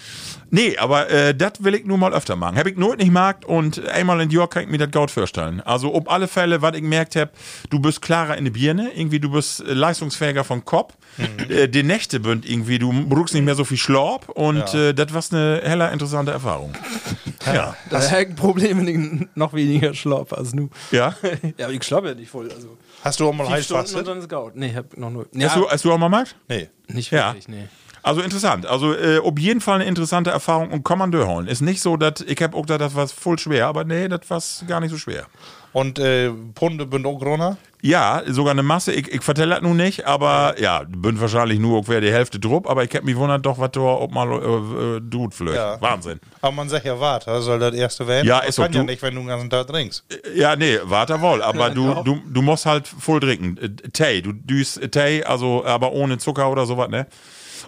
nee, 0.50 0.76
aber 0.78 1.10
äh, 1.10 1.34
das 1.34 1.52
will 1.64 1.74
ich 1.74 1.84
nur 1.84 1.98
mal 1.98 2.12
öfter 2.14 2.36
machen. 2.36 2.56
Hab 2.58 2.66
ich 2.66 2.76
nur 2.76 2.96
nicht 2.96 3.06
gemacht 3.06 3.44
und 3.44 3.86
einmal 3.88 4.20
in 4.20 4.30
York 4.30 4.52
kann 4.54 4.64
ich 4.64 4.68
mir 4.68 4.78
das 4.78 4.90
Gaut 4.90 5.10
vorstellen. 5.10 5.60
Also, 5.60 5.90
um 5.90 6.08
alle 6.08 6.28
Fälle, 6.28 6.62
was 6.62 6.74
ich 6.74 6.82
gemerkt 6.82 7.16
hab, 7.16 7.30
du 7.70 7.78
bist 7.80 8.02
klarer 8.02 8.36
in 8.36 8.44
die 8.44 8.50
Birne, 8.50 8.90
irgendwie, 8.94 9.20
du 9.20 9.30
bist 9.30 9.60
äh, 9.60 9.72
leistungsfähiger 9.72 10.44
vom 10.44 10.64
Kopf. 10.64 10.94
Äh, 11.48 11.68
die 11.68 11.82
Nächte 11.82 12.20
bünd 12.20 12.48
irgendwie, 12.48 12.78
du 12.78 12.92
brauchst 13.08 13.34
nicht 13.34 13.44
mehr 13.44 13.54
so 13.54 13.64
viel 13.64 13.78
Schlorb 13.78 14.28
und 14.30 14.74
äh, 14.74 14.92
das 14.92 15.12
war 15.12 15.22
eine 15.38 15.60
heller 15.64 15.92
interessante 15.92 16.32
Erfahrung. 16.32 16.74
ja. 17.46 17.74
Das 17.90 18.12
ist 18.12 18.36
Problem, 18.36 18.78
wenn 18.78 18.88
ich 19.22 19.28
noch 19.34 19.52
weniger 19.54 19.94
schlafe 19.94 20.36
als 20.36 20.54
nu. 20.54 20.68
Ja? 20.90 21.14
Ja, 21.58 21.66
aber 21.66 21.74
ich 21.74 21.84
schlafe 21.84 22.08
ja 22.08 22.14
nicht 22.14 22.30
voll. 22.30 22.50
Also 22.50 22.76
Hast 23.02 23.20
du 23.20 23.28
auch 23.28 23.32
mal 23.32 23.62
Stunden 23.62 23.94
und 23.96 24.06
dann 24.06 24.18
ist 24.18 24.28
Gaut. 24.28 24.56
Nee, 24.56 24.68
ich 24.68 24.76
hab 24.76 24.96
noch 24.96 25.10
nur. 25.10 25.26
Ja, 25.32 25.48
Hast, 25.48 25.56
du, 25.56 25.68
hast 25.68 25.84
du 25.84 25.92
auch 25.92 25.98
mal 25.98 26.06
gemacht? 26.06 26.36
Nee. 26.48 26.68
nicht 26.88 27.10
Ja. 27.10 27.28
wirklich, 27.28 27.48
nee. 27.48 27.68
Also 28.06 28.20
interessant. 28.20 28.66
Also 28.66 28.94
äh, 28.94 29.18
auf 29.18 29.36
jeden 29.36 29.60
Fall 29.60 29.76
eine 29.80 29.84
interessante 29.84 30.30
Erfahrung 30.30 30.70
und 30.70 30.84
Kommandeur 30.84 31.26
holen. 31.26 31.48
Ist 31.48 31.60
nicht 31.60 31.80
so, 31.82 31.96
dass 31.96 32.20
ich 32.24 32.40
hab 32.40 32.54
auch 32.54 32.62
gedacht, 32.62 32.80
das 32.80 32.94
war 32.94 33.08
voll 33.08 33.36
schwer, 33.36 33.66
aber 33.66 33.82
nee, 33.82 34.06
das 34.06 34.20
war 34.28 34.40
gar 34.68 34.78
nicht 34.78 34.92
so 34.92 34.96
schwer. 34.96 35.26
Und 35.72 35.98
äh, 35.98 36.30
Punde 36.54 36.86
bin 36.86 37.04
auch 37.04 37.18
Corona? 37.18 37.56
Ja, 37.82 38.22
sogar 38.28 38.52
eine 38.52 38.62
Masse. 38.62 38.92
Ich, 38.92 39.08
ich 39.12 39.22
vertelle 39.22 39.56
das 39.56 39.62
nun 39.62 39.76
nicht, 39.76 40.06
aber 40.06 40.54
ja, 40.60 40.84
bin 40.86 41.20
wahrscheinlich 41.20 41.58
nur 41.58 41.78
ungefähr 41.78 42.00
die 42.00 42.12
Hälfte 42.12 42.38
drupp, 42.38 42.70
aber 42.70 42.84
ich 42.84 42.94
hab 42.94 43.02
mich 43.02 43.16
wundert 43.16 43.44
doch, 43.44 43.58
was 43.58 43.72
da 43.72 43.80
ob 43.80 44.12
mal 44.12 44.30
äh, 44.30 44.36
äh, 44.98 45.10
tut 45.10 45.34
flöht. 45.34 45.56
Ja. 45.56 45.80
Wahnsinn. 45.80 46.20
Aber 46.40 46.52
man 46.52 46.68
sagt 46.68 46.84
ja, 46.84 46.98
warte, 47.00 47.42
soll 47.42 47.58
das 47.58 47.74
erste 47.74 48.06
werden? 48.06 48.24
Ja, 48.26 48.38
ist 48.38 48.56
doch 48.56 48.62
kann 48.64 48.72
ja 48.72 48.80
du- 48.82 48.86
nicht, 48.86 49.02
wenn 49.02 49.16
du 49.16 49.20
den 49.22 49.26
ganzen 49.26 49.50
Tag 49.50 49.66
trinkst. 49.66 50.04
Ja, 50.36 50.54
nee, 50.54 50.78
warte 50.84 51.20
wohl, 51.20 51.42
aber 51.42 51.70
du, 51.70 51.92
du, 52.04 52.20
du 52.24 52.40
musst 52.40 52.66
halt 52.66 52.86
voll 52.86 53.18
trinken. 53.18 53.58
Äh, 53.60 53.88
Tee, 53.90 54.22
du 54.22 54.32
düst 54.32 54.80
äh, 54.80 54.88
Tee, 54.88 55.24
also 55.24 55.64
aber 55.66 55.90
ohne 55.90 56.18
Zucker 56.18 56.48
oder 56.48 56.66
sowas, 56.66 56.88
ne? 56.88 57.08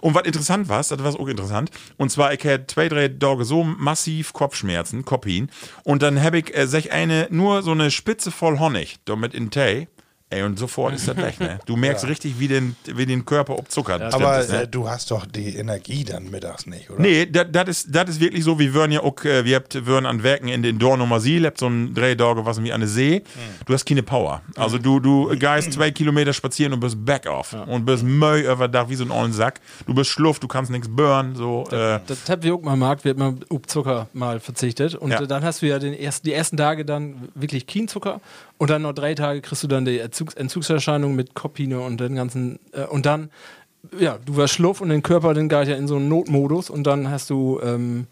Und 0.01 0.15
was 0.15 0.23
interessant 0.23 0.69
war, 0.69 0.77
das 0.77 0.91
war 0.91 1.19
auch 1.19 1.27
interessant, 1.27 1.71
und 1.97 2.11
zwar, 2.11 2.33
ich 2.33 2.43
hatte 2.45 2.67
zwei, 2.67 2.89
drei 2.89 3.07
Tage 3.07 3.45
so 3.45 3.63
massiv 3.63 4.33
Kopfschmerzen, 4.33 5.05
Kopien, 5.05 5.49
und 5.83 6.01
dann 6.01 6.21
habe 6.21 6.39
ich 6.39 6.55
äh, 6.55 6.67
sich 6.67 6.91
eine, 6.91 7.27
nur 7.31 7.61
so 7.63 7.71
eine 7.71 7.91
Spitze 7.91 8.31
voll 8.31 8.59
Honig, 8.59 8.97
damit 9.05 9.33
in 9.33 9.51
Tee, 9.51 9.87
ey, 10.29 10.43
und 10.43 10.59
sofort 10.59 10.93
ist 10.93 11.07
das 11.07 11.17
weg, 11.17 11.39
ne? 11.39 11.59
Du 11.65 11.75
merkst 11.75 12.07
richtig, 12.07 12.39
wie 12.39 12.47
den, 12.47 12.75
wie 12.85 13.05
den 13.05 13.25
Körper 13.25 13.57
obzuckert. 13.57 14.01
Aber 14.13 14.39
ist, 14.39 14.51
ne? 14.51 14.63
äh, 14.63 14.67
du 14.67 14.87
hast 14.89 15.11
doch 15.11 15.25
die 15.25 15.55
Energie 15.55 16.03
dann 16.03 16.29
mittags 16.29 16.65
nicht, 16.65 16.89
oder? 16.89 17.01
Nee, 17.01 17.25
das 17.25 17.67
ist, 17.67 17.87
das 17.95 18.09
ist 18.11 18.19
wirklich 18.19 18.43
so, 18.43 18.59
wie 18.59 18.73
würden 18.73 18.91
ja 18.91 19.01
auch, 19.01 19.23
äh, 19.23 19.45
wir 19.45 19.55
habt 19.55 19.85
würden 19.85 20.05
an 20.05 20.23
Werken 20.23 20.47
in 20.47 20.63
den 20.63 20.79
Dorn 20.79 20.99
Nummer 20.99 21.19
Sie, 21.19 21.43
habt 21.45 21.59
so 21.59 21.67
ein 21.67 21.93
Drehdorge, 21.93 22.45
was 22.45 22.61
wie 22.63 22.71
an 22.71 22.81
der 22.81 22.89
See. 22.89 23.23
Du 23.65 23.73
hast 23.73 23.85
keine 23.85 24.03
Power. 24.03 24.41
Also 24.55 24.77
du, 24.77 24.99
du 24.99 25.29
gehst 25.37 25.73
zwei 25.73 25.91
Kilometer 25.91 26.33
spazieren 26.33 26.73
und 26.73 26.79
bist 26.79 27.03
back 27.03 27.27
off. 27.27 27.55
Und 27.67 27.85
bist 27.85 28.03
Möy 28.03 28.41
über 28.51 28.67
da 28.67 28.89
wie 28.89 28.95
so 28.95 29.03
ein 29.03 29.11
ollen 29.11 29.33
Sack. 29.33 29.59
Du 29.87 29.93
bist 29.93 30.09
schluff, 30.09 30.39
du 30.39 30.47
kannst 30.47 30.71
nichts 30.71 30.87
burn, 30.89 31.35
so, 31.35 31.65
äh, 31.71 31.99
Das 32.07 32.29
habt 32.29 32.43
wir 32.43 32.53
auch 32.55 32.61
mal 32.61 32.75
Markt, 32.75 33.03
wird 33.05 33.17
man 33.17 33.39
auf 33.49 33.61
Zucker 33.67 34.07
mal 34.13 34.39
verzichtet. 34.39 34.95
Und 34.95 35.11
Ja. 35.11 35.25
dann 35.25 35.43
hast 35.43 35.61
du 35.61 35.67
ja 35.67 35.79
den 35.79 35.93
ersten, 35.93 36.27
die 36.27 36.33
ersten 36.33 36.57
Tage 36.57 36.85
dann 36.85 37.29
wirklich 37.35 37.67
kein 37.67 37.87
Zucker. 37.87 38.21
Und 38.59 38.69
dann 38.69 38.83
noch 38.83 38.93
drei 38.93 39.15
Tage 39.15 39.41
kriegst 39.41 39.63
du 39.63 39.67
dann 39.67 39.85
die 39.85 39.97
Entzugs 39.99 40.35
Entzugserscheinung 40.35 41.15
mit 41.15 41.33
Kopine 41.33 41.79
und 41.79 41.99
den 41.99 42.13
ganzen. 42.13 42.59
Äh, 42.73 42.83
und 42.83 43.07
dann 43.07 43.31
ja, 43.97 44.17
du 44.25 44.37
warst 44.37 44.53
schluff 44.53 44.81
und 44.81 44.89
den 44.89 45.03
Körper, 45.03 45.33
den 45.33 45.49
geht 45.49 45.67
ja 45.67 45.75
in 45.75 45.87
so 45.87 45.95
einen 45.95 46.09
Notmodus 46.09 46.69
und 46.69 46.83
dann 46.83 47.09
hast 47.09 47.29
du, 47.29 47.59
ähm, 47.63 48.07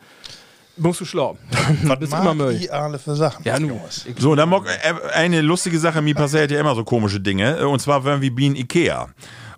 musst 0.77 1.01
du 1.01 1.05
schlafen. 1.05 1.39
Was 1.83 1.99
bist 1.99 2.13
immer 2.13 2.33
Müll. 2.33 2.57
die 2.57 2.71
alle 2.71 2.99
für 2.99 3.15
Sachen? 3.15 3.43
Ja, 3.43 3.59
nu. 3.59 3.67
Jungs? 3.67 4.05
So, 4.17 4.35
dann 4.35 4.49
mag, 4.49 4.63
äh, 4.65 4.93
eine 5.13 5.41
lustige 5.41 5.79
Sache, 5.79 6.01
mir 6.01 6.15
passiert 6.15 6.51
ja 6.51 6.59
immer 6.59 6.75
so 6.75 6.83
komische 6.83 7.19
Dinge. 7.19 7.57
äh, 7.59 7.63
Und 7.63 7.79
zwar, 7.81 8.05
wenn 8.05 8.21
wir 8.21 8.35
wie 8.37 8.45
in 8.47 8.55
Ikea. 8.55 9.09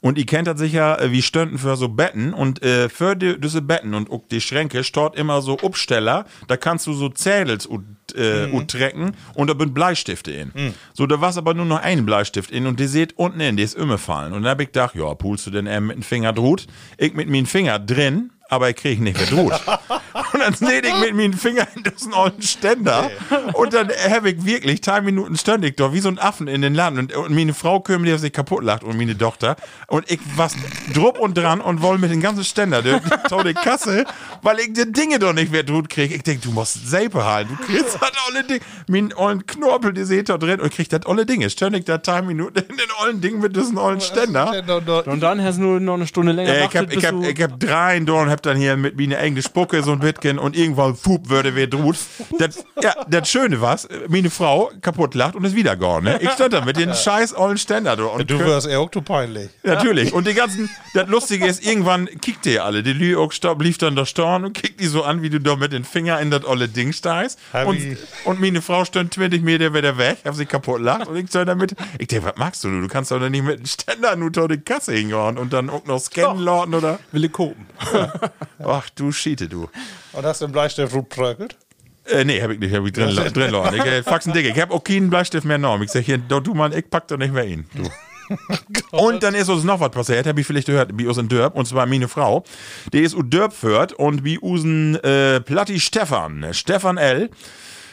Und 0.02 0.18
ihr 0.18 0.26
kennt 0.26 0.48
das 0.48 0.58
sicher, 0.58 1.00
äh, 1.02 1.12
wie 1.12 1.22
stünden 1.22 1.58
für 1.58 1.76
so 1.76 1.90
Betten 1.90 2.34
und 2.34 2.64
äh, 2.64 2.90
für 2.90 3.16
die, 3.16 3.40
diese 3.40 3.62
Betten 3.62 3.94
und 3.94 4.10
auch 4.10 4.24
die 4.32 4.42
Schränke 4.42 4.84
steht 4.84 5.16
immer 5.16 5.42
so 5.42 5.60
Upsteller, 5.60 6.26
da 6.48 6.58
kannst 6.58 6.88
du 6.88 6.94
so 6.94 7.10
Zädels 7.10 7.66
und 7.66 7.99
äh, 8.16 8.48
Mhm. 8.48 8.54
und 8.54 8.72
trecken 8.72 9.12
und 9.36 9.50
da 9.50 9.56
sind 9.58 9.74
Bleistifte 9.74 10.32
in. 10.32 10.52
So, 10.94 11.06
da 11.08 11.20
war 11.22 11.36
aber 11.38 11.54
nur 11.54 11.66
noch 11.66 11.82
ein 11.82 12.06
Bleistift 12.06 12.52
in 12.52 12.66
und 12.68 12.80
die 12.80 12.88
seht 12.88 13.18
unten 13.18 13.40
in, 13.40 13.58
die 13.58 13.64
ist 13.64 13.76
immer 13.76 13.98
fallen. 13.98 14.34
Und 14.34 14.44
dann 14.44 14.52
hab 14.52 14.62
ich 14.62 14.68
gedacht, 14.68 14.96
ja, 14.96 15.14
pulst 15.14 15.46
du 15.48 15.52
denn 15.52 15.68
ähm, 15.68 15.88
mit 15.88 15.96
dem 15.98 16.04
Finger 16.04 16.34
drut? 16.34 16.68
Ich 16.98 17.14
mit 17.14 17.30
meinem 17.30 17.46
Finger 17.46 17.80
drin, 17.80 18.32
aber 18.50 18.70
ich 18.70 18.76
krieg 18.76 19.00
nicht 19.00 19.18
mehr 19.18 19.28
drut. 19.28 19.54
und 20.34 20.40
dann 20.40 20.54
seht 20.54 20.86
ich 20.86 20.96
mit 21.00 21.14
meinem 21.14 21.34
Finger 21.34 21.68
in 21.76 21.84
diesen 21.84 22.14
alten 22.14 22.42
Ständer. 22.42 23.12
Und 23.54 23.74
dann 23.74 23.90
habe 24.10 24.32
ich 24.32 24.46
wirklich 24.46 24.82
drei 24.82 25.02
Minuten 25.02 25.38
ständig 25.38 25.78
da 25.78 25.94
wie 25.94 26.00
so 26.00 26.10
ein 26.10 26.20
Affen 26.20 26.48
in 26.48 26.62
den 26.62 26.74
Laden 26.74 27.00
und, 27.00 27.16
und 27.16 27.34
meine 27.34 27.54
Frau 27.54 27.80
kümmert, 27.80 28.08
die 28.08 28.18
sich 28.18 28.34
kaputt 28.34 28.64
lacht 28.64 28.84
und 28.84 28.98
meine 28.98 29.18
Tochter. 29.18 29.56
Und 29.88 30.10
ich 30.12 30.20
was 30.36 30.56
drupp 30.94 31.20
und 31.20 31.38
dran 31.38 31.62
und 31.62 31.82
wollte 31.82 32.02
mit 32.02 32.12
den 32.12 32.22
ganzen 32.22 32.44
Ständer 32.44 32.82
die, 32.82 32.92
die 32.92 33.30
tolle 33.30 33.54
Kasse, 33.54 34.06
weil 34.42 34.60
ich 34.60 34.74
die 34.74 34.92
Dinge 34.92 35.20
doch 35.20 35.34
nicht 35.34 35.52
mehr 35.52 35.64
drut 35.64 35.90
krieg. 35.90 36.12
Ich 36.12 36.24
denk, 36.24 36.42
du 36.42 36.52
musst 36.52 36.90
selber 36.90 37.26
halten, 37.26 37.58
du 37.58 37.66
kriegst 37.66 38.00
das 38.02 38.12
alle 38.28 38.44
Dinge, 38.44 38.62
mein 38.88 39.14
ollen 39.14 39.46
Knorpel, 39.46 39.94
die 39.94 40.04
seht 40.04 40.30
da 40.30 40.38
drin. 40.38 40.60
Und 40.60 40.74
krieg 40.74 40.90
das 40.90 41.06
alle 41.06 41.26
Dinge, 41.26 41.50
ständig 41.52 41.86
da 41.86 42.00
drei 42.00 42.24
Minuten 42.24 42.60
in 42.60 42.78
den 42.78 42.88
ollen 43.02 43.22
Ding 43.22 43.40
mit 43.40 43.56
diesen 43.56 43.78
ollen 43.78 44.02
Ständer. 44.02 44.64
Und 45.06 45.22
dann 45.22 45.44
hast 45.44 45.58
du 45.58 45.62
nur 45.62 45.80
noch 45.80 45.94
eine 45.94 46.08
Stunde 46.08 46.32
länger 46.32 46.50
Äh, 46.50 46.66
ich 46.66 46.66
hab, 46.66 46.74
wartet, 46.74 46.98
ich 46.98 47.06
hab, 47.06 47.24
ich 47.24 47.42
hab 47.42 47.60
drei 47.60 47.98
in 47.98 48.10
und 48.10 48.30
hab 48.40 48.44
dann 48.44 48.58
hier 48.58 48.78
mit 48.78 48.96
mir 48.96 49.04
eine 49.04 49.18
eigene 49.18 49.42
Spucke 49.42 49.84
so 49.84 49.92
ein 49.92 50.00
Bitken 50.00 50.40
und 50.40 50.56
irgendwann 50.56 50.96
fup 50.96 51.30
würde 51.30 51.56
wer 51.56 51.68
drut. 51.68 51.98
Das, 52.38 52.64
ja, 52.82 52.94
das 53.10 53.30
Schöne 53.30 53.60
war's, 53.60 53.86
meine 54.08 54.30
Frau 54.30 54.72
kaputt 54.82 55.14
lacht 55.14 55.36
und 55.36 55.44
ist 55.44 55.56
wieder 55.56 55.76
gone. 55.76 56.12
Ne? 56.12 56.20
Ich 56.22 56.30
stand 56.32 56.54
da 56.54 56.64
mit 56.64 56.78
den 56.78 56.94
scheiß 56.94 57.36
ollen 57.36 57.58
Ständer. 57.58 57.98
Du, 57.98 58.08
und 58.08 58.30
Du 58.30 58.40
wirst 58.40 58.66
eher 58.66 58.80
auch 58.80 58.90
peinlich. 58.90 59.50
Natürlich. 59.64 60.14
Und 60.14 60.26
die 60.26 60.34
ganzen, 60.34 60.70
das 60.94 61.10
Lustige 61.10 61.48
ist, 61.48 61.66
irgendwann 61.66 62.06
kickt 62.22 62.46
ihr 62.46 62.64
alle. 62.64 62.82
Die 62.82 62.94
Lü 62.94 63.18
auch 63.18 63.34
lief 63.60 63.78
dann 63.78 63.98
da 63.98 64.06
storn 64.06 64.46
und 64.46 64.54
kickt 64.54 64.80
die 64.80 64.88
so 64.88 65.04
an, 65.04 65.22
wie 65.22 65.30
du 65.30 65.42
da 65.42 65.58
mit 65.58 65.74
den 65.74 65.84
Finger 65.84 66.22
in 66.22 66.32
das 66.32 66.46
olle 66.46 66.70
Ding 66.70 66.94
steigst. 66.94 67.40
Und, 67.66 67.98
und 68.24 68.40
meine 68.40 68.62
Frau 68.62 68.86
stand 68.86 69.14
20 69.14 69.44
Meter 69.44 69.74
wieder 69.74 69.98
weg, 69.98 70.20
hab 70.24 70.36
sie 70.36 70.46
kaputt 70.46 70.80
lacht 70.80 71.08
und 71.10 71.18
ich 71.18 71.28
stand 71.28 71.50
damit. 71.50 71.76
Ich 71.98 72.08
denke, 72.08 72.28
was 72.28 72.38
magst 72.38 72.64
du? 72.64 72.70
Du 72.70 72.88
kannst 72.88 73.12
doch 73.12 73.20
nicht 73.20 73.44
mit 73.44 73.60
dem 73.60 73.66
Ständer 73.66 74.16
nur 74.16 74.32
da 74.32 74.48
die 74.48 74.60
Kasse 74.60 74.94
hingehauen 74.94 75.38
und 75.38 75.52
dann 75.52 75.70
auch 75.70 75.86
noch 75.86 76.00
scannen 76.00 76.42
lauten 76.42 76.74
oder? 76.74 77.00
will 77.12 77.26
ich 77.26 77.32
kopen. 77.32 77.66
Ach 78.64 78.90
du 78.90 79.12
Schiete, 79.12 79.48
du. 79.48 79.70
Und 80.14 80.26
hast 80.26 80.42
du 80.42 80.48
den 80.48 80.52
Bleistift 80.52 80.94
gut 80.94 81.10
pröckelt? 81.10 81.58
Äh, 82.06 82.26
nee, 82.26 82.42
hab 82.42 82.50
ich 82.50 82.60
nicht, 82.60 82.74
hab 82.74 82.86
ich 82.86 82.94
drin, 82.94 83.16
drin 83.16 83.52
lassen. 83.52 83.76
Ich 83.76 83.86
äh, 83.86 84.04
faxen 84.04 84.34
Dicke. 84.34 84.50
Ich 84.50 84.60
hab 84.60 84.72
auch 84.72 84.84
keinen 84.84 85.10
Bleistift 85.10 85.46
mehr 85.46 85.58
genommen. 85.58 85.84
Ich 85.84 85.92
sag 85.92 86.04
hier, 86.04 86.18
du 86.18 86.54
Mann, 86.54 86.74
ich 86.74 86.90
pack 86.90 87.08
doch 87.08 87.18
nicht 87.18 87.34
mehr 87.34 87.46
ihn. 87.46 87.66
Du. 87.74 87.90
Und 88.92 89.24
dann 89.24 89.36
ist 89.36 89.50
uns 89.50 89.64
noch 89.64 89.80
was 89.80 89.92
passiert, 89.92 90.28
hab 90.28 90.38
ich 90.38 90.46
vielleicht 90.46 90.68
gehört, 90.68 90.92
wie 90.94 91.08
aus 91.08 91.18
in 91.18 91.30
Dörp, 91.30 91.56
und 91.56 91.68
zwar 91.68 91.86
meine 91.86 92.08
Frau. 92.08 92.44
Die 92.94 93.00
ist 93.00 93.16
u 93.16 93.24
Dörp 93.24 93.54
führt 93.54 93.94
und 93.94 94.24
wie 94.24 94.40
usen 94.40 94.96
äh, 94.98 95.42
Platti 95.42 95.80
Stefan, 95.80 96.46
Stefan 96.52 96.98
L., 96.98 97.30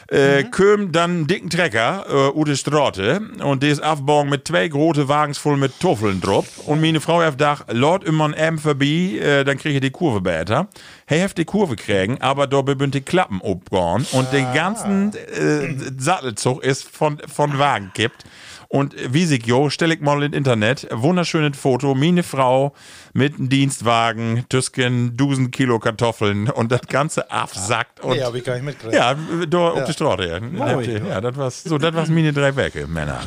äh, 0.07 0.43
köm 0.43 0.91
dann 0.91 1.11
einen 1.11 1.27
dicken 1.27 1.49
Trecker, 1.49 2.05
äh, 2.09 2.37
Ute 2.37 2.55
Straße, 2.55 3.21
und 3.43 3.63
der 3.63 3.71
ist 3.71 3.83
aufgeborgen 3.83 4.29
mit 4.29 4.47
zwei 4.47 4.67
große 4.67 5.07
Wagens 5.07 5.37
voll 5.37 5.57
mit 5.57 5.79
Toffeln 5.79 6.21
drauf. 6.21 6.45
Und 6.65 6.81
meine 6.81 7.01
Frau 7.01 7.21
hat 7.21 7.33
gedacht, 7.33 7.65
Lord 7.71 8.03
immer 8.03 8.25
ein 8.25 8.33
M 8.33 8.57
vorbei, 8.57 9.19
äh, 9.21 9.43
dann 9.43 9.57
kriege 9.57 9.75
ich 9.75 9.81
die 9.81 9.91
Kurve 9.91 10.21
besser. 10.21 10.67
Hey, 11.05 11.19
heft 11.19 11.37
die 11.37 11.45
Kurve 11.45 11.75
kriegen, 11.75 12.21
aber 12.21 12.47
da 12.47 12.61
bünd 12.61 12.93
die 12.93 13.01
Klappen 13.01 13.41
abgehauen 13.41 14.05
und 14.11 14.31
den 14.33 14.53
ganzen 14.53 15.13
äh, 15.13 15.75
Sattelzug 15.97 16.63
ist 16.63 16.83
von, 16.83 17.19
von 17.27 17.57
Wagen 17.59 17.91
kippt. 17.93 18.25
Und 18.69 18.95
wie 19.13 19.25
sich 19.25 19.45
jo, 19.45 19.69
stell 19.69 19.91
ich 19.91 20.01
mal 20.01 20.21
ins 20.23 20.35
Internet, 20.35 20.87
wunderschönes 20.91 21.57
Foto, 21.57 21.95
meine 21.95 22.23
Frau 22.23 22.73
mit 23.13 23.35
einem 23.37 23.49
Dienstwagen, 23.49 24.45
Tüsken, 24.49 25.11
1000 25.11 25.51
Kilo 25.51 25.79
Kartoffeln 25.79 26.49
und 26.49 26.71
das 26.71 26.81
Ganze 26.81 27.31
absackt. 27.31 28.01
Und 28.01 28.17
Nee, 28.17 28.23
hab 28.23 28.35
ich 28.35 28.43
gar 28.43 28.55
nicht 28.55 28.65
mitgekriegt. 28.65 28.95
ja, 28.95 29.15
da 29.49 29.57
auf 29.69 29.85
die 29.85 29.93
Straße. 29.93 30.27
Ja, 30.27 30.79
ja 30.81 31.21
das 31.21 31.35
war's. 31.37 31.63
So, 31.63 31.77
das 31.77 31.93
war's 31.93 32.09
meine 32.09 32.33
drei 32.33 32.55
Werke, 32.55 32.87
Männer. 32.87 33.21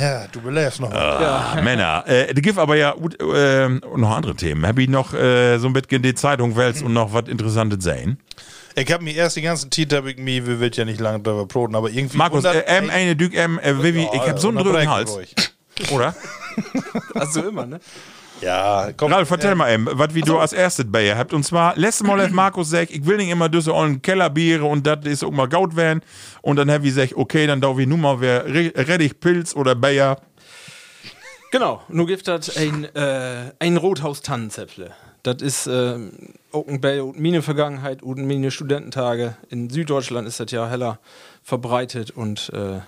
Ja, 0.00 0.26
du 0.30 0.40
belebst 0.40 0.80
noch. 0.80 0.92
Ah, 0.92 1.60
Männer. 1.62 2.04
Äh, 2.06 2.32
gibt 2.34 2.58
aber 2.58 2.76
ja 2.76 2.94
äh, 2.94 3.68
noch 3.68 4.10
andere 4.10 4.34
Themen. 4.34 4.66
Hab 4.66 4.78
ich 4.78 4.88
noch 4.88 5.12
äh, 5.12 5.58
so 5.58 5.66
ein 5.66 5.72
bisschen 5.72 6.02
die 6.02 6.14
Zeitung 6.14 6.56
wälzt 6.56 6.82
und 6.82 6.92
noch 6.92 7.12
was 7.12 7.28
Interessantes 7.28 7.82
sehen? 7.84 8.18
Ich 8.76 8.92
hab 8.92 9.02
mir 9.02 9.14
erst 9.14 9.36
die 9.36 9.42
ganzen 9.42 9.70
Titel, 9.70 9.96
hab 9.96 10.06
ich 10.06 10.18
mir, 10.18 10.46
wir 10.46 10.58
will 10.60 10.70
ja 10.74 10.84
nicht 10.84 11.00
lange 11.00 11.20
drüber 11.20 11.46
broten, 11.46 11.76
aber 11.76 11.90
irgendwie. 11.90 12.16
Markus, 12.16 12.44
äh, 12.44 12.48
100 12.48 12.68
M, 12.68 12.90
eine 12.90 13.14
Dück, 13.16 13.34
M, 13.34 13.58
äh, 13.60 13.82
Vivi, 13.82 14.08
ich 14.12 14.20
hab 14.20 14.38
so 14.38 14.48
einen 14.48 14.58
drüben 14.58 14.88
Hals. 14.90 15.16
Oder? 15.92 16.14
Hast 17.14 17.36
du 17.36 17.40
immer, 17.42 17.66
ne? 17.66 17.80
Ja, 18.40 18.90
komm. 18.96 19.12
Ralf, 19.12 19.28
vertell 19.28 19.54
mal 19.54 19.72
eben, 19.72 19.86
was 19.92 20.12
wie 20.14 20.20
du 20.20 20.38
als 20.38 20.52
erstes 20.52 20.84
bei 20.88 21.06
ihr 21.06 21.16
habt. 21.16 21.32
Und 21.32 21.44
zwar, 21.44 21.76
letztes 21.76 22.06
Mal 22.06 22.20
hat 22.20 22.32
Markus 22.32 22.70
gesagt, 22.70 22.90
ich 22.90 23.06
will 23.06 23.16
nicht 23.16 23.30
immer 23.30 23.48
diese 23.48 23.72
ollen 23.72 24.02
Kellerbiere 24.02 24.64
und 24.64 24.84
das 24.86 24.98
ist 25.04 25.24
auch 25.24 25.30
mal 25.30 25.48
Gaut 25.48 25.76
werden. 25.76 26.02
Und 26.42 26.56
dann 26.56 26.70
hab 26.70 26.82
ich 26.82 26.88
gesagt, 26.94 27.14
okay, 27.16 27.46
dann 27.46 27.60
darf 27.60 27.78
ich 27.78 27.86
nur 27.86 27.96
mal 27.98 28.20
wer 28.20 28.44
Re- 28.44 28.72
Rettich, 28.74 29.18
Pilz 29.20 29.54
oder 29.54 29.74
Bayer. 29.76 30.20
Genau, 31.52 31.82
nur 31.88 32.06
gibt 32.08 32.26
das 32.26 32.56
ein, 32.56 32.84
äh, 32.96 33.52
ein 33.60 33.76
Rothaus-Tannenzäpfle. 33.76 34.90
Das 35.24 35.42
ist 35.42 35.66
auch 35.66 36.66
ein 36.68 36.80
bei 36.80 37.02
meine 37.16 37.42
Vergangenheit 37.42 38.02
und 38.02 38.24
meine 38.26 38.50
Studententage. 38.50 39.36
In 39.48 39.70
Süddeutschland 39.70 40.28
ist 40.28 40.38
das 40.38 40.50
ja 40.52 40.68
heller 40.68 40.98
verbreitet 41.42 42.10
und 42.10 42.52
äh, 42.54 42.80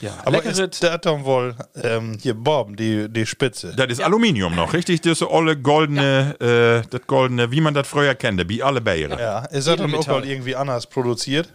ja, 0.00 0.12
aber 0.24 0.42
ist 0.44 0.82
das 0.82 1.00
dann 1.00 1.24
wohl 1.24 1.54
ähm, 1.82 2.18
hier 2.20 2.34
Bob, 2.34 2.76
die, 2.76 3.08
die 3.08 3.24
Spitze? 3.26 3.74
Das 3.76 3.86
ist 3.86 4.00
Aluminium 4.00 4.54
noch, 4.54 4.74
richtig? 4.74 5.00
Diese 5.00 5.30
olle 5.30 5.56
goldene, 5.56 6.34
äh, 6.40 6.88
das 6.90 7.06
goldene, 7.06 7.50
wie 7.52 7.60
man 7.60 7.74
das 7.74 7.86
früher 7.86 8.14
kannte, 8.14 8.48
wie 8.48 8.62
alle 8.62 8.80
Bayer. 8.80 9.18
ja, 9.18 9.44
ist 9.46 9.68
das 9.68 9.76
dann 9.76 9.94
auch 9.94 10.06
mal 10.06 10.26
irgendwie 10.26 10.56
anders 10.56 10.86
produziert? 10.86 11.48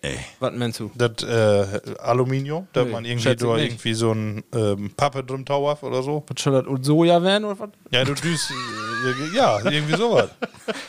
Ey. 0.00 0.18
Was 0.40 0.54
meinst 0.54 0.80
du? 0.80 0.90
Das 0.94 1.22
äh, 1.22 1.80
Aluminium, 1.98 2.66
da 2.72 2.84
Nee, 2.84 2.92
man 2.92 3.04
irgendwie, 3.04 3.36
da 3.36 3.56
irgendwie 3.56 3.92
so 3.92 4.10
ein 4.12 4.42
ähm, 4.54 4.90
Pappe 4.96 5.22
drin 5.22 5.44
tauert 5.44 5.82
oder 5.82 6.02
so. 6.02 6.24
Was 6.28 6.42
soll 6.42 6.54
das 6.54 6.66
und 6.66 6.82
Soja 6.82 7.22
werden 7.22 7.44
oder 7.44 7.58
was? 7.58 7.68
Ja, 7.90 8.02
du 8.04 8.14
düst, 8.14 8.50
äh, 8.50 9.36
ja, 9.36 9.58
irgendwie 9.70 9.96
sowas. 9.96 10.30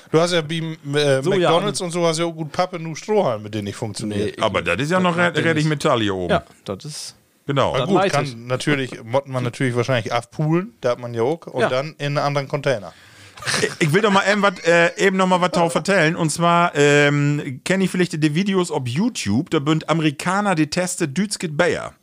Du 0.10 0.22
hast 0.22 0.32
ja 0.32 0.42
wie 0.50 0.60
äh, 0.96 1.22
McDonalds 1.22 1.82
und 1.82 1.92
so 1.92 2.06
hast 2.08 2.18
ja 2.18 2.26
auch 2.26 2.32
gut 2.32 2.50
Pappe, 2.54 2.80
nur 2.80 2.96
Strohhalm, 2.96 3.44
mit 3.44 3.54
denen 3.54 3.66
nicht 3.66 3.76
funktioniert. 3.76 4.38
Nee, 4.38 4.42
Aber 4.42 4.62
das 4.62 4.78
ist 4.82 4.90
ja 4.92 5.02
noch 5.02 5.16
den 5.16 5.26
rettig 5.34 5.56
nicht. 5.56 5.66
Metall 5.68 6.00
hier 6.00 6.16
oben. 6.16 6.32
Ja, 6.32 6.44
das 6.64 6.86
ist. 6.86 7.16
Genau. 7.46 7.74
Na 7.74 7.80
das 7.86 7.90
gut, 7.90 8.10
kann 8.10 8.48
natürlich, 8.48 9.04
mod 9.04 9.28
man 9.28 9.44
natürlich 9.44 9.76
wahrscheinlich 9.76 10.14
abpoolen, 10.14 10.74
da 10.80 10.92
hat 10.92 11.00
man 11.00 11.14
ja 11.14 11.24
auch, 11.24 11.46
und 11.48 11.60
Ja. 11.62 11.70
dann 11.70 11.90
in 11.98 12.06
einen 12.06 12.18
anderen 12.20 12.48
Container. 12.48 12.94
Ich 13.80 13.94
will 13.94 14.02
doch 14.02 14.12
mal 14.12 14.24
eben, 14.30 14.42
wat, 14.42 14.64
äh, 14.66 14.96
eben 14.98 15.18
noch 15.18 15.28
mal 15.28 15.42
was 15.42 15.52
drauf 15.52 15.72
vertellen. 15.72 16.16
Und 16.16 16.30
zwar 16.32 16.76
ähm, 16.76 17.62
kenne 17.64 17.84
ich 17.86 17.90
vielleicht 17.90 18.22
die 18.22 18.36
Videos 18.36 18.72
auf 18.72 18.88
YouTube. 18.88 19.50
Da 19.50 19.60
bünd 19.60 19.90
Amerikaner, 19.90 20.56
die 20.56 20.70
testen 20.70 21.14
Dütskit 21.14 21.58
Bayer. 21.58 21.94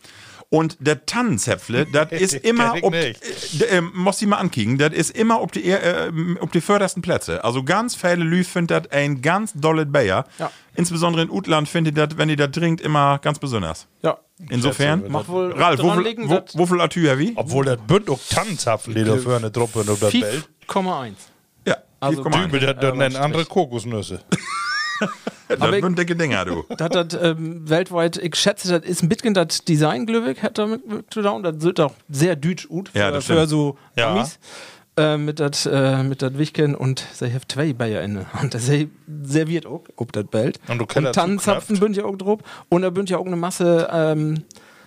Und 0.51 0.77
der 0.79 1.05
Tannenzäpfle, 1.05 1.87
das 1.87 2.13
ist 2.13 2.35
immer, 2.35 2.75
ob, 2.83 2.95
äh, 2.95 3.11
äh, 3.11 3.81
muss 3.81 4.23
ich 4.23 4.29
mal 4.29 4.37
ankicken, 4.37 4.79
das 4.79 4.93
ist 4.93 5.11
immer 5.11 5.41
auf 5.41 5.51
die, 5.51 5.65
äh, 5.65 6.13
auf 6.39 6.51
die 6.53 6.61
fördersten 6.61 7.03
Plätze. 7.03 7.43
Also 7.43 7.65
ganz 7.65 7.97
viele 7.97 8.17
Lü 8.17 8.45
findet 8.45 8.71
das 8.71 8.93
ein 8.93 9.21
ganz 9.21 9.53
dolles 9.55 9.91
Bayer. 9.91 10.27
Ja. 10.39 10.53
Insbesondere 10.77 11.23
in 11.23 11.31
Utland 11.31 11.69
findet 11.69 11.99
das, 11.99 12.17
wenn 12.19 12.29
ihr 12.29 12.37
das 12.37 12.53
trinkt, 12.53 12.81
immer 12.83 13.19
ganz 13.19 13.41
besonders. 13.41 13.89
Ja. 14.03 14.19
Insofern, 14.49 15.05
Mach 15.09 15.27
wohl 15.27 15.53
Ralf, 15.53 15.81
wofür 15.81 16.81
Atü 16.81 17.03
wie? 17.19 17.33
Obwohl 17.35 17.65
das 17.65 17.79
bünd 17.87 18.09
auch 18.09 18.21
Tannenzapfen, 18.31 18.95
die 18.95 19.03
da 19.03 19.17
für 19.17 19.37
eine 19.37 19.51
Truppe 19.51 19.81
und 19.81 19.91
auf 19.91 20.01
das 20.01 20.15
Welt. 20.15 20.49
5,1. 20.69 21.15
Also. 22.05 22.23
Dübel, 22.25 22.61
das 22.61 22.69
Ja, 22.69 22.73
dann 22.75 22.99
nennen 22.99 23.15
was 23.15 23.21
andere. 23.21 23.45
Kokosnüsse. 23.45 24.21
Das 25.49 25.61
Aber 25.61 25.77
ich- 25.77 25.85
dicke 25.97 26.17
Dinger, 26.17 26.45
du. 26.47 26.65
Das 26.71 26.81
hat 26.81 26.95
das 27.13 27.21
ähm, 27.23 27.69
weltweit, 27.69 28.17
ich 28.17 28.35
schätze, 28.37 28.69
das 28.79 28.89
ist 28.89 29.03
ein 29.03 29.09
bisschen 29.11 29.35
das 29.35 29.63
Design, 29.65 30.07
Glöwig, 30.07 30.43
hat 30.43 30.57
damit 30.57 30.87
mit 30.89 31.13
zu 31.13 31.21
tun. 31.21 31.43
Das 31.43 31.61
wird 31.61 31.81
auch 31.81 31.93
sehr 32.09 32.35
deutsch 32.37 32.67
gut 32.69 32.89
für, 32.89 32.99
Ja, 32.99 33.11
das 33.11 33.27
für 33.27 33.47
so 33.47 33.77
Ja. 33.97 34.13
Amis. 34.13 34.39
Äh, 34.97 35.19
mit 35.19 35.41
das 35.41 35.67
äh, 35.67 36.03
mit 36.05 36.23
das 36.23 36.39
Wichken 36.39 36.75
und 36.77 37.05
sie 37.13 37.27
haben 37.27 37.41
zwei 37.49 37.73
Bayer 37.73 38.01
inne. 38.03 38.27
Und 38.41 38.55
das 38.55 38.71
serviert 39.25 39.67
auch, 39.67 39.83
ob 39.97 40.13
das 40.13 40.25
Bild. 40.27 40.61
Und 40.69 40.79
du 40.79 40.87
Keller 40.87 41.11
Tannenzapfen 41.13 41.79
bünd 41.81 41.97
ja 41.97 42.05
auch 42.05 42.17
drauf. 42.17 42.39
Und 42.69 42.83
da 42.83 42.91
bünd 42.91 43.11
ja 43.11 43.19
auch 43.19 43.27
eine 43.27 43.37
Masse 43.37 43.89
ähm, 43.93 44.45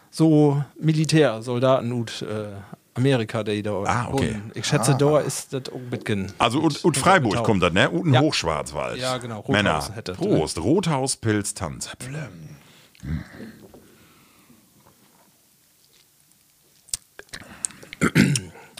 so 0.09 0.63
Militär, 0.79 1.41
Soldaten 1.43 1.91
und 1.91 2.21
äh, 2.23 2.55
Amerika, 2.97 3.43
die 3.43 3.61
da 3.63 3.71
Ah, 3.85 4.07
okay. 4.11 4.33
wohnen. 4.33 4.51
Ich 4.55 4.65
schätze, 4.65 4.95
da 4.97 5.19
ist 5.19 5.53
das 5.53 5.63
auch 5.69 5.79
bisschen. 5.89 6.31
Also 6.37 6.59
und, 6.59 6.83
und 6.83 6.97
Freiburg 6.97 7.43
kommt 7.43 7.63
das, 7.63 7.71
ne? 7.73 7.89
Und 7.89 8.13
Ja. 8.13 8.19
Hochschwarzwald. 8.21 8.97
Ja, 8.99 9.17
genau. 9.17 9.37
Rothaus 9.39 9.53
Männer. 9.53 9.83
hätte 9.95 10.11
das, 10.13 10.17
Prost. 10.17 10.57
Rothaus, 10.59 11.15
Pilz, 11.15 11.53
Tannenzäpfle. 11.53 12.29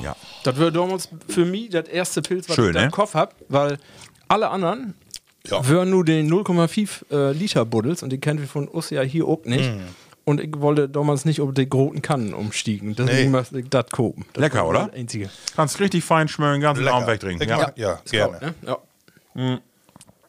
Ja. 0.02 0.16
Das 0.44 0.58
wäre 0.58 0.72
damals 0.72 1.10
für 1.28 1.46
mich 1.46 1.70
das 1.70 1.88
erste 1.88 2.22
Pilz, 2.22 2.48
was 2.50 2.56
Schön, 2.56 2.70
ich 2.70 2.76
ne? 2.76 2.84
im 2.86 2.92
Kopf 2.92 3.14
hab, 3.16 3.36
weil 3.50 3.78
alle 4.28 4.50
anderen 4.50 4.94
Ja. 5.48 5.68
wären 5.68 5.90
nur 5.90 6.06
den 6.06 6.30
0,5 6.32 7.06
äh, 7.12 7.32
Liter 7.34 7.66
Buddels 7.66 8.04
und 8.04 8.12
die 8.12 8.20
kennen 8.20 8.40
wir 8.40 8.48
von 8.48 8.68
uns 8.68 8.90
ja 8.92 9.02
hier 9.02 9.26
auch 9.28 9.44
nicht. 9.46 9.72
Mm. 9.72 9.82
Und 10.28 10.42
ich 10.42 10.52
wollte 10.60 10.90
damals 10.90 11.24
nicht 11.24 11.40
über 11.40 11.54
die 11.54 11.70
großen 11.70 12.02
Kannen 12.02 12.34
umstiegen. 12.34 12.96
Deswegen 12.98 13.32
Nee. 13.32 13.38
musste 13.38 13.60
ich 13.62 13.70
das 13.70 13.86
kopen. 13.92 14.26
Das 14.34 14.42
Lecker, 14.42 14.68
oder? 14.68 14.88
Das 14.88 14.96
einzige. 15.00 15.30
Kannst 15.56 15.80
richtig 15.80 16.04
fein 16.04 16.28
schmören, 16.28 16.60
ganz 16.60 16.78
Lecker. 16.80 16.92
Raum 16.92 17.08
wegtrinken. 17.08 17.44
Ich 17.44 17.50
Ja. 17.50 17.58
mag- 17.58 17.78
ja, 17.78 18.00
gerne. 18.12 18.40
Ne? 18.42 18.78
Ja. 19.36 19.60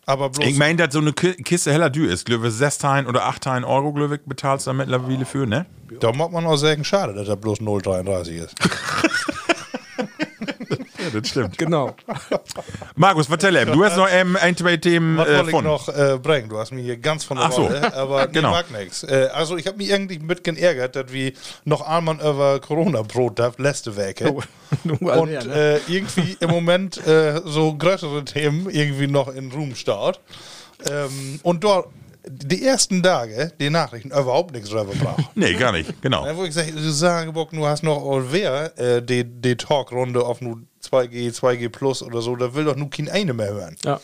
Aber 0.07 0.31
bloß. 0.31 0.47
Ich 0.47 0.57
meine, 0.57 0.77
dass 0.77 0.93
so 0.95 1.01
eine 1.01 1.13
Ki- 1.13 1.35
Kiste 1.43 1.73
heller 1.73 1.91
dür 1.91 2.13
ist. 2.13 2.25
Glaube 2.27 2.49
16 2.53 3.07
oder 3.07 3.25
18 3.27 3.65
Euro, 3.65 3.93
glaube 3.93 4.15
ich, 4.15 4.21
bezahlst 4.25 4.67
du 4.67 4.71
da 4.71 4.75
mittlerweile 4.75 5.25
für, 5.25 5.47
ne? 5.47 5.67
da 6.01 6.13
muss 6.13 6.31
man 6.31 6.47
auch 6.47 6.57
sagen, 6.57 6.85
schade, 6.85 7.13
dass 7.15 7.27
er 7.29 7.37
bloß 7.37 7.61
0,33 7.61 8.37
ist. 8.45 8.55
Ja, 11.13 11.21
das 11.21 11.29
stimmt. 11.29 11.59
Genau. 11.59 11.95
Markus, 12.97 13.27
vertell 13.27 13.57
eben. 13.57 13.73
Du 13.73 13.85
hast 13.85 13.97
noch 13.97 14.09
ähm, 14.11 14.37
ein, 14.41 14.57
zwei 14.57 14.77
Themen 14.77 15.17
Was 15.19 15.29
äh, 15.29 15.37
wollte 15.37 15.45
ich 15.45 15.51
von. 15.51 15.65
noch 15.65 15.89
äh, 15.89 16.19
bringen? 16.23 16.49
Du 16.49 16.59
hast 16.59 16.73
mich 16.73 16.85
hier 16.85 16.97
ganz 16.97 17.25
von 17.25 17.37
der 17.37 17.47
Ach 17.47 17.53
so. 17.53 17.63
Rolle, 17.65 17.95
aber 17.95 18.27
Genau. 18.33 18.51
mag 18.51 18.71
nix. 18.71 19.03
Äh, 19.03 19.29
also 19.33 19.57
ich 19.57 19.67
habe 19.67 19.79
mich 19.79 19.91
irgendwie 19.91 20.19
mit 20.19 20.45
geärgert, 20.45 20.97
dass 20.97 21.13
wir 21.13 21.33
noch 21.65 21.83
einmal 21.83 22.17
über 22.17 22.61
Corona-Brot 22.61 23.39
darf, 23.39 23.59
letzte 23.59 23.97
Woche. 23.97 24.35
Oh, 24.35 24.43
Und 25.21 25.31
ne? 25.31 25.81
äh, 25.87 25.93
irgendwie 25.93 26.37
im 26.41 26.51
Moment 26.51 27.05
äh, 27.07 27.41
so 27.45 27.75
größere 27.75 28.25
Themen 28.25 28.69
irgendwie 28.71 29.07
noch 29.07 29.29
in 29.29 29.51
Ruhm 29.51 29.75
staut. 29.75 30.21
Ähm, 30.89 31.41
und 31.43 31.65
dort 31.65 31.89
die 32.27 32.65
ersten 32.65 33.03
Tage 33.03 33.53
die 33.61 33.71
Nachrichten 33.71 34.09
überhaupt 34.09 34.53
nichts 34.53 34.71
drüber 34.71 34.93
braucht. 34.95 35.25
Nee, 35.35 35.55
gar 35.55 35.73
nicht. 35.73 36.01
Genau. 36.03 36.27
Ja, 36.27 36.37
wo 36.37 36.45
ich 36.45 36.55
sage, 36.55 36.73
du 36.73 36.91
sagen, 36.91 37.33
Bock, 37.33 37.51
du 37.51 37.67
hast 37.67 37.83
noch 37.83 38.05
all 38.05 38.33
wer 38.33 38.77
äh, 38.79 39.03
die, 39.03 39.25
die 39.25 39.57
Talkrunde 39.57 40.25
auf 40.25 40.41
nur 40.41 40.59
2G, 40.83 41.33
2G 41.33 41.69
Plus 41.69 42.03
oder 42.03 42.21
so, 42.21 42.35
da 42.37 42.55
will 42.55 42.65
doch 42.65 42.77
nur 42.77 42.91
kein 42.91 43.09
eine 43.09 43.33
mehr 43.33 43.53
hören. 43.53 43.77
ja. 43.85 44.01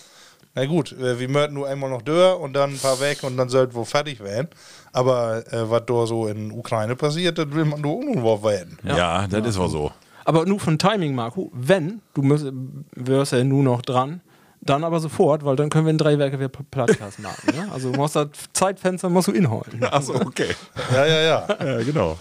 Na 0.56 0.66
gut, 0.66 0.92
äh, 0.92 1.18
wir 1.18 1.28
möchten 1.28 1.54
nur 1.54 1.66
einmal 1.66 1.90
noch 1.90 2.02
dör 2.02 2.38
und 2.38 2.52
dann 2.52 2.70
ein 2.74 2.78
paar 2.78 3.00
weg 3.00 3.24
und 3.24 3.36
dann 3.36 3.48
sollte 3.48 3.74
wo 3.74 3.84
fertig 3.84 4.22
werden. 4.22 4.46
Aber 4.92 5.42
äh, 5.52 5.68
was 5.68 5.82
da 5.86 6.06
so 6.06 6.28
in 6.28 6.52
Ukraine 6.52 6.94
passiert, 6.94 7.38
das 7.38 7.50
will 7.50 7.64
man 7.64 7.80
nur 7.80 7.96
unruhig 7.96 8.44
werden. 8.44 8.78
Ja, 8.84 9.26
das 9.26 9.44
ist 9.48 9.58
wohl 9.58 9.68
so. 9.68 9.90
Aber 10.24 10.46
nur 10.46 10.60
von 10.60 10.78
Timing, 10.78 11.14
Marco, 11.14 11.50
wenn, 11.52 12.00
du 12.14 12.22
müsst, 12.22 12.46
wirst 12.94 13.32
ja 13.32 13.42
nur 13.42 13.64
noch 13.64 13.82
dran, 13.82 14.20
dann 14.64 14.84
aber 14.84 15.00
sofort, 15.00 15.44
weil 15.44 15.56
dann 15.56 15.70
können 15.70 15.86
wir 15.86 15.90
in 15.90 15.98
drei 15.98 16.18
Werke 16.18 16.38
wieder 16.38 16.48
Podcast 16.48 17.18
machen. 17.18 17.54
Ne? 17.54 17.68
Also 17.72 17.92
du 17.92 17.98
musst 17.98 18.16
das 18.16 18.28
Zeitfenster 18.52 19.08
musst 19.08 19.28
du 19.28 19.32
inholen. 19.32 19.82
Achso, 19.84 20.14
okay. 20.14 20.54
Ja, 20.92 21.06
ja, 21.06 21.20
ja. 21.22 21.48
Ja, 21.64 21.82
genau. 21.82 22.18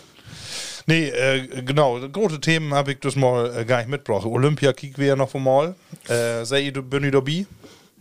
Nee, 0.86 1.08
äh, 1.08 1.64
genau, 1.64 2.00
große 2.00 2.42
Themen 2.42 2.74
habe 2.74 2.92
ich 2.92 3.00
das 3.00 3.16
mal 3.16 3.58
äh, 3.58 3.66
gar 3.66 3.78
nicht 3.78 3.90
mitgebracht. 3.90 4.26
Olympia 4.26 4.74
kicken 4.74 4.98
wir 4.98 5.08
ja 5.08 5.16
noch 5.16 5.34
mal. 5.34 5.76
Äh, 6.08 6.44
sei 6.44 6.62
ihr, 6.62 6.74
bin 6.82 7.06
ich 7.06 7.12
dabei? 7.12 7.46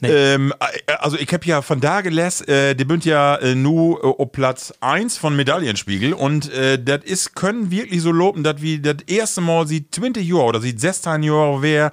Ähm, 0.03 0.53
äh, 0.59 0.93
also 0.95 1.17
ich 1.17 1.33
habe 1.33 1.47
ja 1.47 1.63
von 1.63 1.81
da 1.81 2.01
gelesen, 2.01 2.49
äh, 2.49 2.75
die 2.75 2.85
bünd 2.85 3.05
ja 3.05 3.37
äh, 3.37 3.55
nur 3.55 4.03
äh, 4.03 4.23
auf 4.23 4.33
Platz 4.33 4.75
1 4.81 5.17
von 5.17 5.37
Medaillenspiegel 5.37 6.13
und 6.13 6.53
äh, 6.53 6.83
das 6.83 7.05
ist 7.05 7.37
können 7.37 7.71
wirklich 7.71 8.03
so 8.03 8.11
loben, 8.11 8.43
dass 8.43 8.61
wir 8.61 8.83
das 8.83 8.97
erste 9.07 9.41
Mal 9.41 9.67
sieht 9.69 9.95
20 9.95 10.27
Jahre 10.27 10.45
oder 10.45 10.61
sieht 10.61 10.81
16 10.81 11.23
Jahre 11.23 11.63
wer 11.63 11.93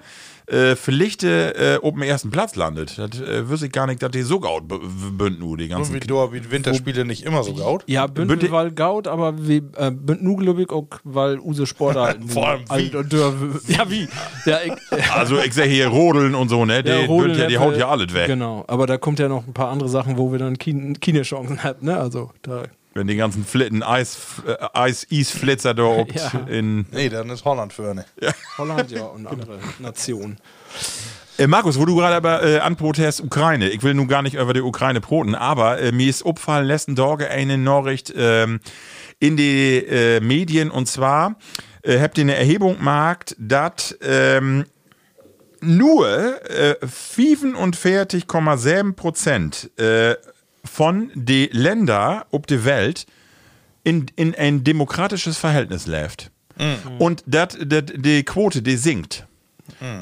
äh, 0.51 0.75
vielleicht 0.75 1.23
äh, 1.23 1.79
auf 1.81 1.93
dem 1.93 2.01
ersten 2.01 2.31
Platz 2.31 2.55
landet. 2.55 2.97
Das 2.97 3.19
äh, 3.21 3.49
wüsste 3.49 3.67
ich 3.67 3.71
gar 3.71 3.87
nicht, 3.87 4.01
dass 4.01 4.11
die 4.11 4.21
so 4.23 4.39
gaut 4.39 4.67
b- 4.67 4.77
b- 4.79 4.83
bünd 5.11 5.39
nur 5.39 5.57
die 5.57 5.65
Und 5.65 5.69
ganzen 5.69 5.95
wie 5.95 5.99
da 5.99 6.33
wie 6.33 6.51
Winterspiele 6.51 7.05
nicht 7.05 7.23
immer 7.23 7.43
so 7.43 7.53
gaut. 7.53 7.83
Ja, 7.87 8.05
Bündel- 8.05 8.51
weil 8.51 8.71
Gaut, 8.71 9.07
aber 9.07 9.47
wie, 9.47 9.61
äh, 9.77 9.91
Bünd 9.91 10.23
nur 10.23 10.37
glaube 10.37 10.61
ich 10.63 10.69
auch, 10.69 10.87
weil 11.03 11.39
Use 11.39 11.65
Sportler 11.65 12.15
Vor 12.27 12.47
allem 12.47 12.61
wie. 12.75 12.95
und 12.95 13.13
Ja, 13.67 13.89
wie? 13.91 14.07
Ja, 14.45 14.59
ich, 14.65 14.73
Also 15.13 15.37
ich 15.39 15.53
sehe 15.53 15.65
hier 15.65 15.87
Rodeln 15.87 16.35
und 16.35 16.49
so, 16.49 16.65
ne? 16.65 16.81
Die, 16.83 16.89
ja, 16.89 17.05
Rodeln 17.05 17.37
ja, 17.39 17.47
die 17.47 17.57
haut 17.57 17.77
ja 17.77 17.89
alles 17.89 18.13
weg. 18.13 18.27
Genau, 18.27 18.63
aber 18.67 18.87
da 18.87 18.97
kommt 18.97 19.19
ja 19.19 19.27
noch 19.27 19.45
ein 19.47 19.53
paar 19.53 19.69
andere 19.69 19.89
Sachen, 19.89 20.17
wo 20.17 20.31
wir 20.31 20.39
dann 20.39 20.57
keine 20.57 20.93
keine 20.93 21.21
Chancen 21.21 21.63
haben, 21.63 21.85
ne? 21.85 21.97
Also 21.97 22.31
da 22.41 22.63
Wenn 22.93 23.07
die 23.07 23.15
ganzen 23.15 23.45
Flitten, 23.45 23.83
Eis, 23.83 24.17
äh, 24.45 24.55
Eis, 24.73 25.07
Eisflitzer 25.11 25.73
da 25.73 25.83
obt 25.83 26.15
Ja. 26.15 26.31
in 26.47 26.85
Nee, 26.91 27.09
dann 27.09 27.29
ist 27.29 27.45
Holland 27.45 27.71
für 27.71 27.91
eine. 27.91 28.05
Holland 28.57 28.91
ja 28.91 29.03
und 29.03 29.27
andere 29.27 29.59
Nationen. 29.79 30.37
Äh, 31.37 31.47
Markus, 31.47 31.79
wo 31.79 31.85
du 31.85 31.95
gerade 31.95 32.15
aber 32.15 32.43
äh, 32.43 32.59
anprotest 32.59 33.21
Ukraine, 33.21 33.69
ich 33.69 33.81
will 33.83 33.93
nun 33.93 34.07
gar 34.07 34.21
nicht 34.21 34.35
über 34.35 34.53
die 34.53 34.61
Ukraine 34.61 34.99
proten, 34.99 35.35
aber 35.35 35.79
äh, 35.79 35.91
mir 35.93 36.09
ist 36.09 36.25
opfallen 36.25 36.67
letzten 36.67 36.95
Tage 36.97 37.29
eine 37.29 37.57
Nachricht 37.57 38.13
ähm, 38.17 38.59
in 39.19 39.37
die 39.37 39.77
äh, 39.77 40.19
Medien 40.19 40.69
und 40.69 40.87
zwar 40.87 41.35
äh, 41.83 41.99
habt 41.99 42.17
ihr 42.17 42.23
eine 42.23 42.35
Erhebung 42.35 42.77
gemacht, 42.77 43.35
dass 43.39 43.97
ähm, 44.01 44.65
nur 45.61 46.09
äh, 46.49 46.75
45,7 46.83 48.93
Prozent 48.93 49.71
äh, 49.79 50.15
von 50.71 51.11
den 51.15 51.49
Ländern 51.51 52.23
auf 52.31 52.45
der 52.45 52.63
Welt 52.65 53.05
in, 53.83 54.05
in 54.15 54.35
ein 54.35 54.63
demokratisches 54.63 55.37
Verhältnis 55.37 55.87
läuft. 55.87 56.31
Und 56.99 57.23
dat, 57.25 57.57
dat, 57.65 57.93
die 57.95 58.23
Quote, 58.23 58.61
die 58.61 58.75
sinkt. 58.75 59.25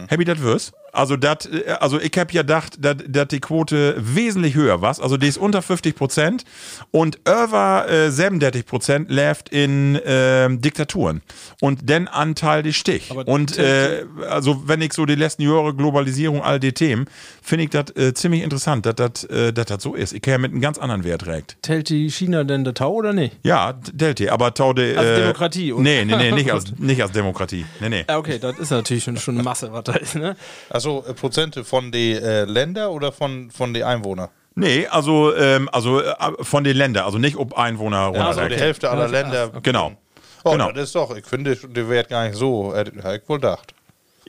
Happy 0.07 0.25
das 0.25 0.39
wirst? 0.39 0.73
Also, 0.97 1.15
dat, 1.15 1.47
äh, 1.51 1.69
also 1.73 1.99
ich 1.99 2.11
habe 2.17 2.33
ja 2.33 2.41
gedacht, 2.41 2.77
dass 2.79 3.27
die 3.27 3.39
Quote 3.39 3.95
wesentlich 3.99 4.55
höher 4.55 4.81
war. 4.81 4.87
Also 4.87 5.17
die 5.17 5.27
ist 5.27 5.37
unter 5.37 5.61
50 5.61 5.95
Prozent 5.95 6.43
und 6.91 7.19
über 7.27 7.85
äh, 7.89 8.09
37 8.09 8.65
Prozent 8.65 9.11
läuft 9.11 9.49
in 9.49 9.99
ähm, 10.05 10.61
Diktaturen. 10.61 11.21
Und 11.61 11.87
den 11.89 12.07
Anteil 12.07 12.63
die 12.63 12.73
Stich. 12.73 13.11
Aber 13.11 13.27
Und 13.27 13.57
äh, 13.57 14.05
also 14.29 14.63
wenn 14.67 14.81
ich 14.81 14.93
so 14.93 15.05
die 15.05 15.15
letzten 15.15 15.43
Jahre 15.43 15.75
Globalisierung, 15.75 16.41
all 16.41 16.59
die 16.59 16.73
Themen, 16.73 17.05
finde 17.43 17.65
ich 17.65 17.69
das 17.69 17.95
äh, 17.95 18.13
ziemlich 18.13 18.41
interessant, 18.41 18.85
dass 18.85 18.95
das 18.95 19.23
äh, 19.25 19.53
so 19.79 19.93
ist. 19.93 20.13
Ich 20.13 20.21
kenne 20.21 20.39
mit 20.39 20.51
einem 20.51 20.61
ganz 20.61 20.77
anderen 20.79 21.03
Wert 21.03 21.21
trägt. 21.21 21.57
Tellt 21.61 21.89
die 21.89 22.09
China 22.09 22.43
denn 22.43 22.63
der 22.63 22.73
Tau 22.73 22.93
oder 22.93 23.13
nicht? 23.13 23.35
Ja, 23.43 23.73
Delta, 23.73 24.31
aber 24.33 24.53
Taude. 24.53 24.97
Als 24.97 25.07
äh, 25.07 25.19
Demokratie, 25.21 25.73
oder? 25.73 25.83
Nee, 25.83 26.05
nee, 26.05 26.15
nee, 26.15 26.31
nicht 26.31 26.51
als, 26.53 26.73
nicht 26.77 27.01
als 27.01 27.11
Demokratie. 27.11 27.65
Nee, 27.81 27.89
nee. 27.89 28.05
Ja, 28.09 28.17
okay, 28.17 28.39
das 28.39 28.57
ist 28.57 28.71
natürlich 28.71 29.03
schon, 29.03 29.17
schon 29.17 29.35
eine 29.35 29.43
Masse, 29.43 29.71
was 29.71 29.83
da 29.83 29.93
ist, 29.93 30.15
ne? 30.15 30.35
Also 30.69 30.86
äh, 31.07 31.13
Prozente 31.13 31.63
von 31.63 31.91
den 31.91 32.21
äh, 32.23 32.45
Ländern 32.45 32.89
oder 32.89 33.11
von, 33.11 33.51
von 33.51 33.73
den 33.73 33.83
Einwohnern? 33.83 34.29
Nee, 34.55 34.87
also, 34.87 35.35
ähm, 35.35 35.69
also 35.71 36.01
äh, 36.01 36.13
von 36.41 36.63
den 36.63 36.75
Ländern, 36.75 37.05
also 37.05 37.17
nicht 37.19 37.37
ob 37.37 37.57
Einwohner 37.57 38.11
Also 38.13 38.39
runter. 38.41 38.49
die 38.49 38.55
Hälfte 38.61 38.89
aller 38.89 39.07
Länder. 39.07 39.51
Genau. 39.61 39.91
Oh, 40.43 40.51
Genau. 40.51 40.71
das 40.71 40.85
ist 40.85 40.95
doch, 40.95 41.15
ich 41.15 41.25
finde, 41.25 41.55
der 41.55 41.89
Wert 41.89 42.09
gar 42.09 42.25
nicht 42.27 42.35
so, 42.37 42.73
äh, 42.73 42.79
hätte 42.79 42.91
ich 43.21 43.29
wohl 43.29 43.37
gedacht. 43.39 43.73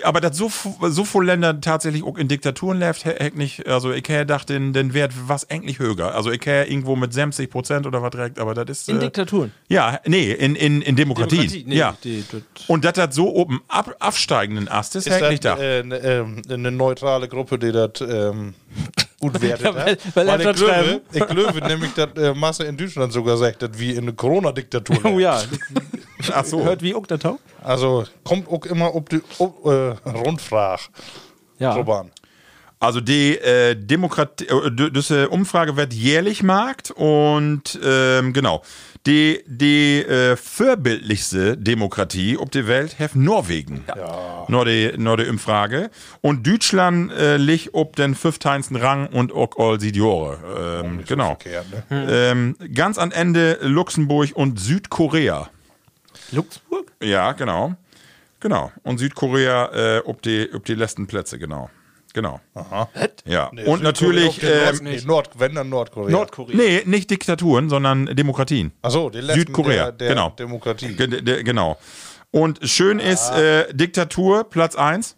Aber 0.04 0.20
dass 0.20 0.36
so, 0.36 0.50
so 0.88 1.04
viele 1.04 1.24
Länder 1.24 1.60
tatsächlich 1.60 2.02
auch 2.04 2.16
in 2.18 2.28
Diktaturen 2.28 2.78
läuft, 2.80 3.04
heck 3.04 3.36
nicht, 3.36 3.66
also 3.66 3.90
ich 3.92 4.04
hätte 4.08 4.20
gedacht, 4.20 4.48
den, 4.48 4.72
den 4.72 4.94
Wert 4.94 5.12
was 5.26 5.48
eigentlich 5.50 5.78
höher. 5.78 6.14
Also 6.14 6.30
ich 6.30 6.44
hätte 6.46 6.70
irgendwo 6.70 6.96
mit 6.96 7.12
70 7.12 7.50
Prozent 7.50 7.86
oder 7.86 8.02
was 8.02 8.10
direkt, 8.10 8.38
aber 8.38 8.54
das 8.54 8.80
ist. 8.80 8.88
In 8.88 8.96
äh, 8.96 9.00
Diktaturen. 9.00 9.52
Ja, 9.68 10.00
nee, 10.06 10.32
in, 10.32 10.54
in, 10.56 10.82
in 10.82 10.96
Demokratie. 10.96 11.36
Demokratie, 11.36 11.64
nee, 11.66 11.76
ja. 11.76 11.96
die- 12.04 12.24
das- 12.30 12.42
Und 12.68 12.84
dass 12.84 12.94
das 12.94 13.14
so 13.14 13.34
oben 13.34 13.60
ab, 13.68 13.94
absteigenden 13.98 14.68
Ast 14.68 14.96
ist, 14.96 15.06
Ist 15.06 15.12
hätte 15.14 15.26
ich 15.26 15.30
nicht 15.30 15.44
äh, 15.44 15.48
gedacht. 15.48 15.60
eine, 15.60 15.96
ähm, 15.98 16.42
eine 16.48 16.70
neutrale 16.70 17.28
Gruppe, 17.28 17.58
die 17.58 17.72
das 17.72 17.92
ähm, 18.00 18.54
gut 19.20 19.40
wertet 19.40 19.64
Ja, 19.66 19.74
weil- 19.74 19.98
weil 20.14 20.28
er 20.28 20.36
ich 20.36 20.42
glaube, 20.42 20.58
schreiben. 20.58 21.00
ich 21.12 21.26
glaube 21.26 21.66
nämlich, 21.66 21.92
dass 21.94 22.12
äh, 22.16 22.34
Masse 22.34 22.64
in 22.64 22.76
Deutschland 22.76 23.12
sogar 23.12 23.36
sagt, 23.36 23.62
dass 23.62 23.70
wir 23.78 23.92
in 23.94 24.04
eine 24.04 24.12
Corona-Diktatur 24.12 24.98
Oh 25.04 25.18
ja, 25.18 25.42
Ach 26.32 26.44
so. 26.44 26.64
hört 26.64 26.82
wie 26.82 26.94
auch 26.94 27.06
der 27.06 27.18
Tau? 27.18 27.38
Also 27.62 28.04
kommt 28.24 28.48
auch 28.48 28.64
immer 28.66 28.94
ob 28.94 29.08
die 29.08 29.20
ob, 29.38 29.64
äh, 29.66 29.90
Rundfrage 30.08 30.82
Ja. 31.58 31.74
drauf 31.74 31.88
an. 32.00 32.10
Also 32.80 33.00
die 33.00 33.36
äh, 33.38 33.74
Demokratie, 33.74 34.46
äh, 34.46 34.70
diese 34.92 35.28
Umfrage 35.30 35.76
wird 35.76 35.92
jährlich 35.92 36.44
markt 36.44 36.92
und 36.92 37.76
ähm, 37.84 38.32
genau. 38.32 38.62
Die, 39.08 39.42
die 39.46 40.04
äh, 40.04 40.36
vorbildlichste 40.36 41.56
Demokratie 41.56 42.36
auf 42.36 42.50
der 42.50 42.66
Welt 42.66 42.98
hat 42.98 43.16
Norwegen. 43.16 43.84
Ja. 43.88 44.44
Nur 44.48 44.66
die, 44.66 44.92
nur 44.98 45.16
die 45.16 45.24
Umfrage. 45.24 45.90
Und 46.20 46.46
Deutschland 46.46 47.10
äh, 47.12 47.38
liegt 47.38 47.72
auf 47.72 47.92
den 47.92 48.14
15. 48.14 48.76
Rang 48.76 49.06
und 49.06 49.32
auch 49.32 49.52
all 49.56 49.78
die 49.78 49.98
Jahre. 49.98 50.82
Ähm, 50.84 51.04
genau. 51.06 51.38
Verkehrt, 51.40 51.66
ne? 51.70 51.82
Ähm, 51.90 52.56
ganz 52.74 52.98
am 52.98 53.10
Ende 53.10 53.58
Luxemburg 53.62 54.32
und 54.34 54.60
Südkorea. 54.60 55.48
Luxemburg? 56.30 56.92
Ja, 57.02 57.32
genau. 57.32 57.76
Genau. 58.40 58.72
Und 58.82 58.98
Südkorea 58.98 59.96
äh, 59.96 60.02
ob 60.04 60.20
die, 60.20 60.50
ob 60.52 60.66
die 60.66 60.74
letzten 60.74 61.06
Plätze, 61.06 61.38
genau. 61.38 61.70
Genau. 62.18 62.40
Ja. 63.24 63.48
Nee, 63.52 63.62
und 63.62 63.80
natürlich. 63.80 64.40
der 64.40 64.70
ähm, 64.70 64.78
Nord, 64.78 64.82
nee, 64.82 65.00
Nord, 65.06 65.30
wenn 65.38 65.54
dann 65.54 65.68
Nordkorea. 65.68 66.10
Nordkorea. 66.10 66.56
Nee, 66.56 66.82
nicht 66.84 67.08
Diktaturen, 67.10 67.68
sondern 67.68 68.06
Demokratien. 68.06 68.72
Achso, 68.82 69.08
die 69.08 69.20
letzten 69.20 69.38
Südkorea, 69.42 69.92
der, 69.92 69.92
der 69.92 70.08
genau. 70.08 70.30
Demokratie. 70.30 70.94
Ge 70.94 71.06
de 71.06 71.44
genau. 71.44 71.78
Und 72.32 72.58
schön 72.68 72.98
ist 72.98 73.30
äh, 73.30 73.72
Diktatur, 73.72 74.42
Platz 74.50 74.74
1. 74.74 75.14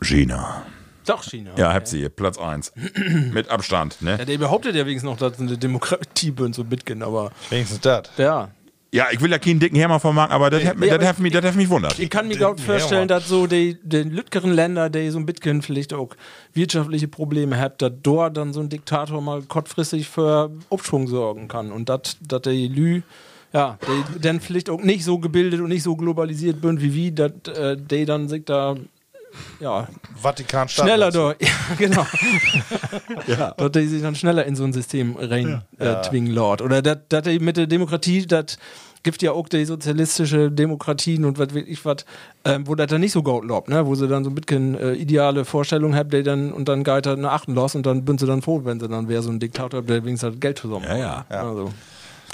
China. 0.00 0.64
Doch, 1.06 1.24
China. 1.24 1.50
Ja, 1.56 1.74
habt 1.74 1.88
sie, 1.88 2.08
Platz 2.08 2.38
1. 2.38 2.72
Mit 3.32 3.48
Abstand, 3.48 4.00
ne? 4.02 4.16
Ja, 4.16 4.24
der 4.24 4.38
behauptet 4.38 4.76
ja 4.76 4.86
wenigstens 4.86 5.10
noch, 5.10 5.16
dass 5.16 5.32
es 5.32 5.40
eine 5.40 5.58
Demokratie 5.58 6.30
bin, 6.30 6.52
so 6.52 6.62
mitgehen, 6.62 7.02
aber 7.02 7.32
Wenigstens 7.48 7.80
das. 7.80 8.04
ja. 8.16 8.50
Ja, 8.92 9.06
ich 9.12 9.20
will 9.20 9.30
ja 9.30 9.38
keinen 9.38 9.60
dicken 9.60 9.76
Hermann 9.76 10.00
von 10.00 10.14
machen, 10.16 10.32
aber 10.32 10.50
das 10.50 10.64
hat 10.64 10.76
mich, 10.76 10.90
das 10.90 11.06
hat 11.06 11.18
mich, 11.20 11.32
das 11.32 11.44
hat 11.44 11.54
mich 11.54 11.68
wundert. 11.68 11.96
Ich 12.00 12.10
kann 12.10 12.26
mir 12.26 12.36
Den- 12.36 12.48
gut 12.48 12.60
vorstellen, 12.60 13.06
dass 13.06 13.28
so 13.28 13.46
die, 13.46 13.78
die 13.84 13.98
lütgeren 14.02 14.52
Länder, 14.52 14.90
die 14.90 15.10
so 15.10 15.18
ein 15.18 15.26
bisschen 15.26 15.62
vielleicht 15.62 15.92
auch 15.94 16.08
wirtschaftliche 16.54 17.06
Probleme 17.06 17.56
haben, 17.56 17.74
dass 17.78 17.92
dort 18.02 18.36
dann 18.36 18.52
so 18.52 18.58
ein 18.60 18.68
Diktator 18.68 19.20
mal 19.20 19.42
kurzfristig 19.42 20.08
für 20.08 20.50
Aufschwung 20.70 21.06
sorgen 21.06 21.46
kann 21.46 21.70
und 21.70 21.88
dass 21.88 22.16
dass 22.20 22.42
die 22.42 22.66
Lü, 22.66 23.02
ja, 23.52 23.78
die 24.16 24.20
dann 24.20 24.40
vielleicht 24.40 24.68
auch 24.68 24.80
nicht 24.82 25.04
so 25.04 25.18
gebildet 25.18 25.60
und 25.60 25.68
nicht 25.68 25.84
so 25.84 25.94
globalisiert 25.94 26.60
sind 26.60 26.82
wie 26.82 26.92
wir, 26.92 27.12
dass 27.12 27.54
äh, 27.56 27.76
die 27.76 28.04
dann 28.06 28.28
sich 28.28 28.44
da 28.44 28.74
ja, 29.60 29.88
Vatikan 30.14 30.68
schneller 30.68 31.10
da, 31.10 31.34
ja, 31.40 31.48
genau. 31.78 32.06
ja. 33.26 33.52
Dass 33.52 33.72
die 33.72 33.86
sich 33.86 34.02
dann 34.02 34.14
schneller 34.14 34.44
in 34.44 34.56
so 34.56 34.64
ein 34.64 34.72
System 34.72 35.16
rein 35.16 35.62
äh, 35.78 36.02
zwingen 36.02 36.32
Lord. 36.32 36.62
Oder 36.62 36.82
dass 36.82 37.22
die 37.22 37.38
mit 37.38 37.56
der 37.56 37.66
Demokratie, 37.66 38.26
das 38.26 38.58
gibt 39.02 39.22
ja 39.22 39.32
auch 39.32 39.48
die 39.48 39.64
sozialistische 39.64 40.50
Demokratien 40.50 41.24
und 41.24 41.38
was 41.38 41.54
wirklich 41.54 41.84
was, 41.84 42.04
ähm, 42.44 42.66
wo 42.66 42.74
das 42.74 42.88
dann 42.88 43.00
nicht 43.00 43.12
so 43.12 43.22
gut 43.22 43.44
läuft, 43.44 43.68
ne? 43.68 43.86
Wo 43.86 43.94
sie 43.94 44.08
dann 44.08 44.24
so 44.24 44.30
ein 44.30 44.34
bisschen 44.34 44.74
äh, 44.76 44.92
ideale 44.92 45.44
Vorstellungen 45.44 45.94
haben, 45.94 46.10
die 46.10 46.22
dann 46.22 46.52
und 46.52 46.68
dann 46.68 46.84
geht 46.84 47.06
er 47.06 47.16
nach 47.16 47.32
achten 47.32 47.54
los 47.54 47.74
und 47.74 47.86
dann 47.86 48.06
sind 48.06 48.20
sie 48.20 48.26
dann 48.26 48.42
froh, 48.42 48.60
wenn 48.64 48.80
sie 48.80 48.88
dann 48.88 49.08
wäre 49.08 49.22
so 49.22 49.30
ein 49.30 49.40
Diktator, 49.40 49.82
der 49.82 50.04
wenigstens 50.04 50.30
halt 50.30 50.40
Geld 50.40 50.58
zusammen. 50.58 50.84
Ja, 50.86 50.96
ja. 50.98 51.24
Also. 51.30 51.70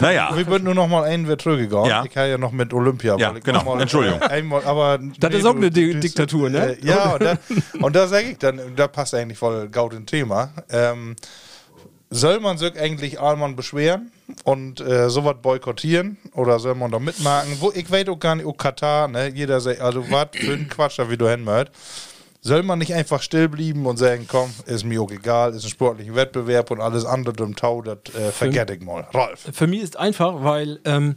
Naja, 0.01 0.31
Wir 0.37 0.47
würden 0.47 0.65
nur 0.65 0.75
noch 0.75 0.89
mal 0.89 1.05
einen 1.05 1.25
wieder 1.25 1.39
zurückgegangen. 1.39 1.89
Ja. 1.89 2.05
Ich 2.05 2.11
kann 2.11 2.29
ja 2.29 2.37
noch 2.39 2.53
mit 2.53 2.73
Olympia. 2.75 3.17
Ja, 3.19 3.31
weil 3.31 3.39
ich 3.39 3.45
genau. 3.45 3.65
Mal, 3.65 3.81
Entschuldigung. 3.81 4.21
Einmal, 4.23 4.63
aber 4.65 4.99
Das 5.19 5.33
ist 5.35 5.45
auch 5.47 5.57
eine 5.57 5.71
Di- 5.71 5.99
Diktatur, 5.99 6.51
ne? 6.51 6.77
Äh, 6.83 6.87
ja, 6.87 7.15
und 7.15 7.23
da, 7.23 7.39
und 7.81 7.97
da 7.97 8.07
sage 8.07 8.31
ich 8.31 8.39
dann, 8.39 8.61
da 8.77 8.89
passt 8.89 9.15
eigentlich 9.15 9.39
voll 9.39 9.69
gaut 9.69 9.95
ein 9.95 10.05
Thema. 10.07 10.51
Ähm, 10.71 11.17
soll 12.11 12.39
man 12.41 12.57
sich 12.57 12.79
eigentlich 12.79 13.19
Alman 13.21 13.57
beschweren 13.57 14.13
und 14.45 14.81
äh, 14.81 15.11
sowas 15.11 15.37
boykottieren 15.43 16.19
oder 16.35 16.59
soll 16.61 16.75
man 16.77 16.91
da 16.93 16.99
mitmachen? 17.01 17.57
Wo, 17.59 17.73
ich 17.75 17.91
weiß 17.91 18.07
auch 18.09 18.19
gar 18.21 18.37
nicht, 18.37 18.47
oh 18.47 18.53
Katar, 18.53 19.09
ne? 19.09 19.29
Jeder 19.35 19.61
sagt, 19.61 19.81
also 19.81 20.09
was 20.11 20.29
für 20.35 20.53
ein 20.53 20.69
Quatsch, 20.69 20.99
da 20.99 21.11
wie 21.11 21.17
du 21.17 21.29
hinmört. 21.29 21.71
Soll 22.47 22.63
man 22.63 22.79
nicht 22.79 22.95
einfach 22.95 23.23
still 23.23 23.49
blieben 23.49 23.87
und 23.87 23.97
sagen, 23.97 24.27
komm, 24.29 24.51
ist 24.67 24.85
mir 24.85 25.03
auch 25.03 25.11
egal, 25.11 25.53
ist 25.53 25.65
ein 25.65 25.71
sportlicher 25.71 26.15
Wettbewerb 26.15 26.71
und 26.71 26.81
alles 26.81 27.05
andere 27.05 27.43
im 27.43 27.57
Tau, 27.57 27.83
das 27.83 27.99
äh, 28.15 28.31
vergett 28.31 28.71
ich 28.71 28.83
mal. 28.83 29.05
Rolf. 29.13 29.49
Für 29.53 29.67
mich 29.67 29.83
ist 29.83 29.97
einfach, 29.99 30.45
weil 30.45 30.79
ähm, 30.85 31.17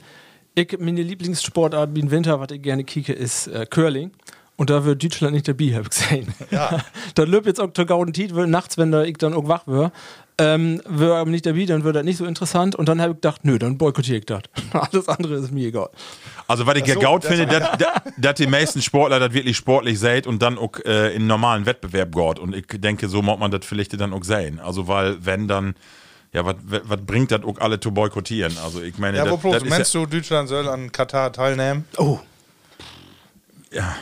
ich 0.55 0.75
meine 0.79 1.03
Lieblingssportart 1.03 1.93
wie 1.93 1.99
im 1.99 2.09
Winter, 2.09 2.39
was 2.39 2.49
ich 2.49 2.63
gerne 2.63 2.83
kicke, 2.83 3.13
ist 3.13 3.45
äh, 3.45 3.67
Curling. 3.67 4.09
Und 4.57 4.71
da 4.71 4.83
wird 4.83 5.03
Deutschland 5.03 5.35
nicht 5.35 5.47
dabei, 5.47 5.75
habe 5.75 5.83
ich 5.83 5.89
gesehen. 5.89 6.33
Ja. 6.49 6.83
da 7.13 7.23
löbt 7.23 7.45
jetzt 7.45 7.61
auch 7.61 7.71
der 7.71 7.85
Gauden 7.85 8.11
Titel 8.11 8.47
nachts, 8.47 8.79
wenn 8.79 8.91
da 8.91 9.03
ich 9.03 9.17
dann 9.17 9.35
auch 9.35 9.47
wach 9.47 9.67
wäre. 9.67 9.91
Ähm, 10.39 10.81
wäre 10.87 11.17
aber 11.17 11.29
nicht 11.29 11.45
dabei, 11.45 11.65
dann 11.65 11.83
wird 11.83 11.95
das 11.95 12.03
nicht 12.05 12.17
so 12.17 12.25
interessant. 12.25 12.75
Und 12.75 12.89
dann 12.89 12.99
habe 13.01 13.11
ich 13.11 13.17
gedacht, 13.17 13.41
nö, 13.43 13.59
dann 13.59 13.77
boykottiere 13.77 14.17
ich 14.17 14.25
das. 14.25 14.41
Alles 14.73 15.07
andere 15.07 15.35
ist 15.35 15.51
mir 15.51 15.67
egal. 15.67 15.89
Also 16.49 16.65
was 16.67 16.75
ich 16.77 16.85
ja 16.87 16.95
so, 16.95 16.99
gaut 16.99 17.23
das- 17.23 17.31
finde, 17.31 17.45
dass- 18.17 18.33
die 18.35 18.47
meisten 18.47 18.81
Sportler 18.81 19.19
das 19.19 19.33
wirklich 19.33 19.55
sportlich 19.55 19.99
seht 19.99 20.27
und 20.27 20.41
dann 20.41 20.57
auch 20.57 20.77
äh, 20.85 21.15
in 21.15 21.27
normalen 21.27 21.65
Wettbewerb 21.65 22.13
geht. 22.13 22.39
Und 22.39 22.55
ich 22.55 22.65
denke, 22.67 23.07
so 23.07 23.21
muss 23.21 23.39
man 23.39 23.51
das 23.51 23.65
vielleicht 23.65 23.99
dann 23.99 24.11
auch 24.13 24.23
sehen. 24.23 24.59
Also 24.59 24.87
weil, 24.87 25.23
wenn 25.25 25.47
dann, 25.47 25.75
ja, 26.33 26.45
was 26.45 26.55
bringt 27.05 27.31
das 27.31 27.43
auch 27.43 27.57
alle 27.59 27.79
zu 27.79 27.91
boykottieren? 27.91 28.57
Also 28.63 28.81
ich 28.81 28.97
meine, 28.97 29.17
Ja, 29.17 29.25
das, 29.25 29.43
wo 29.43 29.53
ist 29.53 29.65
meinst 29.67 29.93
du, 29.95 30.05
Deutschland 30.05 30.49
soll 30.49 30.67
an 30.67 30.91
Katar 30.91 31.31
teilnehmen? 31.31 31.85
Oh, 31.97 32.19
ja, 33.71 33.95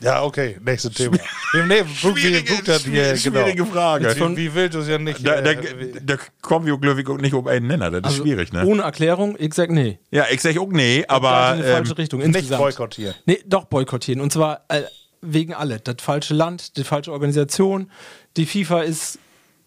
Ja, 0.00 0.22
okay, 0.22 0.56
nächstes 0.64 0.92
Thema. 0.94 1.16
nee, 1.52 1.62
nee, 1.66 1.82
Brooke, 2.02 2.18
Schwierige- 2.20 2.52
Brooke 2.54 2.74
hat 2.74 2.80
hier, 2.82 3.16
schwierige- 3.16 3.54
genau. 3.54 3.64
Frage. 3.72 4.16
Wie, 4.16 4.36
wie 4.36 4.54
wild 4.54 4.74
du 4.74 4.78
es 4.80 4.88
ja 4.88 4.98
nicht. 4.98 5.26
da, 5.26 5.40
da, 5.40 5.50
äh, 5.52 5.92
da 6.02 6.16
kommen 6.42 6.66
wir, 6.66 6.76
glaube 6.78 7.00
ich, 7.02 7.08
auch 7.08 7.18
nicht 7.18 7.34
um 7.34 7.46
einen 7.46 7.66
Nenner. 7.66 7.90
Das 7.90 7.98
ist 8.00 8.04
also 8.06 8.22
schwierig, 8.22 8.52
ne? 8.52 8.64
ohne 8.66 8.82
Erklärung, 8.82 9.36
ich 9.38 9.54
sag 9.54 9.70
nee. 9.70 9.98
Ja, 10.10 10.26
ich 10.30 10.40
sag 10.40 10.56
auch 10.58 10.68
nee, 10.68 11.04
aber 11.08 11.52
in 11.56 11.62
die 11.62 11.66
ähm, 11.68 11.72
falsche 11.76 11.98
Richtung. 11.98 12.20
nicht 12.20 12.28
Insgesamt. 12.28 12.60
boykottieren. 12.62 13.14
Nee, 13.26 13.40
doch 13.46 13.64
boykottieren. 13.64 14.20
Und 14.22 14.32
zwar 14.32 14.64
äh, 14.68 14.82
wegen 15.22 15.54
alle. 15.54 15.80
Das 15.80 15.96
falsche 16.00 16.34
Land, 16.34 16.76
die 16.76 16.84
falsche 16.84 17.12
Organisation. 17.12 17.90
Die 18.36 18.46
FIFA 18.46 18.82
ist, 18.82 19.18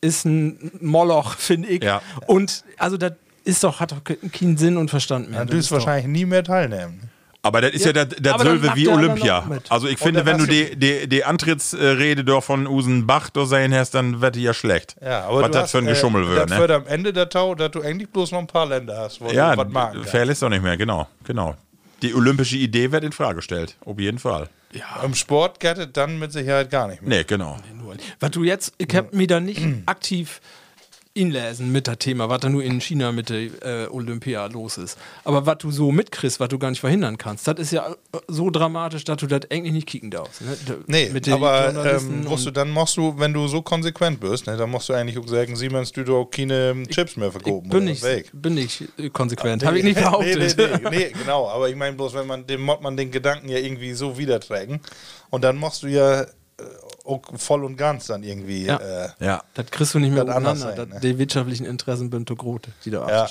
ist 0.01 0.25
ein 0.25 0.71
Moloch, 0.81 1.35
finde 1.37 1.69
ich. 1.69 1.83
Ja. 1.83 2.01
Und 2.27 2.63
also 2.77 2.97
das 2.97 3.13
ist 3.43 3.63
doch, 3.63 3.79
hat 3.79 3.91
doch 3.91 4.03
ke- 4.03 4.17
keinen 4.31 4.57
Sinn 4.57 4.77
und 4.77 4.89
Verstand 4.89 5.29
mehr. 5.29 5.39
Dann 5.39 5.47
wirst 5.49 5.59
ist 5.65 5.71
du 5.71 5.75
wahrscheinlich 5.75 6.07
nie 6.07 6.25
mehr 6.25 6.43
teilnehmen. 6.43 7.09
Aber 7.47 7.61
das 7.61 7.71
ist 7.71 7.85
ja, 7.85 7.91
Ja, 7.93 8.05
das, 8.05 8.15
das 8.19 8.43
macht 8.43 8.75
wie 8.75 8.87
Olympia. 8.87 9.43
Also 9.69 9.87
ich 9.87 9.97
finde, 9.97 10.25
wenn 10.25 10.37
du 10.37 10.45
die, 10.45 10.75
die, 10.75 11.07
die 11.07 11.23
Antrittsrede 11.23 12.23
doch 12.23 12.43
von 12.43 12.67
Usen 12.67 13.07
Bach 13.07 13.29
da 13.29 13.45
sehen 13.45 13.73
hast, 13.73 13.91
dann 13.91 14.21
wird 14.21 14.35
die 14.35 14.43
ja 14.43 14.53
schlecht. 14.53 14.95
Ja, 15.01 15.25
aber 15.25 15.41
was 15.43 15.51
das 15.51 15.63
hast, 15.63 15.71
für 15.71 15.77
ein 15.79 15.87
äh, 15.87 15.91
Geschummel 15.91 16.27
wird, 16.27 16.39
Das 16.49 16.49
ne? 16.51 16.57
wird 16.59 16.71
am 16.71 16.87
Ende 16.87 17.13
der 17.13 17.29
Tau, 17.29 17.55
dass 17.55 17.71
du 17.71 17.81
eigentlich 17.81 18.09
bloß 18.09 18.31
noch 18.31 18.39
ein 18.39 18.47
paar 18.47 18.65
Länder 18.67 18.97
hast, 18.97 19.21
wo 19.21 19.29
Ja, 19.31 19.55
du 19.55 19.61
was 19.65 19.69
machen 19.69 19.93
kannst. 19.95 20.09
fair 20.09 20.29
ist 20.29 20.41
doch 20.41 20.49
nicht 20.49 20.63
mehr, 20.63 20.77
genau, 20.77 21.07
genau. 21.23 21.55
Die 22.01 22.13
olympische 22.13 22.57
Idee 22.57 22.91
wird 22.91 23.03
in 23.03 23.11
Frage 23.11 23.37
gestellt, 23.37 23.75
auf 23.85 23.99
jeden 23.99 24.19
Fall. 24.19 24.49
Im 25.03 25.15
Sport 25.15 25.59
geht 25.59 25.77
es 25.77 25.87
dann 25.93 26.19
mit 26.19 26.31
Sicherheit 26.31 26.69
gar 26.69 26.87
nicht 26.87 27.01
mehr. 27.01 27.19
Nee, 27.19 27.23
genau. 27.23 27.57
Was 28.19 28.31
du 28.31 28.43
jetzt, 28.43 28.73
ich 28.77 28.93
hab 28.95 29.13
mir 29.13 29.25
da 29.25 29.39
nicht 29.39 29.61
aktiv 29.87 30.41
inlesen 31.17 31.71
mit 31.71 31.87
dem 31.87 31.99
Thema, 31.99 32.29
was 32.29 32.39
da 32.41 32.49
nur 32.49 32.63
in 32.63 32.79
China 32.79 33.11
mit 33.11 33.29
der 33.29 33.39
äh, 33.61 33.87
Olympia 33.89 34.45
los 34.47 34.77
ist. 34.77 34.97
Aber 35.23 35.45
was 35.45 35.57
du 35.59 35.71
so 35.71 35.91
mitkriegst, 35.91 36.39
was 36.39 36.49
du 36.49 36.59
gar 36.59 36.69
nicht 36.69 36.79
verhindern 36.79 37.17
kannst, 37.17 37.47
das 37.47 37.59
ist 37.59 37.71
ja 37.71 37.89
äh, 37.91 38.17
so 38.27 38.49
dramatisch, 38.49 39.03
dass 39.03 39.17
du 39.17 39.27
das 39.27 39.41
eigentlich 39.49 39.73
nicht 39.73 39.87
kicken 39.87 40.11
darfst. 40.11 40.41
Ne? 40.41 40.55
Nee, 40.87 41.09
mit 41.09 41.27
aber 41.29 41.73
ähm, 41.85 42.23
musst 42.25 42.45
du, 42.45 42.51
dann 42.51 42.69
musst 42.69 42.97
du, 42.97 43.17
wenn 43.17 43.33
du 43.33 43.47
so 43.47 43.61
konsequent 43.61 44.19
bist, 44.19 44.47
ne, 44.47 44.57
dann 44.57 44.69
musst 44.69 44.89
du 44.89 44.93
eigentlich 44.93 45.17
auch 45.17 45.27
sagen, 45.27 45.55
Siemens, 45.55 45.91
du 45.91 46.03
doch 46.03 46.25
keine 46.25 46.83
Chips 46.89 47.17
mehr 47.17 47.31
verkaufen. 47.31 47.69
bin 47.69 47.87
weg. 47.87 48.29
bin 48.33 48.53
nicht 48.55 48.83
äh, 48.97 49.09
konsequent, 49.09 49.65
habe 49.65 49.77
ich 49.77 49.83
nicht 49.83 49.99
behauptet. 49.99 50.37
Nee, 50.57 50.65
nee, 50.67 50.79
nee, 50.83 50.97
nee, 50.97 51.13
genau. 51.17 51.47
Aber 51.49 51.69
ich 51.69 51.75
meine 51.75 51.95
bloß, 51.95 52.13
wenn 52.13 52.27
man 52.27 52.45
dem 52.45 52.61
Mod 52.61 52.81
man 52.81 52.95
den 52.95 53.11
Gedanken 53.11 53.49
ja 53.49 53.57
irgendwie 53.57 53.93
so 53.93 54.17
wiederträgen 54.17 54.79
und 55.29 55.43
dann 55.43 55.57
musst 55.57 55.83
du 55.83 55.87
ja 55.87 56.21
auch 56.21 56.27
voll 57.37 57.63
und 57.63 57.75
ganz 57.77 58.07
dann 58.07 58.23
irgendwie. 58.23 58.65
Ja. 58.65 58.77
Äh, 58.77 59.09
Ja. 59.19 59.41
Das 59.53 59.67
kriegst 59.71 59.93
du 59.93 59.99
nicht 59.99 60.13
mehr 60.13 60.27
anders 60.27 60.59
sein, 60.61 60.75
Das- 60.75 60.87
ne? 60.87 60.99
Die 61.01 61.17
wirtschaftlichen 61.17 61.65
Interessen 61.65 62.11
sind 62.11 62.27
zu 62.27 62.35
groß, 62.35 62.61
die 62.85 62.91
da 62.91 63.07
ja. 63.07 63.27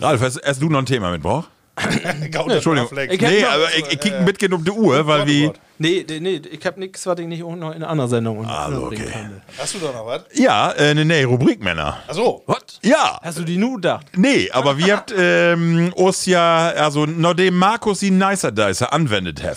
Ralf, 0.00 0.20
hast, 0.20 0.40
hast 0.44 0.62
du 0.62 0.68
noch 0.68 0.78
ein 0.78 0.86
Thema 0.86 1.10
mitgebracht? 1.10 1.50
Gaudet 2.32 2.56
Entschuldigung. 2.56 2.90
Ich 3.08 3.22
hab 3.22 3.30
Nee, 3.30 3.44
aber 3.44 3.68
ich, 3.76 3.92
ich 3.92 4.00
kick 4.00 4.20
mit 4.22 4.52
um 4.52 4.64
die 4.64 4.70
Uhr, 4.70 5.06
weil 5.06 5.26
wie. 5.28 5.50
Nee, 5.80 6.04
nee, 6.08 6.18
nee, 6.18 6.42
ich 6.50 6.66
habe 6.66 6.80
nichts, 6.80 7.06
was 7.06 7.16
ich 7.20 7.26
nicht 7.28 7.44
auch 7.44 7.54
noch 7.54 7.68
in 7.70 7.76
einer 7.76 7.88
anderen 7.88 8.10
Sendung 8.10 8.44
Also, 8.44 8.76
unterbringen 8.78 9.06
okay. 9.06 9.12
kann. 9.12 9.42
Hast 9.58 9.74
du 9.74 9.78
da 9.78 9.92
noch 9.92 10.06
was? 10.06 10.22
Ja, 10.34 10.72
äh, 10.72 10.92
ne, 10.92 11.04
nee, 11.04 11.22
Rubrik 11.22 11.62
Männer. 11.62 11.98
Achso. 12.08 12.42
Was? 12.46 12.80
Ja. 12.82 13.20
Hast 13.22 13.38
du 13.38 13.44
die 13.44 13.56
nur 13.58 13.76
gedacht? 13.76 14.06
Nee, 14.16 14.50
aber 14.50 14.76
wir 14.76 14.96
habt 14.96 15.14
ähm, 15.16 15.92
uns 15.94 16.26
ja, 16.26 16.70
also 16.70 17.06
nachdem 17.06 17.56
Markus 17.56 18.00
die 18.00 18.10
Nicer 18.10 18.50
Dicer 18.50 18.92
anwendet 18.92 19.40
hat 19.44 19.56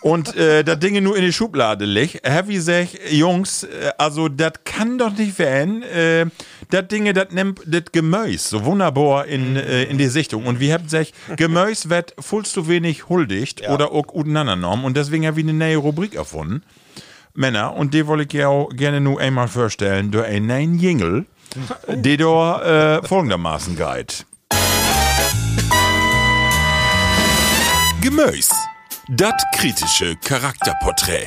und 0.00 0.36
äh, 0.36 0.64
das 0.64 0.78
Dinge 0.78 1.00
nur 1.00 1.16
in 1.16 1.24
die 1.24 1.32
Schublade 1.32 1.84
liegt, 1.84 2.28
hab 2.28 2.48
ich 2.48 2.56
gesagt, 2.56 2.98
Jungs, 3.10 3.64
äh, 3.64 3.90
also 3.98 4.28
das 4.28 4.52
kann 4.64 4.98
doch 4.98 5.12
nicht 5.16 5.38
werden, 5.38 5.82
äh, 5.82 6.26
das 6.70 6.88
Dinge, 6.88 7.12
das 7.12 7.30
nimmt 7.30 7.60
das 7.66 7.84
Gemäus 7.92 8.48
so 8.48 8.64
wunderbar 8.64 9.26
in, 9.26 9.56
äh, 9.56 9.84
in 9.84 9.98
die 9.98 10.08
Sichtung 10.08 10.46
und 10.46 10.60
wir 10.60 10.74
habt 10.74 10.84
gesagt, 10.84 11.12
Gemäus 11.36 11.88
wird 11.88 12.14
voll 12.18 12.44
zu 12.44 12.68
wenig 12.68 13.08
huldigt 13.08 13.68
oder 13.68 13.92
auch 13.92 14.06
untereinander 14.12 14.72
und 14.72 14.96
deswegen 14.96 15.26
habe 15.26 15.40
ich 15.40 15.46
eine 15.46 15.54
neue 15.54 15.76
Rubrik 15.76 16.14
erfunden. 16.14 16.62
Männer, 17.34 17.74
und 17.74 17.94
die 17.94 18.06
wollte 18.06 18.24
ich 18.24 18.32
ja 18.32 18.48
auch 18.48 18.68
gerne 18.70 19.00
nur 19.00 19.18
einmal 19.18 19.48
vorstellen, 19.48 20.10
durch 20.10 20.26
einen 20.26 20.46
neuen 20.46 20.78
Jingle, 20.78 21.24
der 21.88 22.16
da 22.18 22.98
äh, 22.98 23.06
folgendermaßen 23.06 23.76
geht. 23.76 24.26
Gemäus. 28.02 28.50
Das 29.08 29.32
kritische 29.54 30.16
Charakterporträt. 30.16 31.26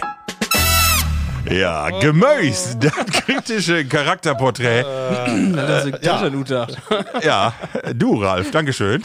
Ja, 1.49 1.89
Gemäus. 1.99 2.77
Das 2.79 2.93
kritische 3.05 3.85
Charakterporträt. 3.85 4.83
Das 5.53 5.85
ist 5.85 6.03
ja. 6.03 6.67
Ja, 7.21 7.53
du, 7.93 8.21
Ralf, 8.21 8.51
Dankeschön. 8.51 9.03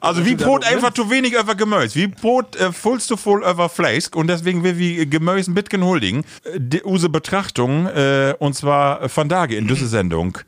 Also 0.00 0.26
wie 0.26 0.34
Brot 0.34 0.64
einfach 0.64 0.92
zu 0.92 1.10
wenig 1.10 1.34
über 1.34 1.54
Gemäus. 1.54 1.94
Wie 1.94 2.08
Brot 2.08 2.56
äh, 2.56 2.72
vollst 2.72 3.08
du 3.10 3.16
voll 3.16 3.44
über 3.44 3.68
Fleisch 3.68 4.08
und 4.14 4.26
deswegen 4.26 4.64
will 4.64 4.76
wir 4.76 5.06
Gemäus 5.06 5.46
ein 5.46 5.54
bisschen 5.54 5.84
huldigen. 5.84 6.24
Äh, 6.44 6.58
Die, 6.58 6.82
unsere 6.82 7.10
Betrachtung, 7.10 7.86
äh, 7.86 8.34
und 8.38 8.54
zwar 8.54 9.08
von 9.08 9.28
Tage 9.28 9.54
in 9.54 9.68
dieser 9.68 9.86
Sendung, 9.86 10.38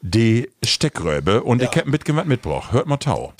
die 0.00 0.50
Steckröbe 0.64 1.44
und 1.44 1.62
ich 1.62 1.68
hab 1.68 1.86
ein 1.86 1.92
bisschen 1.92 2.16
was 2.16 2.24
mitgebracht. 2.24 2.72
Hört 2.72 2.86
mal 2.88 2.96
Tau. 2.96 3.34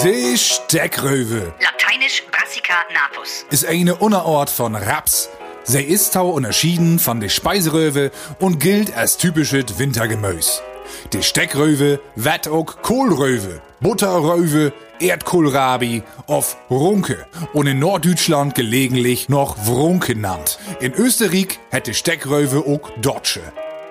Die 0.00 0.38
Steckröwe 0.38 1.52
Lateinisch 1.60 2.24
Brassica 2.30 2.74
napus. 2.94 3.44
ist 3.50 3.66
eine 3.66 3.96
Unterart 3.96 4.48
von 4.48 4.74
Raps. 4.74 5.28
Sie 5.64 5.82
ist 5.82 6.14
tau 6.14 6.30
unterschieden 6.30 6.98
von 6.98 7.20
der 7.20 7.28
Speiseröwe 7.28 8.10
und 8.40 8.58
gilt 8.58 8.96
als 8.96 9.18
typisches 9.18 9.78
Wintergemüse. 9.78 10.62
Die 11.12 11.22
Steckröwe 11.22 12.00
wird 12.16 12.48
auch 12.48 12.80
Kohlröwe, 12.80 13.60
Butterröwe, 13.80 14.72
Erdkohlrabi 14.98 16.02
auf 16.26 16.56
Runke 16.70 17.26
und 17.52 17.66
in 17.66 17.78
Norddeutschland 17.78 18.54
gelegentlich 18.54 19.28
noch 19.28 19.66
Wrunke 19.66 20.14
genannt. 20.14 20.58
In 20.80 20.94
Österreich 20.94 21.60
hätte 21.70 21.92
Steckröwe 21.92 22.60
auch 22.60 22.90
Dotsche. 23.02 23.42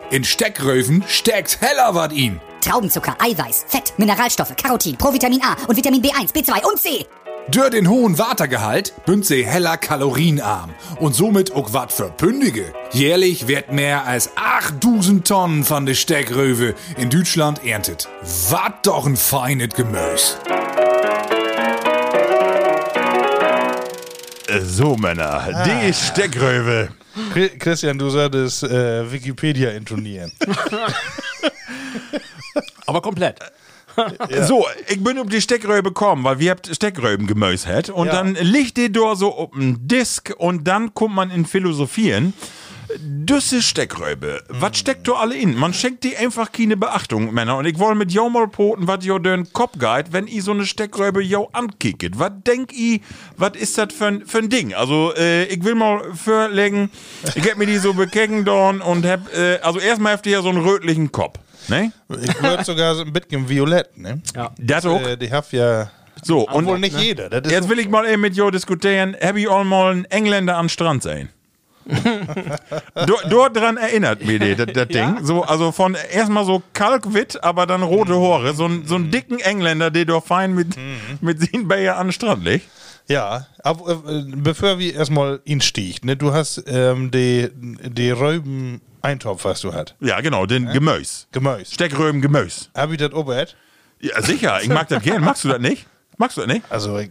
In 0.10 0.24
Steckröwen 0.24 1.04
steckt 1.08 1.62
heller 1.62 1.94
wat 1.94 2.12
ihn. 2.12 2.42
Traubenzucker, 2.62 3.16
Eiweiß, 3.20 3.66
Fett, 3.68 3.94
Mineralstoffe, 3.98 4.56
Carotin, 4.56 4.96
Provitamin 4.98 5.42
A 5.44 5.56
und 5.68 5.76
Vitamin 5.76 6.02
B1, 6.02 6.34
B2 6.34 6.64
und 6.66 6.80
C. 6.80 7.06
Durch 7.50 7.72
den 7.72 7.90
hohen 7.90 8.20
Watergehalt 8.20 8.94
bünd 9.06 9.26
sie 9.26 9.44
heller 9.46 9.76
kalorienarm 9.76 10.70
und 11.00 11.16
somit 11.16 11.52
auch 11.54 11.74
wat 11.74 11.92
für 11.92 12.10
Pündige. 12.12 12.72
Jährlich 12.92 13.48
wird 13.48 13.72
mehr 13.72 14.06
als 14.06 14.30
8000 14.38 15.28
Tonnen 15.28 15.64
von 15.64 15.86
der 15.88 15.96
Steckröwe 15.96 16.76
in 16.98 17.10
Deutschland 17.10 17.66
erntet. 17.66 18.08
Wat 18.52 18.86
doch 18.86 19.08
ein 19.08 19.18
feines 19.18 19.70
Gemüse. 19.70 20.36
So, 24.64 24.96
Männer, 24.96 25.64
die 25.66 25.94
Steckröwe. 25.94 26.90
Chri- 27.34 27.58
Christian, 27.58 27.98
du 27.98 28.10
solltest 28.10 28.64
äh, 28.64 29.10
Wikipedia 29.12 29.72
intonieren. 29.72 30.32
Aber 32.86 33.02
komplett. 33.02 33.40
So, 34.48 34.66
ich 34.88 35.04
bin 35.04 35.18
auf 35.20 35.28
die 35.28 35.42
Steckröbe 35.42 35.90
gekommen, 35.90 36.24
weil 36.24 36.40
wir 36.40 36.52
habt 36.52 36.74
Steckröben 36.74 37.28
gemäus 37.28 37.68
hat. 37.68 37.90
Und 37.90 38.08
Ja. 38.08 38.14
dann 38.14 38.36
liegt 38.36 38.78
die 38.78 38.90
da 38.92 39.16
so 39.16 39.36
auf 39.36 39.52
dem 39.52 39.86
Disk 39.86 40.34
und 40.38 40.66
dann 40.66 40.94
kommt 40.94 41.16
man 41.16 41.30
in 41.30 41.46
Philosophieren. 41.46 42.34
Düsse 43.00 43.62
Steckröbe, 43.62 44.44
was 44.50 44.78
steckt 44.78 45.08
da 45.08 45.14
alle 45.14 45.36
in? 45.38 45.58
Man 45.58 45.74
schenkt 45.74 46.04
die 46.04 46.18
einfach 46.18 46.52
keine 46.52 46.76
Beachtung, 46.76 47.34
Männer. 47.34 47.56
Und 47.58 47.66
ich 47.66 47.80
wollte 47.80 47.98
mit 47.98 48.12
jo 48.12 48.30
mal 48.30 48.48
poten, 48.50 48.86
was 48.86 49.06
jo 49.06 49.18
den 49.18 49.52
Kopf 49.54 49.78
geht, 49.80 50.12
wenn 50.12 50.28
i 50.28 50.42
so 50.42 50.52
eine 50.52 50.66
Steckröbe 50.66 51.24
jo 51.24 51.48
ankicket. 51.54 52.20
Was 52.20 52.32
denk 52.46 52.74
i, 52.74 53.02
was 53.38 53.52
ist 53.56 53.78
das 53.78 53.94
für 53.94 54.08
ein, 54.08 54.26
für 54.26 54.40
ein 54.40 54.50
Ding? 54.50 54.74
Also, 54.74 55.14
äh, 55.16 55.46
ich 55.46 55.64
will 55.64 55.76
mal 55.76 56.02
vorlegen, 56.16 56.92
ich 57.36 57.50
hab 57.50 57.58
mir 57.58 57.66
die 57.66 57.78
so 57.78 57.94
bekecken 57.94 58.44
dorn 58.44 58.82
und 58.82 59.06
hab, 59.06 59.34
äh, 59.34 59.60
also 59.62 59.80
erstmal 59.80 60.14
habt 60.14 60.26
ihr 60.26 60.34
ja 60.34 60.42
so 60.42 60.50
einen 60.50 60.62
rötlichen 60.62 61.14
Kopf, 61.14 61.40
ne? 61.68 61.92
Ich 62.22 62.42
würde 62.42 62.64
sogar 62.64 62.96
so 62.96 63.02
ein 63.04 63.14
bisschen 63.14 63.48
violett, 63.48 63.98
ne? 63.98 64.22
Ja. 64.36 64.52
Das 64.58 64.86
auch. 64.86 65.02
Äh, 65.02 65.18
die 65.18 65.32
habt 65.32 65.52
ja. 65.54 65.90
So, 66.24 66.48
und 66.48 66.66
Obwohl 66.66 66.80
nicht 66.80 67.00
jeder. 67.00 67.30
Das 67.30 67.42
ist 67.46 67.52
Jetzt 67.52 67.70
will 67.70 67.80
ich 67.80 67.90
mal 67.90 68.06
eben 68.08 68.22
mit 68.22 68.36
Jo 68.36 68.52
diskutieren. 68.52 69.16
Hab 69.22 69.36
ich 69.38 69.48
auch 69.48 69.64
mal 69.64 69.92
einen 69.92 70.06
Engländer 70.06 70.58
am 70.58 70.70
Strand 70.70 71.04
sehen? 71.04 71.30
dort, 73.30 73.56
dran 73.56 73.78
erinnert 73.78 74.24
mich 74.26 74.40
die, 74.40 74.56
das, 74.56 74.68
das 74.74 74.88
Ding. 74.90 75.18
So, 75.24 75.44
also 75.44 75.72
von 75.72 75.96
erstmal 76.12 76.46
so 76.46 76.62
kalkwitt, 76.74 77.44
aber 77.44 77.66
dann 77.66 77.82
rote 77.84 78.14
Haare. 78.20 78.54
So, 78.54 78.66
ein- 78.66 78.84
so 78.86 78.96
einen 78.96 79.10
dicken 79.12 79.40
Engländer, 79.40 79.90
der 79.92 80.06
doch 80.06 80.24
fein 80.26 80.54
mit, 80.54 80.76
mit 81.22 81.40
seinen 81.40 81.68
Bayer 81.68 81.98
an 81.98 82.08
den 82.08 82.14
Strand 82.14 82.44
liegt. 82.46 82.68
Ja, 83.08 83.48
aber 83.64 83.92
äh, 84.08 84.24
bevor 84.36 84.78
wir 84.80 84.94
erstmal 84.94 85.42
ihn 85.44 85.60
sticht, 85.60 86.06
ne, 86.06 86.16
du 86.16 86.34
hast 86.34 86.64
ähm, 86.68 87.10
die, 87.12 87.50
die 87.56 88.12
Röben 88.12 88.82
Eintopf, 89.02 89.46
was 89.46 89.62
du 89.62 89.74
hast. 89.74 89.96
Ja, 90.00 90.22
genau, 90.22 90.46
den 90.46 90.68
Gemüse. 90.68 91.26
Gemäus. 91.32 91.74
Steckröben 91.74 92.22
Gemüse. 92.22 92.68
Hab 92.76 92.92
ich 92.92 92.98
das 92.98 93.14
obert? 93.14 93.56
Ja, 94.00 94.22
sicher, 94.22 94.60
ich 94.62 94.70
mag 94.70 94.88
das 94.90 95.02
gern. 95.04 95.24
Magst 95.24 95.44
du 95.44 95.50
das 95.50 95.60
nicht? 95.60 95.86
Magst 96.18 96.38
du 96.38 96.42
das 96.42 96.50
nicht? 96.52 96.66
Also, 96.70 96.98
ich, 96.98 97.10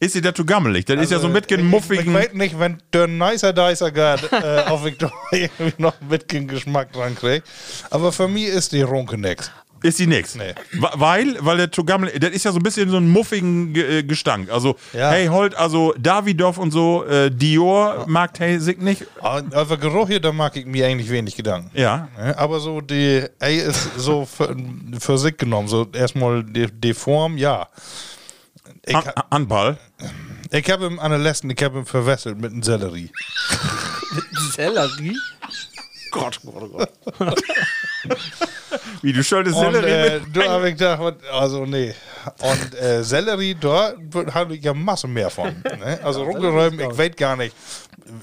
Ist 0.00 0.14
dir 0.14 0.22
das 0.22 0.34
zu 0.34 0.46
gammelig? 0.46 0.86
Das 0.86 0.98
ist 1.00 1.12
ja 1.12 1.18
so 1.18 1.26
ein 1.26 1.32
bisschen 1.34 1.60
ich, 1.60 1.66
ich 1.66 1.70
muffigen. 1.70 2.14
weiß 2.14 2.32
nicht, 2.32 2.58
wenn 2.58 2.78
der 2.92 3.06
nicer 3.06 3.52
Dicer 3.52 3.90
geht, 3.90 4.32
äh, 4.32 4.64
auf 4.66 4.84
Victoria 4.84 5.14
irgendwie 5.30 5.74
noch 5.76 5.94
ein 6.00 6.08
bisschen 6.08 6.48
Geschmack 6.48 6.92
dran 6.92 7.14
kriegt. 7.14 7.46
Aber 7.90 8.10
für 8.10 8.26
mich 8.26 8.44
ist 8.44 8.72
die 8.72 8.80
Runke 8.82 9.18
nix. 9.18 9.50
Ist 9.82 9.98
die 9.98 10.06
nix. 10.06 10.34
Nee. 10.34 10.54
Weil, 10.78 11.36
weil 11.40 11.56
der 11.56 11.70
Tugammel, 11.70 12.10
das 12.18 12.30
ist 12.30 12.44
ja 12.44 12.52
so 12.52 12.58
ein 12.58 12.62
bisschen 12.62 12.90
so 12.90 12.98
ein 12.98 13.08
muffigen 13.08 13.72
Ge- 13.72 14.00
äh, 14.00 14.02
Gestank. 14.02 14.50
Also, 14.50 14.76
Ja. 14.92 15.10
hey, 15.10 15.26
Holt, 15.28 15.54
also 15.54 15.94
Davidoff 15.98 16.58
und 16.58 16.70
so, 16.70 17.04
äh, 17.06 17.30
Dior 17.30 18.04
mag 18.06 18.38
hey 18.38 18.58
sich 18.58 18.76
nicht. 18.78 19.06
Aber 19.20 19.38
Über 19.40 19.76
Geruch 19.78 20.08
hier, 20.08 20.20
da 20.20 20.32
mag 20.32 20.54
ich 20.56 20.66
mir 20.66 20.86
eigentlich 20.86 21.10
wenig 21.10 21.34
Gedanken. 21.34 21.70
Ja. 21.72 22.08
Ne, 22.18 22.36
Aber 22.36 22.60
so 22.60 22.80
die, 22.82 23.24
ey, 23.38 23.56
ist 23.58 23.90
so 23.96 24.26
für, 24.26 24.54
für 24.98 25.16
sich 25.16 25.36
genommen. 25.38 25.68
So 25.68 25.86
erstmal 25.92 26.44
die, 26.44 26.66
die 26.70 26.92
Form, 26.94 27.38
ja. 27.38 27.66
Ich, 28.86 28.94
An 28.94 29.04
ha- 29.06 29.24
Anball. 29.30 29.78
ich 30.50 30.70
habe 30.70 30.86
ihn 30.86 30.98
an 30.98 31.10
der 31.10 31.20
letzten, 31.20 31.48
ich 31.50 31.62
habe 31.62 31.78
ihn 31.78 31.86
verwechselt 31.86 32.38
mit 32.38 32.52
einem 32.52 32.62
Sellerie. 32.62 33.10
Sellerie? 34.54 35.16
Gott, 36.10 36.40
Gott, 36.44 36.70
Gott. 37.18 37.42
Wie 39.02 39.12
du 39.12 39.22
solltest 39.22 39.56
Und 39.56 39.74
Sellerie 39.74 40.16
äh, 40.16 40.20
da 40.32 40.50
habe 40.50 40.68
ich 40.68 40.76
gedacht, 40.76 41.16
also 41.32 41.66
nee. 41.66 41.94
Und 42.40 42.80
äh, 42.80 43.02
Sellerie, 43.02 43.56
da 43.58 43.94
habe 44.32 44.56
ich 44.56 44.64
ja 44.64 44.74
Masse 44.74 45.08
mehr 45.08 45.30
von. 45.30 45.50
Ne? 45.80 45.98
Also 46.02 46.24
Runkelräumen, 46.24 46.78
ich 46.78 46.98
weiß 46.98 47.16
gar 47.16 47.36
nicht, 47.36 47.54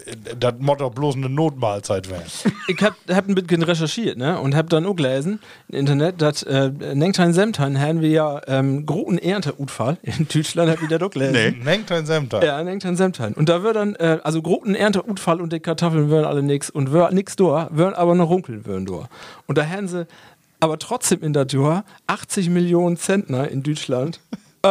äh, 0.06 0.36
das 0.38 0.56
Motto 0.60 0.89
bloß 0.89 1.16
eine 1.16 1.30
Notmahlzeit 1.30 2.10
wäre. 2.10 2.24
Ich 2.70 2.82
hab, 2.82 2.95
hab 3.10 3.30
ein 3.30 3.34
bisschen 3.34 3.64
recherchiert, 3.64 4.18
ne? 4.18 4.38
Und 4.41 4.54
hab 4.54 4.70
dann 4.70 4.86
auch 4.86 4.95
gelesen 4.95 5.39
im 5.70 5.80
Internet, 5.80 6.22
dass 6.22 6.43
äh, 6.43 6.70
Nengtein 6.70 7.32
Semtein 7.32 7.80
haben 7.80 8.02
wir 8.02 8.10
ja 8.10 8.41
ähm, 8.45 8.86
großen 8.86 9.18
Ernteunfall. 9.18 9.98
In 10.02 10.28
Deutschland 10.28 10.70
hab 10.70 10.82
ich 10.82 10.89
das 10.89 11.02
auch 11.02 11.10
gelesen. 11.10 11.56
Nee. 11.58 11.64
Nengt 11.64 11.89
ein 11.93 12.06
Semter. 12.06 12.43
Ja, 12.43 12.62
Nengtein 12.62 12.98
Semtein. 12.98 13.34
Und 13.36 13.48
da 13.48 13.64
wird 13.64 13.78
dann, 13.78 13.95
äh, 13.95 14.20
also 14.22 14.41
großen 14.41 14.76
Ernteunfall 14.76 15.39
und 15.39 15.54
die 15.54 15.62
Kartoffeln 15.62 16.10
würden 16.10 16.26
alle 16.26 16.43
nix 16.43 16.70
und 16.70 16.91
wär 16.91 17.10
nix 17.12 17.38
da, 17.38 17.70
würden 17.72 17.95
aber 17.95 18.14
noch 18.14 18.30
runkeln 18.30 18.66
würden 18.66 18.86
da. 18.86 19.08
Und 19.45 19.58
da 19.58 19.66
haben 19.66 19.88
sie 19.88 20.08
aber 20.60 20.80
trotzdem 20.80 21.22
in 21.22 21.34
der 21.34 21.47
Tour 21.47 21.84
80 22.08 22.49
Millionen 22.49 22.97
Zentner 22.97 23.49
in 23.49 23.64
Deutschland 23.64 24.20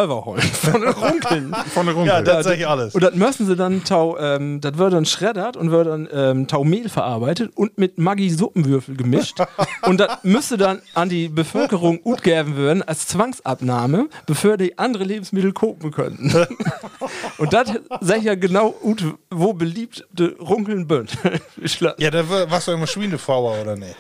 überholen 0.05 0.43
von 0.53 0.81
den 0.81 0.91
Runkeln. 0.91 1.55
Von 1.73 1.87
der 1.87 1.95
Runkel. 1.95 2.13
Ja, 2.13 2.23
das 2.23 2.45
sag 2.45 2.59
ich 2.59 2.67
alles. 2.67 2.95
Und 2.95 3.03
das 3.03 3.15
müssen 3.15 3.47
sie 3.47 3.57
dann 3.57 3.85
tau, 3.85 4.19
ähm, 4.19 4.61
das 4.61 4.77
wird 4.79 4.93
dann 4.93 5.07
schreddert 5.07 5.57
und 5.57 5.71
wird 5.71 5.87
dann 5.87 6.09
ähm, 6.13 6.47
tau 6.49 6.65
Mehl 6.65 6.89
verarbeitet 6.89 7.53
und 7.55 7.79
mit 7.79 7.99
Maggi 7.99 8.31
Suppenwürfel 8.31 8.97
gemischt. 8.97 9.39
und 9.83 10.01
das 10.01 10.19
müsste 10.23 10.57
dann 10.57 10.83
an 10.95 11.09
die 11.09 11.29
Bevölkerung 11.29 12.03
gut 12.03 12.23
geben 12.23 12.57
werden 12.57 12.83
als 12.83 13.07
Zwangsabnahme, 13.09 14.09
bevor 14.27 14.57
die 14.57 14.79
andere 14.79 15.05
Lebensmittel 15.05 15.53
kopen 15.53 15.91
könnten. 15.91 16.33
und 17.39 17.53
das 17.53 17.73
sag 18.01 18.19
ich 18.19 18.25
ja 18.25 18.35
genau 18.35 18.71
gut, 18.71 19.05
wo 19.31 19.53
beliebte 19.53 20.37
Runkeln 20.39 20.87
bünd. 20.87 21.17
Ja, 21.99 22.11
da 22.11 22.29
warst 22.29 22.69
du 22.69 22.73
immer 22.73 22.87
Schweinefrauer, 22.87 23.61
oder 23.63 23.77
nicht? 23.77 23.97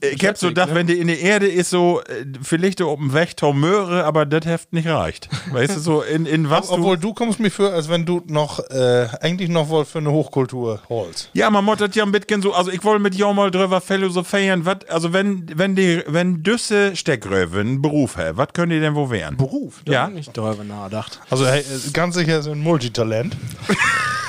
Ich 0.00 0.26
hab 0.26 0.36
so 0.38 0.48
gedacht, 0.48 0.74
wenn 0.74 0.86
die 0.86 0.98
in 0.98 1.06
der 1.08 1.20
Erde 1.20 1.46
ist, 1.46 1.70
so, 1.70 2.00
äh, 2.02 2.24
vielleicht 2.42 2.80
auf 2.82 2.98
dem 2.98 3.12
Weg 3.12 3.34
Möhre, 3.54 4.04
aber 4.04 4.26
das 4.26 4.46
Heft 4.46 4.72
nicht 4.72 4.88
reicht. 4.88 5.28
Weißt 5.52 5.76
du, 5.76 5.80
so 5.80 6.02
in, 6.02 6.26
in 6.26 6.50
was 6.50 6.68
du. 6.68 6.74
Obwohl, 6.74 6.96
du 6.98 7.14
kommst 7.14 7.40
mir 7.40 7.50
für, 7.50 7.72
als 7.72 7.88
wenn 7.88 8.04
du 8.06 8.22
noch, 8.26 8.58
äh, 8.70 9.08
eigentlich 9.20 9.48
noch 9.48 9.68
wohl 9.68 9.84
für 9.84 9.98
eine 9.98 10.10
Hochkultur 10.10 10.80
holst. 10.88 11.30
Ja, 11.34 11.50
man 11.50 11.64
muss 11.64 11.78
das 11.78 11.94
ja 11.94 12.04
ein 12.04 12.12
bisschen 12.12 12.42
so, 12.42 12.52
also 12.54 12.70
ich 12.70 12.82
wollte 12.84 13.02
mit 13.02 13.14
Jo 13.14 13.32
mal 13.32 13.50
drüber 13.50 13.80
philosophieren, 13.80 14.64
was, 14.64 14.78
also 14.88 15.12
wenn, 15.12 15.46
wenn 15.54 15.74
die, 15.76 16.02
wenn 16.06 16.42
Düsse 16.42 16.96
Steckröwe 16.96 17.60
einen 17.60 17.82
Beruf 17.82 18.16
haben, 18.16 18.36
was 18.36 18.48
können 18.52 18.70
die 18.70 18.80
denn 18.80 18.94
wo 18.94 19.10
werden? 19.10 19.36
Beruf, 19.36 19.82
da 19.84 19.92
Ja. 19.92 20.08
ich 20.08 20.14
nicht 20.14 20.36
drüber 20.36 20.64
nachgedacht. 20.64 21.20
Also, 21.30 21.46
hey, 21.46 21.60
äh, 21.60 21.90
ganz 21.92 22.14
sicher 22.14 22.38
ist 22.38 22.48
ein 22.48 22.60
Multitalent. 22.60 23.36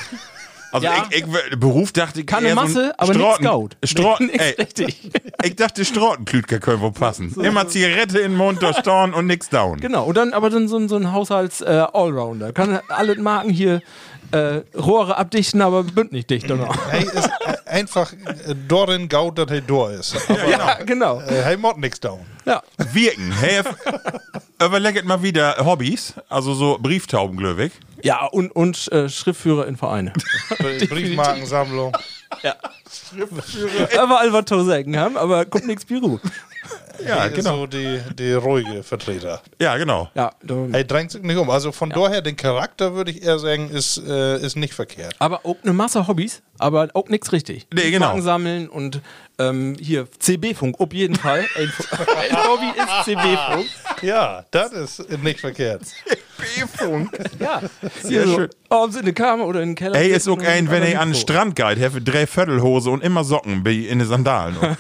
Also 0.75 0.87
Ja. 0.87 1.05
ich, 1.09 1.23
ich, 1.25 1.59
Beruf 1.59 1.93
dachte 1.93 2.19
ich 2.19 2.25
Kann 2.27 2.45
eine 2.45 2.53
Masse, 2.53 2.87
so 2.87 2.93
aber 2.97 3.13
nix 3.13 3.23
Strauten- 3.25 3.43
Gaut. 3.45 3.77
Strauten, 3.83 4.25
Nix 4.27 4.43
ey, 4.43 4.51
richtig. 4.59 5.11
ich 5.43 5.55
dachte 5.55 5.85
Strautenklütker 5.85 6.59
können 6.59 6.81
wo 6.81 6.91
passen. 6.91 7.33
Immer 7.41 7.67
Zigarette 7.69 8.19
in 8.19 8.31
den 8.31 8.37
Mund, 8.37 8.61
da 8.61 8.73
storn 8.73 9.13
und 9.13 9.25
nix 9.25 9.47
down. 9.49 9.79
Genau, 9.79 10.03
und 10.03 10.17
dann 10.17 10.33
aber 10.33 10.49
dann 10.49 10.67
so, 10.67 10.75
ein- 10.77 10.89
so 10.89 10.97
ein 10.97 11.13
Haushalts-Allrounder. 11.13 12.51
Kann 12.53 12.79
alle 12.89 13.15
Marken 13.15 13.49
hier 13.51 13.81
äh, 14.31 14.61
Rohre 14.77 15.17
abdichten, 15.17 15.61
aber 15.61 15.83
bünd 15.83 16.11
nicht 16.11 16.29
dicht. 16.29 16.51
Oder? 16.51 16.69
Hey, 16.89 17.03
ist 17.03 17.29
äh, 17.45 17.69
einfach 17.69 18.11
äh, 18.11 18.53
dorin 18.67 19.07
gaut, 19.07 19.37
dass 19.37 19.49
er 19.51 19.61
da 19.61 19.89
ist. 19.91 20.15
Aber 20.29 20.49
ja, 20.49 20.73
genau. 20.85 21.21
äh, 21.21 21.41
hey, 21.43 21.57
mod 21.57 21.77
nix 21.77 21.99
down. 21.99 22.19
Ja. 22.45 22.61
Wirken. 22.93 23.31
Hey, 23.31 23.61
überlegt 24.63 25.05
mal 25.05 25.21
wieder 25.23 25.57
Hobbys, 25.65 26.13
also 26.29 26.53
so 26.53 26.77
Brieftauben, 26.79 27.37
glöwig. 27.37 27.71
Ja, 28.03 28.25
und, 28.25 28.51
und 28.55 28.91
äh, 28.91 29.09
Schriftführer 29.09 29.67
in 29.67 29.77
Vereine. 29.77 30.13
Briefmarkensammlung. 30.89 31.95
Überall 33.93 34.33
was 34.33 34.45
zu 34.45 34.63
sagen 34.63 34.97
haben, 34.97 35.17
aber 35.17 35.45
kommt 35.45 35.67
nichts 35.67 35.85
Büro. 35.85 36.19
Ja, 37.05 37.27
Genau. 37.27 37.57
So 37.57 37.67
die, 37.67 37.99
die 38.17 38.33
ruhige 38.33 38.81
Vertreter. 38.83 39.41
Ja, 39.59 39.77
genau. 39.77 40.09
Ja, 40.15 40.31
Hey, 40.71 40.85
drängt 40.85 41.11
sich 41.11 41.21
nicht 41.21 41.37
um. 41.37 41.49
Also 41.49 41.71
von 41.71 41.89
daher, 41.89 42.21
den 42.21 42.35
Charakter 42.35 42.93
würde 42.95 43.11
ich 43.11 43.23
eher 43.23 43.37
sagen, 43.39 43.69
ist, 43.69 43.97
äh, 43.97 44.37
ist 44.37 44.55
nicht 44.55 44.73
verkehrt. 44.73 45.15
aber 45.19 45.45
auch 45.45 45.57
eine 45.63 45.73
Masse 45.73 46.07
Hobbys, 46.07 46.41
aber 46.57 46.89
auch 46.93 47.09
nichts 47.09 47.31
richtig. 47.31 47.67
Nee, 47.73 47.91
genau. 47.91 48.07
Marken 48.07 48.21
sammeln 48.21 48.69
und 48.69 49.01
ähm, 49.39 49.75
hier 49.79 50.07
CB-Funk, 50.19 50.79
auf 50.79 50.93
jeden 50.93 51.15
Fall. 51.15 51.45
Ein, 51.55 51.71
ein 52.17 52.47
Hobby 52.47 52.67
ist 52.77 53.05
CB-Funk. 53.05 53.65
Ja, 54.01 54.45
das 54.51 54.71
ist 54.71 55.09
nicht 55.21 55.39
verkehrt. 55.39 55.81
B-Funk. 56.37 57.17
Ja, 57.39 57.61
Sehr 58.01 58.09
hier 58.09 58.27
so, 58.27 58.35
schön. 58.35 58.49
ob 58.69 58.91
sie 58.91 58.99
in 58.99 59.05
den 59.05 59.15
Kammer 59.15 59.45
oder 59.45 59.61
in 59.61 59.69
den 59.69 59.75
Keller. 59.75 59.95
Ey, 59.95 60.11
ist 60.11 60.27
auch 60.27 60.39
ein, 60.39 60.69
wenn 60.69 60.83
ihr 60.83 60.99
an 60.99 61.09
den. 61.09 61.15
Strand 61.15 61.55
geht, 61.55 61.79
have 61.79 62.01
drei 62.01 62.27
Viertelhose 62.27 62.89
und 62.89 63.03
immer 63.03 63.23
Socken 63.23 63.65
in 63.65 63.99
den 63.99 64.07
Sandalen. 64.07 64.77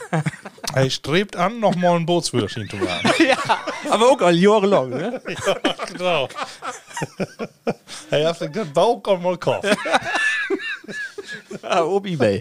Er 0.73 0.89
strebt 0.89 1.35
an, 1.35 1.59
nochmal 1.59 1.95
ein 1.97 2.05
Bootsführerschein 2.05 2.69
zu 2.69 2.77
machen. 2.77 3.11
Aber 3.89 4.09
auch 4.11 4.21
all 4.21 4.35
Jahre 4.35 4.67
lang, 4.67 4.89
ne? 4.89 5.21
genau. 5.91 6.27
Hey, 8.09 8.23
hast 8.23 8.41
du 8.41 8.49
den 8.49 8.71
Bauch 8.73 9.01
auch 9.05 9.19
mal 9.19 9.37
Kopf? 9.37 9.65
Ah, 11.61 11.83
Ebay. 12.03 12.39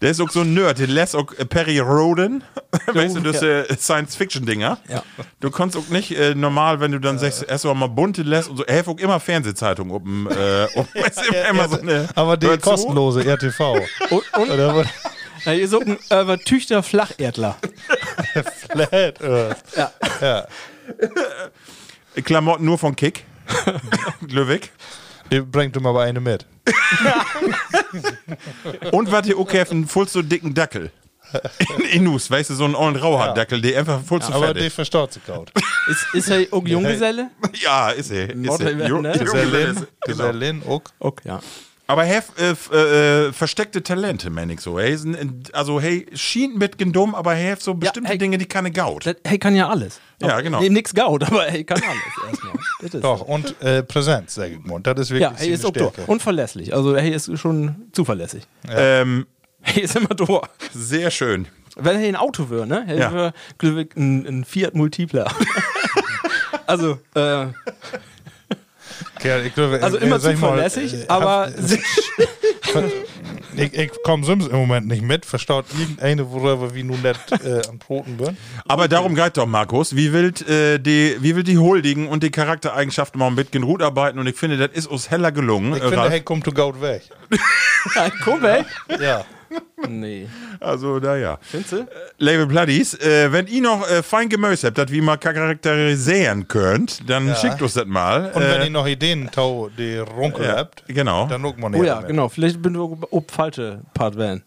Der 0.00 0.10
ist 0.10 0.20
auch 0.20 0.30
so 0.30 0.40
ein 0.40 0.54
Nerd, 0.54 0.78
der 0.78 0.86
lässt 0.86 1.14
auch 1.14 1.32
äh, 1.38 1.44
Perry 1.44 1.78
Roden, 1.78 2.44
weißt 2.86 3.16
du, 3.16 3.20
das 3.20 3.40
ja. 3.40 3.60
äh, 3.60 3.76
Science-Fiction-Dinger. 3.76 4.78
Ja. 4.88 5.02
Du 5.40 5.50
kannst 5.50 5.76
auch 5.76 5.88
nicht 5.88 6.16
äh, 6.16 6.34
normal, 6.34 6.80
wenn 6.80 6.92
du 6.92 6.98
dann 6.98 7.18
sagst, 7.18 7.44
erst 7.48 7.64
mal 7.64 7.88
bunte 7.88 8.22
lässt 8.22 8.48
und 8.48 8.58
so, 8.58 8.64
er 8.64 8.78
hat 8.78 8.88
auch 8.88 8.98
immer 8.98 9.20
Fernsehzeitung 9.20 9.90
um, 9.90 10.28
äh, 10.28 10.66
um 10.74 10.86
immer, 10.94 11.48
immer 11.48 11.68
so 11.68 11.80
eine, 11.80 12.08
Aber 12.14 12.36
die 12.36 12.56
kostenlose 12.58 13.24
RTV. 13.24 13.78
Und, 14.10 14.22
und 14.36 14.50
Oder 14.50 14.84
na, 15.44 15.54
ihr 15.54 15.66
sucht 15.66 15.86
ein 15.86 15.98
äh, 16.28 16.38
Tüchter 16.38 16.82
Flacherdler. 16.82 17.56
Flat 18.70 19.20
Earth. 19.22 19.56
Ja. 19.76 19.92
Ja. 20.20 20.46
Klamotten 22.22 22.64
nur 22.64 22.78
von 22.78 22.94
Kick. 22.94 23.24
Löwig. 24.28 24.70
Die 25.32 25.40
bringt 25.40 25.76
ihm 25.76 25.86
aber 25.86 26.02
eine 26.02 26.20
mit. 26.20 26.46
Und 28.92 29.10
was 29.10 29.22
die 29.22 29.34
auch 29.34 29.48
einen 29.70 29.86
voll 29.86 30.08
so 30.08 30.22
dicken 30.22 30.54
Dackel. 30.54 30.90
In 31.78 31.84
Inus, 32.02 32.30
weißt 32.30 32.50
du, 32.50 32.54
so 32.54 32.64
einen 32.66 32.74
ollen 32.74 32.96
Rauhaardackel, 32.96 33.62
der 33.62 33.78
einfach 33.78 34.02
voll 34.02 34.20
zu 34.20 34.32
Aber 34.34 34.52
die 34.52 34.66
ist. 34.66 34.74
verstaut 34.74 35.14
sich 35.14 35.24
kaut. 35.24 35.50
Ist, 35.88 36.06
ist 36.14 36.28
er 36.30 36.46
auch 36.52 36.66
Junggeselle? 36.66 37.30
Ja, 37.54 37.90
ist 37.90 38.10
er. 38.10 38.28
Ist 38.30 38.60
er. 38.60 38.74
Ne? 38.74 38.86
Jo- 38.86 39.00
Gesellin, 39.02 39.74
Genau. 39.74 39.86
Gesellin, 40.04 40.62
auch. 40.68 40.82
Okay, 40.98 41.28
ja. 41.28 41.40
Aber 41.88 42.04
er 42.04 42.18
hat 42.18 42.24
äh, 42.38 42.50
f- 42.52 42.70
äh, 42.72 43.26
äh, 43.28 43.32
versteckte 43.32 43.82
Talente, 43.82 44.30
mein 44.30 44.48
ich 44.50 44.60
so. 44.60 44.78
Hey, 44.78 44.94
ein- 44.94 45.42
also, 45.52 45.80
hey, 45.80 46.06
schien 46.14 46.56
mit 46.56 46.80
dumm, 46.92 47.14
aber 47.14 47.34
er 47.34 47.52
hat 47.52 47.60
so 47.62 47.74
bestimmte 47.74 48.10
hey. 48.10 48.18
Dinge, 48.18 48.38
die 48.38 48.46
keine 48.46 48.70
Gaut. 48.70 49.04
Das, 49.04 49.16
hey, 49.26 49.38
kann 49.38 49.54
ja 49.56 49.68
alles. 49.68 50.00
Ja, 50.20 50.40
genau. 50.40 50.60
Nee, 50.60 50.68
nix 50.70 50.94
Gaut, 50.94 51.22
aber 51.26 51.42
hey, 51.44 51.64
kann 51.64 51.80
alles 51.82 52.40
erstmal. 52.90 53.00
Doch, 53.00 53.22
und 53.22 53.60
äh, 53.62 53.82
Präsenz, 53.82 54.34
sag 54.34 54.50
ich 54.52 54.64
mal. 54.64 54.74
Und 54.76 54.86
das 54.86 54.98
ist 55.00 55.10
wirklich 55.10 55.22
Ja, 55.22 55.34
hey, 55.36 55.50
ist 55.50 55.62
seine 55.62 55.86
auch. 55.86 55.92
Stärke. 55.92 56.10
Und 56.10 56.22
verlässlich. 56.22 56.72
Also, 56.74 56.96
hey, 56.96 57.10
ist 57.12 57.30
schon 57.38 57.74
zuverlässig. 57.92 58.44
Ähm, 58.68 59.26
Hey, 59.64 59.82
ist 59.84 59.94
immer 59.94 60.08
da. 60.08 60.40
sehr 60.74 61.10
schön. 61.12 61.46
Wenn 61.76 62.00
er 62.00 62.08
ein 62.08 62.16
Auto 62.16 62.50
wäre, 62.50 62.66
ne? 62.66 62.82
Hey, 62.84 62.98
Ja. 62.98 63.12
wär, 63.12 63.32
ein, 63.96 64.26
ein 64.26 64.44
Fiat 64.44 64.74
Multipler. 64.74 65.30
also, 66.66 66.98
äh, 67.14 67.46
Kerl, 69.18 69.46
ich 69.46 69.54
glaube, 69.54 69.80
also 69.82 69.98
äh, 69.98 70.04
immer 70.04 70.18
sag 70.20 70.34
ich 70.34 70.40
mal, 70.40 70.48
zuverlässig, 70.48 70.94
äh, 70.94 71.08
aber 71.08 71.52
Ich, 73.56 73.74
ich 73.74 73.90
komme 74.02 74.24
sonst 74.24 74.48
im 74.48 74.56
Moment 74.56 74.88
nicht 74.88 75.02
mit. 75.02 75.26
Verstaut 75.26 75.66
irgendeine, 75.78 76.30
worüber 76.30 76.74
wir 76.74 76.84
nun 76.84 77.02
nicht 77.02 77.44
äh, 77.44 77.62
am 77.68 77.78
Broten 77.78 78.16
bin. 78.16 78.36
Aber 78.66 78.88
darum 78.88 79.14
geht 79.14 79.36
doch, 79.36 79.46
Markus. 79.46 79.94
Wie 79.94 80.12
wild, 80.12 80.48
äh, 80.48 80.78
die, 80.78 81.16
wie 81.20 81.42
die 81.42 81.58
Huldigen 81.58 82.08
und 82.08 82.22
die 82.22 82.30
Charaktereigenschaften 82.30 83.18
mal 83.18 83.30
mit 83.30 83.52
genug 83.52 83.82
arbeiten 83.82 84.18
und 84.18 84.26
ich 84.26 84.36
finde, 84.36 84.56
das 84.56 84.76
ist 84.76 84.86
uns 84.86 85.10
heller 85.10 85.32
gelungen. 85.32 85.72
Ich 85.72 85.78
äh, 85.78 85.82
finde, 85.82 85.96
Ralf. 85.98 86.10
hey, 86.10 86.20
kommt 86.22 86.44
to 86.44 86.52
Gaut 86.52 86.80
weg. 86.80 87.02
komm 88.24 88.42
weg. 88.42 88.66
Ja. 89.00 89.24
Nee. 89.88 90.28
Also, 90.60 90.98
naja. 90.98 91.38
Findest 91.40 91.72
du? 91.72 91.86
Label 92.18 92.46
Bloodies, 92.46 92.94
äh, 92.94 93.32
wenn 93.32 93.46
ihr 93.46 93.62
noch 93.62 93.88
äh, 93.88 94.02
fein 94.02 94.28
Gemüse 94.28 94.68
habt, 94.68 94.78
das 94.78 94.90
wie 94.90 95.00
mal 95.00 95.16
charakterisieren 95.16 96.46
könnt, 96.48 97.08
dann 97.08 97.34
schickt 97.36 97.60
uns 97.62 97.74
das 97.74 97.86
mal. 97.86 98.30
Und 98.32 98.42
wenn 98.42 98.60
äh, 98.60 98.64
ihr 98.64 98.70
noch 98.70 98.86
Ideen, 98.86 99.28
tau, 99.30 99.70
die 99.76 99.98
Runkel 99.98 100.44
ja, 100.46 100.56
habt, 100.56 100.84
genau. 100.86 101.26
dann 101.26 101.42
guck 101.42 101.58
mal 101.58 101.66
Oh 101.66 101.70
näher 101.70 101.84
ja, 101.84 101.94
damit. 101.96 102.08
genau. 102.08 102.28
Vielleicht 102.28 102.62
bin 102.62 102.74
du 102.74 102.98
ob 103.10 103.30
falsche 103.30 103.80
Part 103.94 104.16
werden. 104.16 104.42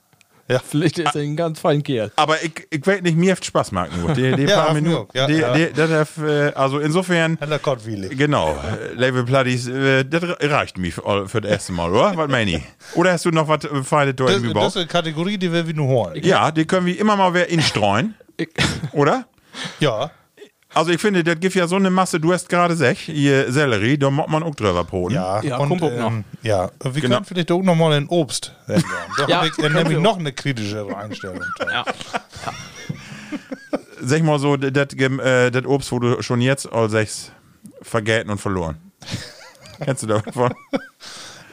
Ja. 0.47 0.59
Vielleicht 0.59 0.99
ist 0.99 1.15
er 1.15 1.21
ein 1.21 1.35
ganz 1.35 1.59
fein 1.59 1.81
Kerl. 1.81 2.11
Aber 2.17 2.41
ich, 2.43 2.67
ich 2.69 2.85
weiß 2.85 3.01
nicht, 3.01 3.17
mir 3.17 3.31
hat 3.31 3.43
Spaß 3.43 3.71
machen. 3.71 3.91
Die, 4.15 4.31
die 4.35 4.43
Ja, 4.47 4.57
paar 4.57 4.67
auf 4.69 4.73
Minuten. 4.75 5.17
Ja, 5.17 5.25
die, 5.25 5.33
ja. 5.37 5.53
Die, 5.53 5.73
das 5.73 6.17
äh, 6.19 6.51
also 6.53 6.77
insofern, 6.79 7.37
Heller 7.39 7.57
Kottwillig. 7.57 8.15
genau, 8.15 8.51
äh, 8.51 8.93
Label 8.93 9.23
Bloodies, 9.23 9.67
äh, 9.67 10.03
das 10.05 10.23
reicht 10.41 10.77
mir 10.77 10.91
für, 10.91 11.27
für 11.27 11.41
das 11.41 11.51
erste 11.51 11.71
Mal, 11.73 11.89
oder? 11.91 12.15
Was 12.15 12.29
meine 12.29 12.57
ich? 12.57 12.63
Oder 12.93 13.13
hast 13.13 13.25
du 13.25 13.31
noch 13.31 13.47
was 13.47 13.65
Feines 13.87 14.15
Das, 14.17 14.29
irgendwie 14.29 14.53
das 14.53 14.67
ist 14.67 14.73
gebaut? 14.73 14.75
eine 14.77 14.85
Kategorie, 14.87 15.37
die 15.39 15.51
wir 15.51 15.67
wie 15.67 15.73
nur 15.73 15.87
holen. 15.87 16.23
Ja, 16.23 16.51
die 16.51 16.65
können 16.65 16.85
wir 16.85 16.99
immer 16.99 17.15
mal 17.15 17.33
wer 17.33 17.49
instreuen, 17.49 18.13
oder? 18.91 19.25
Ja. 19.79 20.11
Also 20.75 20.91
ich 20.91 20.99
finde, 20.99 21.23
das 21.23 21.39
gibt 21.39 21.55
ja 21.55 21.67
so 21.67 21.77
eine 21.77 21.89
Masse, 21.89 22.19
du 22.19 22.33
hast 22.33 22.49
gerade 22.49 22.75
sech, 22.75 22.99
hier 22.99 23.49
Sellerie, 23.51 23.97
da 23.97 24.09
muss 24.11 24.27
man 24.27 24.43
auch 24.43 24.53
drüber 24.55 24.83
poten. 24.83 25.15
Ja, 25.15 25.41
Ja, 25.41 25.57
und, 25.57 25.71
auch 25.71 25.79
noch. 25.79 25.89
ähm, 25.91 26.25
ja, 26.41 26.69
wir 26.83 26.91
Genau. 27.01 27.15
können 27.15 27.25
vielleicht 27.25 27.49
auch 27.51 27.61
noch 27.63 27.75
mal 27.75 27.95
in 27.97 28.07
Obst 28.09 28.53
ändern. 28.67 28.83
Da 29.17 29.27
Ja, 29.27 29.37
habe 29.37 29.47
ich 29.47 29.57
äh, 29.57 29.61
können 29.61 29.75
nämlich 29.75 29.99
noch 29.99 30.19
eine 30.19 30.33
kritischere 30.33 30.95
Einstellung. 30.97 31.41
ja. 31.71 31.85
Sag 34.01 34.21
mal 34.23 34.37
so, 34.37 34.57
das 34.57 34.93
äh, 34.93 35.51
das 35.51 35.65
Obst, 35.65 35.91
wo 35.93 35.99
du 35.99 36.21
schon 36.21 36.41
jetzt 36.41 36.69
all 36.71 36.89
sechs 36.89 37.31
vergelten 37.81 38.29
und 38.29 38.39
verloren. 38.41 38.77
Kennst 39.81 40.03
du 40.03 40.07
davon? 40.07 40.53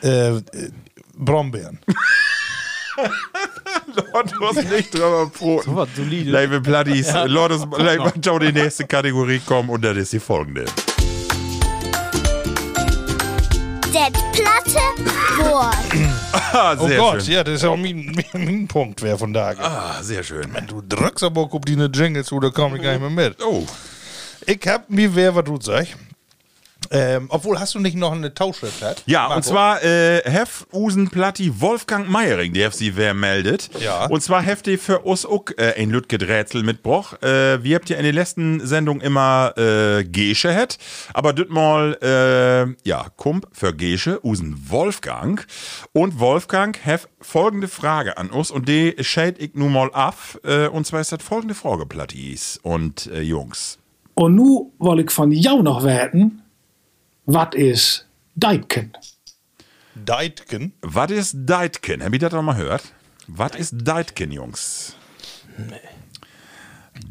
äh, 0.02 0.36
äh, 0.36 0.40
Brombeeren. 1.14 1.78
Lord, 4.12 4.32
du 4.32 4.46
hast 4.48 4.70
nicht 4.70 4.94
drüber 4.94 5.30
poten. 5.30 5.70
So 5.70 5.76
was 5.76 5.88
solide. 5.96 6.30
Label 6.30 6.60
Bloodies, 6.60 7.08
ja. 7.08 7.24
Lord, 7.24 7.52
ist- 7.52 7.66
Label, 7.78 8.12
schau 8.24 8.38
die 8.38 8.52
nächste 8.52 8.86
Kategorie 8.86 9.40
kommen 9.40 9.70
und 9.70 9.82
das 9.84 9.96
ist 9.96 10.12
die 10.12 10.20
folgende. 10.20 10.64
Det 13.92 14.12
platte 14.32 14.80
Wort. 15.50 15.76
Ah, 16.32 16.76
Oh 16.78 16.86
sehr 16.88 16.98
Gott, 16.98 17.22
schön. 17.22 17.34
ja, 17.34 17.44
das 17.44 17.54
ist 17.56 17.64
auch 17.64 17.76
mein, 17.76 18.14
mein, 18.32 18.66
Punkt, 18.66 19.02
wer 19.02 19.18
von 19.18 19.32
da 19.32 19.52
geht. 19.52 19.62
Ah, 19.64 20.02
sehr 20.02 20.22
schön. 20.22 20.46
Du 20.66 20.82
drückst 20.86 21.24
aber 21.24 21.42
auch 21.42 21.52
auf 21.52 21.60
die 21.66 21.74
Jingles 21.74 22.26
zu, 22.26 22.40
da 22.40 22.50
komme 22.50 22.76
ich 22.76 22.82
gar 22.82 22.92
nicht 22.92 23.00
mehr 23.00 23.10
mit. 23.10 23.36
Oh, 23.42 23.66
Ich 24.46 24.60
hab 24.66 24.88
mir 24.88 25.14
wer, 25.14 25.34
was 25.34 25.44
du 25.44 25.60
sagst. 25.60 25.94
Ähm, 26.92 27.26
obwohl, 27.30 27.58
hast 27.58 27.74
du 27.74 27.78
nicht 27.78 27.96
noch 27.96 28.12
eine 28.12 28.34
Tauschschrift? 28.34 28.82
Hat? 28.82 29.02
Ja, 29.06 29.20
Marco? 29.22 29.36
und 29.36 29.42
zwar 29.44 29.82
äh, 29.82 30.20
Hef 30.24 30.66
Usen 30.72 31.08
Platti 31.08 31.60
Wolfgang 31.60 32.06
Meiering, 32.08 32.52
der 32.52 32.70
sie 32.70 32.96
wer 32.96 33.14
meldet. 33.14 33.70
Ja. 33.80 34.06
Und 34.06 34.22
zwar 34.22 34.42
heft 34.42 34.66
ihr 34.66 34.78
für 34.78 34.98
uns 35.00 35.24
auch 35.24 35.46
äh, 35.56 35.74
ein 35.78 35.88
Lütgedrätsel 35.88 36.62
mitbroch. 36.62 37.14
Äh, 37.22 37.64
wir 37.64 37.76
habt 37.76 37.88
ja 37.88 37.96
in 37.96 38.02
der 38.02 38.12
letzten 38.12 38.64
Sendung 38.66 39.00
immer 39.00 39.54
äh, 39.56 40.04
Gesche 40.04 40.52
het, 40.52 40.76
aber 41.14 41.32
düt 41.32 41.48
mal, 41.48 41.96
äh, 42.02 42.88
ja, 42.88 43.06
Kump 43.16 43.46
für 43.52 43.74
Gesche, 43.74 44.20
Usen 44.22 44.68
Wolfgang. 44.68 45.46
Und 45.92 46.20
Wolfgang 46.20 46.78
hef 46.84 47.08
folgende 47.22 47.68
Frage 47.68 48.18
an 48.18 48.30
uns 48.30 48.50
und 48.50 48.68
die 48.68 48.94
schäd 49.00 49.40
ich 49.40 49.54
nun 49.54 49.72
mal 49.72 49.90
ab. 49.94 50.16
Äh, 50.44 50.68
und 50.68 50.86
zwar 50.86 51.00
ist 51.00 51.12
das 51.12 51.22
folgende 51.22 51.54
Frage, 51.54 51.86
Plattis 51.86 52.60
und 52.62 53.06
äh, 53.06 53.22
Jungs. 53.22 53.78
Und 54.14 54.34
nu 54.34 54.70
wil 54.78 54.98
ik 54.98 55.10
van 55.10 55.30
jou 55.30 55.62
nog 55.62 55.82
weten, 55.82 56.41
wat 57.32 57.54
is 57.54 58.04
Dijken? 58.34 58.92
Deitgen. 59.94 60.72
Was 60.80 61.10
ist 61.10 61.34
Deitken? 61.36 62.02
Habt 62.02 62.14
ihr 62.14 62.18
das 62.18 62.30
doch 62.30 62.42
mal 62.42 62.54
gehört? 62.54 62.82
Was 63.26 63.54
ist 63.56 63.74
Deitken, 63.86 64.32
Jungs? 64.32 64.96
Nee. 65.58 65.76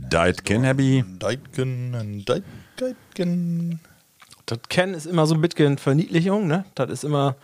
Deitken, 0.09 0.65
hab 0.65 0.80
ich. 0.80 1.03
Deitgen, 1.19 1.95
ein 1.95 2.26
Deit- 2.26 2.43
Deitgen. 2.78 3.80
Das 4.45 4.59
Ken 4.69 4.93
ist 4.93 5.05
immer 5.05 5.26
so 5.28 5.36
ein 5.36 5.41
bisschen 5.41 5.78
Verniedlichung, 5.78 6.47
ne? 6.47 6.65
Das 6.76 6.89
ist 6.89 7.03
immer. 7.03 7.36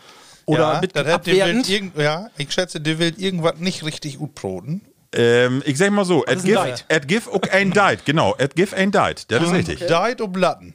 Oder 0.46 0.60
ja, 0.60 0.72
ein 0.74 0.82
bisschen 0.82 1.08
abwertend. 1.08 1.70
irgend, 1.70 1.98
ja, 1.98 2.30
ich 2.38 2.52
schätze, 2.52 2.80
der 2.82 3.00
will 3.00 3.14
irgendwas 3.18 3.58
nicht 3.58 3.84
richtig 3.86 4.18
gut 4.18 4.34
broten. 4.34 4.82
Ähm, 5.14 5.62
ich 5.66 5.78
sag 5.78 5.92
mal 5.92 6.06
so, 6.06 6.24
ist 6.24 6.48
Deit? 6.48 6.86
et 6.90 7.08
gif 7.08 7.28
auch 7.28 7.42
ein 7.52 7.72
Deit, 7.72 8.06
genau, 8.06 8.36
et 8.38 8.56
gif 8.56 8.74
ein 8.74 8.92
Deit, 8.92 9.30
das 9.32 9.44
ist 9.44 9.54
richtig. 9.54 9.80
Deit 9.88 10.22
und 10.22 10.32
Blatten. 10.34 10.74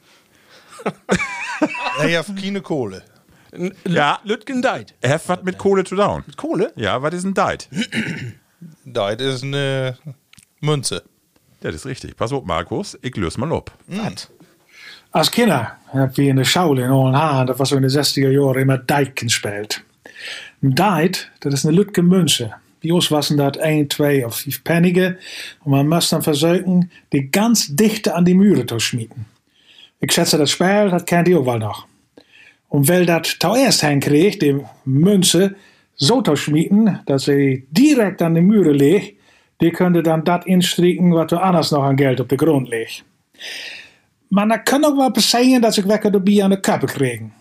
Ja, 1.99 2.07
ja, 2.07 2.22
keine 2.22 2.61
Kohle. 2.61 3.03
Ja. 3.87 4.18
Lütgen 4.24 4.62
Deit. 4.62 4.95
Er 5.01 5.14
hat 5.14 5.28
was 5.28 5.43
mit 5.43 5.59
Kohle 5.59 5.85
zu 5.85 5.95
down. 5.95 6.24
Kohle? 6.37 6.72
Ja, 6.76 7.03
was 7.03 7.14
ist 7.14 7.24
ein 7.24 7.35
Deit? 7.35 7.68
Deit 8.85 9.20
ist 9.20 9.43
eine 9.43 9.99
Münze. 10.61 11.03
Das 11.61 11.74
ist 11.74 11.87
richtig. 11.87 12.16
Pass 12.16 12.33
auf, 12.33 12.45
Markus, 12.45 12.99
ich 13.03 13.16
löse 13.16 13.39
mal 13.39 13.53
ab. 13.53 13.70
Als 15.11 15.30
Kinder 15.30 15.76
heb 15.93 16.16
we 16.16 16.28
in 16.28 16.37
de 16.37 16.45
Schule 16.45 16.85
in 16.85 16.91
Ollenhaan, 16.91 17.47
dat 17.47 17.59
was 17.59 17.68
zo 17.68 17.76
in 17.76 17.83
de 17.83 17.91
60er 17.91 18.30
jaren, 18.30 18.61
immer 18.61 18.87
Dijken 18.87 19.28
gespeeld. 19.28 19.83
Een 20.61 20.74
Dijk, 20.74 21.30
dat 21.39 21.53
is 21.53 21.64
een 21.64 21.74
lutke 21.74 22.03
Münze. 22.03 22.55
Bij 22.80 22.91
ons 22.91 23.09
was 23.09 23.28
dat 23.28 23.57
1, 23.57 23.87
2 23.87 24.24
of 24.24 24.37
5 24.37 24.62
Pennige. 24.62 25.18
Und 25.62 25.72
man 25.72 25.89
muss 25.89 26.09
dann 26.09 26.22
versuchen, 26.22 26.91
die 27.09 27.30
ganz 27.30 27.66
dichte 27.76 28.14
an 28.14 28.24
die 28.24 28.35
Mühre 28.35 28.66
zu 28.66 28.78
schmieden. 28.78 29.26
Ich 30.05 30.11
schätze, 30.11 30.36
das 30.36 30.50
Spiel, 30.50 30.90
ihr 31.28 31.38
auch 31.38 31.46
wohl 31.46 31.61
noch. 31.61 31.86
Und 32.68 32.88
weil 32.88 33.07
das 33.07 33.36
zuerst 33.38 33.84
hinkriegt, 33.84 34.42
die 34.42 34.61
Münze 34.84 35.55
so 35.94 36.20
zu 36.22 36.34
schmieden, 36.34 36.98
dass 37.07 37.26
sie 37.26 37.68
direkt 37.70 38.20
an 38.20 38.34
die 38.34 38.40
Mühre 38.40 38.72
liegt, 38.72 39.16
die 39.61 39.70
könnte 39.70 40.03
dann 40.03 40.24
das 40.24 40.44
instrieken, 40.46 41.14
was 41.14 41.28
du 41.28 41.36
anders 41.36 41.70
noch 41.70 41.84
an 41.84 41.94
Geld 41.94 42.20
auf 42.20 42.26
der 42.26 42.36
Grund 42.36 42.68
liegt. 42.68 43.05
Maar 44.28 44.48
dan 44.48 44.62
kan 44.64 44.84
ook 44.84 44.96
wel 44.96 45.11
passieren 45.11 45.61
dat 45.61 45.74
ze 45.74 45.86
wekker 45.86 46.14
erbij 46.14 46.42
aan 46.42 46.50
de 46.50 46.61
kappen 46.61 46.88
kregen. 46.88 47.32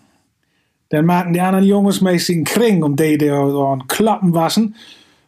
Dan 0.88 1.04
maken 1.04 1.32
die 1.32 1.42
anderen 1.42 1.66
jongens 1.66 2.00
meestal 2.00 2.36
een 2.36 2.44
kring 2.44 2.82
om 2.84 2.94
die 2.94 3.32
aan 3.32 3.86
klappen 3.86 4.30
wassen. 4.30 4.76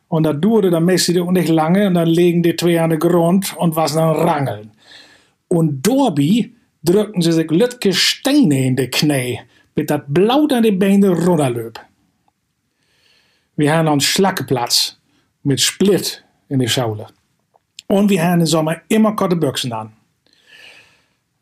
Und 0.06 0.26
das 0.26 0.36
dauerte 0.40 0.70
dann 0.70 0.84
meestal 0.84 1.22
auch 1.22 1.32
nicht 1.32 1.48
lange 1.48 1.86
und 1.86 1.94
dann 1.94 2.08
legen 2.08 2.42
die 2.42 2.54
zwei 2.54 2.80
an 2.80 2.90
den 2.90 2.98
Grund 2.98 3.56
und 3.56 3.74
was 3.74 3.94
dann 3.94 4.14
rangeln. 4.14 4.70
Und 5.48 5.82
dabei 5.82 6.50
drückten 6.84 7.22
sie 7.22 7.32
sich 7.32 7.50
lütke 7.50 7.92
Steine 7.92 8.66
in 8.66 8.76
die 8.76 8.90
Knie, 8.90 9.40
mit 9.74 9.90
dat 9.90 10.04
Blut 10.06 10.52
an 10.52 10.62
die 10.62 10.72
Beine 10.72 11.10
runterlöp. 11.10 11.80
Wir 13.56 13.72
haben 13.72 13.88
einen 13.88 14.00
Schlackeplatz. 14.00 14.98
mit 15.44 15.60
Split 15.60 16.24
in 16.48 16.58
die 16.58 16.68
Schule. 16.68 17.06
Und 17.86 18.08
wir 18.08 18.22
haben 18.22 18.40
im 18.40 18.46
Sommer 18.46 18.76
immer 18.88 19.14
korte 19.14 19.36
Büchsen 19.36 19.72
an. 19.72 19.92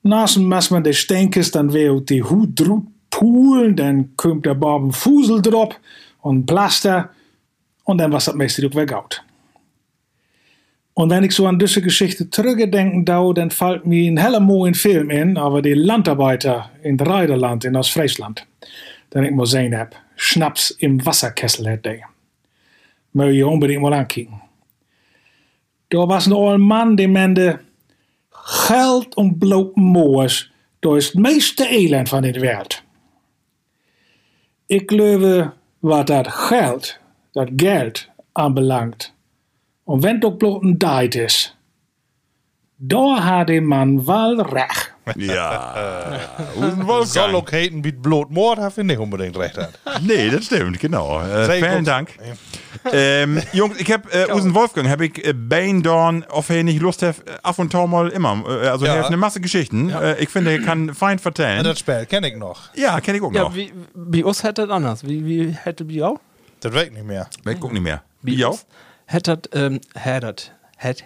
Naast 0.02 0.36
muss 0.36 0.70
man 0.70 0.82
de 0.82 0.92
steenkist 0.92 1.54
dan 1.54 1.72
weer 1.72 2.00
die 2.00 2.22
hoed 2.22 2.58
droet 2.58 2.84
poelen, 3.08 3.76
dan 3.76 4.16
kommt 4.16 4.44
der 4.44 4.54
Bob 4.54 4.82
ein 4.82 4.92
Fusel 4.92 5.40
drop 5.40 5.76
und 6.22 6.44
Plaster 6.46 7.10
und 7.84 7.98
dann 7.98 8.12
was 8.12 8.24
das 8.24 8.34
meiste 8.34 8.66
auch 8.66 8.74
weg. 8.74 8.92
Und 10.94 11.10
wenn 11.10 11.24
ich 11.24 11.34
so 11.34 11.46
an 11.46 11.58
diese 11.58 11.80
Geschichte 11.80 12.28
zurückdenken 12.28 13.04
dau, 13.04 13.32
dann 13.32 13.50
fällt 13.50 13.86
mir 13.86 14.10
ein 14.10 14.18
heller 14.18 14.40
mooie 14.40 14.74
Film 14.74 15.10
in, 15.10 15.38
aber 15.38 15.62
die 15.62 15.72
Landarbeiter 15.72 16.70
in 16.82 17.00
Reiderland 17.00 17.64
in 17.64 17.76
Ostfriesland, 17.76 18.46
den 19.14 19.24
ich 19.24 19.30
mal 19.30 19.46
sehen 19.46 19.76
hab, 19.76 19.96
Schnaps 20.16 20.70
im 20.70 21.04
Wasserkessel 21.04 21.70
hat 21.70 21.84
der. 21.84 22.02
Möge 23.12 23.32
je 23.32 23.42
unbedingt 23.44 23.82
mal 23.82 23.92
ankicken. 23.92 24.40
Da 25.88 26.08
was 26.08 26.26
ein 26.26 26.32
old 26.32 26.60
Mann, 26.60 26.96
die 26.96 27.06
meinte, 27.06 27.60
Geld 28.66 29.16
und 29.16 29.38
bloot 29.38 29.76
moors, 29.76 30.50
dat 30.80 30.96
is 30.96 31.06
het 31.06 31.18
meeste 31.18 31.68
elend 31.68 32.08
van 32.08 32.22
de 32.22 32.40
wereld. 32.40 32.82
Ik 34.66 34.90
geloof 34.90 35.48
wat 35.78 36.06
dat 36.06 36.28
geld, 36.28 36.98
dat 37.32 37.48
geld 37.56 38.08
aanbelangt, 38.32 39.14
en 39.86 40.00
wenn 40.00 40.14
het 40.14 40.24
ook 40.24 40.38
bloot 40.38 40.62
een 40.62 40.78
tijd 40.78 41.14
is, 41.14 41.56
daar 42.76 43.18
had 43.20 43.46
de 43.46 43.60
man 43.60 44.04
wel 44.04 44.42
recht. 44.46 44.90
Ja. 45.16 45.74
Soll 46.54 46.84
Wolfgang. 46.84 47.34
auch 47.34 47.50
haten 47.52 47.82
wie 47.82 47.92
Blut 47.92 48.30
Mord, 48.30 48.58
hat 48.58 48.76
er 48.76 48.84
nicht 48.84 48.98
unbedingt 49.00 49.36
recht 49.36 49.56
hat. 49.56 49.70
Nee, 50.02 50.30
das 50.30 50.44
stimmt, 50.44 50.78
genau. 50.78 51.20
Äh, 51.20 51.60
vielen. 51.60 51.84
Dank. 51.84 52.10
ähm, 52.92 53.42
Jungs, 53.52 53.80
ich 53.80 53.90
hab 53.92 54.12
äh, 54.14 54.32
Usen 54.32 54.54
Wolfgang, 54.54 54.88
hab 54.88 55.00
ich 55.00 55.24
äh, 55.24 55.32
Beindorn, 55.32 56.24
auf 56.30 56.50
er 56.50 56.62
nicht 56.62 56.80
Lust 56.80 57.02
hat, 57.02 57.16
äh, 57.18 57.32
ab 57.42 57.58
und 57.58 57.72
zu 57.72 57.84
mal 57.88 58.08
immer. 58.10 58.44
Äh, 58.46 58.68
also 58.68 58.86
Ja. 58.86 58.92
er 58.94 58.98
hat 59.00 59.06
eine 59.06 59.16
Masse 59.16 59.40
Geschichten. 59.40 59.90
Äh, 59.90 60.20
ich 60.22 60.28
finde, 60.28 60.52
er 60.52 60.60
kann 60.60 60.94
fein 60.94 61.18
vertellen. 61.18 61.64
Das 61.64 61.80
Spiel 61.80 62.06
kenne 62.06 62.28
ich 62.28 62.36
noch. 62.36 62.72
Ja, 62.76 63.00
kenn 63.00 63.16
ich 63.16 63.22
auch 63.22 63.32
Ja, 63.32 63.42
noch. 63.42 63.54
wie, 63.56 63.72
bei 63.94 64.24
uns 64.24 64.44
hätte 64.44 64.62
das 64.68 64.70
anders. 64.70 65.04
Wie, 65.04 65.24
wie 65.26 65.50
hätte 65.50 65.84
die 65.84 66.00
auch? 66.02 66.20
Das 66.60 66.72
weiß 66.72 66.86
ich 66.86 66.92
nicht 66.92 67.06
mehr. 67.06 67.28
Ich 67.44 67.58
guck 67.58 67.72
nicht 67.72 67.82
mehr. 67.82 68.02
Bei 68.22 68.30
Wie 68.32 68.44
auch? 68.44 68.58
Das, 69.06 69.38
ähm, 69.52 69.80
hätte, 69.94 70.34
hätte, 70.76 71.04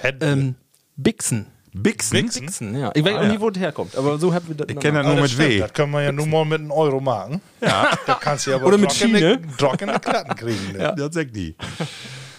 Hätte. 0.00 0.26
ähm, 0.26 0.54
Bixen. 0.96 1.46
Bixen? 1.74 2.12
Bixen, 2.28 2.78
ja. 2.78 2.90
Ich 2.94 3.02
weiß 3.02 3.14
auch 3.16 3.22
ja. 3.22 3.28
nicht, 3.28 3.40
wo 3.40 3.48
das 3.48 3.60
herkommt, 3.62 3.96
aber 3.96 4.18
so 4.18 4.34
haben 4.34 4.46
wir 4.46 4.54
das 4.54 4.66
Ich 4.68 4.78
kenne 4.78 4.98
das 4.98 5.06
mal. 5.06 5.14
nur 5.14 5.20
Ah, 5.20 5.26
mit 5.26 5.38
W. 5.38 5.58
Das 5.60 5.72
können 5.72 5.92
wir 5.92 6.02
ja 6.02 6.12
nun 6.12 6.28
mal 6.28 6.44
mit 6.44 6.60
einem 6.60 6.70
Euro 6.70 7.00
machen. 7.00 7.40
Ja, 7.62 7.90
Da 8.06 8.14
kannst 8.14 8.46
du 8.46 8.50
ja 8.50 8.56
aber 8.56 8.66
Oder 8.66 8.76
mit 8.78 8.92
Schiene. 8.92 9.40
trockene 9.56 9.98
Klatten 9.98 10.34
kriegen. 10.36 10.72
ne? 10.76 10.94
das 10.96 11.14
sagt 11.14 11.34
die. 11.34 11.56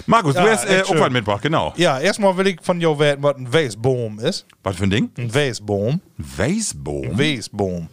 Markus, 0.06 0.36
du 0.36 0.42
Ja, 0.42 0.52
hast 0.52 0.66
äh, 0.66 0.84
was 0.88 1.10
mitgebracht, 1.10 1.42
genau. 1.42 1.74
Ja, 1.78 2.00
erstmal 2.00 2.38
will 2.38 2.46
ich 2.48 2.62
von 2.62 2.80
dir 2.80 3.00
wissen, 3.00 3.24
was 3.24 3.36
ein 3.38 3.52
Weisbaum 3.52 4.20
ist. 4.20 4.46
Was 4.62 4.76
für 4.76 4.84
ein 4.84 4.90
Ding? 4.92 5.10
Ein 5.18 5.34
Weisbaum. 5.34 6.02
Weißbohm. 6.18 7.18
Weisbaum. 7.18 7.88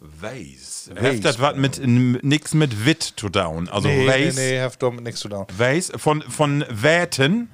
Weiß. 0.00 0.65
Hat 0.94 1.24
das 1.24 1.40
was 1.40 1.56
mit 1.56 1.80
nix 1.84 2.54
mit 2.54 2.84
Witt 2.86 3.02
zu 3.02 3.28
tun? 3.28 3.68
Also 3.68 3.88
Nee, 3.88 3.98
nee, 4.04 4.08
Weiß. 4.08 4.36
nee, 4.36 4.60
hat 4.60 4.82
damit 4.82 5.02
nichts 5.04 5.20
zu 5.20 5.28
tun. 5.28 5.46
Weiß 5.56 5.92
von 5.96 6.22
von 6.22 6.64
Wäten. 6.70 7.48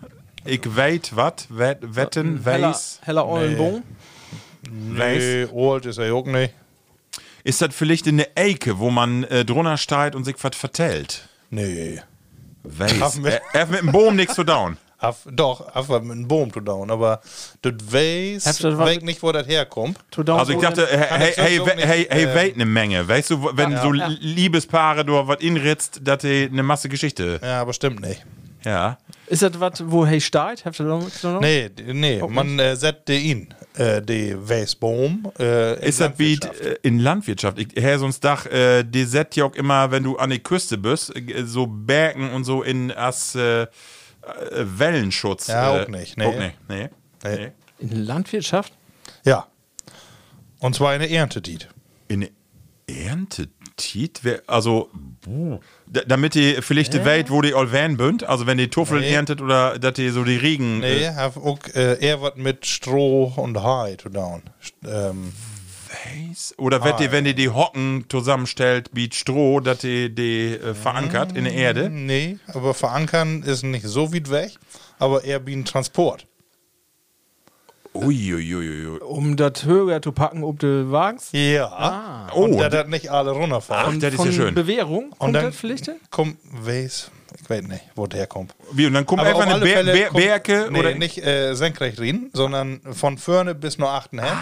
Ich 0.44 0.76
weit 0.76 1.14
wat? 1.14 1.46
Wetten, 1.50 2.42
Heller, 2.44 2.68
weiß, 2.70 3.00
heller 3.02 3.28
Eulenbogen. 3.28 3.82
weiß. 4.62 5.22
Nee, 5.22 5.46
alt 5.54 5.86
ist 5.86 5.98
er 5.98 6.12
auch 6.14 6.26
nicht. 6.26 6.52
Ist 7.44 7.62
das 7.62 7.74
vielleicht 7.74 8.06
eine 8.08 8.36
Ecke, 8.36 8.78
wo 8.78 8.90
man 8.90 9.24
äh, 9.24 9.44
drunter 9.44 9.76
steigt 9.76 10.14
und 10.16 10.24
sich 10.24 10.36
was 10.42 10.56
vertellt? 10.56 11.28
Nee. 11.50 12.00
Weiß. 12.64 13.20
Er 13.52 13.60
hat 13.60 13.70
mit 13.70 13.80
dem 13.82 13.92
Boom 13.92 14.16
nichts 14.16 14.34
zu 14.34 14.44
down. 14.44 14.76
Haf, 15.02 15.26
doch, 15.30 15.66
einfach 15.74 16.00
mit 16.00 16.12
einem 16.12 16.28
Baum 16.28 16.52
zu 16.52 16.60
down, 16.60 16.88
aber 16.90 17.20
das 17.60 17.72
weiß, 17.90 18.46
Habt 18.46 18.60
ihr 18.60 18.70
was 18.70 18.78
weiß 18.78 18.94
mit- 18.96 19.04
nicht, 19.04 19.22
wo 19.22 19.32
das 19.32 19.48
herkommt. 19.48 19.98
To 20.12 20.22
down 20.22 20.38
Also 20.38 20.52
ich 20.52 20.60
dachte, 20.60 20.86
hey, 20.88 21.32
hey, 21.34 21.58
hey, 21.60 21.76
hey, 21.76 22.06
hey, 22.08 22.34
wait 22.36 22.54
eine 22.54 22.66
Menge. 22.66 23.06
Weißt 23.08 23.30
du, 23.30 23.50
wenn 23.56 23.72
Ja. 23.72 23.82
so 23.82 23.92
Ja. 23.92 24.06
Liebespaare 24.20 25.04
da 25.04 25.26
was 25.26 25.40
inritzt, 25.40 26.00
dass 26.04 26.18
die 26.18 26.48
eine 26.50 26.62
Masse 26.62 26.88
Geschichte. 26.88 27.40
Ja, 27.42 27.60
aber 27.62 27.72
stimmt 27.72 28.00
nicht. 28.00 28.24
Ja. 28.64 28.96
Ist 29.26 29.42
das 29.42 29.58
was, 29.58 29.82
wo 29.90 30.06
hey 30.06 30.20
steht? 30.20 30.64
Habt 30.64 30.78
ihr 30.78 30.86
da 30.86 30.98
noch-? 31.30 31.40
Nee, 31.40 31.68
nee, 31.84 32.22
man 32.28 32.58
äh, 32.60 32.76
setzt 32.76 33.08
ihn, 33.10 33.52
äh, 33.76 34.00
die 34.00 34.36
Weißbaum. 34.38 35.32
Äh, 35.36 35.74
in 35.80 35.82
Ist 35.82 36.00
das 36.00 36.12
wie 36.18 36.34
äh, 36.34 36.76
in 36.82 37.00
Landwirtschaft? 37.00 37.58
Ich, 37.58 37.68
Herr, 37.74 37.98
so 37.98 38.06
ein 38.06 38.14
Dach, 38.20 38.46
äh, 38.46 38.84
die 38.84 39.02
set 39.04 39.34
ja 39.34 39.46
auch 39.46 39.54
immer, 39.56 39.90
wenn 39.90 40.04
du 40.04 40.16
an 40.16 40.30
die 40.30 40.38
Küste 40.38 40.78
bist, 40.78 41.12
äh, 41.16 41.42
so 41.44 41.66
Bergen 41.66 42.30
und 42.32 42.44
so 42.44 42.62
in 42.62 42.92
as 42.92 43.34
äh, 43.34 43.66
äh, 44.22 44.64
Wellenschutz. 44.78 45.48
Ja, 45.48 45.76
äh, 45.76 45.82
auch 45.82 45.88
nicht, 45.88 46.16
nee. 46.16 46.24
Auch 46.26 46.38
nicht, 46.38 46.56
nee. 46.68 46.88
Nee. 47.24 47.52
In 47.78 48.04
Landwirtschaft? 48.04 48.72
Ja. 49.24 49.46
Und 50.58 50.74
zwar 50.74 50.90
eine 50.90 51.08
Erntetiet. 51.10 51.68
In 52.08 52.28
Erntetit? 52.86 54.20
Also, 54.46 54.90
damit 56.06 56.34
die 56.34 56.54
vielleicht 56.60 56.94
die 56.94 57.04
Welt, 57.04 57.30
wo 57.30 57.40
die 57.42 57.54
Olvan 57.54 57.96
bünd, 57.96 58.22
also 58.24 58.46
wenn 58.46 58.58
die 58.58 58.68
Tuffeln 58.68 59.00
Nee. 59.00 59.12
erntet 59.12 59.40
oder 59.40 59.78
dass 59.78 59.94
die 59.94 60.10
so 60.10 60.24
die 60.24 60.36
Regen. 60.36 60.80
Nee, 60.80 61.04
Äh, 61.04 61.14
hab 61.14 61.36
auch 61.36 61.58
äh, 61.74 61.98
eher 62.04 62.20
was 62.22 62.36
mit 62.36 62.66
Stroh 62.66 63.32
und 63.36 63.60
Hai 63.62 63.96
zu 63.96 64.08
down. 64.08 64.42
Ähm, 64.84 65.32
weiß? 65.92 66.54
oder 66.58 66.84
wird 66.84 67.00
die, 67.00 67.12
wenn 67.12 67.24
die 67.24 67.34
die 67.34 67.48
Hocken 67.50 68.04
zusammenstellt, 68.08 68.90
wie 68.92 69.10
Stroh, 69.12 69.60
dass 69.60 69.78
die 69.78 70.14
die 70.14 70.54
äh, 70.54 70.74
verankert 70.74 71.36
in 71.36 71.44
der 71.44 71.54
Erde? 71.54 71.90
nee, 71.90 72.38
aber 72.48 72.74
verankern 72.74 73.42
ist 73.42 73.62
nicht 73.62 73.86
so 73.86 74.12
weit 74.14 74.30
weg, 74.30 74.52
aber 74.98 75.24
eher 75.24 75.44
wie 75.46 75.54
ein 75.54 75.64
Transport. 75.64 76.26
Uiuiuiui. 77.94 79.00
Um 79.00 79.36
das 79.36 79.64
höher 79.64 80.00
zu 80.00 80.12
packen, 80.12 80.44
ob 80.44 80.58
du 80.58 80.90
Wagens? 80.90 81.28
Ja. 81.32 82.28
Oh, 82.34 82.44
und 82.44 82.56
da 82.58 82.70
das 82.70 82.86
nicht 82.88 83.10
alle 83.10 83.32
runterfahren. 83.32 83.96
Ach, 83.96 84.00
das 84.00 84.14
ist 84.14 84.24
ja 84.24 84.32
schön. 84.32 84.54
Bewährung? 84.54 85.12
und 85.12 85.18
Kommt 85.18 85.34
dann 85.36 85.52
hin? 85.52 85.96
kommt, 86.10 86.36
weiß, 86.52 87.10
ich 87.42 87.50
weiß 87.50 87.62
nicht, 87.64 87.84
wo 87.94 88.06
der 88.06 88.20
herkommt. 88.20 88.54
Wie, 88.72 88.86
und 88.86 88.94
dann 88.94 89.04
kommt 89.04 89.20
einfach 89.22 89.42
eine 89.42 89.54
alle 89.54 89.64
Ber 89.66 89.82
Ber 89.92 90.06
kommt- 90.06 90.16
Berke 90.16 90.68
nee, 90.70 90.78
oder 90.78 90.94
nicht 90.94 91.18
äh, 91.22 91.52
senkrecht 91.54 92.00
rein, 92.00 92.30
sondern 92.32 92.80
von 92.92 93.18
vorne 93.18 93.54
bis 93.54 93.76
nach 93.76 93.90
achten 93.90 94.20
hin. 94.20 94.32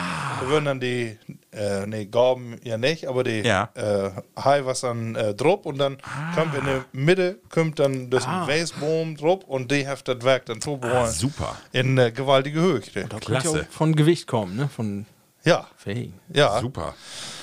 Da 0.40 0.48
würden 0.48 0.64
dann 0.64 0.80
die, 0.80 1.18
äh, 1.52 1.86
nee, 1.86 2.06
Gauben 2.06 2.56
ja 2.64 2.78
nicht, 2.78 3.06
aber 3.06 3.24
die 3.24 3.40
Ja. 3.40 3.68
äh, 3.74 4.10
Hai 4.42 4.64
was 4.64 4.80
dann 4.80 5.14
äh, 5.16 5.34
drup 5.34 5.66
und 5.66 5.78
dann 5.78 5.98
kommt 6.34 6.54
in 6.54 6.64
der 6.64 6.84
Mitte 6.92 7.38
kommt 7.50 7.78
dann 7.78 8.10
das 8.10 8.26
Weißbaum 8.26 9.16
drup 9.16 9.44
und 9.44 9.70
die 9.70 9.86
heft 9.86 10.08
das 10.08 10.22
Werk 10.22 10.46
dann 10.46 10.60
zu 10.60 10.78
Ah, 10.82 11.06
super. 11.06 11.56
in 11.72 11.98
äh, 11.98 12.10
gewaltige 12.12 12.60
Höhe. 12.60 12.80
Könnte 12.80 13.08
ja 13.14 13.18
Klasse. 13.40 13.66
auch 13.68 13.72
von 13.72 13.94
Gewicht 13.94 14.26
kommen, 14.26 14.56
ne? 14.56 14.68
Von 14.74 15.06
Ja, 15.44 15.66
Fähigen. 15.76 16.14
ja. 16.32 16.60
Super. 16.60 16.94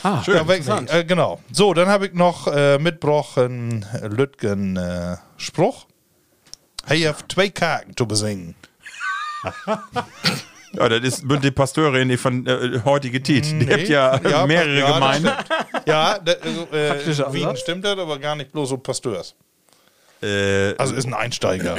Ah, 0.04 0.22
Ja, 0.28 0.48
weg 0.48 0.66
nicht. 0.68 0.93
Äh, 0.93 1.04
genau. 1.04 1.39
So, 1.52 1.74
dann 1.74 1.88
habe 1.88 2.08
ich 2.08 2.14
noch 2.14 2.48
äh, 2.48 2.78
mitbrochen 2.80 3.86
Lütgen 4.04 4.78
äh, 4.78 5.18
Spruch. 5.38 5.86
Hey, 6.86 7.02
ihr 7.02 7.10
habt 7.10 7.32
zwei 7.32 7.50
Kaken 7.50 7.95
zu 7.98 8.06
besingen. 8.08 8.56
Ja, 10.78 10.90
das 10.90 11.02
ist 11.04 11.24
die 11.44 11.52
Pasteurin 11.52 12.10
die 12.10 12.18
von 12.18 12.46
äh, 12.46 12.80
heutige 12.86 13.22
Tiet. 13.22 13.46
Die 13.46 13.54
Nee. 13.54 13.72
habt 13.74 13.90
ja, 13.90 14.20
Ja, 14.30 14.46
mehrere 14.48 14.78
ja, 14.80 14.86
das 14.88 14.94
Gemeinden. 14.96 15.30
Ja, 15.86 16.20
da, 16.20 16.32
also, 16.34 16.68
äh, 16.72 17.34
Wien 17.34 17.56
stimmt 17.58 17.86
das, 17.86 17.98
aber 17.98 18.18
gar 18.20 18.36
nicht 18.36 18.52
bloß 18.52 18.70
so 18.70 18.78
Pasteurs. 18.78 19.36
Äh, 20.22 20.74
Also 20.78 20.96
ist 20.96 21.06
ein 21.06 21.14
Einsteiger. 21.14 21.76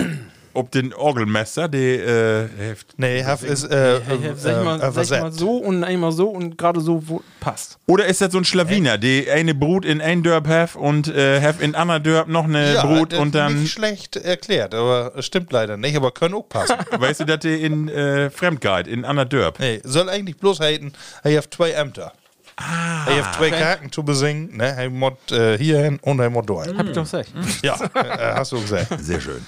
Ob 0.54 0.70
den 0.70 0.92
Orgelmesser, 0.94 1.68
die 1.68 1.94
äh, 1.94 2.48
hilft. 2.56 2.98
nee, 2.98 3.22
Hef 3.22 3.42
ist 3.42 3.64
äh, 3.64 4.00
Hey, 4.00 4.18
hey, 4.20 4.32
sag 4.36 4.58
ich 4.58 4.64
mal, 4.64 4.80
äh, 4.80 4.92
sag 4.92 5.04
ich 5.04 5.10
mal 5.10 5.32
so 5.32 5.56
und 5.56 5.84
einmal 5.84 6.12
so 6.12 6.28
und 6.28 6.56
gerade 6.58 6.80
so, 6.80 7.02
wo 7.06 7.22
passt. 7.40 7.78
Oder 7.86 8.06
ist 8.06 8.20
das 8.20 8.32
so 8.32 8.38
ein 8.38 8.44
Schlawiner, 8.44 8.98
die 8.98 9.30
eine 9.30 9.54
Brut 9.54 9.84
in 9.84 10.00
ein 10.00 10.22
Dörp 10.22 10.48
hef 10.48 10.76
und 10.76 11.08
äh, 11.08 11.40
hef 11.40 11.60
in 11.60 11.74
anderer 11.74 12.00
Dörp 12.00 12.28
noch 12.28 12.44
eine 12.44 12.74
ja, 12.74 12.84
Brut 12.84 13.12
das 13.12 13.18
und 13.20 13.28
ist 13.28 13.34
dann, 13.34 13.60
Nicht 13.60 13.72
schlecht 13.72 14.16
erklärt, 14.16 14.74
aber 14.74 15.12
es 15.16 15.26
stimmt 15.26 15.52
leider 15.52 15.76
nicht, 15.76 15.96
aber 15.96 16.10
können 16.10 16.34
auch 16.34 16.48
passen. 16.48 16.76
weißt 16.98 17.20
du, 17.20 17.24
dass 17.24 17.40
die 17.40 17.62
in 17.62 17.88
äh, 17.88 18.30
Fremdguide, 18.30 18.90
in 18.90 19.04
anderer 19.04 19.26
Dörp. 19.26 19.58
nee, 19.58 19.80
soll 19.84 20.08
eigentlich 20.08 20.36
bloß 20.36 20.60
heißen, 20.60 20.92
er 21.22 21.38
hat 21.38 21.54
zwei 21.54 21.70
Ämter. 21.70 22.12
Ah, 22.60 23.06
er 23.06 23.24
hat 23.24 23.36
zwei 23.36 23.50
Kaken 23.50 23.92
zu 23.92 24.02
besingen, 24.02 24.56
ne? 24.56 24.74
Er 24.76 24.90
muss 24.90 25.12
äh, 25.30 25.56
hierhin 25.56 26.00
und 26.02 26.18
er 26.18 26.28
muss 26.28 26.44
dahin. 26.44 26.76
Hab 26.76 26.86
ich 26.86 26.92
doch 26.92 27.04
gesagt. 27.04 27.32
Ja, 27.62 27.74
äh, 27.94 28.34
hast 28.34 28.50
du 28.50 28.60
gesagt. 28.60 28.88
Sehr 28.98 29.20
schön. 29.20 29.46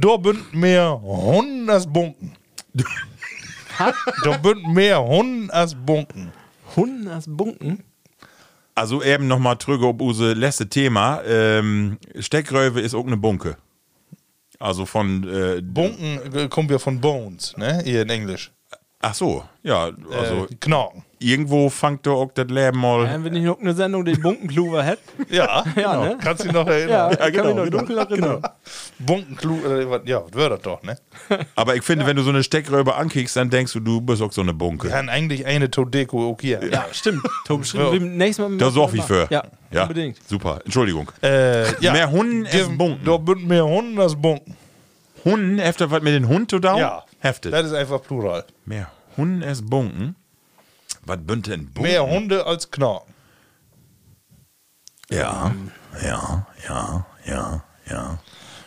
Da 0.00 0.16
bünd 0.16 0.54
mehr 0.54 1.00
Hunden 1.02 1.68
als 1.68 1.84
Bunken. 1.84 2.36
da 4.24 4.36
bünd 4.36 4.72
mehr 4.72 5.02
Hunden 5.02 5.50
als 5.50 5.74
Bunken. 5.74 6.30
Hunden 6.76 7.08
als 7.08 7.24
Bunken? 7.26 7.82
Also 8.76 9.02
eben 9.02 9.26
nochmal 9.26 9.56
trüge 9.56 9.86
ob 9.88 10.00
use 10.00 10.34
letzte 10.34 10.68
Thema. 10.68 11.20
Ähm, 11.26 11.98
Steckröwe 12.16 12.80
ist 12.80 12.94
auch 12.94 13.06
eine 13.06 13.16
Bunke. 13.16 13.56
Also 14.60 14.86
von 14.86 15.24
äh, 15.28 15.60
Bunken 15.62 16.32
äh, 16.32 16.48
kommt 16.48 16.70
ja 16.70 16.78
von 16.78 17.00
Bones, 17.00 17.56
ne? 17.56 17.82
Hier 17.84 18.02
in 18.02 18.10
Englisch. 18.10 18.52
Ach 19.00 19.14
so, 19.14 19.44
ja, 19.62 19.90
also 20.10 20.46
äh, 20.50 20.54
Knochen. 20.60 21.04
irgendwo 21.20 21.68
fangt 21.70 22.04
doch 22.04 22.20
auch 22.20 22.32
das 22.32 22.48
Leben 22.48 22.80
mal. 22.80 23.08
Haben 23.08 23.22
wir 23.22 23.30
nicht 23.30 23.44
noch 23.44 23.60
eine 23.60 23.72
Sendung, 23.72 24.04
die 24.04 24.14
Bunkenkluver 24.14 24.84
hat? 24.84 24.98
Ja, 25.30 25.62
Ja, 25.76 25.92
genau. 25.92 26.04
ne? 26.04 26.18
Kannst 26.20 26.40
du 26.42 26.48
dich 26.48 26.52
noch 26.52 26.66
erinnern? 26.66 27.16
Ja, 27.16 27.28
genau, 27.30 27.42
kann 27.42 27.46
mich 27.46 27.54
noch 27.56 27.64
genau, 27.64 27.78
dunkel 27.78 27.98
erinnern. 27.98 28.42
Bunken, 28.98 29.36
Klu, 29.36 29.54
äh, 29.64 29.88
was- 29.88 30.00
ja, 30.04 30.20
was 30.24 30.32
wird 30.34 30.50
das 30.50 30.60
doch, 30.62 30.82
ne? 30.82 30.98
Aber 31.54 31.76
ich 31.76 31.84
finde, 31.84 32.06
wenn 32.06 32.16
du 32.16 32.22
so 32.24 32.30
eine 32.30 32.42
Steckröbe 32.42 32.96
ankickst, 32.96 33.36
dann 33.36 33.50
denkst 33.50 33.72
du, 33.74 33.78
du 33.78 34.00
bist 34.00 34.20
auch 34.20 34.32
so 34.32 34.40
eine 34.40 34.52
Bunke. 34.52 34.92
Haben 34.92 35.08
eigentlich 35.08 35.46
eine 35.46 35.70
Todeko 35.70 36.30
auch 36.32 36.40
hier. 36.40 36.60
Ja, 36.68 36.86
stimmt. 36.92 37.22
Tom, 37.46 37.62
Ja. 37.74 37.92
ja. 37.92 38.00
nächstes 38.00 38.48
Mal. 38.48 38.58
Da 38.58 38.70
sorg 38.70 38.94
ich 38.94 39.02
für. 39.04 39.28
Ja, 39.30 39.44
ja, 39.70 39.82
unbedingt. 39.82 40.16
Super. 40.28 40.58
Entschuldigung. 40.64 41.08
Äh, 41.22 41.70
ja. 41.80 41.92
Mehr 41.92 42.10
Hunden 42.10 42.46
als 42.46 42.52
Gib- 42.66 42.76
Bunken. 42.76 43.04
Da 43.04 43.18
mehr 43.46 43.64
Hunden 43.64 44.00
als 44.00 44.16
Bunken. 44.16 44.56
Hunden, 45.24 45.58
heftet 45.58 45.90
was 45.90 46.02
mit 46.02 46.14
den 46.14 46.28
Hund 46.28 46.50
zu 46.50 46.58
down? 46.58 46.78
Ja. 46.78 47.04
Heftet. 47.20 47.52
Das 47.52 47.66
ist 47.66 47.72
einfach 47.72 48.02
Plural. 48.02 48.44
Mehr 48.64 48.90
Hunden 49.16 49.42
als 49.42 49.62
Bunken. 49.62 50.16
Was 51.02 51.18
bünd 51.18 51.46
denn 51.46 51.66
Bunken? 51.66 51.82
Mehr 51.82 52.06
Hunde 52.06 52.46
als 52.46 52.70
Knaken. 52.70 53.14
Ja, 55.10 55.54
ja, 56.02 56.46
ja, 56.68 57.06
ja, 57.24 57.64
ja. 57.88 58.18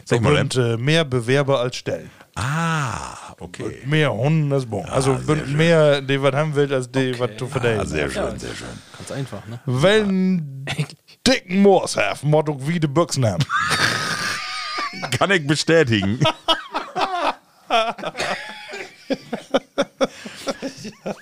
Sag 0.06 0.22
mal, 0.22 0.34
bünd 0.34 0.56
äh, 0.56 0.78
mehr 0.78 1.06
Bewerber 1.06 1.60
als 1.60 1.76
Stellen. 1.76 2.10
Ah, 2.36 3.36
okay. 3.40 3.82
Mehr 3.86 4.12
Hunden 4.14 4.52
als 4.52 4.66
Bunken. 4.66 4.90
also 4.90 5.14
bünd 5.16 5.56
mehr, 5.56 6.02
die 6.02 6.22
was 6.22 6.34
haben 6.34 6.56
will, 6.56 6.74
als 6.74 6.92
die, 6.92 7.18
was 7.20 7.32
du 7.38 7.48
verdienen. 7.48 7.82
Ah, 7.82 7.86
sehr 7.86 8.10
schön, 8.10 8.40
sehr 8.40 8.56
schön. 8.56 8.68
Ganz 8.98 9.12
einfach, 9.12 9.46
ne? 9.48 9.60
Wenn 9.66 10.66
dicken 11.28 11.62
Moors 11.62 11.96
have, 11.96 12.26
Motto 12.26 12.58
wie 12.68 12.80
die 12.80 12.88
Büchsen 12.88 13.26
haben. 13.26 13.44
Kann 15.22 15.30
ich 15.30 15.46
bestätigen. 15.46 16.20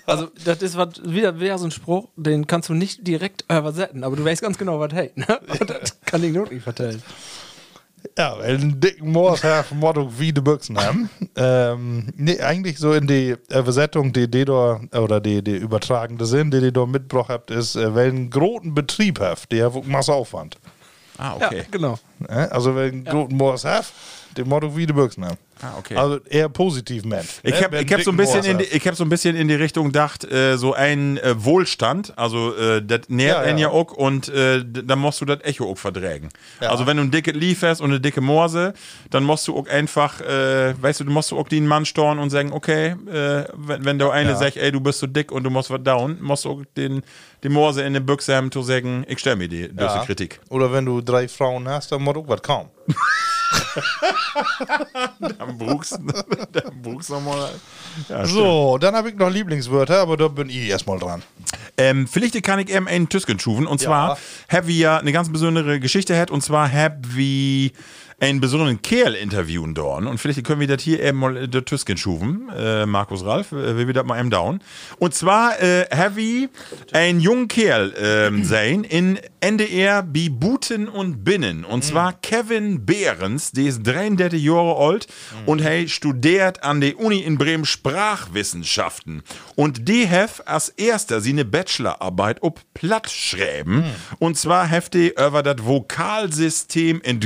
Also, 0.06 0.28
das 0.46 0.62
ist 0.62 0.78
was, 0.78 1.02
wieder, 1.04 1.38
wieder 1.38 1.58
so 1.58 1.66
ein 1.66 1.72
Spruch, 1.72 2.08
den 2.16 2.48
kannst 2.48 2.70
du 2.70 2.74
nicht 2.74 3.06
direkt 3.06 3.44
übersetzen, 3.52 4.06
aber 4.06 4.16
du 4.16 4.24
weißt 4.24 4.42
ganz 4.42 4.58
genau, 4.58 4.80
was 4.80 4.94
hey. 4.94 5.12
Ne? 5.16 5.28
Das 5.68 6.00
kann 6.00 6.24
ich 6.24 6.34
noch 6.34 6.50
nicht 6.50 6.64
vertellen. 6.64 7.04
Ja, 8.18 8.38
wenn 8.40 8.80
dicken 8.80 9.12
Moors 9.12 9.44
have, 9.44 9.76
Motto 9.76 10.10
wie 10.18 10.32
die 10.32 10.40
Büchsen 10.40 10.78
haben. 10.78 11.10
ähm, 11.36 12.14
nee, 12.16 12.40
eigentlich 12.40 12.80
so 12.80 12.94
in 12.94 13.06
die 13.06 13.36
Übersetzung, 13.50 14.14
die 14.14 14.30
da, 14.30 14.80
oder 14.94 15.20
die, 15.20 15.44
die 15.44 15.58
übertragende 15.58 16.26
Sinn, 16.26 16.52
die 16.52 16.72
da 16.72 16.86
mitgebracht 16.86 17.28
habt, 17.28 17.52
ist, 17.52 17.76
äh, 17.76 17.94
wenn 17.94 18.16
einen 18.16 18.30
großen 18.30 18.74
Betrieb 18.74 19.20
habt, 19.20 19.52
der 19.52 19.74
hat 19.74 19.86
Masse 19.86 20.14
Aufwand. 20.14 20.58
Ah, 21.20 21.38
Ja, 21.40 21.48
okay. 21.48 21.66
genau. 21.70 22.00
Ne? 22.20 22.50
Also 22.52 22.76
wenn 22.76 22.92
einen 22.92 23.06
großen 23.06 23.36
Moors 23.38 23.66
have, 23.66 23.92
den 24.38 24.48
Motto 24.48 24.76
wie 24.76 24.86
die 24.86 24.94
Büchsen 24.94 25.26
haben. 25.26 25.38
Ah, 25.62 25.74
okay. 25.78 25.96
Also 25.96 26.20
eher 26.30 26.48
positiv, 26.50 27.04
man. 27.04 27.20
Ich 27.44 27.54
Ne? 27.54 27.62
habe 27.62 27.78
hab 27.80 28.02
so 28.02 28.12
ein 28.12 28.18
bisschen 28.18 28.46
in 28.46 28.58
die, 28.60 28.64
ich 28.66 28.88
hab 28.88 28.96
so 28.96 29.04
ein 29.04 29.10
bisschen 29.10 29.36
in 29.36 29.48
die 29.50 29.56
Richtung 29.56 29.88
gedacht, 29.88 30.24
äh, 30.24 30.58
so 30.58 30.74
ein 30.74 31.18
äh, 31.18 31.44
Wohlstand, 31.44 32.18
also 32.18 32.56
äh, 32.56 32.82
das 32.82 33.02
nährt 33.10 33.38
Ja, 33.38 33.44
einen 33.44 33.58
ja 33.58 33.68
ja. 33.68 33.74
auch 33.74 33.92
und 33.92 34.30
äh, 34.30 34.64
dann 34.66 35.00
musst 35.00 35.20
du 35.20 35.26
das 35.26 35.40
Echo 35.44 35.70
auch 35.70 35.78
verträgen. 35.78 36.30
Ja. 36.62 36.70
Also 36.70 36.88
wenn 36.88 36.96
du 36.98 37.04
ein 37.04 37.12
dickes 37.12 37.34
Lief 37.34 37.62
hast 37.64 37.82
und 37.82 37.90
eine 37.92 38.00
dicke 38.00 38.22
Morse, 38.22 38.74
dann 39.10 39.24
musst 39.26 39.48
du 39.50 39.58
auch 39.58 39.68
einfach, 39.68 40.22
äh, 40.22 40.82
weißt 40.82 41.02
du, 41.02 41.04
du 41.04 41.12
musst 41.12 41.32
du 41.32 41.38
auch 41.38 41.48
den 41.50 41.68
Mann 41.68 41.86
storn 41.86 42.20
und 42.20 42.30
sagen, 42.30 42.54
okay, 42.54 42.96
äh, 43.12 43.44
wenn, 43.58 43.84
wenn 43.84 44.00
der 44.00 44.12
eine 44.12 44.30
Ja. 44.32 44.36
sagt, 44.38 44.56
ey, 44.58 44.72
du 44.72 44.80
bist 44.80 45.00
so 45.00 45.08
dick 45.08 45.32
und 45.32 45.44
du 45.44 45.50
musst 45.50 45.70
was 45.70 45.84
down, 45.84 46.18
musst 46.22 46.46
du 46.46 46.52
auch 46.52 46.62
den, 46.78 47.04
die 47.44 47.50
Morse 47.50 47.82
in 47.84 47.94
den 47.94 48.06
Büchse 48.06 48.36
haben 48.36 48.50
zu 48.52 48.62
sagen, 48.62 49.04
ich 49.10 49.20
stell 49.20 49.36
mir 49.36 49.50
die 49.50 49.70
Ja. 49.78 50.06
Kritik. 50.06 50.40
Oder 50.50 50.72
wenn 50.72 50.86
du 50.86 51.02
drei 51.02 51.28
Frauen 51.28 51.68
hast, 51.68 51.92
dann 51.92 52.02
muss 52.02 52.16
auch 52.16 52.28
was 52.28 52.42
kaum. 52.42 52.70
Dann 55.20 55.58
brauchst 55.58 55.92
dann 56.52 56.82
brauchst 56.82 57.10
du 57.10 57.20
mal. 57.20 57.50
Ja, 58.08 58.26
So, 58.26 58.78
dann 58.78 58.96
habe 58.96 59.10
ich 59.10 59.16
noch 59.16 59.30
Lieblingswörter, 59.30 60.00
aber 60.02 60.18
da 60.18 60.28
bin 60.28 60.50
ich 60.50 60.70
erstmal 60.70 61.00
dran. 61.00 61.22
Ähm, 61.78 62.08
vielleicht 62.08 62.42
kann 62.44 62.60
ich 62.60 62.70
eben 62.70 62.88
einen 62.88 63.10
Tüsken 63.10 63.40
schufen. 63.40 63.66
Und 63.68 63.80
zwar 63.80 64.18
haben 64.50 64.68
wir 64.68 64.76
ja 64.76 64.98
eine 64.98 65.12
ganz 65.12 65.32
besondere 65.32 65.80
Geschichte 65.80 66.14
gehabt. 66.14 66.32
Und 66.32 66.42
zwar 66.42 66.72
haben 66.72 67.02
wir 67.16 67.72
einen 68.20 68.42
besonderen 68.42 68.82
Kerl 68.82 69.16
interviewen 69.16 69.74
dort. 69.74 70.06
Und 70.06 70.18
vielleicht 70.18 70.44
können 70.44 70.60
wir 70.60 70.68
das 70.68 70.84
hier 70.84 71.02
eben 71.02 71.18
mal 71.18 71.48
der 71.48 71.66
Tüsken 71.66 71.98
schufen. 71.98 72.50
Äh, 72.56 72.86
Markus 72.86 73.24
Ralf, 73.24 73.52
äh, 73.52 73.78
will 73.78 73.88
wir 73.88 73.94
das 73.94 74.06
mal 74.06 74.20
eben 74.20 74.30
down. 74.30 74.60
Und 74.98 75.14
zwar 75.14 75.62
äh, 75.62 75.86
haben 75.94 76.16
wir 76.16 76.50
einen 76.92 77.20
jungen 77.20 77.48
Kerl 77.48 77.94
ähm, 78.00 78.44
sein 78.44 78.84
in 78.84 79.20
NDR 79.40 80.04
bei 80.04 80.28
Buten 80.30 80.88
und 80.88 81.24
Binnen. 81.24 81.64
Und 81.64 81.84
zwar 81.84 82.14
Kevin 82.14 82.86
Behrens, 82.86 83.52
der 83.52 83.66
ist 83.66 83.84
33 83.84 84.42
Jahre 84.42 84.76
alt 84.76 85.08
und 85.46 85.64
hey 85.64 85.88
studiert 85.88 86.64
an 86.64 86.82
der 86.82 87.00
Uni 87.00 87.20
in 87.20 87.38
Bremen 87.38 87.66
Sprachwissenschaften. 87.66 89.24
Und 89.56 89.88
die 89.88 90.10
hat 90.10 90.48
als 90.48 90.70
erster 90.70 91.22
seine 91.22 91.46
Bachelorarbeit 91.46 92.44
ob 92.44 92.62
Platt 92.74 93.10
schreiben. 93.10 93.84
Und 94.20 94.38
zwar 94.38 94.68
heftig 94.68 95.18
über 95.20 95.44
das 95.44 95.66
Vokalsystem 95.66 97.02
in 97.02 97.20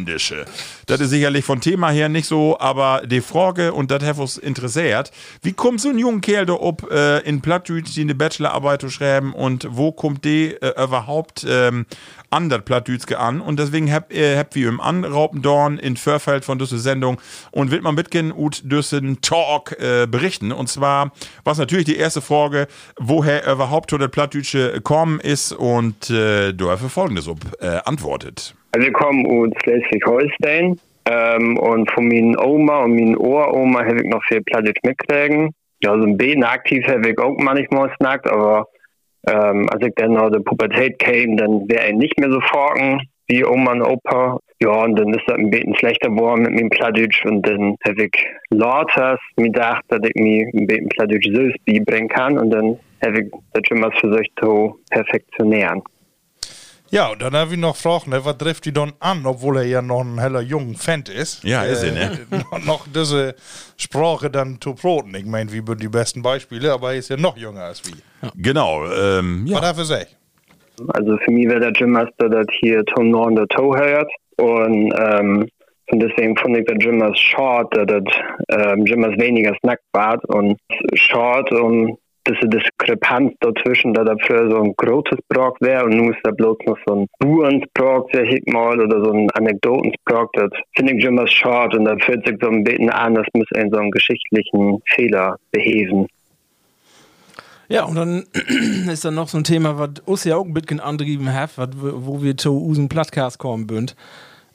Grönländische. 0.00 0.44
Das 0.86 1.00
ist 1.00 1.10
sicherlich 1.10 1.44
von 1.44 1.60
Thema 1.60 1.90
her 1.90 2.08
nicht 2.08 2.26
so, 2.26 2.58
aber 2.58 3.02
die 3.06 3.20
Frage, 3.20 3.72
und 3.72 3.90
das 3.90 4.02
hat 4.02 4.18
uns 4.18 4.36
interessiert, 4.36 5.10
wie 5.42 5.52
kommt 5.52 5.80
so 5.80 5.90
ein 5.90 5.98
junger 5.98 6.20
Kerl 6.20 6.46
da 6.46 6.54
ob 6.54 6.90
äh, 6.90 7.18
in 7.20 7.40
Plattdeutsch 7.40 7.94
die 7.94 8.02
eine 8.02 8.14
Bachelorarbeit 8.14 8.80
zu 8.80 8.90
schreiben 8.90 9.32
und 9.32 9.66
wo 9.70 9.92
kommt 9.92 10.24
die 10.24 10.54
äh, 10.54 10.82
überhaupt 10.82 11.46
ähm, 11.48 11.86
an 12.30 12.48
das 12.48 12.62
Plattdeutsch 12.64 13.12
an? 13.12 13.40
Und 13.40 13.58
deswegen 13.58 13.92
hab, 13.92 14.12
äh, 14.12 14.36
hab 14.36 14.54
wir 14.54 14.68
im 14.68 14.80
Anraupendorn 14.80 15.78
in 15.78 15.96
Förfeld 15.96 16.44
von 16.44 16.58
dieser 16.58 16.78
Sendung 16.78 17.20
und 17.50 17.70
will 17.70 17.80
man 17.82 17.94
mitgehen 17.94 18.32
und 18.32 18.70
düssen 18.70 19.20
Talk 19.20 19.76
äh, 19.78 20.06
berichten. 20.06 20.52
Und 20.52 20.68
zwar 20.68 21.12
was 21.44 21.58
natürlich 21.58 21.86
die 21.86 21.96
erste 21.96 22.20
Frage, 22.20 22.66
woher 22.98 23.50
überhaupt 23.50 23.92
das 23.92 24.10
Plattdeutsche 24.10 24.80
kommen 24.80 25.20
ist 25.20 25.52
und 25.52 26.10
äh, 26.10 26.52
du 26.52 26.70
hast 26.70 26.82
folgendes 26.90 27.28
ob, 27.28 27.40
äh, 27.60 27.80
antwortet. 27.84 28.54
Also 28.72 28.86
wir 28.86 28.92
kommen 28.92 29.26
aus 29.26 29.50
Schleswig-Holstein 29.62 30.78
ähm, 31.06 31.56
und 31.58 31.90
von 31.90 32.08
meinen 32.08 32.38
Oma 32.38 32.84
und 32.84 32.94
meinen 32.94 33.16
Uroma 33.16 33.84
habe 33.84 34.02
ich 34.02 34.08
noch 34.08 34.22
viel 34.24 34.42
Plattdeutsch 34.42 34.80
mitkriegen. 34.84 35.50
Ja, 35.82 35.96
so 35.96 36.04
ein 36.04 36.16
bisschen 36.16 36.44
aktiv 36.44 36.86
habe 36.86 37.10
ich 37.10 37.18
auch 37.18 37.36
manchmal 37.38 37.90
snackt, 37.96 38.28
aber 38.28 38.66
ähm, 39.28 39.68
als 39.70 39.86
ich 39.86 39.94
dann 39.96 40.12
noch 40.12 40.30
der 40.30 40.40
Pubertät 40.40 40.98
kam, 40.98 41.36
dann 41.36 41.68
wäre 41.68 41.88
ich 41.88 41.96
nicht 41.96 42.18
mehr 42.20 42.30
so 42.30 42.40
forken 42.40 43.00
wie 43.28 43.44
Oma 43.44 43.72
und 43.72 43.82
Opa. 43.82 44.38
Ja, 44.62 44.84
und 44.84 44.96
dann 44.96 45.14
ist 45.14 45.22
das 45.26 45.38
ein 45.38 45.50
bisschen 45.50 45.74
schlechter 45.76 46.10
geworden 46.10 46.42
mit 46.42 46.52
meinem 46.52 46.68
Plattdeutsch 46.68 47.24
und 47.24 47.46
dann 47.46 47.76
habe 47.86 48.04
ich 48.04 48.26
lauter 48.50 49.18
mir 49.36 49.46
gedacht, 49.46 49.82
dass 49.88 50.00
ich 50.02 50.22
mir 50.22 50.46
ein 50.52 50.66
bisschen 50.66 50.88
Plattdeutsch 50.90 51.28
selbst 51.32 51.64
beibringen 51.64 52.08
kann 52.08 52.38
und 52.38 52.50
dann 52.50 52.78
habe 53.02 53.20
ich 53.20 53.30
das 53.54 53.62
schon 53.66 53.80
mal 53.80 53.90
versucht 53.92 54.30
zu 54.38 54.78
perfektionieren. 54.90 55.82
Ja, 56.92 57.12
und 57.12 57.22
dann 57.22 57.34
habe 57.34 57.52
ich 57.52 57.58
noch 57.58 57.74
gefragt, 57.74 58.08
ne, 58.08 58.24
was 58.24 58.36
trifft 58.36 58.64
die 58.64 58.72
dann 58.72 58.92
an, 58.98 59.24
obwohl 59.24 59.58
er 59.58 59.62
ja 59.64 59.80
noch 59.80 60.00
ein 60.00 60.18
heller 60.18 60.40
junger 60.40 60.76
Fan 60.76 61.04
ist. 61.08 61.44
Ja, 61.44 61.62
ist 61.62 61.84
er, 61.84 61.92
ne? 61.92 62.18
noch, 62.30 62.64
noch 62.64 62.86
diese 62.92 63.36
Sprache 63.76 64.28
dann 64.28 64.60
zu 64.60 64.74
proten. 64.74 65.14
Ich 65.14 65.24
meine, 65.24 65.52
wie 65.52 65.62
die 65.76 65.88
besten 65.88 66.20
Beispiele, 66.20 66.72
aber 66.72 66.92
er 66.92 66.98
ist 66.98 67.08
ja 67.08 67.16
noch 67.16 67.36
jünger 67.36 67.62
als 67.62 67.82
wir. 67.86 68.30
Genau, 68.34 68.84
ähm, 68.86 69.44
ja. 69.46 69.54
Was 69.54 69.60
darf 69.62 69.78
er 69.78 69.84
sagen? 69.84 70.10
Also 70.88 71.16
für 71.18 71.30
mich 71.30 71.46
wäre 71.46 71.60
der 71.60 71.72
Gym 71.72 71.92
Master, 71.92 72.28
das 72.28 72.46
hier 72.58 72.84
Tom 72.86 73.10
Norden 73.10 73.36
der 73.36 73.46
Toe 73.48 73.76
hört. 73.76 74.10
Und, 74.36 74.92
ähm, 74.98 75.48
und 75.92 76.00
deswegen 76.00 76.36
fand 76.36 76.56
ich 76.56 76.64
der 76.64 76.92
Master 76.92 77.14
short, 77.14 77.76
dass 77.76 77.86
das 77.86 78.02
ähm, 78.48 78.84
Master 79.00 79.20
weniger 79.20 79.54
snackt 79.60 79.84
war. 79.92 80.18
Und 80.28 80.58
short, 80.94 81.52
um 81.52 81.98
diese 82.28 82.48
Diskrepanz 82.48 83.32
dazwischen, 83.40 83.94
da 83.94 84.04
dafür 84.04 84.50
so 84.50 84.62
ein 84.62 84.74
großes 84.76 85.18
Brock 85.28 85.56
wäre 85.60 85.84
und 85.84 85.96
nun 85.96 86.12
ist 86.12 86.20
da 86.22 86.30
bloß 86.30 86.58
noch 86.66 86.78
so 86.86 86.94
ein 86.96 87.06
Buhrensbrock, 87.18 88.10
sag 88.12 88.24
ich 88.26 88.44
mal, 88.46 88.80
oder 88.80 89.02
so 89.04 89.12
ein 89.12 89.30
Anekdotensbrock, 89.32 90.32
das 90.34 90.50
finde 90.76 90.94
ich 90.94 91.02
Gym 91.02 91.14
Master 91.14 91.30
short 91.36 91.74
und 91.74 91.84
da 91.86 91.96
fühlt 91.98 92.26
sich 92.26 92.36
so 92.40 92.48
ein 92.48 92.64
bisschen 92.64 92.90
an, 92.90 93.14
das 93.14 93.26
muss 93.34 93.46
einen 93.54 93.70
so 93.70 93.78
einen 93.78 93.90
geschichtlichen 93.90 94.80
Fehler 94.86 95.36
beheben. 95.52 96.06
Ja, 97.68 97.84
und 97.84 97.94
dann 97.94 98.24
ist 98.90 99.04
dann 99.04 99.14
noch 99.14 99.28
so 99.28 99.38
ein 99.38 99.44
Thema, 99.44 99.78
was 99.78 100.00
uns 100.04 100.24
ja 100.24 100.36
auch 100.36 100.44
ein 100.44 100.52
bisschen 100.52 100.80
angetrieben 100.80 101.32
hat, 101.32 101.50
wo 101.56 102.20
wir 102.22 102.36
zu 102.36 102.56
unseren 102.58 102.88
Podcast 102.88 103.38
kommen 103.38 103.66
bünd, 103.68 103.94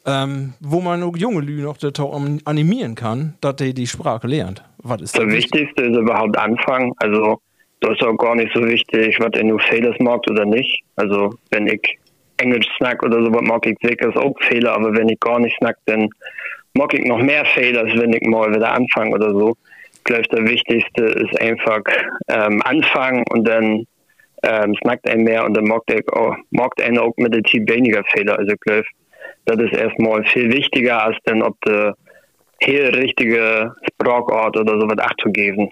ähm, 0.06 0.54
wo 0.60 0.82
man 0.82 1.02
auch 1.02 1.16
junge 1.16 1.40
Lü 1.40 1.62
noch 1.62 1.78
dazu 1.78 2.12
animieren 2.44 2.96
kann, 2.96 3.36
dass 3.42 3.56
die 3.56 3.74
die 3.74 3.88
Sprache 3.88 4.28
lernt. 4.28 4.64
Was 4.80 5.02
ist 5.02 5.16
Das 5.18 5.24
das? 5.24 5.34
Wichtigste 5.34 5.84
ist 5.84 5.96
überhaupt 5.98 6.38
anfangen. 6.38 6.92
Also, 6.98 7.40
das 7.86 8.00
ist 8.00 8.04
auch 8.04 8.18
gar 8.18 8.36
nicht 8.36 8.52
so 8.54 8.64
wichtig, 8.64 9.18
was 9.20 9.32
ihr 9.36 9.44
nur 9.44 9.60
Fehler 9.60 9.96
mag 10.00 10.22
oder 10.30 10.46
nicht. 10.46 10.84
Also, 10.96 11.36
wenn 11.52 11.68
ich 11.68 11.98
Englisch 12.38 12.68
snack 12.78 13.04
oder 13.04 13.24
so, 13.24 13.30
mag 13.30 13.66
ich 13.68 13.78
wirklich 13.82 14.16
auch 14.16 14.34
Fehler, 14.42 14.74
aber 14.74 14.96
wenn 14.96 15.10
ich 15.10 15.20
gar 15.20 15.40
nicht 15.40 15.56
snack, 15.58 15.78
dann 15.86 16.10
mag 16.74 16.94
ich 16.94 17.06
noch 17.06 17.22
mehr 17.22 17.46
Fehler, 17.46 17.82
als 17.82 18.00
wenn 18.00 18.14
ich 18.14 18.22
mal 18.28 18.54
wieder 18.54 18.72
anfange 18.72 19.14
oder 19.14 19.32
so. 19.32 19.56
Ich 19.94 20.04
glaube, 20.04 20.24
das 20.30 20.42
Wichtigste 20.42 21.04
ist 21.04 21.42
einfach 21.42 21.82
ähm, 22.28 22.62
anfangen 22.64 23.24
und 23.30 23.48
dann 23.48 23.86
ähm, 24.44 24.76
snackt 24.84 25.08
ein 25.10 25.24
mehr 25.24 25.46
und 25.46 25.56
dann 25.56 25.66
mag 25.66 25.84
ich 25.90 26.08
auch, 26.12 26.36
auch 26.36 27.14
mit 27.18 27.34
der 27.34 27.44
Team 27.44 27.68
weniger 27.70 28.04
Fehler. 28.14 28.40
Also, 28.40 28.54
ich 28.54 28.60
glaube, 28.62 28.84
das 29.46 29.58
ist 29.60 29.74
erstmal 29.74 30.24
viel 30.26 30.52
wichtiger, 30.52 31.04
als 31.04 31.18
dann, 31.26 31.44
ob 31.44 31.60
der 31.62 31.96
hier 32.62 32.96
richtige 32.96 33.74
Sprachort 33.92 34.58
oder 34.58 34.80
so 34.80 34.88
was 34.88 34.98
acht 34.98 35.20
zu 35.22 35.30
geben. 35.32 35.70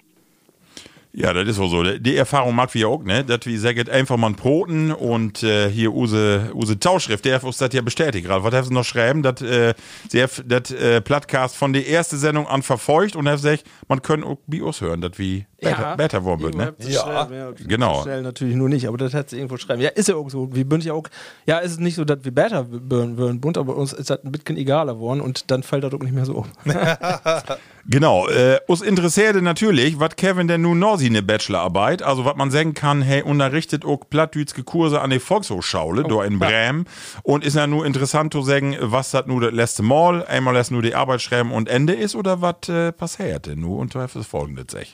Ja, 1.16 1.32
das 1.32 1.46
ist 1.46 1.58
wohl 1.58 1.68
so. 1.68 1.82
Die 1.84 2.16
Erfahrung 2.16 2.56
mag 2.56 2.74
wir 2.74 2.88
auch, 2.88 3.04
ne? 3.04 3.24
Dass 3.24 3.46
wir 3.46 3.60
sagen, 3.60 3.88
einfach 3.88 4.16
mal 4.16 4.32
Broten 4.32 4.90
und 4.90 5.44
äh, 5.44 5.70
hier 5.70 5.94
use, 5.94 6.50
use 6.52 6.76
Tauschschrift, 6.80 7.24
der 7.24 7.36
hat 7.36 7.44
uns 7.44 7.58
das 7.58 7.72
ja 7.72 7.82
bestätigt 7.82 8.26
gerade. 8.26 8.42
Was 8.42 8.52
haben 8.52 8.66
sie 8.66 8.74
noch 8.74 8.84
schreiben? 8.84 9.22
dass 9.22 9.40
äh, 9.40 9.74
sie 10.08 10.24
das 10.44 10.72
äh, 10.72 11.00
Plattcast 11.00 11.56
von 11.56 11.72
der 11.72 11.88
ersten 11.88 12.16
Sendung 12.18 12.48
an 12.48 12.62
verfolgt 12.62 13.14
und 13.14 13.28
haben 13.28 13.36
gesagt, 13.36 13.62
man 13.86 14.02
kann 14.02 14.24
auch 14.24 14.38
bei 14.48 14.60
uns 14.60 14.80
hören, 14.80 15.00
dass 15.02 15.12
wie 15.16 15.46
besser, 15.60 15.96
besser 15.96 16.24
worden 16.24 16.42
wird, 16.42 16.54
ne? 16.56 16.74
Ja, 16.80 17.28
Genau. 17.64 18.02
Schnell 18.02 18.22
natürlich 18.22 18.56
nur 18.56 18.68
nicht, 18.68 18.88
aber 18.88 18.98
das 18.98 19.14
hat 19.14 19.30
sie 19.30 19.36
irgendwo 19.36 19.56
schreiben. 19.56 19.82
Ja, 19.82 19.90
ist 19.90 20.08
ja 20.08 20.16
auch 20.16 20.28
so. 20.28 20.52
Wir 20.52 20.64
bünd 20.64 20.84
ja 20.84 20.94
auch, 20.94 21.06
ja, 21.46 21.58
ist 21.58 21.72
es 21.72 21.78
nicht 21.78 21.94
so, 21.94 22.04
dass 22.04 22.24
wir 22.24 22.32
besser 22.32 22.66
würden, 22.68 23.40
bunt, 23.40 23.56
aber 23.56 23.76
uns 23.76 23.92
ist 23.92 24.10
das 24.10 24.24
ein 24.24 24.32
bisschen 24.32 24.56
egaler 24.56 24.94
geworden 24.94 25.20
und 25.20 25.48
dann 25.52 25.62
fällt 25.62 25.84
das 25.84 25.94
auch 25.94 26.00
nicht 26.00 26.14
mehr 26.14 26.26
so 26.26 26.38
auf. 26.38 26.48
Genau, 27.86 28.28
äh, 28.28 28.60
uns 28.66 28.80
interessiert 28.80 29.40
natürlich, 29.42 30.00
was 30.00 30.16
Kevin 30.16 30.48
denn 30.48 30.62
nun 30.62 30.78
noch 30.78 30.96
sie 30.96 31.08
eine 31.08 31.22
Bachelorarbeit, 31.22 32.02
also 32.02 32.24
was 32.24 32.34
man 32.34 32.50
sagen 32.50 32.72
kann, 32.72 33.02
hey, 33.02 33.22
unterrichtet 33.22 33.84
auch 33.84 34.08
plattdütske 34.08 34.62
Kurse 34.62 35.02
an 35.02 35.10
der 35.10 35.20
Volkshochschule, 35.20 36.04
da 36.04 36.24
in 36.24 36.38
Bremen, 36.38 36.86
und 37.24 37.44
ist 37.44 37.56
ja 37.56 37.66
nur 37.66 37.84
interessant 37.84 38.32
zu 38.32 38.40
sagen, 38.40 38.74
was 38.80 39.10
das 39.10 39.26
nur 39.26 39.42
das 39.42 39.52
letzte 39.52 39.82
Mal, 39.82 40.24
einmal 40.24 40.54
lässt 40.54 40.70
nur 40.70 40.80
die 40.80 40.94
Arbeit 40.94 41.20
schreiben 41.20 41.52
und 41.52 41.68
Ende 41.68 41.92
ist, 41.92 42.16
oder 42.16 42.40
was 42.40 42.68
äh, 42.70 42.90
passiert 42.92 43.46
denn 43.46 43.60
nur, 43.60 43.78
und 43.78 43.94
da 43.94 44.06
ist 44.06 44.16
folgendes 44.26 44.66
sag. 44.70 44.86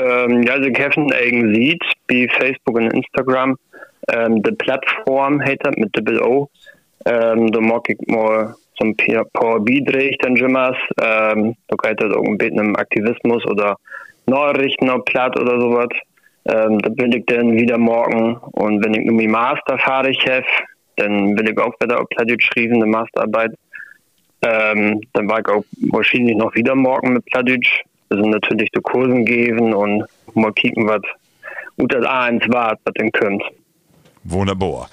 Ähm, 0.00 0.44
ja, 0.44 0.52
also 0.52 0.70
Kevin 0.70 1.12
eigen 1.12 1.52
sieht, 1.52 1.82
wie 2.06 2.28
Facebook 2.28 2.76
und 2.76 2.92
Instagram, 2.92 3.56
ähm, 4.08 4.40
die 4.42 4.52
Plattform 4.52 5.40
heter 5.40 5.72
mit 5.76 5.96
Double 5.96 6.22
O. 6.22 6.48
Ähm, 7.06 7.50
da 7.50 7.60
mag 7.60 7.88
ich 7.88 7.98
mal 8.06 8.54
Beiträge 9.60 10.16
dann 10.20 10.36
jimmers. 10.36 10.76
Ähm, 11.02 11.56
ein 12.30 12.38
bisschen 12.38 12.60
um 12.60 12.76
Aktivismus 12.76 13.44
oder 13.46 13.76
Nachrichten 14.26 14.90
auf 14.90 15.04
Platt 15.04 15.38
oder 15.38 15.60
sowas. 15.60 15.88
Ähm, 16.44 16.78
da 16.78 16.88
bin 16.88 17.12
ich 17.12 17.26
dann 17.26 17.52
wieder 17.54 17.78
morgen 17.78 18.36
und 18.52 18.84
wenn 18.84 18.94
ich 18.94 19.04
nur 19.04 19.16
mein 19.16 19.30
Master 19.30 19.78
fertig 19.78 20.18
habe, 20.28 20.46
dann 20.96 21.36
will 21.36 21.50
ich 21.50 21.58
auch 21.58 21.74
wieder 21.80 22.00
auf 22.00 22.08
Platt 22.08 22.30
schreiben, 22.42 22.76
eine 22.76 22.86
Masterarbeit. 22.86 23.52
Ähm, 24.42 25.00
dann 25.12 25.28
war 25.28 25.40
ich 25.40 25.48
auch 25.48 25.64
wahrscheinlich 25.90 26.36
noch 26.36 26.54
wieder 26.54 26.74
morgen 26.74 27.14
mit 27.14 27.24
Plattdeutsch. 27.26 27.82
Also 28.10 28.26
natürlich 28.26 28.70
die 28.70 28.80
Kursen 28.80 29.24
geben 29.24 29.74
und 29.74 30.04
mal 30.34 30.52
kicken, 30.52 30.86
was 30.88 31.02
gut 31.76 31.92
das 31.92 32.04
A1 32.04 32.50
war, 32.52 32.78
was 32.84 32.94
denn 32.94 33.12
kommt. 33.12 33.42
Wunderbar. 34.30 34.88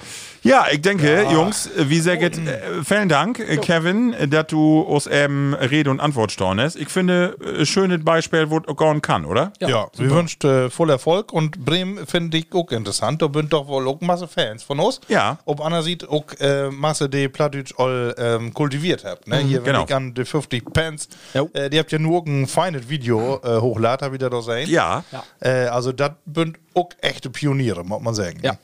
Ja, 0.45 0.67
ich 0.71 0.79
denke, 0.81 1.25
Jungs, 1.31 1.71
wie 1.75 1.99
sehr 1.99 2.17
geht, 2.17 2.37
äh, 2.37 2.83
vielen 2.83 3.09
Dank, 3.09 3.39
äh, 3.39 3.57
Kevin, 3.57 4.13
äh, 4.13 4.27
dass 4.27 4.45
du 4.45 4.81
uns 4.81 5.09
ähm, 5.11 5.55
Rede 5.55 5.89
und 5.89 5.99
Antwort 5.99 6.31
stornest. 6.31 6.75
Ich 6.75 6.89
finde, 6.89 7.35
äh, 7.59 7.65
schönes 7.65 8.03
Beispiel, 8.05 8.51
wo 8.51 8.59
es 8.59 8.67
auch 8.67 8.77
gehen 8.77 9.01
kann, 9.01 9.25
oder? 9.25 9.53
Ja, 9.59 9.87
wir 9.97 10.11
wünschen 10.11 10.47
äh, 10.47 10.69
voll 10.69 10.91
Erfolg 10.91 11.33
und 11.33 11.65
Bremen 11.65 12.05
finde 12.05 12.37
ich 12.37 12.53
auch 12.53 12.69
interessant. 12.69 13.23
Da 13.23 13.29
sind 13.33 13.51
doch 13.53 13.67
wohl 13.67 13.87
auch 13.87 14.01
Masse 14.01 14.27
Fans 14.27 14.61
von 14.61 14.79
uns. 14.79 15.01
Ja. 15.07 15.39
Ob 15.45 15.61
Anna 15.65 15.81
sieht, 15.81 16.07
auch 16.07 16.25
äh, 16.39 16.69
Masse 16.69 17.09
die 17.09 17.27
Plattdeutsch 17.27 17.73
all 17.79 18.13
ähm, 18.19 18.53
kultiviert 18.53 19.03
habt. 19.03 19.27
Ne? 19.27 19.37
Hier, 19.37 19.65
wenn 19.65 19.73
genau. 19.73 19.85
ich 19.85 19.95
an 19.95 20.13
die 20.13 20.25
50 20.25 20.71
Pence, 20.71 21.09
Jo. 21.33 21.49
äh, 21.53 21.71
die 21.71 21.79
habt 21.79 21.91
ja 21.91 21.97
nur 21.97 22.23
ein 22.27 22.45
feines 22.45 22.87
Video 22.87 23.41
äh, 23.43 23.59
hochladen, 23.59 24.05
hab 24.05 24.13
ich 24.13 24.19
da 24.19 24.29
doch 24.29 24.43
sehen. 24.43 24.69
Ja, 24.69 25.03
Äh, 25.39 25.65
also 25.69 25.91
das 25.91 26.11
sind 26.31 26.59
auch 26.75 26.89
echte 27.01 27.31
Pioniere, 27.31 27.83
muss 27.83 28.01
man 28.01 28.13
sagen. 28.13 28.37
Ja. 28.43 28.59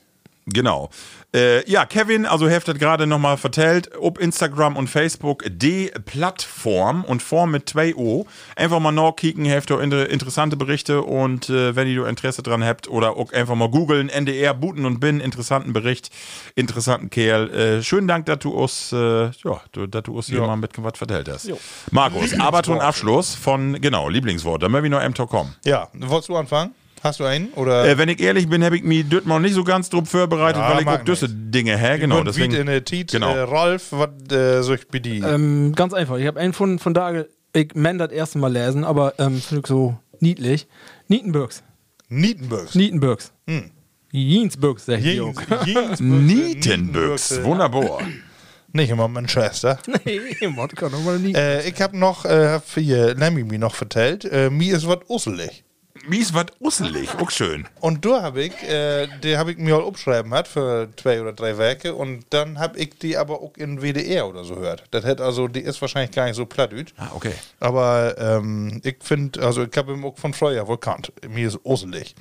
Genau. 0.45 0.89
Äh, 1.33 1.69
ja, 1.69 1.85
Kevin, 1.85 2.25
also 2.25 2.49
heftet 2.49 2.77
gerade 2.77 3.07
nochmal 3.07 3.37
vertellt, 3.37 3.91
ob 3.97 4.19
Instagram 4.19 4.75
und 4.75 4.89
Facebook 4.89 5.45
die 5.47 5.89
Plattform 6.05 7.05
und 7.05 7.21
Form 7.23 7.51
mit 7.51 7.69
2 7.69 7.95
O. 7.95 8.25
Einfach 8.57 8.79
mal 8.79 8.91
nachkicken, 8.91 9.45
inter 9.45 10.09
interessante 10.09 10.57
Berichte 10.57 11.03
und 11.03 11.49
äh, 11.49 11.73
wenn 11.75 11.87
ihr 11.87 12.05
Interesse 12.05 12.43
dran 12.43 12.63
habt 12.63 12.89
oder 12.89 13.15
auch 13.15 13.31
einfach 13.31 13.55
mal 13.55 13.69
googeln, 13.69 14.09
NDR, 14.09 14.53
Buten 14.53 14.85
und 14.85 14.99
Bin, 14.99 15.21
interessanten 15.21 15.71
Bericht, 15.71 16.09
interessanten 16.55 17.09
Kerl. 17.09 17.49
Äh, 17.51 17.83
schönen 17.83 18.09
Dank, 18.09 18.25
dass 18.25 18.39
du 18.39 18.51
uns, 18.51 18.91
äh, 18.91 18.97
ja, 18.97 19.61
dass 19.71 20.03
du 20.03 20.17
uns 20.17 20.27
hier 20.27 20.41
mal 20.41 20.57
mit 20.57 20.71
was 20.83 20.97
vertellt 20.97 21.29
hast. 21.29 21.49
Markus, 21.91 22.37
Arbeit 22.37 22.67
und 22.67 22.81
Abschluss 22.81 23.35
von, 23.35 23.79
genau, 23.79 24.09
Lieblingswort, 24.09 24.63
da 24.63 24.67
möchte 24.67 24.87
ich 24.87 24.91
noch 24.91 25.27
kommen. 25.29 25.55
Ja, 25.63 25.87
wolltest 25.93 26.27
du 26.27 26.35
anfangen? 26.35 26.75
Hast 27.03 27.19
du 27.19 27.23
einen? 27.23 27.49
Oder? 27.53 27.85
Äh, 27.87 27.97
wenn 27.97 28.09
ich 28.09 28.19
ehrlich 28.19 28.47
bin, 28.47 28.63
habe 28.63 28.77
ich 28.77 28.83
mich 28.83 29.07
dort 29.09 29.25
mal 29.25 29.39
nicht 29.39 29.55
so 29.55 29.63
ganz 29.63 29.89
drauf 29.89 30.07
vorbereitet, 30.07 30.61
Ja, 30.61 30.71
weil 30.71 30.79
ich 30.81 30.85
mag 30.85 31.01
auch 31.01 31.05
diese 31.05 31.27
Dinge 31.27 31.75
her, 31.75 31.97
genau. 31.97 32.19
Und 32.19 32.27
Deswegen, 32.27 32.53
wie 32.53 32.57
in 32.57 32.67
der 32.67 32.85
Tiet, 32.85 33.11
genau. 33.11 33.33
äh, 33.35 33.39
Rolf, 33.39 33.87
was 33.91 34.09
äh, 34.31 34.61
soll 34.61 34.77
ich 34.77 35.01
dir? 35.01 35.27
Ähm, 35.27 35.73
ganz 35.75 35.93
einfach. 35.93 36.17
Ich 36.17 36.27
habe 36.27 36.39
einen 36.39 36.53
von, 36.53 36.77
von 36.77 36.93
da, 36.93 37.25
ich 37.53 37.69
mein 37.73 37.97
das 37.97 38.11
erste 38.11 38.37
Mal 38.37 38.51
lesen, 38.53 38.83
aber 38.83 39.15
ähm, 39.17 39.41
finde 39.41 39.61
ich 39.61 39.67
so 39.67 39.97
niedlich. 40.19 40.67
Nietenbürgs. 41.07 41.63
Nietenbürgs. 42.09 42.75
Nietenbürgs. 42.75 43.31
Hm. 43.47 43.71
Jensbürgs, 44.11 44.85
sag 44.85 44.99
ich 44.99 45.03
dir 45.05 45.13
Jens, 45.23 45.37
auch. 45.37 45.65
Jens, 45.65 45.99
Nietenbüchs, 46.01 47.43
wunderbar. 47.43 48.01
Nicht 48.73 48.89
immer 48.89 49.07
Manchester. 49.07 49.79
Nee, 50.05 50.47
Mann, 50.47 50.69
kann 50.69 50.91
mal 51.03 51.19
nie. 51.19 51.33
Äh, 51.33 51.67
ich 51.67 51.81
habe 51.81 51.97
noch, 51.97 52.25
äh, 52.25 52.47
hab 52.49 52.67
für 52.67 52.79
ihr 52.79 53.15
Lemmy 53.15 53.43
mir 53.43 53.59
noch 53.59 53.75
vertellt, 53.75 54.25
äh, 54.25 54.49
mir 54.49 54.75
ist 54.75 54.87
was 54.87 54.99
usselig. 55.09 55.63
Mir 56.07 56.19
ist 56.19 56.33
was 56.33 56.47
usselig, 56.59 57.09
auch 57.19 57.29
schön. 57.29 57.67
Und 57.79 58.05
da 58.05 58.21
habe 58.23 58.43
ich, 58.43 58.53
äh, 58.63 59.07
die 59.23 59.37
habe 59.37 59.51
ich 59.51 59.57
mir 59.57 59.75
all 59.75 59.85
abschreiben 59.87 60.33
hat 60.33 60.47
für 60.47 60.89
zwei 60.97 61.21
oder 61.21 61.33
drei 61.33 61.57
Werke 61.57 61.93
und 61.93 62.25
dann 62.31 62.59
habe 62.59 62.79
ich 62.79 62.97
die 62.97 63.17
aber 63.17 63.41
auch 63.41 63.55
in 63.57 63.81
WDR 63.81 64.27
oder 64.27 64.43
so 64.43 64.55
gehört. 64.55 64.83
Das 64.91 65.05
hätte 65.05 65.23
also, 65.23 65.47
die 65.47 65.59
ist 65.61 65.79
wahrscheinlich 65.81 66.11
gar 66.11 66.25
nicht 66.25 66.35
so 66.35 66.45
plattdütsch. 66.45 66.93
Ah, 66.97 67.09
okay. 67.13 67.33
Aber 67.59 68.15
ähm, 68.17 68.81
ich 68.83 68.97
finde, 69.01 69.43
also 69.43 69.63
ich 69.63 69.77
habe 69.77 69.93
ihn 69.93 70.03
auch 70.03 70.17
von 70.17 70.33
früher 70.33 70.67
wohl 70.67 70.77
kannt. 70.77 71.11
Mir 71.29 71.47
ist 71.47 71.59
usselig. 71.63 72.15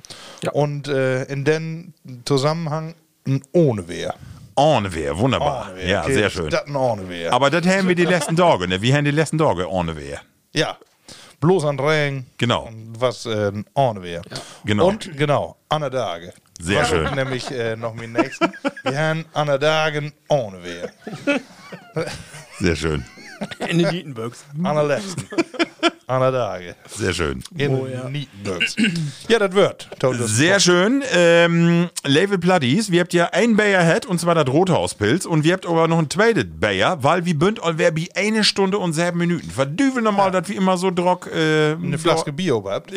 Und 0.53 0.87
äh, 0.87 1.23
in 1.23 1.43
den 1.43 1.93
Zusammenhang 2.25 2.93
ein 3.25 3.41
ohne 3.51 3.87
Wehr. 3.87 4.13
Ohne 4.55 4.93
Wehr, 4.93 5.17
wunderbar. 5.17 5.69
Ohne 5.69 5.77
Wehr. 5.77 5.87
Ja, 5.87 6.03
Okay, 6.03 6.13
sehr 6.13 6.29
schön. 6.29 6.49
Das 6.49 6.65
ein 6.67 6.75
ohne 6.75 7.09
Wehr. 7.09 7.33
Aber 7.33 7.49
das 7.49 7.65
haben 7.65 7.87
wir 7.87 7.95
die 7.95 8.05
letzten 8.05 8.35
Tage, 8.35 8.67
ne? 8.67 8.81
Wir 8.81 8.95
haben 8.95 9.05
die 9.05 9.11
letzten 9.11 9.37
Tage 9.37 9.69
ohne 9.69 9.95
Wehr. 9.95 10.21
Ja. 10.53 10.77
Bloß 11.41 11.65
an 11.65 11.79
Regen. 11.79 12.27
Genau. 12.37 12.69
Was 12.99 13.25
äh, 13.25 13.51
ohne 13.73 14.03
wäre. 14.03 14.21
Genau. 14.63 14.87
Und 14.87 15.17
genau, 15.17 15.57
Anne 15.69 15.89
Tage. 15.89 16.33
Sehr 16.59 16.81
Was 16.83 16.89
schön. 16.89 17.15
Nämlich 17.15 17.49
äh, 17.49 17.75
noch 17.75 17.95
mit 17.95 18.11
nächsten. 18.11 18.53
Wir 18.83 18.97
haben 18.99 19.25
Anne 19.33 19.57
Dagen 19.57 20.13
ohne 20.29 20.63
Wehr. 20.63 20.91
Sehr 22.59 22.75
schön. 22.75 23.03
In 23.67 23.79
den 23.79 23.89
Nietenbürgs. 23.89 24.45
Anne 24.63 24.83
letzten. 24.83 25.27
Anne 26.11 26.29
Tage. 26.31 26.75
Sehr 26.89 27.13
schön. 27.13 27.41
In 27.55 27.73
Oh, 27.73 27.87
ja. 27.87 28.09
Ja, 29.29 29.39
das 29.39 29.53
wird. 29.53 29.87
Sehr 30.27 30.59
schön. 30.59 31.03
Ähm, 31.13 31.89
Level 32.05 32.37
Bloodies, 32.37 32.91
wir 32.91 32.99
habt 32.99 33.13
ja 33.13 33.29
ein 33.31 33.55
Bayer 33.55 33.85
hat 33.85 34.05
und 34.05 34.19
zwar 34.19 34.35
das 34.35 34.47
Rothauspilz 34.47 35.25
und 35.25 35.45
wir 35.45 35.53
habt 35.53 35.65
aber 35.65 35.87
noch 35.87 35.99
ein 35.99 36.09
zweites 36.09 36.47
Bayer, 36.59 37.01
weil 37.01 37.25
wir 37.25 37.39
bünd 37.39 37.63
all 37.63 37.77
wer 37.77 37.95
wie 37.95 38.09
eine 38.13 38.43
Stunde 38.43 38.77
und 38.77 38.91
sieben 38.91 39.19
Minuten. 39.19 39.49
Verdüvel 39.49 40.01
nochmal, 40.03 40.31
dass 40.31 40.49
wir 40.49 40.57
immer 40.57 40.75
so 40.77 40.91
drock. 40.91 41.27
Äh, 41.33 41.73
Eine 41.73 41.97
Flaske 41.97 42.33
Bier 42.33 42.55
überhaupt. 42.55 42.91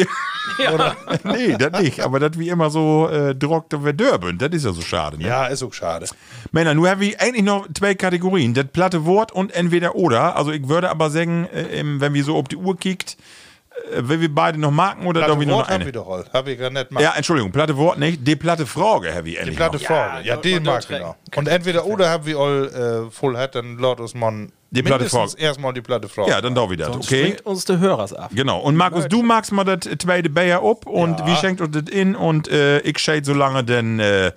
nee, 1.25 1.57
das 1.59 1.81
nicht, 1.81 2.01
aber 2.01 2.19
das 2.19 2.39
wie 2.39 2.49
immer 2.49 2.71
so 2.71 3.09
äh, 3.09 3.35
drock, 3.35 3.71
dass 3.71 3.85
wir 3.85 3.93
dörben. 3.93 4.39
Das 4.39 4.51
ist 4.51 4.65
ja 4.65 4.73
so 4.73 4.83
schade, 4.83 5.19
ne? 5.19 5.27
Ja, 5.27 5.47
ist 5.47 5.63
auch 5.63 5.73
schade. 5.73 6.07
Männer, 6.53 6.75
nun 6.75 6.89
haben 6.89 7.01
wir 7.01 7.21
eigentlich 7.21 7.45
noch 7.45 7.67
zwei 7.75 7.95
Kategorien. 7.95 8.55
Das 8.55 8.67
platte 8.67 9.05
Wort 9.05 9.31
und 9.33 9.55
entweder 9.55 9.95
oder. 9.95 10.37
Also 10.37 10.51
ich 10.53 10.69
würde 10.69 10.91
aber 10.91 11.11
sagen, 11.11 11.47
äh, 11.47 11.83
wenn 11.85 12.13
wir 12.15 12.25
so 12.25 12.37
auf 12.37 12.49
die 12.49 12.57
Uhr 12.57 12.77
kickt, 12.77 13.04
äh, 13.13 14.01
wenn 14.03 14.21
wir 14.21 14.35
beide 14.35 14.59
noch 14.59 14.71
marken 14.71 15.07
oder 15.07 15.21
Platte 15.21 15.33
doch 15.35 15.41
wir 15.41 15.47
nur 15.47 15.57
Wort 15.57 15.69
noch 15.69 15.75
eine? 15.75 15.85
wir 15.85 15.93
doch 15.93 16.09
all. 16.09 16.25
Hab 16.33 16.47
ich 16.49 16.59
gar 16.59 16.71
nicht. 16.71 16.87
Ja, 17.01 17.13
Entschuldigung, 17.17 17.53
platte 17.53 17.77
Wort 17.77 17.99
nicht. 17.99 18.27
Die 18.27 18.37
platte 18.37 18.67
Frage 18.67 19.15
haben 19.15 19.25
wir 19.27 19.43
Die 19.45 19.51
platte 19.53 19.77
noch. 19.79 19.83
Frage. 19.85 20.27
Ja, 20.27 20.37
und- 20.37 20.45
den 20.45 20.59
und 20.59 20.65
mag 20.65 20.85
ich 20.89 20.99
noch. 21.01 21.17
Und 21.37 21.49
entweder 21.49 21.85
oder 21.87 22.09
haben 22.11 22.27
wir 22.27 22.39
all 22.39 23.07
äh, 23.09 23.11
voll 23.11 23.37
hat, 23.37 23.55
dann 23.55 23.79
laut 23.79 24.01
uns 24.01 24.15
man 24.15 24.53
Die 24.71 24.83
platte 24.83 25.09
Frage. 25.09 25.33
erstmal 25.39 25.73
die 25.73 25.81
platte 25.83 26.09
Frage. 26.09 26.31
Ja, 26.31 26.41
dann 26.41 26.55
da 26.55 26.69
wieder. 26.71 26.87
Sonst 26.87 27.07
Okay. 27.07 27.21
springt 27.27 27.47
uns 27.47 27.65
der 27.65 27.79
Hörers 27.79 28.13
ab. 28.13 28.31
Genau. 28.35 28.59
Und 28.61 28.77
Markus, 28.77 29.07
du 29.09 29.23
magst 29.23 29.53
mal 29.53 29.65
das 29.65 29.81
zweite 29.99 30.31
Bayer 30.31 30.63
ab 30.65 30.87
und 30.87 31.21
Ja. 31.21 31.27
wie 31.27 31.37
schenkt 31.37 31.61
uns 31.61 31.77
das 31.77 31.93
in 31.95 32.15
und 32.17 32.49
äh, 32.49 32.79
ich 32.81 32.99
scheid 32.99 33.25
so 33.27 33.35
lange 33.35 33.63
den, 33.65 33.99
äh, 34.01 34.33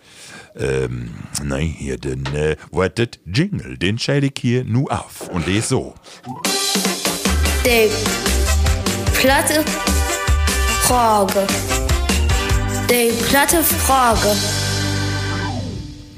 ähm, 0.60 1.14
nein, 1.44 1.68
hier 1.68 1.98
den, 1.98 2.26
äh, 2.36 2.56
what 2.72 2.98
das 3.00 3.10
Jingle, 3.26 3.78
den 3.78 3.98
scheid 4.00 4.24
ich 4.24 4.34
hier 4.40 4.64
nu 4.64 4.88
auf. 4.90 5.28
Und 5.30 5.46
der 5.48 5.56
ist 5.56 5.70
so. 5.70 5.94
Die 7.66 7.90
platte 9.18 9.64
Frage. 10.84 11.48
Die 12.88 13.12
platte 13.28 13.64
Frage. 13.64 14.36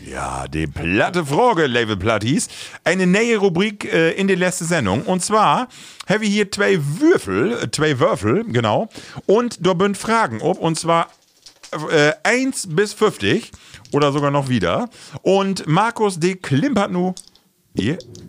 Ja, 0.05 0.45
die 0.49 0.67
platte 0.67 1.25
Frage, 1.25 1.67
Level 1.67 1.95
Platties. 1.95 2.49
Eine 2.83 3.07
neue 3.07 3.37
Rubrik 3.37 3.85
äh, 3.85 4.11
in 4.11 4.27
der 4.27 4.35
letzten 4.35 4.65
Sendung. 4.65 5.03
Und 5.03 5.23
zwar 5.23 5.69
haben 6.09 6.21
wir 6.21 6.27
hier 6.27 6.51
zwei 6.51 6.77
Würfel, 6.99 7.53
äh, 7.53 7.71
zwei 7.71 7.99
Würfel, 7.99 8.43
genau. 8.43 8.89
Und 9.25 9.65
da 9.65 9.73
sind 9.79 9.97
Fragen 9.97 10.41
ob. 10.41 10.59
Und 10.59 10.77
zwar 10.77 11.07
äh, 11.91 12.11
1 12.23 12.75
bis 12.75 12.93
50 12.93 13.51
oder 13.93 14.11
sogar 14.11 14.31
noch 14.31 14.49
wieder. 14.49 14.89
Und 15.21 15.67
Markus, 15.67 16.19
die 16.19 16.35
klimpert 16.35 16.91
nu. 16.91 17.15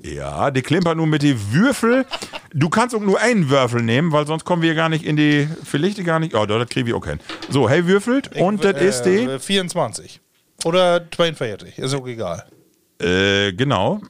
Ja, 0.02 0.50
die 0.50 0.62
klimpert 0.62 0.96
nu 0.96 1.06
mit 1.06 1.22
den 1.22 1.38
Würfel 1.52 2.06
Du 2.52 2.68
kannst 2.68 2.94
auch 2.96 3.00
nur 3.00 3.20
einen 3.20 3.48
Würfel 3.48 3.82
nehmen, 3.82 4.10
weil 4.10 4.26
sonst 4.26 4.44
kommen 4.44 4.62
wir 4.62 4.74
gar 4.74 4.88
nicht 4.88 5.04
in 5.04 5.16
die. 5.16 5.48
Vielleicht 5.64 6.04
gar 6.04 6.18
nicht. 6.18 6.34
Oh, 6.34 6.46
das 6.46 6.68
kriegen 6.68 6.86
wir 6.86 6.96
auch 6.96 7.06
hin. 7.06 7.20
So, 7.48 7.68
hey, 7.68 7.86
würfelt. 7.86 8.36
und 8.36 8.64
das 8.64 8.80
ist 8.80 9.02
die. 9.02 9.24
Äh, 9.24 9.38
24. 9.38 10.20
Oder 10.64 11.08
42, 11.10 11.78
ist 11.78 11.94
auch 11.94 12.06
egal. 12.06 12.44
Äh, 13.00 13.52
genau. 13.52 14.00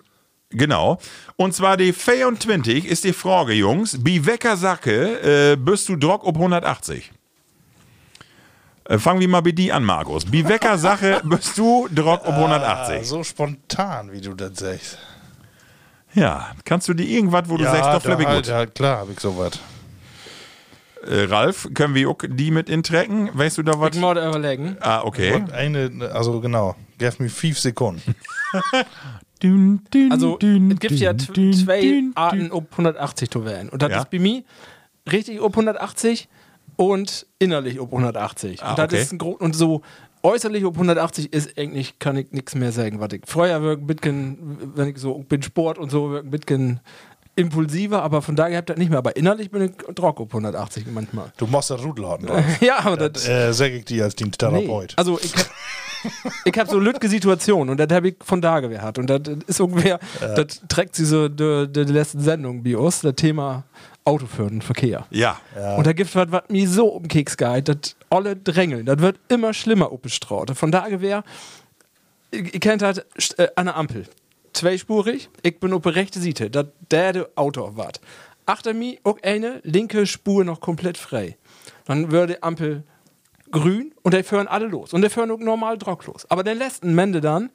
Genau. 0.50 0.98
Und 1.36 1.54
zwar 1.54 1.76
die 1.76 1.92
24 1.92 2.86
ist 2.86 3.04
die 3.04 3.12
Frage, 3.12 3.52
Jungs. 3.52 3.98
Wie 4.04 4.26
Wecker 4.26 4.56
Sacke 4.56 5.52
äh, 5.52 5.56
bist 5.56 5.88
du 5.88 5.96
Drock 5.96 6.26
ob 6.26 6.36
180? 6.36 7.12
Äh, 8.84 8.98
fangen 8.98 9.20
wir 9.20 9.28
mal 9.28 9.42
bei 9.42 9.52
die 9.52 9.70
an, 9.70 9.84
Markus. 9.84 10.32
Wie 10.32 10.48
Wecker 10.48 10.76
Sache 10.78 11.20
bist 11.24 11.56
du 11.56 11.88
Drock 11.94 12.22
ob 12.26 12.34
180? 12.34 12.96
Ah, 12.96 13.04
so 13.04 13.22
spontan, 13.22 14.10
wie 14.10 14.20
du 14.20 14.34
das 14.34 14.58
sagst. 14.58 14.98
Ja, 16.14 16.50
kannst 16.64 16.88
du 16.88 16.94
dir 16.94 17.04
irgendwas, 17.06 17.48
wo 17.48 17.56
du 17.56 17.64
sagst, 17.64 18.06
doch 18.06 18.18
ich 18.18 18.26
halt, 18.26 18.44
gut. 18.46 18.52
halt, 18.54 18.74
klar, 18.74 18.98
habe 18.98 19.12
ich 19.12 19.20
sowas. 19.20 19.58
Äh, 21.06 21.24
Ralf, 21.24 21.68
können 21.72 21.94
wir 21.94 22.10
auch 22.10 22.18
die 22.28 22.50
mit 22.50 22.68
intrecken? 22.68 23.30
Weißt 23.32 23.56
du 23.58 23.62
da 23.62 23.78
was? 23.80 23.94
Ich 23.94 24.00
mal 24.00 24.16
überlegen. 24.18 24.76
Ah, 24.80 25.02
okay. 25.02 25.32
Und 25.34 25.52
eine, 25.52 26.10
also 26.12 26.40
genau, 26.40 26.76
gib 26.98 27.18
mir 27.20 27.28
fünf 27.30 27.58
Sekunden. 27.58 28.14
Dün, 29.42 29.80
dün, 29.94 30.12
Also, 30.12 30.36
dün, 30.36 30.72
es 30.72 30.80
gibt 30.80 30.96
ja 30.96 31.14
dün, 31.14 31.26
tw- 31.26 31.32
dün, 31.32 31.52
zwei 31.54 31.80
dün, 31.80 32.12
Arten, 32.14 32.50
ob 32.52 32.70
180 32.72 33.30
zu 33.30 33.46
wählen. 33.46 33.70
Und 33.70 33.80
das 33.80 33.90
Ja. 33.90 33.98
ist 34.00 34.10
bei 34.10 34.18
mir 34.18 34.42
richtig 35.10 35.40
ob 35.40 35.52
180 35.54 36.28
und 36.76 37.26
innerlich 37.38 37.80
ob 37.80 37.88
180. 37.90 38.62
Ah, 38.62 38.70
und 38.70 38.78
das 38.78 38.84
okay. 38.92 39.00
ist 39.00 39.12
ein 39.12 39.18
Gro 39.18 39.30
und 39.30 39.56
so 39.56 39.80
äußerlich 40.22 40.64
ob 40.64 40.74
180 40.74 41.32
ist 41.32 41.58
eigentlich, 41.58 41.98
kann 41.98 42.16
ich 42.16 42.30
nichts 42.32 42.54
mehr 42.54 42.72
sagen, 42.72 43.00
was 43.00 43.12
ich. 43.12 43.22
Früher 43.26 43.62
wirkt 43.62 43.82
ein 43.82 43.86
bisschen, 43.86 44.58
wenn 44.74 44.88
ich 44.88 44.98
so 44.98 45.18
bin 45.18 45.42
Sport 45.42 45.78
und 45.78 45.90
so, 45.90 46.10
wirkt 46.10 46.24
ein 46.26 46.30
bisschen 46.30 46.80
impulsiver, 47.36 48.02
aber 48.02 48.22
von 48.22 48.36
daher 48.36 48.58
habt 48.58 48.70
ihr 48.70 48.74
das 48.74 48.78
nicht 48.78 48.90
mehr. 48.90 48.98
Aber 48.98 49.16
innerlich 49.16 49.50
bin 49.50 49.62
ich 49.62 49.94
Drock 49.94 50.20
ob 50.20 50.30
180 50.30 50.86
manchmal. 50.92 51.32
Du 51.36 51.46
musst 51.46 51.70
das 51.70 51.82
Rudel 51.82 52.06
haben. 52.06 52.26
Ralf. 52.28 52.44
ja, 52.62 52.78
aber 52.80 52.96
das. 52.96 53.24
Das 53.24 53.28
äh, 53.28 53.52
sag 53.52 53.72
ich 53.72 53.84
dir 53.84 54.04
als 54.04 54.14
Nee. 54.14 54.24
Diensttherapeut. 54.24 54.94
Also 54.96 55.18
ich 55.22 55.34
hab, 55.34 55.46
ich 56.44 56.58
hab 56.58 56.68
so 56.68 56.78
lütge 56.78 57.08
Situationen 57.08 57.70
und 57.70 57.78
das 57.78 57.88
habe 57.94 58.08
ich 58.08 58.16
von 58.20 58.40
da 58.40 58.60
gehabt. 58.60 58.98
Und 58.98 59.08
das 59.08 59.20
ist 59.46 59.60
ungefähr, 59.60 59.98
das 60.20 60.60
trägt 60.68 60.98
diese 60.98 61.30
die, 61.30 61.68
die 61.72 61.92
letzten 61.92 62.20
Sendung 62.20 62.62
bei 62.62 62.76
uns, 62.76 63.00
das 63.00 63.14
Thema 63.14 63.64
Autoführen 64.04 64.54
und 64.54 64.64
Verkehr. 64.64 65.06
Ja. 65.10 65.40
Und 65.76 65.86
da 65.86 65.92
gibt 65.92 66.10
es 66.10 66.16
was, 66.16 66.30
was 66.30 66.42
mir 66.48 66.68
so 66.68 66.86
um 66.88 67.02
den 67.02 67.08
Keks 67.08 67.36
geht, 67.36 67.68
das 67.68 67.96
alle 68.08 68.36
drängeln, 68.36 68.86
das 68.86 68.98
wird 68.98 69.20
immer 69.28 69.52
schlimmer 69.54 69.92
abgestraut. 69.92 70.50
Von 70.56 70.72
da 70.72 70.86
wäre, 71.00 71.22
ich 72.30 72.60
kennt 72.60 72.82
halt 72.82 73.06
äh, 73.36 73.48
eine 73.56 73.74
Ampel, 73.74 74.06
zweispurig, 74.52 75.28
ich 75.42 75.60
bin 75.60 75.72
auf 75.72 75.82
der 75.82 75.94
rechten 75.94 76.20
Seite, 76.20 76.50
das 76.50 76.66
der 76.90 77.12
der 77.12 77.28
Auto 77.34 77.76
wart. 77.76 78.00
Achter 78.46 78.74
mir 78.74 78.98
auch 79.04 79.18
eine 79.22 79.60
linke 79.62 80.06
Spur 80.06 80.44
noch 80.44 80.60
komplett 80.60 80.98
frei. 80.98 81.36
Dann 81.84 82.10
würde 82.10 82.34
die 82.34 82.42
Ampel 82.42 82.82
grün 83.50 83.92
und 84.02 84.14
der 84.14 84.24
fahren 84.24 84.48
alle 84.48 84.66
los. 84.66 84.92
Und 84.92 85.02
der 85.02 85.10
fahren 85.10 85.30
auch 85.30 85.38
normal 85.38 85.78
los. 86.06 86.26
Aber 86.28 86.42
der 86.42 86.54
letzten 86.54 86.94
Mende 86.94 87.20
dann, 87.20 87.50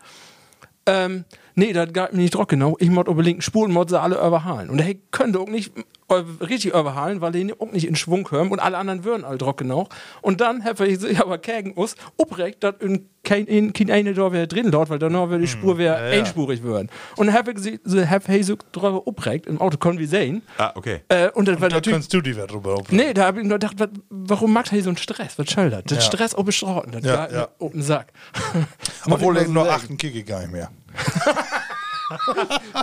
ähm, 0.86 1.26
nee, 1.56 1.74
das 1.74 1.92
geht 1.92 2.14
mir 2.14 2.22
nicht 2.22 2.36
Drock 2.36 2.50
genau. 2.50 2.76
Ich 2.80 2.90
muss 2.90 3.08
unbedingt 3.08 3.44
Spuren, 3.44 3.72
muss 3.72 3.90
sie 3.90 4.00
alle 4.00 4.16
überhalen. 4.16 4.70
Und 4.70 4.78
der 4.78 4.96
könnte 5.12 5.40
auch 5.40 5.48
nicht 5.48 5.72
äh, 6.08 6.24
richtig 6.44 6.74
überhalen, 6.74 7.22
weil 7.22 7.32
die 7.32 7.54
auch 7.60 7.72
nicht 7.72 7.88
in 7.88 7.96
Schwung 7.96 8.30
hören 8.30 8.50
und 8.50 8.60
alle 8.60 8.78
anderen 8.78 9.04
würden 9.04 9.26
alle 9.26 9.38
Drock 9.38 9.58
genau. 9.58 9.88
Und 10.22 10.42
dann 10.42 10.64
habe 10.64 10.88
ich 10.88 11.00
sich 11.00 11.20
aber 11.20 11.38
gegen 11.40 11.72
uns 11.72 11.96
uprecht, 12.18 12.64
dass 12.64 12.76
in 12.80 13.10
kein, 13.24 13.46
in, 13.48 13.74
kein 13.74 13.90
eine 13.90 14.14
da 14.14 14.32
wäre 14.32 14.48
drin 14.48 14.70
dort, 14.70 14.90
weil 14.90 15.00
dann 15.00 15.14
wäre 15.14 15.40
die 15.40 15.48
Spur 15.48 15.80
wäre 15.80 15.96
ja, 15.96 16.14
ja. 16.14 16.20
einspurig 16.20 16.62
würden. 16.62 16.90
Und 17.16 17.28
dann 17.28 17.36
habe 17.36 17.52
ich 17.52 17.58
sie, 17.58 17.80
so, 17.84 18.08
hab 18.08 18.30
ich 18.30 18.46
so 18.46 18.56
drüber 18.72 19.08
uprecht, 19.08 19.48
im 19.48 19.60
Auto 19.60 19.78
können 19.78 19.98
wir 19.98 20.08
sehen. 20.08 20.44
Ah, 20.60 20.72
okay. 20.76 21.02
Äh, 21.10 21.32
und 21.32 21.48
das 21.48 21.60
war 21.60 21.70
Da 21.70 21.78
natürlich 21.78 21.96
kannst 21.96 22.14
du 22.14 22.22
die 22.22 22.34
darüber 22.34 22.76
aufregen. 22.76 22.98
Nee, 22.98 23.14
da 23.14 23.26
habe 23.26 23.42
ich 23.42 23.48
nur 23.48 23.58
gedacht, 23.58 23.80
was, 23.80 23.90
warum 24.10 24.54
macht 24.54 24.72
er 24.72 24.82
so 24.84 24.90
einen 24.90 24.98
Stress? 24.98 25.40
Was 25.40 25.50
soll 25.50 25.72
das? 25.72 25.84
Das 25.86 25.98
Ja. 25.98 26.02
Stress 26.02 26.36
ob 26.36 26.46
bestrauten. 26.46 26.92
Das 26.92 27.04
Ja, 27.04 27.28
ja, 27.32 27.48
ja. 27.60 27.70
Sack. 27.82 28.14
Obwohl 29.10 29.34
mal 29.34 29.48
nur 29.48 29.72
achten 29.72 29.98
kicke 29.98 30.24
gar 30.24 30.42
nicht 30.42 30.52
mehr. 30.52 30.70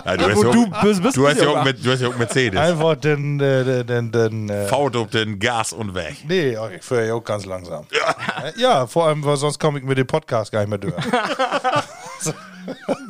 Ja, 0.05 0.17
du, 0.17 0.23
hast 0.29 0.43
ja 0.43 0.51
du 0.51 0.65
auch- 0.73 0.81
bist, 0.83 1.15
du 1.15 1.27
hast 1.27 1.39
ja 1.41 1.47
auch 1.47 1.63
mit, 1.63 1.85
du 1.85 1.91
hast 1.91 2.01
ja 2.01 2.07
auch 2.09 2.17
Mercedes. 2.17 2.59
Einfach 2.59 2.95
den, 2.97 3.39
äh, 3.39 3.83
den, 3.85 4.11
den, 4.11 4.49
äh, 4.49 4.67
Faut 4.67 4.95
auf 4.97 5.09
den 5.09 5.39
Gas 5.39 5.71
und 5.71 5.95
weg. 5.95 6.17
Nee, 6.27 6.57
ich 6.75 6.83
fahre 6.83 7.07
ja 7.07 7.13
auch 7.13 7.23
ganz 7.23 7.45
langsam. 7.45 7.85
Ja. 7.91 8.15
ja, 8.57 8.87
vor 8.87 9.07
allem, 9.07 9.23
weil 9.23 9.37
sonst 9.37 9.59
komme 9.59 9.79
ich 9.79 9.85
mit 9.85 9.97
dem 9.97 10.07
Podcast 10.07 10.51
gar 10.51 10.59
nicht 10.59 10.69
mehr 10.69 10.77
durch. 10.77 10.93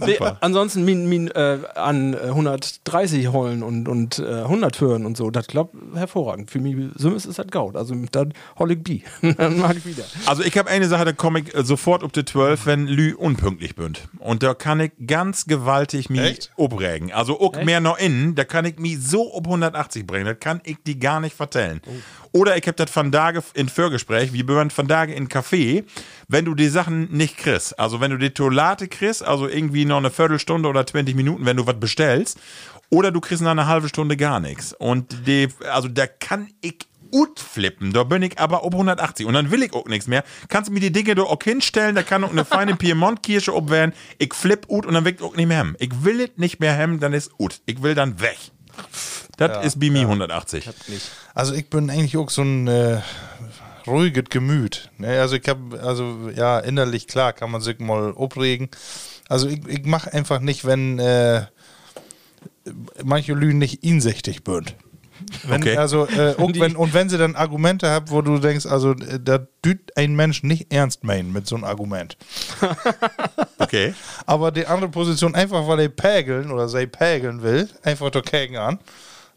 Nee, 0.05 0.17
ansonsten 0.41 0.85
min, 0.85 1.07
min, 1.07 1.29
äh, 1.29 1.59
an 1.75 2.13
äh, 2.13 2.17
130 2.27 3.27
holen 3.29 3.63
und, 3.63 3.87
und 3.87 4.19
äh, 4.19 4.41
100 4.41 4.81
hören 4.81 5.05
und 5.05 5.17
so, 5.17 5.29
das 5.31 5.47
klappt 5.47 5.75
hervorragend. 5.93 6.51
Für 6.51 6.59
mich 6.59 6.75
so 6.95 7.11
ist 7.11 7.25
es 7.25 7.37
halt 7.37 7.51
gaut. 7.51 7.75
Also 7.75 7.95
dann 8.11 8.33
hol 8.57 8.71
ich 8.71 8.83
bi. 8.83 9.03
dann 9.37 9.59
mag 9.59 9.77
ich 9.77 9.85
wieder. 9.85 10.03
Also 10.25 10.43
ich 10.43 10.57
habe 10.57 10.69
eine 10.69 10.87
Sache, 10.87 11.05
da 11.05 11.13
komme 11.13 11.39
ich 11.39 11.55
äh, 11.55 11.63
sofort 11.63 12.03
auf 12.03 12.11
die 12.11 12.25
12, 12.25 12.65
wenn 12.65 12.87
Lü 12.87 13.13
unpünktlich 13.13 13.75
bünd. 13.75 14.07
Und 14.19 14.43
da 14.43 14.53
kann 14.53 14.79
ich 14.79 14.91
ganz 15.05 15.45
gewaltig 15.45 16.09
mich 16.09 16.21
Echt? 16.21 16.51
obregen. 16.55 17.11
Also 17.11 17.39
auch 17.39 17.63
mehr 17.63 17.79
noch 17.79 17.97
innen, 17.97 18.35
da 18.35 18.43
kann 18.43 18.65
ich 18.65 18.77
mich 18.77 18.99
so 19.01 19.33
auf 19.33 19.45
180 19.45 20.05
bringen. 20.05 20.25
Das 20.25 20.39
kann 20.39 20.61
ich 20.63 20.77
die 20.85 20.99
gar 20.99 21.19
nicht 21.19 21.35
vertellen. 21.35 21.81
Oder 22.33 22.57
ich 22.57 22.63
habe 22.67 22.75
das 22.75 22.89
von 22.89 23.11
Tage 23.11 23.43
in 23.53 23.69
Vorgespräch, 23.69 24.33
wie 24.33 24.47
wir 24.47 24.69
von 24.71 24.87
Tage 24.87 25.13
in 25.13 25.29
Café, 25.29 25.83
wenn 26.27 26.45
du 26.45 26.55
die 26.55 26.67
Sachen 26.67 27.11
nicht 27.11 27.37
kriegst. 27.37 27.79
Also 27.79 28.01
wenn 28.01 28.09
du 28.09 28.17
die 28.17 28.31
Toilette 28.31 28.87
kriegst, 28.87 29.23
also 29.23 29.47
irgendwie 29.47 29.85
noch 29.85 29.97
eine 29.97 30.09
Viertelstunde 30.09 30.67
oder 30.67 30.85
20 30.85 31.15
Minuten, 31.15 31.45
wenn 31.45 31.57
du 31.57 31.67
was 31.67 31.79
bestellst. 31.79 32.39
Oder 32.89 33.11
du 33.11 33.21
kriegst 33.21 33.43
nach 33.43 33.51
einer 33.51 33.67
halben 33.67 33.87
Stunde 33.87 34.17
gar 34.17 34.39
nichts. 34.39 34.73
Und 34.73 35.27
die, 35.27 35.47
also 35.71 35.87
da 35.87 36.07
kann 36.07 36.49
ich 36.61 36.87
ut 37.11 37.39
flippen. 37.39 37.93
Da 37.93 38.03
bin 38.03 38.23
ich 38.23 38.39
aber 38.39 38.63
ob 38.65 38.73
180 38.73 39.27
und 39.27 39.35
dann 39.35 39.51
will 39.51 39.61
ich 39.61 39.73
auch 39.73 39.85
nichts 39.85 40.07
mehr. 40.07 40.23
Kannst 40.49 40.69
du 40.69 40.73
mir 40.73 40.79
die 40.79 40.91
Dinge 40.91 41.13
da 41.13 41.21
auch 41.23 41.41
hinstellen, 41.43 41.93
da 41.95 42.01
kann 42.01 42.23
auch 42.23 42.31
eine 42.31 42.45
feine 42.45 42.75
Piemont-Kirsche 42.77 43.53
obwerden. 43.53 43.93
Ich 44.17 44.33
flipp 44.33 44.69
ut 44.69 44.87
und 44.87 44.95
dann 44.95 45.05
will 45.05 45.13
ich 45.13 45.21
auch 45.21 45.35
nicht 45.35 45.47
mehr 45.47 45.57
hem. 45.57 45.75
Ich 45.79 46.03
will 46.03 46.19
es 46.21 46.31
nicht 46.37 46.59
mehr 46.59 46.73
hem, 46.73 46.99
dann 46.99 47.13
ist 47.13 47.31
ut. 47.37 47.61
Ich 47.67 47.83
will 47.83 47.93
dann 47.93 48.19
weg. 48.19 48.37
Das 49.37 49.65
ist 49.65 49.79
bei 49.79 49.89
mir 49.89 50.01
180. 50.01 50.69
Also 51.33 51.53
ich 51.53 51.69
bin 51.69 51.89
eigentlich 51.89 52.17
auch 52.17 52.29
so 52.29 52.43
ein 52.43 52.67
äh, 52.67 53.01
ruhiges 53.87 54.25
Gemüt. 54.29 54.89
Ne? 54.97 55.19
Also 55.19 55.35
ich 55.35 55.47
habe, 55.47 55.79
also 55.81 56.29
ja, 56.35 56.59
innerlich 56.59 57.07
klar 57.07 57.33
kann 57.33 57.51
man 57.51 57.61
sich 57.61 57.79
mal 57.79 58.13
aufregen. 58.13 58.69
Also 59.29 59.47
ich, 59.47 59.65
ich 59.67 59.85
mache 59.85 60.13
einfach 60.13 60.39
nicht, 60.39 60.65
wenn 60.65 60.99
äh, 60.99 61.45
manche 63.03 63.33
Lügen 63.33 63.57
nicht 63.57 63.83
insichtig 63.83 64.43
bünd. 64.43 64.75
Wenn, 65.43 65.61
Okay. 65.61 65.77
Also, 65.77 66.07
äh, 66.07 66.35
auch 66.37 66.51
wenn, 66.55 66.75
und 66.75 66.93
wenn 66.93 67.09
sie 67.09 67.17
dann 67.17 67.35
Argumente 67.35 67.89
haben, 67.89 68.09
wo 68.09 68.21
du 68.21 68.39
denkst, 68.39 68.65
also 68.65 68.91
äh, 68.91 69.19
da 69.21 69.39
düt 69.63 69.95
ein 69.95 70.15
Mensch 70.15 70.43
nicht 70.43 70.71
ernst 70.71 71.03
meinen 71.03 71.31
mit 71.31 71.47
so 71.47 71.55
einem 71.55 71.63
Argument. 71.63 72.17
Okay. 73.59 73.93
Aber 74.25 74.51
die 74.51 74.67
andere 74.67 74.89
Position, 74.91 75.33
einfach 75.35 75.65
weil 75.67 75.79
er 75.79 75.89
pägeln 75.89 76.51
oder 76.51 76.67
sie 76.67 76.85
pägeln 76.85 77.41
will, 77.41 77.69
einfach 77.81 78.09
der 78.11 78.21
Kägen 78.21 78.57
an. 78.57 78.77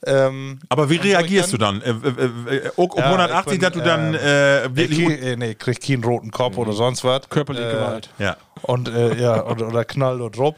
Ähm, 0.04 0.58
Aber 0.68 0.90
wie 0.90 0.96
reagierst 0.96 1.52
du 1.52 1.56
dann? 1.58 1.80
Äh, 1.82 1.90
äh, 1.90 2.56
äh, 2.56 2.70
auch 2.76 2.94
um 2.94 3.02
180, 3.02 3.58
dass 3.58 3.72
du 3.72 3.80
dann 3.80 4.14
äh, 4.14 4.66
ich 4.66 4.76
wirklich. 4.76 5.22
äh, 5.22 5.36
nee, 5.36 5.54
krieg 5.54 5.80
keinen 5.80 6.04
roten 6.04 6.30
Kopf 6.30 6.56
oder 6.58 6.72
sonst 6.72 7.02
was. 7.04 7.28
Körperliche 7.28 7.68
Äh, 7.68 7.72
Gewalt. 7.72 8.10
ja. 8.18 8.36
Und 8.62 8.88
äh, 8.88 9.14
ja, 9.16 9.44
oder, 9.46 9.68
oder 9.68 9.84
Knall 9.84 10.20
oder 10.20 10.30
Drop. 10.36 10.56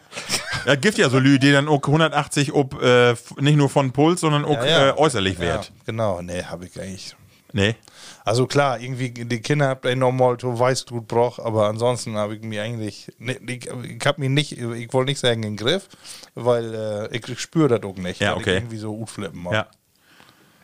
Ja, 0.66 0.74
gibt 0.74 0.98
ja 0.98 1.08
so 1.08 1.18
Lü, 1.18 1.38
die 1.38 1.52
dann 1.52 1.68
auch 1.68 1.82
180 1.86 2.52
ob, 2.52 2.82
äh, 2.82 3.14
nicht 3.38 3.56
nur 3.56 3.68
von 3.70 3.92
Puls, 3.92 4.20
sondern 4.20 4.44
auch 4.44 4.56
Ja, 4.64 4.66
ja. 4.66 4.88
Äh, 4.90 4.92
äußerlich 4.98 5.34
Ja, 5.34 5.40
wert. 5.40 5.72
genau, 5.86 6.20
nee, 6.20 6.42
habe 6.42 6.66
ich 6.66 6.80
eigentlich. 6.80 7.16
Nee. 7.52 7.74
Also 8.28 8.46
klar, 8.46 8.78
irgendwie, 8.78 9.10
die 9.10 9.40
Kinder 9.40 9.68
habt 9.68 9.86
ein 9.86 9.98
normal 9.98 10.36
to 10.36 10.58
Weißglut 10.58 11.08
brauch, 11.08 11.38
aber 11.38 11.66
ansonsten 11.66 12.16
habe 12.16 12.36
ich 12.36 12.42
mir 12.42 12.62
eigentlich, 12.62 13.10
ich, 13.18 13.66
ich 13.66 14.06
habe 14.06 14.20
mich 14.20 14.28
nicht, 14.28 14.52
ich 14.52 14.92
wollte 14.92 15.10
nicht 15.10 15.18
sagen 15.18 15.42
in 15.42 15.52
den 15.52 15.56
Griff, 15.56 15.88
weil 16.34 17.08
äh, 17.10 17.16
ich 17.16 17.40
spüre 17.40 17.68
das 17.68 17.82
auch 17.90 17.96
nicht, 17.96 18.20
Ja, 18.20 18.32
weil 18.32 18.42
okay. 18.42 18.50
ich 18.50 18.56
irgendwie 18.58 18.76
so 18.76 18.94
gut 18.94 19.08
flippen 19.08 19.42
mag. 19.42 19.52
Ja. 19.54 19.66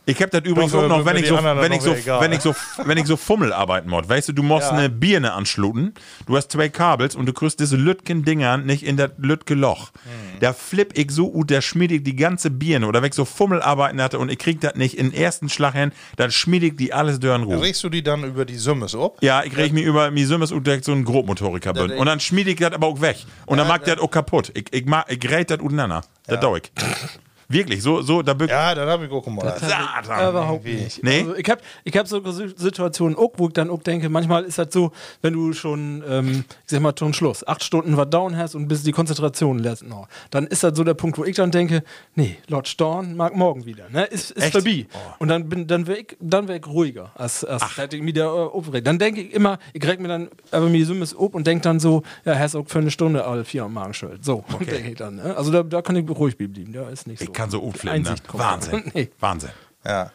Ich 0.06 0.20
hab 0.20 0.30
das 0.30 0.42
übrigens 0.44 0.72
Doch, 0.72 0.82
auch 0.84 0.88
noch, 0.88 1.04
wenn 1.06 1.16
die 1.16 1.22
ich 1.22 1.28
so, 1.28 1.36
wenn 1.42 1.72
ich 1.72 1.80
so, 1.80 1.92
wenn 2.20 2.32
ich 2.32 2.40
so, 2.40 2.54
wenn 2.84 2.98
ich 2.98 3.06
so 3.06 3.16
Fummel 3.16 3.52
arbeiten 3.52 3.88
muss. 3.88 4.08
Weißt 4.08 4.28
du, 4.28 4.32
du 4.32 4.42
musst 4.42 4.70
Ja. 4.70 4.76
eine 4.76 4.90
Birne 4.90 5.32
anschluten, 5.32 5.94
du 6.26 6.36
hast 6.36 6.52
zwei 6.52 6.68
Kabels 6.68 7.16
und 7.16 7.24
du 7.26 7.32
kriegst 7.32 7.58
diese 7.58 7.76
Lütgen-Dinger 7.76 8.58
nicht 8.58 8.82
in 8.82 8.96
das 8.98 9.12
Lütge-Loch. 9.16 9.90
Hm. 9.92 10.40
Da 10.40 10.52
flipp 10.52 10.98
ich 10.98 11.10
so 11.10 11.30
gut, 11.30 11.50
da 11.50 11.62
schmied 11.62 11.90
ich 11.90 12.02
die 12.02 12.16
ganze 12.16 12.50
Birne 12.50 12.86
oder 12.86 13.00
wenn 13.00 13.08
ich 13.08 13.14
so 13.14 13.24
Fummel 13.24 13.62
arbeiten 13.62 14.02
hatte 14.02 14.18
und 14.18 14.30
ich 14.30 14.38
krieg 14.38 14.60
das 14.60 14.74
nicht 14.74 14.98
in 14.98 15.10
den 15.10 15.18
ersten 15.20 15.48
Schlag 15.48 15.74
hin, 15.74 15.92
dann 16.16 16.30
schmied 16.30 16.62
ich 16.64 16.76
die 16.76 16.92
alles 16.92 17.18
durch 17.18 17.34
den 17.34 17.44
Ruhe. 17.44 17.62
Regst 17.62 17.82
du 17.82 17.88
die 17.88 18.02
dann 18.02 18.24
über 18.24 18.44
die 18.44 18.56
Summes 18.56 18.94
ab? 18.94 19.16
Ja, 19.22 19.42
ich 19.42 19.56
reg 19.56 19.72
mich 19.72 19.84
über 19.84 20.10
mir 20.10 20.26
Sümmes 20.26 20.52
und 20.52 20.66
direkt 20.66 20.84
so 20.84 20.92
ein 20.92 21.04
Grobmotoriker 21.04 21.72
bin. 21.72 21.90
Ja, 21.90 21.96
Und 21.96 22.06
dann 22.06 22.20
schmied 22.20 22.46
ich 22.48 22.56
das 22.56 22.72
aber 22.72 22.88
auch 22.88 23.00
weg. 23.00 23.16
Und 23.46 23.56
dann 23.58 23.68
mag 23.68 23.84
das 23.84 23.98
auch 23.98 24.10
kaputt. 24.10 24.52
Ich, 24.54 24.66
ich, 24.70 24.84
mag, 24.84 25.06
ich 25.10 25.30
rät 25.30 25.50
das 25.50 25.60
untereinander. 25.60 26.02
Das 26.26 26.40
dau 26.40 26.56
ich. 26.56 26.70
Wirklich, 27.48 27.82
so, 27.82 28.02
so, 28.02 28.22
da 28.22 28.32
bück- 28.32 28.48
Ja, 28.48 28.74
das 28.74 28.88
habe 28.88 29.06
ich 29.06 29.10
auch 29.12 29.26
mal. 29.26 29.56
Satan. 29.58 30.30
Überhaupt 30.30 30.64
nicht. 30.64 31.02
Nee? 31.02 31.20
Also 31.20 31.36
ich 31.36 31.48
habe 31.50 31.60
ich 31.84 31.96
hab 31.96 32.08
so 32.08 32.20
Si- 32.32 32.54
Situationen 32.56 33.16
auch, 33.16 33.32
wo 33.36 33.46
ich 33.48 33.52
dann 33.52 33.70
auch 33.70 33.82
denke, 33.82 34.08
manchmal 34.08 34.44
ist 34.44 34.58
das 34.58 34.68
so, 34.70 34.92
wenn 35.22 35.34
du 35.34 35.52
schon, 35.52 36.02
ähm, 36.08 36.44
ich 36.64 36.70
sag 36.70 36.80
mal, 36.80 36.94
schon 36.98 37.12
Schluss, 37.14 37.46
acht 37.46 37.62
Stunden 37.62 37.96
was 37.96 38.08
down 38.10 38.36
hast 38.36 38.54
und 38.54 38.68
bis 38.68 38.82
die 38.82 38.92
Konzentration 38.92 39.58
lässt 39.58 39.84
noch, 39.84 40.08
dann 40.30 40.46
ist 40.46 40.62
das 40.64 40.76
so 40.76 40.84
der 40.84 40.94
Punkt, 40.94 41.18
wo 41.18 41.24
ich 41.24 41.36
dann 41.36 41.50
denke, 41.50 41.82
nee, 42.14 42.36
Lord 42.48 42.68
Storn 42.68 43.16
mag 43.16 43.36
morgen 43.36 43.66
wieder, 43.66 43.88
ne? 43.90 44.04
Ist, 44.04 44.30
ist 44.32 44.42
Echt? 44.42 44.52
vorbei. 44.52 44.86
Und 45.18 45.28
dann 45.28 45.48
bin 45.48 45.66
dann 45.66 45.86
wär 45.86 45.98
ich, 45.98 46.16
dann 46.20 46.48
wär 46.48 46.56
ich 46.56 46.66
ruhiger, 46.66 47.10
als, 47.14 47.44
als 47.44 47.76
hätte 47.76 47.96
ich 47.96 48.02
mich 48.02 48.14
da 48.14 48.24
äh, 48.26 48.28
aufgeregt. 48.28 48.86
Dann 48.86 48.98
denke 48.98 49.20
ich 49.22 49.32
immer, 49.32 49.58
ich 49.72 49.86
reg 49.86 50.00
mir 50.00 50.08
dann 50.08 50.28
aber 50.50 50.68
mir 50.68 50.84
so 50.86 50.94
ab 51.24 51.34
und 51.34 51.46
denke 51.46 51.62
dann 51.62 51.80
so, 51.80 52.02
ja, 52.24 52.38
hast 52.38 52.54
auch 52.56 52.66
für 52.68 52.78
eine 52.78 52.90
Stunde 52.90 53.24
alle 53.24 53.44
vier 53.44 53.64
am 53.64 53.74
Magenschuld. 53.74 54.24
So, 54.24 54.44
denke 54.60 54.90
ich 54.90 54.96
dann. 54.96 55.16
Ne? 55.16 55.36
Also 55.36 55.50
da, 55.52 55.62
da 55.62 55.82
kann 55.82 55.96
ich 55.96 56.08
ruhig 56.08 56.36
bleiben, 56.36 56.72
da 56.72 56.88
ist 56.88 57.06
nicht 57.06 57.20
so. 57.20 57.33
Kann 57.34 57.50
so 57.50 57.60
umflippen, 57.60 58.02
ne? 58.02 58.14
Wahnsinn. 58.32 58.90
nee. 58.94 59.10
Wahnsinn. 59.20 59.50
Ja. 59.84 60.10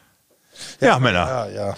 Ja, 0.81 0.99
Männer. 0.99 1.27
Ja, 1.27 1.47
ja. 1.49 1.75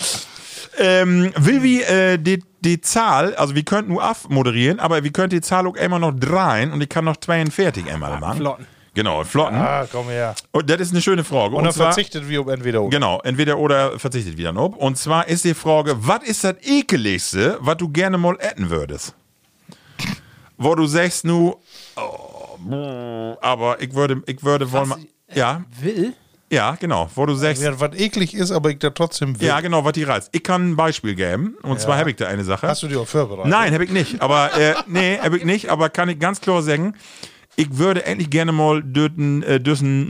Ähm, 0.77 1.34
will 1.35 1.61
wie 1.63 1.81
äh, 1.84 2.18
die, 2.18 2.43
die 2.61 2.81
Zahl, 2.81 3.35
also 3.35 3.55
wir 3.55 3.63
könnten 3.63 3.91
nur 3.91 4.03
abmoderieren, 4.03 4.80
aber 4.80 5.03
wir 5.03 5.11
könnten 5.11 5.35
die 5.35 5.41
Zahl 5.41 5.68
auch 5.68 5.76
immer 5.76 5.99
noch 5.99 6.13
dreien 6.13 6.72
und 6.72 6.81
ich 6.81 6.89
kann 6.89 7.05
noch 7.05 7.18
42 7.18 7.91
einmal 7.91 8.19
machen. 8.19 8.38
flotten. 8.38 8.68
Genau, 8.93 9.23
flotten. 9.23 9.55
Ah, 9.55 9.88
komm 9.89 10.09
her. 10.09 10.35
Und 10.51 10.69
das 10.69 10.81
ist 10.81 10.91
eine 10.91 11.01
schöne 11.01 11.23
Frage. 11.23 11.55
Und 11.55 11.63
dann 11.63 11.73
zwar, 11.73 11.93
verzichtet 11.93 12.27
wir 12.27 12.41
auf 12.41 12.47
entweder 12.47 12.81
oder. 12.81 12.89
Genau, 12.89 13.22
entweder 13.22 13.57
oder 13.57 13.97
verzichtet 13.97 14.38
wieder 14.38 14.51
noch. 14.51 14.76
Und 14.76 14.97
zwar 14.97 15.27
ist 15.27 15.45
die 15.45 15.53
Frage, 15.53 15.95
was 15.99 16.23
ist 16.23 16.43
das 16.43 16.55
ekeligste, 16.61 17.57
was 17.61 17.77
du 17.77 17.88
gerne 17.88 18.18
mal 18.18 18.38
essen 18.39 18.69
würdest? 18.69 19.13
Wo 20.57 20.76
du 20.76 20.85
sagst 20.88 21.23
nu, 21.26 21.55
oh, 21.95 23.38
aber 23.41 23.81
ich 23.81 23.93
würde, 23.95 24.22
ich 24.26 24.43
würde 24.43 24.72
wohl 24.72 24.85
mal, 24.85 24.99
ja, 25.33 25.63
Will? 25.81 26.13
ja, 26.51 26.75
genau, 26.79 27.09
wo 27.15 27.25
du 27.25 27.33
sagst, 27.35 27.61
Ja, 27.63 27.79
was 27.79 27.95
eklig 27.95 28.33
ist, 28.33 28.51
aber 28.51 28.69
ich 28.71 28.79
da 28.79 28.89
trotzdem 28.89 29.39
will. 29.39 29.47
ja, 29.47 29.59
genau, 29.61 29.85
was 29.85 29.93
die 29.93 30.03
reizt. 30.03 30.29
Ich 30.33 30.43
kann 30.43 30.71
ein 30.71 30.75
Beispiel 30.75 31.15
geben, 31.15 31.55
und 31.63 31.79
zwar 31.79 31.97
habe 31.97 32.09
ich 32.11 32.15
da 32.17 32.27
eine 32.27 32.43
Sache. 32.43 32.67
Hast 32.67 32.83
du 32.83 32.87
dich 32.87 32.97
auch 32.97 33.07
vorbereitet? 33.07 33.49
Nein, 33.49 33.73
habe 33.73 33.85
ich 33.85 33.91
nicht. 33.91 34.21
Aber 34.21 34.57
äh, 34.57 34.75
nee, 34.87 35.17
habe 35.19 35.37
ich 35.37 35.45
nicht. 35.45 35.69
Aber 35.69 35.89
kann 35.89 36.09
ich 36.09 36.19
ganz 36.19 36.41
klar 36.41 36.61
sagen, 36.61 36.95
ich 37.55 37.77
würde 37.77 38.05
endlich 38.05 38.29
gerne 38.29 38.51
mal 38.51 38.81
düssen, 38.81 39.43
äh, 39.43 39.59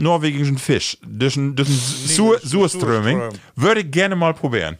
norwegischen 0.02 0.58
Fisch, 0.58 0.98
düssen 1.02 1.56
Sur, 1.56 2.38
Surströming, 2.40 3.18
Surström. 3.18 3.40
würde 3.56 3.80
ich 3.80 3.90
gerne 3.90 4.16
mal 4.16 4.32
probieren. 4.34 4.78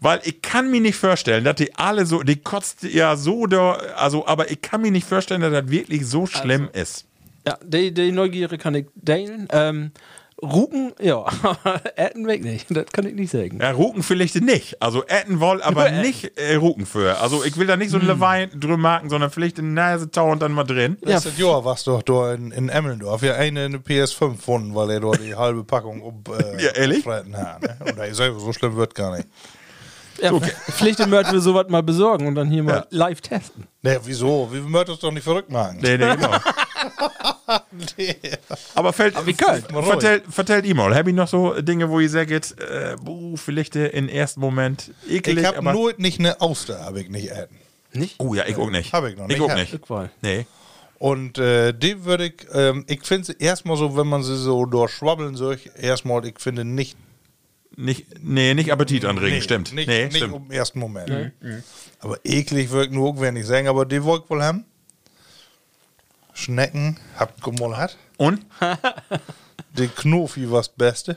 Weil 0.00 0.20
ich 0.24 0.42
kann 0.42 0.70
mir 0.70 0.80
nicht 0.80 0.96
vorstellen, 0.96 1.44
dass 1.44 1.56
die 1.56 1.74
alle 1.74 2.04
so, 2.06 2.22
die 2.22 2.36
kotzt 2.36 2.82
ja 2.82 3.16
so 3.16 3.46
da, 3.46 3.72
also, 3.96 4.26
aber 4.26 4.50
ich 4.50 4.60
kann 4.60 4.82
mir 4.82 4.90
nicht 4.90 5.06
vorstellen, 5.08 5.40
dass 5.40 5.52
das 5.52 5.70
wirklich 5.70 6.06
so 6.06 6.26
schlimm 6.26 6.68
ist. 6.72 7.06
Ja, 7.48 7.58
die, 7.64 7.92
die 7.92 8.12
Neugierde 8.12 8.58
kann 8.58 8.74
ich 8.74 8.86
teilen. 9.04 9.48
Ähm, 9.52 9.92
Ruken, 10.40 10.92
ja, 11.00 11.24
Äten 11.96 12.26
weg 12.28 12.44
nicht, 12.44 12.66
das 12.70 12.86
kann 12.92 13.06
ich 13.06 13.14
nicht 13.14 13.32
sagen. 13.32 13.58
Ja, 13.60 13.72
Ruken 13.72 14.04
vielleicht 14.04 14.36
nicht. 14.40 14.80
Also 14.80 15.02
Etten 15.06 15.40
woll, 15.40 15.60
aber 15.62 15.90
nicht 15.90 16.38
äh, 16.38 16.54
Ruken 16.54 16.86
für. 16.86 17.18
Also 17.18 17.42
ich 17.44 17.56
will 17.56 17.66
da 17.66 17.76
nicht 17.76 17.90
so 17.90 17.98
ein 17.98 18.06
Lewein 18.06 18.50
drüber 18.54 18.76
machen, 18.76 19.10
sondern 19.10 19.30
vielleicht 19.30 19.58
eine 19.58 19.68
Nase 19.68 20.08
und 20.20 20.40
dann 20.40 20.52
mal 20.52 20.62
drin. 20.62 20.96
Letztes 21.00 21.38
Jahr 21.38 21.64
warst 21.64 21.88
du 21.88 21.90
doch 21.92 22.02
da 22.02 22.34
in, 22.34 22.52
in 22.52 22.68
Emmendorf. 22.68 23.22
Ja, 23.22 23.34
eine 23.34 23.66
in 23.66 23.72
der 23.72 23.80
PS5 23.80 24.36
gefunden, 24.36 24.74
weil 24.76 24.90
er 24.90 25.00
dort 25.00 25.20
die 25.20 25.34
halbe 25.34 25.64
Packung 25.64 26.02
um, 26.02 26.22
äh, 26.38 26.62
Ja, 26.64 26.70
ehrlich? 26.70 27.04
hat. 27.04 27.26
Ne? 27.26 27.58
Und 27.80 27.98
er 27.98 28.14
selber 28.14 28.38
so 28.38 28.52
schlimm 28.52 28.76
wird 28.76 28.94
gar 28.94 29.16
nicht. 29.16 29.26
Ja, 30.22 30.32
Pflicht 30.38 31.00
im 31.00 31.10
Mörder 31.10 31.40
sowas 31.40 31.66
mal 31.68 31.82
besorgen 31.82 32.26
und 32.26 32.34
dann 32.34 32.50
hier 32.50 32.62
mal 32.62 32.86
live 32.90 33.20
testen. 33.20 33.66
Ne, 33.82 34.00
wieso? 34.04 34.48
Wir 34.50 34.60
möchten 34.62 34.92
uns 34.92 35.00
doch 35.00 35.12
nicht 35.12 35.22
verrückt 35.22 35.50
machen. 35.50 35.78
Nee, 35.80 35.96
nee, 35.96 36.14
genau. 36.16 36.36
Aber 38.74 38.92
fällt, 38.92 39.14
wie 39.26 39.34
können? 39.34 39.62
vertellt, 39.62 40.24
vertellt 40.28 40.66
ihm 40.66 40.76
mal, 40.76 40.94
habe 40.94 41.10
ich 41.10 41.16
noch 41.16 41.28
so 41.28 41.60
Dinge, 41.60 41.88
wo 41.90 42.00
ihr 42.00 42.10
sagt, 42.10 42.30
äh, 42.30 42.96
buh, 43.02 43.36
vielleicht 43.36 43.76
im 43.76 44.08
ersten 44.08 44.40
Moment 44.40 44.92
eklig, 45.08 45.38
Ich 45.38 45.44
habe 45.44 45.58
aber... 45.58 45.72
nur 45.72 45.94
nicht 45.96 46.18
eine 46.18 46.40
Auster, 46.40 46.84
habe 46.84 47.00
ich 47.00 47.08
nicht 47.08 47.30
essen. 47.30 47.56
Nicht? 47.92 48.16
Oh 48.18 48.34
ja, 48.34 48.44
ich 48.46 48.56
auch 48.56 48.70
nicht. 48.70 48.92
Hab 48.92 49.04
ich 49.06 49.16
noch 49.16 49.26
nicht. 49.26 49.36
Ich 49.36 49.42
auch 49.42 49.54
nicht. 49.54 49.74
Ich. 49.74 49.80
Nee. 50.20 50.46
Und 50.98 51.38
äh, 51.38 51.72
die 51.72 52.04
würde 52.04 52.26
ich, 52.26 52.46
ähm, 52.52 52.84
ich 52.88 53.02
finde 53.04 53.26
sie 53.26 53.36
erstmal 53.38 53.76
so, 53.76 53.96
wenn 53.96 54.08
man 54.08 54.22
sie 54.22 54.36
so 54.36 54.66
durchschwabbeln 54.66 55.36
soll, 55.36 55.58
erstmal, 55.80 56.24
ich 56.26 56.38
finde 56.38 56.64
nicht. 56.64 56.96
Nicht, 57.76 58.06
nee, 58.20 58.54
nicht 58.54 58.72
Appetit 58.72 59.04
anregen, 59.04 59.36
nee, 59.36 59.40
stimmt. 59.40 59.72
Nicht, 59.72 59.86
nee, 59.86 60.06
nicht 60.06 60.16
stimmt. 60.16 60.34
im 60.34 60.50
ersten 60.50 60.80
Moment. 60.80 61.32
Aber 62.00 62.18
eklig 62.24 62.72
wirkt 62.72 62.92
nur, 62.92 63.10
auch, 63.10 63.20
wenn 63.20 63.36
ich 63.36 63.46
sagen, 63.46 63.68
aber 63.68 63.86
die 63.86 64.02
wollte 64.02 64.24
ich 64.24 64.30
wohl 64.30 64.42
haben. 64.42 64.64
Schnecken, 66.38 66.96
habt 67.18 67.40
hat. 67.76 67.96
Und? 68.16 68.40
Die 69.76 69.88
Knofi 69.88 70.50
was 70.50 70.68
Beste. 70.68 71.16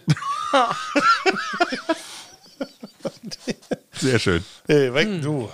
Sehr 3.94 4.20
schön. 4.20 4.44
Hey, 4.68 4.94
weg 4.94 5.22
du. 5.22 5.50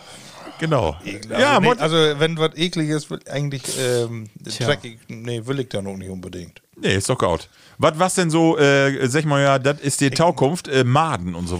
Genau. 0.59 0.95
Also, 1.05 1.33
Ja, 1.39 1.59
nee, 1.59 1.67
Mod- 1.67 1.79
also 1.79 1.95
wenn 2.19 2.37
was 2.37 2.55
eklig 2.55 2.89
ist, 2.89 3.09
will 3.11 3.19
eigentlich 3.29 3.63
ähm, 3.79 4.27
dreckig, 4.43 4.99
nee, 5.07 5.45
will 5.45 5.59
ich 5.59 5.69
da 5.69 5.81
noch 5.81 5.95
nicht 5.97 6.09
unbedingt. 6.09 6.61
nee, 6.77 6.95
ist 6.95 7.09
doch 7.09 7.17
gut. 7.17 7.47
Was 7.77 7.99
was 7.99 8.15
denn 8.15 8.29
so, 8.31 8.57
äh, 8.57 9.07
sag 9.07 9.25
mal 9.25 9.41
ja, 9.41 9.59
das 9.59 9.79
ist 9.81 10.01
die 10.01 10.09
Taukunft, 10.09 10.67
äh, 10.67 10.83
Maden 10.83 11.35
und 11.35 11.47
so 11.47 11.59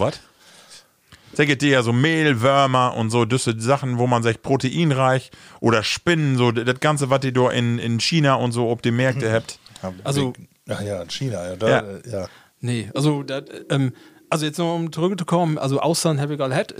ich 1.53 1.57
dir 1.59 1.69
ja 1.69 1.83
so 1.83 1.93
Mehl, 1.93 2.41
Würmer 2.41 2.95
und 2.95 3.09
so, 3.09 3.25
sind 3.43 3.61
Sachen, 3.61 3.97
wo 3.97 4.07
man 4.07 4.23
sagt, 4.23 4.41
proteinreich 4.41 5.31
oder 5.59 5.83
Spinnen, 5.83 6.37
so 6.37 6.51
das 6.51 6.79
Ganze, 6.79 7.09
was 7.09 7.23
ihr 7.23 7.33
da 7.33 7.49
in, 7.51 7.79
in 7.79 7.99
China 7.99 8.35
und 8.35 8.51
so 8.51 8.69
ob 8.69 8.81
die 8.81 8.91
Märkte 8.91 9.31
habt. 9.31 9.59
Also- 10.03 10.33
ach 10.69 10.81
ja, 10.81 11.01
in 11.01 11.09
China, 11.09 11.47
ja, 11.49 11.55
da, 11.55 11.69
Ja. 11.69 11.79
äh, 11.79 12.09
ja. 12.09 12.27
Nee, 12.59 12.89
also, 12.95 13.21
dat, 13.23 13.49
ähm, 13.69 13.93
also 14.29 14.45
jetzt 14.45 14.57
noch 14.59 14.75
um 14.75 14.91
zurückzukommen, 14.91 15.57
also 15.57 15.79
Austern 15.79 16.19
habe 16.19 16.35
ich 16.35 16.41
all 16.41 16.53
had. 16.53 16.73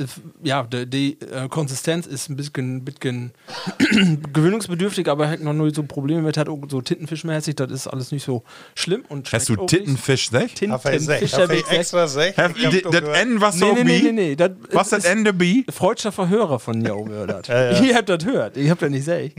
Ja, 0.44 0.64
die, 0.64 0.86
die 0.86 1.18
äh, 1.22 1.48
Konsistenz 1.48 2.06
ist 2.06 2.30
ein 2.30 2.36
bisschen, 2.36 2.84
bisschen 2.84 3.32
gewöhnungsbedürftig, 4.34 5.08
aber 5.10 5.30
hat 5.30 5.40
noch 5.40 5.54
nur 5.54 5.74
so 5.74 5.84
Probleme 5.84 6.22
mit, 6.22 6.38
hat 6.38 6.48
so 6.70 6.82
Tintenfischmäßig, 6.82 7.56
das 7.56 7.72
ist 7.72 7.88
alles 7.88 8.12
nicht 8.12 8.26
so 8.26 8.44
schlimm. 8.76 9.04
Und 9.10 9.32
Hast 9.32 9.50
du? 9.50 9.54
Hab 9.58 9.72
ich 9.72 10.30
sech, 10.30 10.54
Tintenfisch, 10.56 11.34
hab 11.34 11.42
habe 11.42 11.56
ich 11.56 11.62
ich 11.62 11.70
extra 11.72 12.08
sech. 12.08 12.38
Hab- 12.38 12.58
Ich 12.58 12.66
hab 12.66 12.92
Das 12.92 13.18
N, 13.22 13.40
was 13.42 13.56
Nee, 13.56 13.60
so 13.62 13.74
nee, 13.76 13.84
nee, 13.84 14.00
nee, 14.04 14.12
nee. 14.12 14.36
Das 14.36 14.52
Was 14.72 14.90
das 14.90 15.06
Ende 15.06 15.34
bi? 15.34 15.66
Freudscher 15.70 16.12
Verhörer 16.12 16.60
von 16.60 16.80
mir 16.82 16.96
gehört. 17.04 17.50
Ihr 17.50 17.96
habt 17.96 18.10
das 18.10 18.24
gehört. 18.24 18.58
Ich 18.58 18.70
hab 18.70 18.80
das 18.80 18.90
nicht 18.90 19.06
sech. 19.06 19.34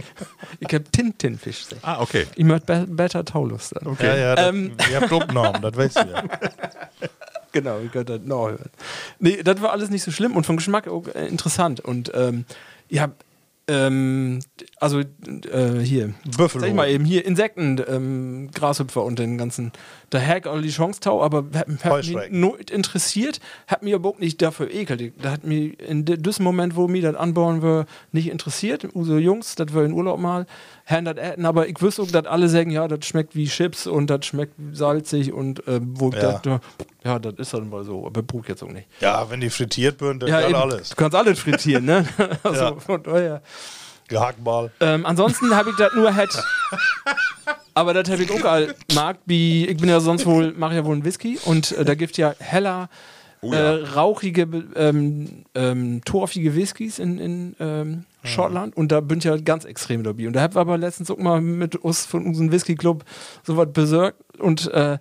Ich 0.60 0.72
hab 0.74 0.90
Tintenfisch 0.92 1.64
sech. 1.66 1.78
Ah, 1.82 2.00
okay. 2.00 2.26
Ich 2.36 2.44
möchte 2.44 2.66
be 2.66 2.86
better 2.88 3.24
Taulus 3.24 3.70
dann. 3.70 3.96
Ja, 4.00 4.16
ja, 4.16 4.48
Ähm. 4.48 4.72
ihr 4.90 5.00
habt 5.00 5.10
Drucknormen, 5.10 5.60
das 5.62 5.76
weißt 5.76 5.96
du 5.96 6.00
ja. 6.08 6.22
Genau, 7.52 7.80
ich 7.80 7.92
könnte 7.92 8.18
das 8.18 8.26
noch 8.26 8.48
hören. 8.48 8.70
Nee, 9.18 9.42
das 9.42 9.60
war 9.62 9.72
alles 9.72 9.90
nicht 9.90 10.02
so 10.02 10.10
schlimm 10.10 10.36
und 10.36 10.44
vom 10.44 10.56
Geschmack 10.56 10.88
auch 10.88 11.06
äh, 11.08 11.26
interessant. 11.26 11.80
Und 11.80 12.10
ähm, 12.14 12.44
ja, 12.88 13.10
ähm, 13.68 14.40
also 14.80 15.00
äh, 15.00 15.80
hier, 15.82 16.14
Buffalo. 16.24 16.60
sag 16.62 16.68
ich 16.68 16.74
mal 16.74 16.88
eben, 16.88 17.04
hier 17.04 17.26
Insekten, 17.26 17.78
ähm, 17.86 18.50
Grashüpfer 18.54 19.04
und 19.04 19.18
den 19.18 19.36
ganzen, 19.36 19.72
da 20.08 20.20
hat 20.20 20.46
all 20.46 20.62
die 20.62 20.70
Chance 20.70 21.00
tau, 21.00 21.22
aber 21.22 21.44
hat, 21.54 21.84
hat 21.84 22.06
mich 22.06 22.16
not 22.30 22.70
interessiert, 22.70 23.40
hat 23.66 23.82
mich 23.82 23.94
aber 23.94 24.08
auch 24.08 24.18
nicht 24.18 24.40
dafür 24.40 24.70
ekelt. 24.70 25.12
Da 25.20 25.32
hat 25.32 25.44
mich 25.44 25.78
in 25.80 26.06
diesem 26.06 26.44
Moment, 26.44 26.76
wo 26.76 26.88
mir 26.88 27.02
das 27.02 27.14
anbauen 27.14 27.62
wir, 27.62 27.84
nicht 28.10 28.30
interessiert. 28.30 28.88
Uso 28.94 29.18
Jungs, 29.18 29.54
das 29.54 29.74
wir 29.74 29.84
in 29.84 29.92
Urlaub 29.92 30.18
mal, 30.18 30.46
haben 30.88 31.04
das 31.04 31.16
äten, 31.18 31.44
aber 31.46 31.68
ich 31.68 31.80
wüsste 31.82 32.02
auch, 32.02 32.10
dass 32.10 32.24
alle 32.26 32.48
sagen, 32.48 32.70
ja, 32.70 32.88
das 32.88 33.04
schmeckt 33.06 33.36
wie 33.36 33.46
Chips 33.46 33.86
und 33.86 34.08
das 34.08 34.24
schmeckt 34.26 34.54
salzig 34.72 35.32
und 35.32 35.66
äh, 35.68 35.80
wo 35.82 36.10
Ja. 36.10 36.40
das, 36.42 36.60
ja, 37.04 37.18
das 37.18 37.34
ist 37.36 37.52
dann 37.54 37.68
mal 37.68 37.84
so, 37.84 38.06
aber 38.06 38.22
ich 38.42 38.48
jetzt 38.48 38.62
auch 38.62 38.70
nicht. 38.72 38.88
Ja, 39.00 39.28
wenn 39.30 39.40
die 39.40 39.50
frittiert 39.50 40.00
werden, 40.00 40.18
dann 40.18 40.28
Ja, 40.30 40.40
kann 40.40 40.50
eben, 40.50 40.58
alles. 40.60 40.88
du 40.90 40.96
kannst 40.96 41.14
alles 41.16 41.38
frittieren, 41.38 41.84
ne? 41.84 42.04
also 42.42 42.60
Ja. 42.64 42.74
von 42.76 43.02
daher. 43.02 43.42
Gehackball. 44.08 44.70
Ähm, 44.80 45.04
ansonsten 45.04 45.54
habe 45.54 45.68
ich 45.70 45.76
das 45.76 45.92
nur 45.94 46.10
het. 46.14 46.30
Aber 47.74 47.92
das 47.94 48.10
habe 48.10 48.22
ich 48.22 48.30
auch 48.30 48.44
all 48.44 48.74
mag, 48.94 49.18
wie 49.26 49.66
ich 49.66 49.76
bin 49.76 49.88
ja 49.88 50.00
sonst 50.00 50.24
wohl, 50.26 50.52
mache 50.56 50.74
ja 50.74 50.84
wohl 50.84 50.94
einen 50.94 51.04
Whisky 51.04 51.38
und 51.44 51.72
äh, 51.72 51.84
da 51.84 51.94
gibt 51.94 52.16
ja 52.16 52.34
heller, 52.38 52.88
Oh 53.40 53.52
ja. 53.52 53.76
äh, 53.76 53.84
rauchige, 53.94 54.48
ähm, 54.74 55.44
ähm, 55.54 56.00
torfige 56.04 56.56
Whiskys 56.56 56.98
in, 56.98 57.18
in 57.20 57.56
ähm, 57.60 58.04
Schottland 58.24 58.76
und 58.76 58.90
da 58.92 59.00
bin 59.00 59.18
ich 59.18 59.24
ja 59.24 59.36
ganz 59.36 59.64
extrem 59.64 60.02
dabei. 60.02 60.26
Und 60.26 60.34
da 60.34 60.40
habe 60.42 60.52
ich 60.52 60.58
aber 60.58 60.76
letztens 60.76 61.10
auch 61.10 61.18
mal 61.18 61.40
mit 61.40 61.76
uns 61.76 62.04
von 62.04 62.26
unserem 62.26 62.50
Whisky-Club 62.52 63.04
so 63.44 63.56
was 63.56 63.72
besorgt 63.72 64.18
und 64.38 64.66
äh, 64.72 64.98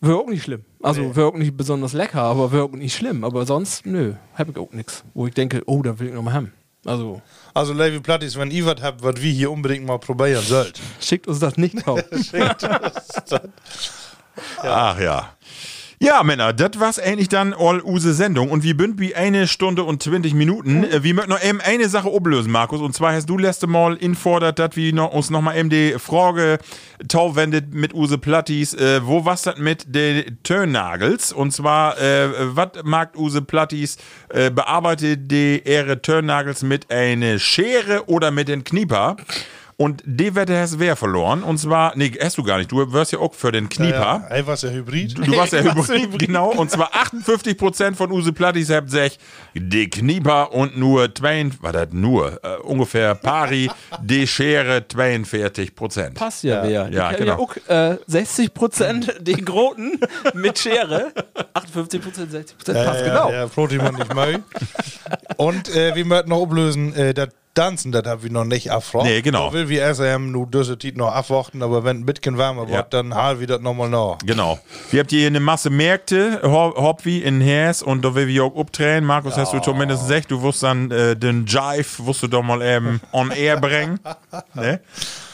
wäre 0.00 0.18
auch 0.18 0.28
nicht 0.28 0.44
schlimm. 0.44 0.64
Also 0.82 1.14
wäre 1.16 1.28
auch 1.28 1.36
nicht 1.36 1.56
besonders 1.56 1.92
lecker, 1.92 2.22
aber 2.22 2.52
wäre 2.52 2.64
auch 2.64 2.72
nicht 2.72 2.94
schlimm. 2.94 3.24
Aber 3.24 3.46
sonst, 3.46 3.86
nö, 3.86 4.14
habe 4.34 4.50
ich 4.52 4.58
auch 4.58 4.72
nichts. 4.72 5.04
Wo 5.14 5.26
ich 5.26 5.34
denke, 5.34 5.62
oh, 5.66 5.82
da 5.82 5.98
will 5.98 6.08
ich 6.08 6.14
noch 6.14 6.22
mal 6.22 6.32
haben. 6.32 6.52
Also 6.84 7.22
Also, 7.54 7.72
Levi 7.72 8.00
Plattis, 8.00 8.36
wenn 8.38 8.50
ihr 8.50 8.66
was 8.66 8.82
habt, 8.82 9.02
was 9.02 9.20
wir 9.20 9.32
hier 9.32 9.50
unbedingt 9.50 9.86
mal 9.86 9.98
probieren 9.98 10.42
sollt. 10.44 10.80
schickt 11.00 11.26
uns 11.26 11.38
das 11.38 11.56
nicht 11.56 11.86
auf. 11.88 12.02
Schickt 12.12 12.62
uns 12.62 13.08
das. 13.28 13.40
Ach 14.62 15.00
ja. 15.00 15.32
Ja, 16.00 16.22
Männer, 16.24 16.52
das 16.52 16.80
war's 16.80 16.98
eigentlich 16.98 17.28
dann 17.28 17.54
all 17.54 17.80
use 17.82 18.14
Sendung. 18.14 18.50
Und 18.50 18.62
wir 18.64 18.76
bünd 18.76 18.98
wie 18.98 19.14
eine 19.14 19.46
Stunde 19.46 19.84
und 19.84 20.02
20 20.02 20.34
Minuten. 20.34 20.84
Äh, 20.84 21.02
Wir 21.04 21.14
möchten 21.14 21.30
noch 21.30 21.42
eben 21.42 21.60
eine 21.60 21.88
Sache 21.88 22.08
ablösen, 22.14 22.50
Markus. 22.50 22.80
Und 22.80 22.94
zwar 22.94 23.12
hast 23.12 23.26
du 23.30 23.38
letzte 23.38 23.66
Mal 23.66 23.96
infordert, 23.96 24.58
dass 24.58 24.74
wir 24.74 24.92
noch, 24.92 25.12
uns 25.12 25.30
noch 25.30 25.40
mal 25.40 25.56
eben 25.56 25.70
die 25.70 25.94
Frage 25.98 26.58
tauwendet 27.08 27.72
mit 27.72 27.94
Use 27.94 28.18
Plattis. 28.18 28.74
Äh, 28.74 29.06
wo 29.06 29.24
was 29.24 29.42
das 29.42 29.58
mit 29.58 29.94
den 29.94 30.38
Turnnagels? 30.42 31.32
Und 31.32 31.52
zwar, 31.52 31.96
äh, 32.00 32.28
was 32.56 32.70
mag 32.82 33.16
Use 33.16 33.40
Plattis? 33.42 33.96
Äh, 34.28 34.50
bearbeitet 34.50 35.30
die 35.30 35.62
ihre 35.64 36.02
Turnnagels 36.02 36.62
mit 36.62 36.90
einer 36.90 37.38
Schere 37.38 38.08
oder 38.08 38.30
mit 38.30 38.48
den 38.48 38.64
Knieper? 38.64 39.16
Und 39.76 40.02
die 40.06 40.34
Wette 40.34 40.58
hast 40.58 40.78
wer 40.78 40.94
verloren. 40.96 41.42
Und 41.42 41.58
zwar, 41.58 41.96
nee, 41.96 42.12
hast 42.22 42.38
du 42.38 42.42
gar 42.44 42.58
nicht. 42.58 42.70
Du 42.70 42.92
wirst 42.92 43.12
ja 43.12 43.18
auch 43.18 43.34
für 43.34 43.50
den 43.50 43.68
Knieper. 43.68 44.24
Ja, 44.28 44.36
ey, 44.36 44.46
was 44.46 44.62
ja 44.62 44.70
Hybrid. 44.70 45.18
Du, 45.18 45.22
du 45.22 45.36
warst 45.36 45.52
ja 45.52 45.62
Hybrid, 45.64 46.18
genau. 46.18 46.50
Und 46.50 46.70
zwar 46.70 46.92
58% 46.94 47.94
von 47.94 48.12
Use 48.12 48.32
Plattis 48.32 48.70
habt 48.70 48.90
sich 48.90 49.18
die 49.54 49.90
Knieper 49.90 50.52
und 50.52 50.76
nur 50.78 51.12
22, 51.12 51.62
war 51.62 51.72
das 51.72 51.88
nur, 51.92 52.40
äh, 52.44 52.56
ungefähr 52.62 53.14
pari, 53.14 53.70
die 54.02 54.26
Schere 54.26 54.78
42%. 54.78 56.14
Passt 56.14 56.44
ja, 56.44 56.62
wer. 56.62 56.88
Ja, 56.88 57.10
Ich 57.10 57.16
kenn 57.16 57.26
genau. 57.26 57.42
auch, 57.42 57.56
äh, 57.68 57.96
60 58.06 58.54
Prozent 58.54 59.14
die 59.20 59.44
Groten 59.44 59.98
mit 60.34 60.58
Schere. 60.58 61.12
58 61.54 62.00
Prozent, 62.00 62.30
60 62.30 62.56
Prozent. 62.58 62.84
Passt 62.84 63.00
ja, 63.00 63.06
genau. 63.08 63.30
Ja, 63.30 63.46
Proti 63.48 63.76
man 63.78 63.94
nicht 63.94 64.14
mehr. 64.14 64.40
Und 65.36 65.68
äh, 65.74 65.94
wir 65.94 66.04
möchten 66.04 66.30
noch 66.30 66.42
ablösen, 66.42 66.94
äh, 66.94 67.12
das 67.14 67.28
Tanzen, 67.54 67.92
das 67.92 68.04
haben 68.04 68.22
wir 68.22 68.30
noch 68.32 68.44
nicht 68.44 68.66
erfragt. 68.66 69.04
Nee, 69.04 69.22
genau. 69.22 69.46
Da 69.48 69.52
will 69.52 69.68
wir 69.68 69.94
SM 69.94 70.30
nur 70.32 70.46
diese 70.46 70.78
Zeit 70.78 70.96
noch 70.96 71.12
abwarten, 71.12 71.62
aber 71.62 71.84
wenn 71.84 71.98
ein 72.00 72.06
bisschen 72.06 72.36
warmer 72.36 72.64
Ja. 72.68 72.78
wird, 72.78 72.92
dann 72.94 73.14
halen 73.14 73.40
wir 73.40 73.46
das 73.46 73.60
nochmal 73.60 73.88
nach. 73.88 74.18
Genau. 74.26 74.58
Wir 74.90 75.00
habt 75.00 75.10
hier 75.10 75.26
eine 75.26 75.40
Masse 75.40 75.70
Märkte, 75.70 76.40
ho- 76.42 76.74
hopp 76.76 77.04
wie 77.04 77.22
in 77.22 77.40
Hers 77.40 77.82
und 77.82 78.04
da 78.04 78.14
will 78.14 78.26
wir 78.26 78.44
auch 78.44 78.56
abdrehen. 78.58 79.04
Markus, 79.04 79.36
hast 79.36 79.52
du 79.52 79.60
zumindest 79.60 80.02
gesagt, 80.02 80.30
du 80.30 80.42
wirst 80.42 80.62
dann 80.62 80.90
äh, 80.90 81.16
den 81.16 81.46
Jive, 81.46 82.06
wirst 82.06 82.22
du 82.22 82.26
doch 82.28 82.42
mal 82.42 82.60
eben 82.62 83.00
on 83.12 83.30
air 83.30 83.58
bringen. 83.60 84.00
ne? 84.54 84.80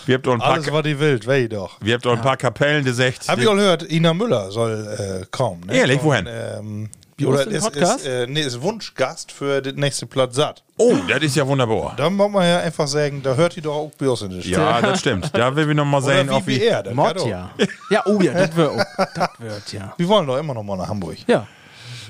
Wir 0.06 0.14
habt 0.16 0.26
auch 0.28 0.32
ein 0.32 0.38
paar, 0.38 0.52
Alles, 0.54 0.72
was 0.72 0.82
die 0.82 0.98
will, 0.98 1.20
weh 1.26 1.46
doch. 1.48 1.76
wir 1.80 1.94
habt 1.94 2.06
auch 2.06 2.12
ein 2.16 2.22
paar 2.22 2.36
Kapellen 2.36 2.84
gesagt. 2.84 3.28
Hab 3.28 3.38
ich 3.38 3.46
auch 3.46 3.54
gehört, 3.54 3.90
Ina 3.90 4.12
Müller 4.14 4.50
soll 4.50 5.22
äh, 5.22 5.26
kommen. 5.30 5.64
Ne? 5.66 5.74
Ehrlich, 5.76 5.98
Und, 6.00 6.04
wohin? 6.04 6.26
Ähm, 6.28 6.88
Wie 6.90 6.99
oder 7.26 7.46
ist, 7.46 7.64
Podcast? 7.64 8.00
ist, 8.00 8.06
äh, 8.06 8.26
nee, 8.26 8.40
ist 8.40 8.60
Wunschgast 8.62 9.32
für 9.32 9.60
den 9.60 9.76
nächsten 9.76 10.08
Platz 10.08 10.36
satt. 10.36 10.62
Oh, 10.76 10.94
das 11.08 11.22
ist 11.22 11.36
ja 11.36 11.46
wunderbar. 11.46 11.94
Da 11.96 12.08
muss 12.08 12.30
man 12.30 12.46
ja 12.46 12.60
einfach 12.60 12.88
sagen, 12.88 13.22
da 13.22 13.34
hört 13.34 13.56
die 13.56 13.60
doch 13.60 13.74
auch 13.74 13.90
in 14.22 14.30
der 14.30 14.40
Stadt. 14.40 14.52
Ja, 14.52 14.80
das 14.80 15.00
stimmt. 15.00 15.30
Da 15.32 15.54
will 15.54 15.66
wir 15.68 15.74
noch 15.74 15.84
mal 15.84 16.02
Oder 16.02 16.06
sehen, 16.16 16.28
wie, 16.30 16.34
ob 16.34 16.46
wie 16.46 16.60
wir. 16.60 16.70
er. 16.70 16.82
doch. 17.14 17.26
ja. 17.26 17.50
Ja, 17.90 18.02
oh 18.06 18.20
ja, 18.20 18.32
das 18.32 18.56
wird, 18.56 18.72
das 19.14 19.30
wird, 19.38 19.72
ja. 19.72 19.94
Wir 19.96 20.08
wollen 20.08 20.26
doch 20.26 20.38
immer 20.38 20.54
noch 20.54 20.62
mal 20.62 20.76
nach 20.76 20.88
Hamburg. 20.88 21.18
Ja. 21.26 21.46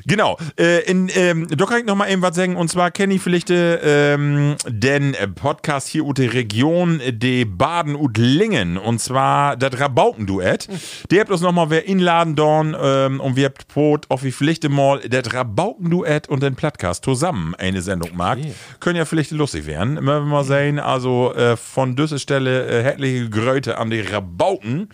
Genau. 0.06 0.38
Äh, 0.58 0.84
in, 0.90 1.10
ähm, 1.14 1.46
da 1.48 1.66
kann 1.66 1.80
ich 1.80 1.86
noch 1.86 1.96
mal 1.96 2.10
eben 2.10 2.22
was 2.22 2.36
sagen. 2.36 2.56
Und 2.56 2.68
zwar 2.68 2.90
kenne 2.90 3.14
ich 3.14 3.20
vielleicht 3.20 3.50
äh, 3.50 4.14
ähm, 4.14 4.56
den 4.66 5.16
Podcast 5.34 5.88
hier 5.88 6.04
ut 6.04 6.18
der 6.18 6.32
Region 6.32 7.00
äh, 7.00 7.12
de 7.12 7.44
Baden 7.44 7.94
und 7.94 8.18
Lingen. 8.18 8.78
Und 8.78 9.00
zwar 9.00 9.56
das 9.56 9.78
Rabaukenduett. 9.78 10.68
Der 11.10 11.20
habt 11.20 11.30
uns 11.30 11.40
noch 11.40 11.52
mal 11.52 11.70
wer 11.70 11.86
inladen 11.86 12.36
dorn 12.36 12.76
ähm, 12.80 13.20
und 13.20 13.36
wir 13.36 13.46
habt 13.46 13.68
Brot 13.68 14.06
auf 14.08 14.22
wie 14.24 14.32
vielleicht 14.32 14.68
mal 14.68 15.00
das 15.00 15.32
Rabaukenduett 15.32 16.28
und 16.28 16.42
den 16.42 16.56
Podcast 16.56 17.04
zusammen 17.04 17.54
eine 17.56 17.82
Sendung 17.82 18.16
mag. 18.16 18.38
Können 18.80 18.96
ja 18.96 19.04
vielleicht 19.04 19.30
lustig 19.30 19.66
werden. 19.66 19.96
Wenn 19.96 20.04
wir 20.04 20.20
mal 20.20 20.44
sehen, 20.44 20.78
also 20.78 21.34
äh, 21.34 21.56
von 21.56 21.96
dieser 21.96 22.18
Stelle 22.18 22.66
äh, 22.66 22.82
herzliche 22.82 23.28
Gröte 23.28 23.78
an 23.78 23.90
die 23.90 24.00
Rabauken, 24.00 24.88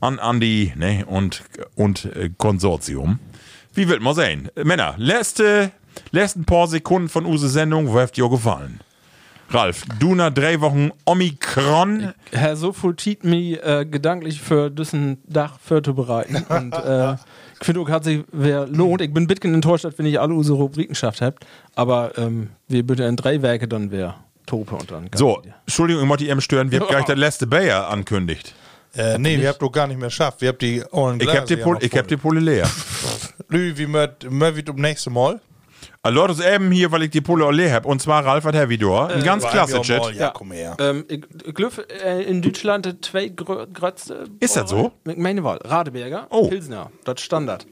an 0.00 0.18
Andi 0.18 0.72
ne, 0.76 1.04
und, 1.06 1.42
und 1.74 2.04
äh, 2.04 2.30
Konsortium. 2.36 3.18
Wie 3.76 3.88
wird 3.90 4.00
man 4.00 4.14
sehen? 4.14 4.48
Männer, 4.64 4.94
letzte, 4.96 5.70
letzten 6.10 6.46
paar 6.46 6.66
Sekunden 6.66 7.10
von 7.10 7.26
Use 7.26 7.50
Sendung, 7.50 7.92
wo 7.92 8.00
habt 8.00 8.16
ihr 8.16 8.26
gefallen? 8.30 8.80
Ralf, 9.50 9.84
du 9.98 10.14
nach 10.14 10.30
drei 10.30 10.62
Wochen 10.62 10.92
Omikron. 11.04 12.14
Herr 12.32 12.56
so 12.56 12.72
viel 12.72 12.94
Tiet 12.94 13.22
mir 13.22 13.62
äh, 13.62 13.84
gedanklich 13.84 14.40
für 14.40 14.70
diesen 14.70 15.18
Dach 15.26 15.58
vorzubereiten. 15.60 16.36
Und 16.48 16.72
äh, 16.72 17.16
ich 17.60 17.66
finde 17.66 17.82
auch, 17.82 17.90
hat 17.90 18.04
sich 18.04 18.24
wer 18.32 18.66
lohnt. 18.66 19.02
Ich 19.02 19.12
bin 19.12 19.24
ein 19.24 19.26
bisschen 19.26 19.52
enttäuscht, 19.52 19.84
dass 19.84 19.98
wir 19.98 20.04
nicht 20.04 20.20
alle 20.20 20.32
unsere 20.32 20.56
Rubriken 20.56 20.94
geschafft 20.94 21.20
habt. 21.20 21.46
Aber 21.74 22.16
ähm, 22.16 22.48
wir 22.68 22.82
bitte 22.82 23.04
in 23.04 23.16
drei 23.16 23.42
Werke 23.42 23.68
dann 23.68 23.90
wer 23.90 24.16
Tope 24.46 24.74
und 24.74 24.90
dann. 24.90 25.10
So, 25.14 25.42
Entschuldigung, 25.66 26.02
ich 26.02 26.08
wollte 26.08 26.24
eben 26.24 26.40
stören. 26.40 26.70
Wir 26.70 26.80
haben 26.80 26.88
gleich 26.90 27.04
das 27.04 27.18
letzte 27.18 27.46
Bayer 27.46 27.90
ankündigt. 27.90 28.54
Äh, 28.96 29.18
nee, 29.18 29.38
wir 29.40 29.48
habt 29.50 29.60
doch 29.62 29.70
gar 29.70 29.86
nicht 29.86 29.98
mehr 29.98 30.08
geschafft. 30.08 30.40
Wir 30.40 30.48
habt 30.50 30.62
die 30.62 30.82
ollen 30.90 31.20
Ich 31.20 31.28
hab 31.28 31.46
die, 31.46 31.56
Pol 31.56 31.78
ich 31.80 31.96
hab 31.96 32.08
die 32.08 32.16
Pulle 32.16 32.40
leer. 32.40 32.68
Lü, 33.48 33.76
wie 33.76 33.86
möcht 33.86 34.68
um 34.70 34.76
nächste 34.80 35.10
Mal? 35.10 35.40
Also 36.02 36.14
Leute, 36.20 36.32
ist 36.34 36.44
eben 36.44 36.70
hier, 36.70 36.90
weil 36.92 37.02
ich 37.02 37.10
die 37.10 37.20
Pulle 37.20 37.44
auch 37.44 37.50
leer 37.50 37.72
hab. 37.74 37.84
Und 37.84 38.00
zwar 38.00 38.24
Ralf 38.24 38.44
hat 38.44 38.54
Herr 38.54 38.68
Video. 38.68 38.96
Ein 39.06 39.22
ganz 39.24 39.42
War 39.44 39.50
klasse 39.50 39.80
Chat. 39.82 40.00
mal, 40.02 40.14
Ja, 40.14 40.30
komm 40.30 40.52
her. 40.52 40.76
Ähm, 40.78 41.04
ich 41.08 41.24
äh, 42.04 42.22
in 42.22 42.42
Deutschland 42.42 42.86
die 42.86 43.00
zwei 43.00 43.24
grö- 43.26 43.66
größte. 43.72 44.24
Ist 44.40 44.56
das 44.56 44.70
so? 44.70 44.92
Ich 45.06 45.16
meine 45.16 45.42
Wahl. 45.44 45.58
Radeberger, 45.64 46.26
Oh. 46.30 46.48
Pilsner. 46.48 46.90
Das 47.04 47.20
Standard. 47.20 47.66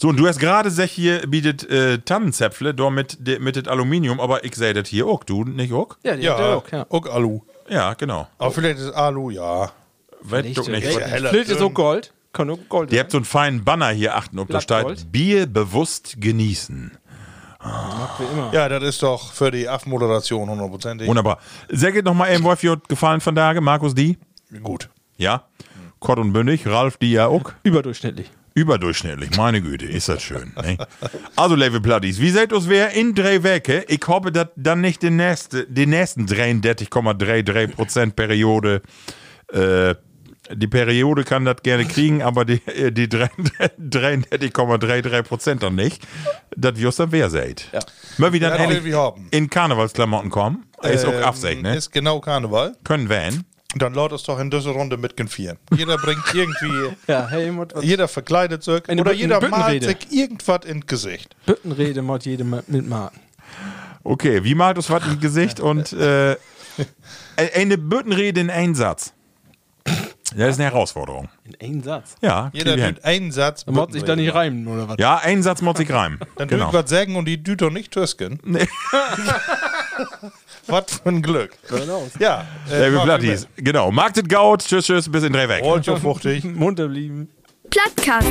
So, 0.00 0.08
und 0.08 0.16
du 0.18 0.26
hast 0.28 0.38
gerade 0.38 0.68
gesagt, 0.68 0.90
hier 0.90 1.26
bietet 1.26 1.68
äh, 1.70 1.98
Tannenzäpfle, 1.98 2.74
da 2.74 2.90
mit, 2.90 3.26
de- 3.26 3.38
mit 3.38 3.56
dem 3.56 3.68
Aluminium, 3.68 4.20
aber 4.20 4.44
ich 4.44 4.54
sehe 4.54 4.72
das 4.74 4.88
hier 4.88 5.06
auch, 5.06 5.24
du, 5.24 5.44
nicht 5.44 5.72
auch? 5.72 5.96
Ja, 6.04 6.14
die 6.16 6.22
ihr 6.22 6.28
Ja, 6.30 6.54
auch, 6.56 6.68
ja. 6.70 6.86
auch 6.88 7.06
Alu. 7.06 7.40
Ja, 7.68 7.94
genau. 7.94 8.28
Aber 8.38 8.50
vielleicht 8.50 8.78
ist 8.78 8.92
Alu, 8.92 9.30
ja. 9.30 9.70
Weiß 10.20 10.54
doch 10.54 10.68
nicht. 10.68 10.86
Flilt 10.86 11.48
ist 11.48 11.60
auch 11.60 11.74
Gold. 11.74 12.12
Kann 12.32 12.50
auch 12.50 12.58
Gold 12.68 12.92
Ihr 12.92 13.00
habt 13.00 13.10
so 13.10 13.18
einen 13.18 13.24
feinen 13.24 13.64
Banner 13.64 13.88
hier 13.88 14.14
achten, 14.16 14.38
ob 14.38 14.48
da 14.48 14.60
steht 14.60 15.10
Bier 15.10 15.46
bewusst 15.46 16.16
genießen. 16.20 16.92
Ja, 18.52 18.68
das 18.68 18.84
ist 18.84 19.02
doch 19.02 19.32
für 19.32 19.50
die 19.50 19.68
Affenmoderation 19.68 20.48
hundertprozentig. 20.48 21.08
Wunderbar. 21.08 21.38
Sehr 21.68 21.92
geht 21.92 22.04
nochmal 22.04 22.32
eben, 22.32 22.44
Wolf, 22.44 22.62
gefallen 22.88 23.20
von 23.20 23.34
Tage. 23.34 23.60
Markus, 23.60 23.94
die? 23.94 24.16
Gut. 24.62 24.88
Ja. 25.16 25.44
Kort 25.98 26.18
und 26.20 26.32
bündig. 26.32 26.66
Ralf, 26.66 26.96
die 26.98 27.12
ja 27.12 27.26
auch. 27.26 27.52
Überdurchschnittlich. 27.64 28.30
Überdurchschnittlich, 28.54 29.36
meine 29.36 29.62
Güte, 29.62 29.86
ist 29.86 30.08
das 30.08 30.22
schön. 30.22 30.52
Ne? 30.60 30.78
Also, 31.36 31.54
Level 31.54 31.80
Platties, 31.80 32.20
wie 32.20 32.30
seht 32.30 32.52
uns 32.52 32.68
wer 32.68 32.90
in 32.90 33.14
drei 33.14 33.44
Wecke? 33.44 33.84
Ich 33.86 34.00
hoffe, 34.08 34.32
dass 34.32 34.48
dann 34.56 34.80
nicht 34.80 35.02
den, 35.02 35.14
nächste, 35.16 35.64
den 35.66 35.90
nächsten 35.90 36.26
33,33% 36.26 38.12
Periode, 38.14 38.82
äh, 39.52 39.94
die 40.52 40.66
Periode 40.68 41.24
kann 41.24 41.44
das 41.44 41.56
gerne 41.62 41.84
kriegen, 41.86 42.22
aber 42.22 42.44
die, 42.44 42.60
äh, 42.66 42.90
die 42.92 43.08
33,33% 43.08 45.54
dann 45.60 45.74
nicht. 45.74 46.06
Das 46.56 46.76
wirst 46.76 47.00
dann 47.00 47.12
wer 47.12 47.30
seht. 47.30 47.68
Ja. 47.72 47.80
Mal 48.18 48.32
wieder 48.32 48.56
Ja, 48.58 48.84
wir 48.84 48.96
haben. 48.98 49.28
in 49.30 49.48
Karnevalsklamotten 49.50 50.30
kommen. 50.30 50.64
Ist 50.82 51.04
auch 51.04 51.12
Ähm, 51.12 51.24
Abseg, 51.24 51.62
ne? 51.62 51.76
Ist 51.76 51.92
genau 51.92 52.20
Karneval. 52.20 52.74
Können 52.84 53.08
wir 53.08 53.30
Dann 53.74 53.94
laut 53.94 54.12
es 54.12 54.22
doch 54.22 54.38
in 54.38 54.50
dieser 54.50 54.70
Runde 54.70 54.96
mit 54.96 55.14
vieren. 55.28 55.58
Jeder 55.76 55.96
bringt 55.98 56.22
irgendwie, 56.34 56.94
Ja, 57.06 57.28
Helmut, 57.28 57.74
was 57.74 57.84
jeder 57.84 58.08
verkleidet 58.08 58.62
sich 58.62 58.88
oder 59.00 59.12
Bütten- 59.12 59.18
jeder 59.18 59.48
malt 59.48 59.84
sich 59.84 59.96
irgendwas 60.10 60.64
ins 60.64 60.86
Gesicht. 60.86 61.36
Büttenrede 61.46 62.00
macht 62.02 62.24
jedem 62.26 62.50
mitmachen. 62.68 63.18
Okay, 64.04 64.42
wie 64.44 64.54
malt 64.54 64.76
uns 64.78 64.88
was 64.88 65.04
im 65.06 65.20
Gesicht 65.20 65.60
und 65.68 65.92
äh, 65.92 66.36
eine 67.54 67.76
Büttenrede 67.76 68.40
in 68.40 68.50
einen 68.50 68.74
Satz. 68.74 69.12
Das 70.36 70.50
ist 70.50 70.60
eine 70.60 70.70
Herausforderung. 70.70 71.28
In 71.44 71.54
einem 71.60 71.82
Satz. 71.82 72.14
Ja, 72.20 72.50
Jeder 72.52 72.76
tut 72.76 73.04
einen 73.04 73.32
Satz. 73.32 73.64
Da 73.64 73.72
muss 73.72 73.92
sich 73.92 74.04
da 74.04 74.14
nicht 74.14 74.34
reimen, 74.34 74.66
oder 74.66 74.88
was? 74.88 74.96
Ja, 74.98 75.16
einen 75.16 75.42
Satz 75.42 75.62
muss 75.62 75.80
ich 75.80 75.90
reimen. 75.90 76.20
Dann 76.36 76.48
genau. 76.48 76.66
tut 76.66 76.74
was 76.74 76.90
sagen 76.90 77.16
und 77.16 77.24
die 77.24 77.42
tut 77.42 77.62
doch 77.62 77.70
nicht 77.70 77.92
tüsken. 77.92 78.38
was 80.66 81.00
für 81.02 81.08
ein 81.08 81.22
Glück. 81.22 81.56
Ja, 82.18 82.46
Äh, 82.70 82.82
wir 82.82 82.90
Marc, 82.92 83.04
Plattis. 83.04 83.48
Genau. 83.56 83.90
Marktet 83.90 84.28
Gaut. 84.28 84.64
Tschüss, 84.64 84.86
tschüss. 84.86 85.10
Bis 85.10 85.24
in 85.24 85.32
drei 85.32 85.48
weg. 85.48 85.62
Holt 85.64 85.86
schon 85.86 86.00
fruchtig. 86.00 86.44
Munter 86.54 86.88
blieben. 86.88 87.28
Plattkast. 87.70 88.28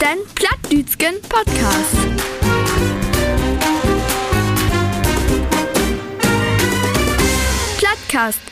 Den 0.00 0.18
Plattdütschen 0.34 1.20
Podcast. 1.28 2.41
Plattkast. 8.12 8.51